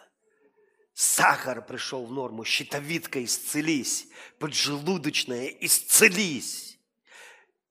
Сахар 0.93 1.65
пришел 1.65 2.05
в 2.05 2.11
норму, 2.11 2.43
щитовидка 2.43 3.23
исцелись, 3.23 4.09
поджелудочная 4.39 5.47
исцелись. 5.61 6.77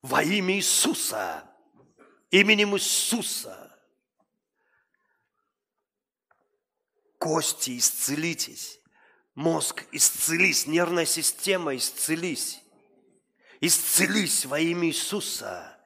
Во 0.01 0.23
имя 0.23 0.57
Иисуса, 0.57 1.45
именем 2.31 2.75
Иисуса. 2.75 3.79
Кости 7.19 7.77
исцелитесь, 7.79 8.81
мозг 9.35 9.85
исцелись, 9.93 10.67
нервная 10.67 11.07
система 11.07 11.77
исцелись 11.77 12.62
исцелись 13.63 14.45
во 14.45 14.59
имя 14.59 14.89
Иисуса. 14.89 15.79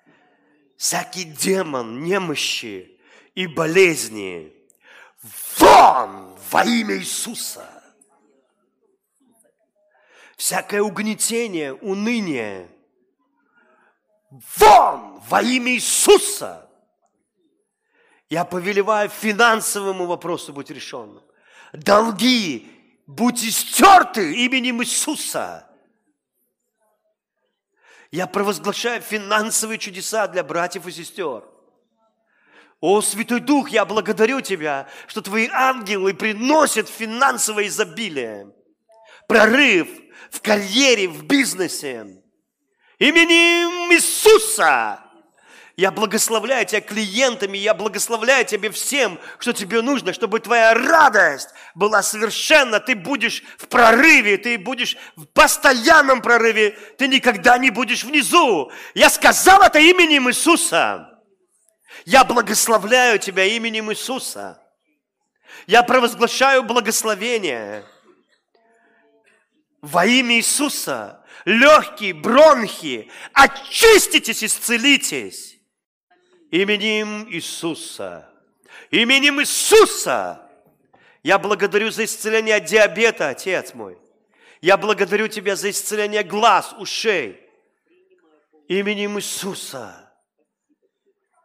Всякий 0.77 1.24
демон, 1.24 2.03
немощи 2.03 2.98
и 3.35 3.47
болезни 3.47 4.53
вон 5.59 6.36
во 6.51 6.65
имя 6.65 6.97
Иисуса. 6.97 7.70
Всякое 10.36 10.82
угнетение, 10.82 11.74
уныние 11.74 12.69
вон 14.57 15.20
во 15.28 15.43
имя 15.43 15.73
Иисуса. 15.73 16.69
Я 18.28 18.44
повелеваю 18.44 19.09
финансовому 19.09 20.07
вопросу 20.07 20.53
быть 20.53 20.70
решенным. 20.70 21.23
Долги 21.73 22.70
будь 23.07 23.44
истерты 23.44 24.35
именем 24.44 24.82
Иисуса. 24.82 25.65
Я 28.10 28.26
провозглашаю 28.26 29.00
финансовые 29.02 29.78
чудеса 29.78 30.28
для 30.28 30.44
братьев 30.44 30.86
и 30.86 30.92
сестер. 30.92 31.44
О, 32.80 33.00
Святой 33.00 33.40
Дух, 33.40 33.70
я 33.70 33.84
благодарю 33.84 34.40
Тебя, 34.40 34.86
что 35.06 35.22
Твои 35.22 35.48
ангелы 35.52 36.14
приносят 36.14 36.88
финансовое 36.88 37.68
изобилие, 37.68 38.52
прорыв 39.26 39.88
в 40.30 40.40
карьере, 40.40 41.08
в 41.08 41.24
бизнесе. 41.24 42.22
Именем 42.98 43.92
Иисуса 43.92 45.05
я 45.77 45.90
благословляю 45.90 46.65
тебя 46.65 46.81
клиентами, 46.81 47.59
я 47.59 47.74
благословляю 47.74 48.47
тебе 48.47 48.70
всем, 48.70 49.20
что 49.39 49.53
тебе 49.53 49.82
нужно, 49.82 50.15
чтобы 50.15 50.40
твоя 50.40 50.73
радость 50.73 51.51
была 51.74 52.03
совершенна. 52.03 52.81
Ты 52.81 52.94
будешь 52.94 53.43
в 53.59 53.69
прорыве, 53.69 54.39
ты 54.39 54.57
будешь 54.57 54.97
в 55.16 55.27
постоянном 55.27 56.23
прорыве, 56.23 56.70
ты 56.97 57.09
никогда 57.09 57.59
не 57.59 57.69
будешь 57.69 58.05
внизу. 58.05 58.73
Я 58.94 59.11
сказал 59.11 59.61
это 59.61 59.78
именем 59.78 60.31
Иисуса. 60.31 61.11
Я 62.07 62.24
благословляю 62.24 63.19
тебя 63.19 63.44
именем 63.44 63.93
Иисуса. 63.93 64.62
Я 65.66 65.82
провозглашаю 65.82 66.62
благословение 66.62 67.85
Во 69.82 70.07
имя 70.07 70.36
Иисуса, 70.36 71.23
легкие, 71.44 72.15
бронхи, 72.15 73.11
очиститесь, 73.35 74.43
исцелитесь. 74.43 75.55
Именем 76.56 77.28
Иисуса. 77.30 78.26
Именем 78.90 79.42
Иисуса. 79.42 80.40
Я 81.22 81.38
благодарю 81.38 81.90
за 81.90 82.06
исцеление 82.06 82.56
от 82.56 82.64
диабета, 82.64 83.28
Отец 83.28 83.74
мой. 83.74 83.98
Я 84.62 84.78
благодарю 84.78 85.28
Тебя 85.28 85.54
за 85.54 85.68
исцеление 85.68 86.22
глаз, 86.22 86.74
ушей. 86.78 87.46
Именем 88.68 89.18
Иисуса. 89.18 90.10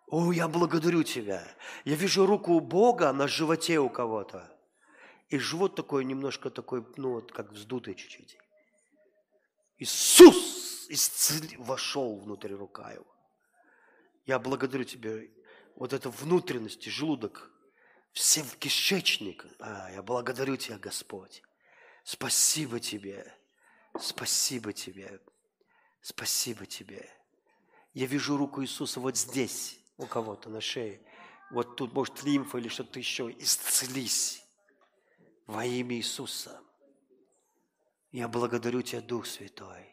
О, 0.07 0.31
я 0.31 0.47
благодарю 0.47 1.03
Тебя. 1.03 1.45
Я 1.83 1.95
вижу 1.95 2.25
руку 2.25 2.57
Бога 2.61 3.11
на 3.11 3.27
животе 3.27 3.79
у 3.79 3.89
кого-то. 3.89 4.49
И 5.27 5.37
живот 5.37 5.75
такой 5.75 6.05
немножко 6.05 6.49
такой, 6.49 6.85
ну 6.95 7.15
вот 7.15 7.33
как 7.33 7.51
вздутый 7.51 7.95
чуть-чуть. 7.95 8.37
Иисус 9.77 10.87
исцели, 10.89 11.57
вошел 11.57 12.17
внутрь 12.17 12.53
рука 12.53 12.91
его. 12.93 13.10
Я 14.25 14.39
благодарю 14.39 14.83
Тебя. 14.83 15.19
Вот 15.75 15.93
это 15.93 16.09
внутренности, 16.09 16.89
желудок, 16.89 17.51
все 18.11 18.43
в 18.43 18.57
кишечник. 18.57 19.45
А, 19.59 19.89
я 19.91 20.01
благодарю 20.01 20.57
Тебя, 20.57 20.77
Господь. 20.77 21.41
Спасибо 22.03 22.79
Тебе. 22.79 23.33
Спасибо 23.99 24.73
Тебе. 24.73 25.19
Спасибо 26.01 26.65
Тебе. 26.65 27.09
Я 27.93 28.05
вижу 28.05 28.37
руку 28.37 28.61
Иисуса 28.61 28.99
вот 28.99 29.17
здесь, 29.17 29.79
у 29.97 30.05
кого-то 30.05 30.49
на 30.49 30.61
шее. 30.61 31.01
Вот 31.51 31.75
тут, 31.75 31.93
может, 31.93 32.23
лимфа 32.23 32.57
или 32.57 32.69
что-то 32.69 32.99
еще. 32.99 33.29
Исцелись 33.37 34.45
во 35.45 35.65
имя 35.65 35.97
Иисуса. 35.97 36.61
Я 38.11 38.27
благодарю 38.27 38.81
Тебя, 38.81 39.01
Дух 39.01 39.25
Святой. 39.25 39.90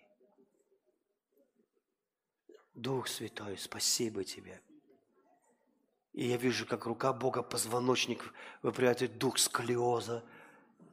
Дух 2.79 3.09
Святой, 3.09 3.59
спасибо 3.59 4.23
Тебе. 4.23 4.63
И 6.13 6.29
я 6.29 6.37
вижу, 6.37 6.65
как 6.65 6.87
рука 6.87 7.13
Бога, 7.13 7.43
позвоночник 7.43 8.33
выпрямляет 8.63 9.19
дух 9.19 9.39
сколиоза. 9.39 10.25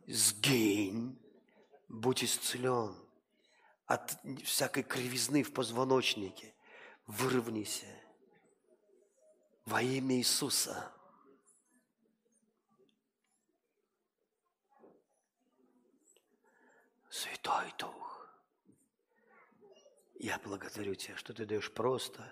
Сгинь, 0.08 1.20
будь 1.88 2.24
исцелен 2.24 2.96
от 3.86 4.18
всякой 4.44 4.84
кривизны 4.84 5.44
в 5.44 5.54
позвоночнике. 5.54 6.54
Выровняйся 7.08 7.88
во 9.66 9.82
имя 9.82 10.18
Иисуса. 10.18 10.92
Святой 17.10 17.74
Дух, 17.78 18.15
я 20.26 20.40
благодарю 20.44 20.96
Тебя, 20.96 21.16
что 21.18 21.34
Ты 21.34 21.46
даешь 21.46 21.72
просто 21.72 22.28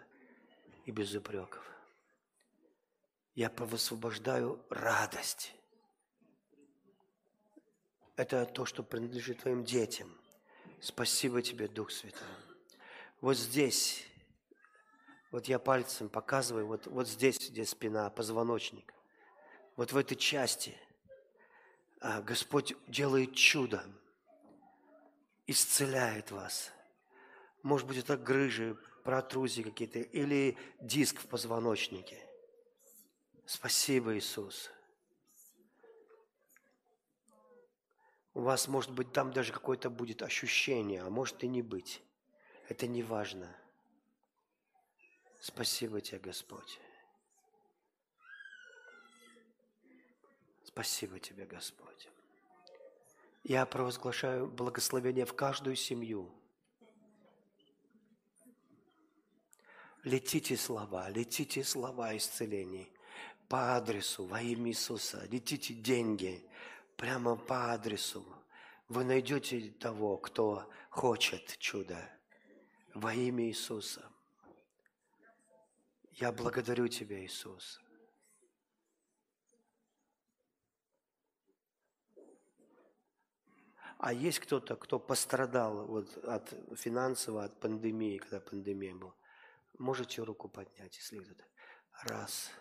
и 0.86 0.92
без 0.92 1.14
упреков. 1.14 1.64
Я 3.36 3.50
высвобождаю 3.50 4.64
радость. 4.70 5.54
Это 8.16 8.46
то, 8.46 8.66
что 8.66 8.84
принадлежит 8.84 9.42
Твоим 9.42 9.64
детям. 9.64 10.16
Спасибо 10.82 11.42
Тебе, 11.42 11.68
Дух 11.68 11.92
Святой. 11.92 12.28
Вот 13.22 13.38
здесь, 13.38 14.06
вот 15.32 15.46
я 15.48 15.58
пальцем 15.60 16.10
показываю, 16.10 16.68
вот, 16.68 16.88
вот 16.88 17.08
здесь, 17.08 17.50
где 17.50 17.66
спина, 17.66 18.10
позвоночник. 18.10 18.94
Вот 19.76 19.92
в 19.92 19.98
этой 19.98 20.16
части 20.16 20.78
а, 22.02 22.22
Господь 22.22 22.76
делает 22.88 23.36
чудо– 23.36 23.84
исцеляет 25.48 26.32
вас. 26.32 26.72
Может 27.64 27.88
быть, 27.88 27.98
это 27.98 28.18
грыжи, 28.18 28.78
протрузии 29.04 29.64
какие-то 29.64 30.00
или 30.00 30.58
диск 30.80 31.20
в 31.20 31.28
позвоночнике. 31.28 32.20
Спасибо, 33.46 34.16
Иисус. 34.18 34.70
У 38.34 38.42
вас, 38.42 38.68
может 38.68 38.92
быть, 38.92 39.12
там 39.14 39.32
даже 39.32 39.54
какое-то 39.54 39.90
будет 39.90 40.22
ощущение, 40.22 41.02
а 41.02 41.10
может 41.10 41.44
и 41.44 41.48
не 41.48 41.62
быть. 41.62 42.02
Это 42.68 42.88
не 42.88 43.04
важно. 43.04 43.56
Спасибо 45.40 46.02
тебе, 46.02 46.20
Господь. 46.20 46.80
Спасибо 50.64 51.20
тебе, 51.20 51.46
Господь. 51.46 52.10
Я 53.44 53.66
провозглашаю 53.66 54.48
благословение 54.48 55.26
в 55.26 55.34
каждую 55.34 55.76
семью. 55.76 56.34
Летите 60.04 60.58
слова, 60.58 61.10
летите 61.10 61.64
слова 61.64 62.16
исцелений 62.18 62.92
по 63.48 63.78
адресу 63.78 64.26
во 64.26 64.42
имя 64.42 64.72
Иисуса. 64.72 65.26
Летите 65.32 65.74
деньги 65.74 66.46
прямо 66.98 67.38
по 67.38 67.72
адресу. 67.72 68.26
Вы 68.90 69.06
найдете 69.06 69.72
того, 69.72 70.18
кто 70.18 70.70
хочет 70.90 71.58
чуда 71.58 72.10
во 72.94 73.14
имя 73.14 73.46
Иисуса. 73.46 74.04
Я 76.12 76.34
благодарю 76.34 76.90
Тебя, 76.90 77.24
Иисус. 77.24 77.80
А 84.00 84.12
есть 84.12 84.40
кто-то, 84.40 84.76
кто 84.76 85.00
пострадал 85.00 85.88
вот 85.88 86.18
от 86.26 86.54
финансово, 86.76 87.46
от 87.46 87.58
пандемии, 87.62 88.18
когда 88.18 88.42
пандемия 88.42 88.94
была? 88.94 89.14
Можете 89.78 90.24
руку 90.24 90.48
поднять, 90.50 90.96
если 90.98 91.20
кто-то. 91.20 91.46
Раз. 92.04 92.52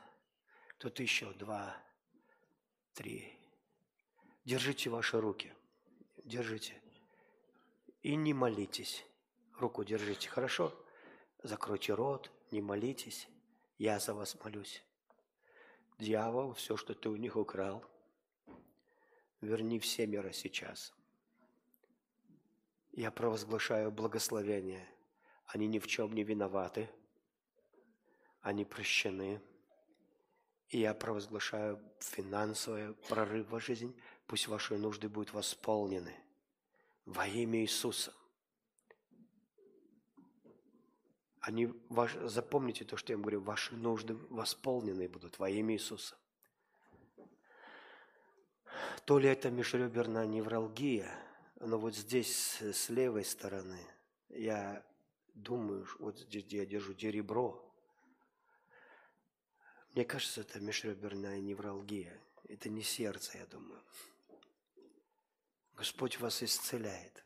Кто-то 0.79 1.03
еще. 1.03 1.33
Два. 1.35 1.77
Три. 2.95 3.39
Держите 4.45 4.91
ваши 4.91 5.21
руки. 5.21 5.53
Держите. 6.25 6.81
И 8.03 8.17
не 8.17 8.35
молитесь. 8.35 9.05
Руку 9.59 9.85
держите, 9.85 10.29
хорошо? 10.29 10.73
Закройте 11.43 11.95
рот, 11.95 12.33
не 12.51 12.61
молитесь. 12.61 13.29
Я 13.79 13.99
за 13.99 14.15
вас 14.15 14.37
молюсь. 14.43 14.83
Дьявол, 15.99 16.55
все, 16.55 16.77
что 16.77 16.95
ты 16.95 17.09
у 17.09 17.17
них 17.17 17.37
украл, 17.37 17.85
верни 19.41 19.79
в 19.79 19.87
семеро 19.87 20.33
сейчас. 20.33 20.93
Я 22.93 23.11
провозглашаю 23.11 23.91
благословение. 23.91 24.87
Они 25.47 25.67
ни 25.67 25.79
в 25.79 25.87
чем 25.87 26.13
не 26.13 26.25
виноваты. 26.25 26.89
Они 28.43 28.65
прощены. 28.65 29.41
И 30.69 30.81
я 30.81 30.95
провозглашаю 30.95 31.81
финансовый 31.99 32.95
прорыв 33.09 33.51
в 33.51 33.61
жизнь. 33.61 33.99
Пусть 34.27 34.49
ваши 34.49 34.77
нужды 34.77 35.09
будут 35.09 35.33
восполнены 35.33 36.15
во 37.07 37.27
имя 37.27 37.61
Иисуса. 37.61 38.13
Они, 41.41 41.67
ваш, 41.89 42.15
запомните 42.15 42.85
то, 42.85 42.97
что 42.97 43.13
я 43.13 43.17
вам 43.17 43.23
говорю, 43.23 43.41
ваши 43.41 43.75
нужды 43.75 44.15
восполнены 44.31 45.09
будут 45.09 45.39
во 45.39 45.51
имя 45.51 45.75
Иисуса. 45.75 46.17
То 49.07 49.19
ли 49.19 49.29
это 49.29 49.51
межреберная 49.51 50.27
невралгия– 50.27 51.11
но 51.65 51.79
вот 51.79 51.95
здесь, 51.95 52.61
с 52.61 52.89
левой 52.89 53.25
стороны, 53.25 53.79
я 54.31 54.85
думаю, 55.33 55.87
вот 56.01 56.19
здесь, 56.19 56.45
я 56.49 56.67
держу, 56.67 56.93
ребро, 56.99 57.72
мне 59.95 60.05
кажется, 60.05 60.41
это 60.41 60.59
межреберная 60.61 61.39
невралгия. 61.41 62.19
Это 62.49 62.69
не 62.69 62.83
сердце, 62.83 63.39
я 63.39 63.47
думаю. 63.47 63.81
Господь 65.77 66.19
вас 66.19 66.43
исцеляет. 66.43 67.25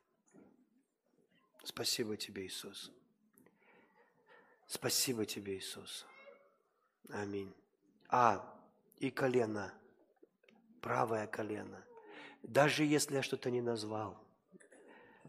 Спасибо 1.64 2.16
тебе, 2.16 2.46
Иисус. 2.46 2.92
Спасибо 4.66 5.26
тебе, 5.26 5.56
Иисус. 5.58 6.06
Аминь. 7.10 7.54
А, 8.08 8.56
и 8.98 9.10
колено, 9.10 9.72
правое 10.80 11.26
колено. 11.26 11.84
Даже 12.42 12.84
если 12.84 13.16
я 13.16 13.22
что-то 13.22 13.50
не 13.50 13.60
назвал, 13.60 14.20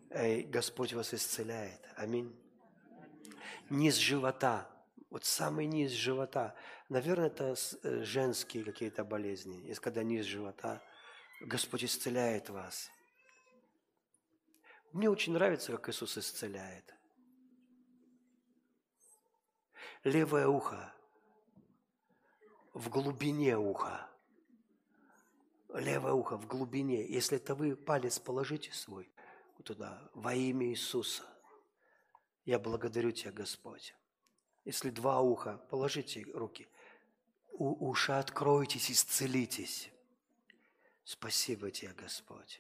Господь 0.10 0.94
вас 0.94 1.14
исцеляет. 1.14 1.82
Аминь. 1.96 2.36
Низ 3.70 3.96
живота. 3.96 4.70
Вот 5.10 5.24
самый 5.24 5.66
низ 5.66 5.92
живота. 5.92 6.56
Наверное, 6.90 7.28
это 7.28 7.56
э, 7.84 8.04
женские 8.04 8.64
какие-то 8.64 9.04
болезни. 9.06 9.66
Есть 9.68 9.80
когда 9.80 10.04
низ 10.04 10.26
живота. 10.26 10.82
Господь 11.42 11.84
исцеляет 11.84 12.50
вас. 12.50 12.90
Мне 14.92 15.10
очень 15.10 15.34
нравится, 15.34 15.72
как 15.72 15.90
Иисус 15.90 16.18
исцеляет. 16.18 16.94
Левое 20.04 20.48
ухо 20.48 20.94
в 22.74 22.90
глубине 22.90 23.58
уха. 23.58 24.08
Левое 25.74 26.14
ухо 26.14 26.38
в 26.38 26.48
глубине. 26.48 27.06
Если 27.08 27.38
это 27.38 27.56
вы 27.56 27.76
палец 27.76 28.20
положите 28.20 28.72
свой, 28.72 29.12
туда 29.64 30.10
во 30.14 30.34
имя 30.34 30.68
Иисуса. 30.68 31.24
Я 32.46 32.60
благодарю 32.60 33.12
Тебя, 33.12 33.32
Господь. 33.32 33.96
Если 34.68 34.90
два 34.90 35.22
уха, 35.22 35.60
положите 35.70 36.24
руки. 36.34 36.68
У 37.54 37.90
уши 37.90 38.12
откройтесь, 38.12 38.92
исцелитесь. 38.92 39.90
Спасибо 41.06 41.72
Тебе, 41.72 41.94
Господь. 41.94 42.60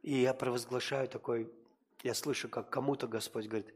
И 0.00 0.22
я 0.22 0.32
провозглашаю 0.32 1.06
такой, 1.06 1.52
я 2.02 2.14
слышу, 2.14 2.48
как 2.48 2.70
кому-то 2.70 3.06
Господь 3.06 3.46
говорит, 3.46 3.74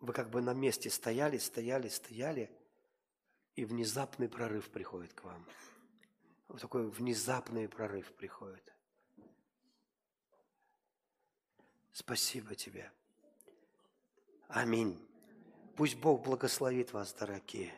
вы 0.00 0.14
как 0.14 0.30
бы 0.30 0.40
на 0.40 0.54
месте 0.54 0.88
стояли, 0.88 1.36
стояли, 1.36 1.88
стояли, 1.88 2.50
и 3.56 3.66
внезапный 3.66 4.30
прорыв 4.30 4.70
приходит 4.70 5.12
к 5.12 5.22
вам. 5.24 5.46
Вот 6.48 6.62
такой 6.62 6.88
внезапный 6.88 7.68
прорыв 7.68 8.10
приходит. 8.14 8.73
Спасибо 11.94 12.56
тебе. 12.56 12.90
Аминь. 14.48 15.00
Пусть 15.76 15.94
Бог 15.96 16.24
благословит 16.24 16.92
вас, 16.92 17.14
дорогие. 17.14 17.72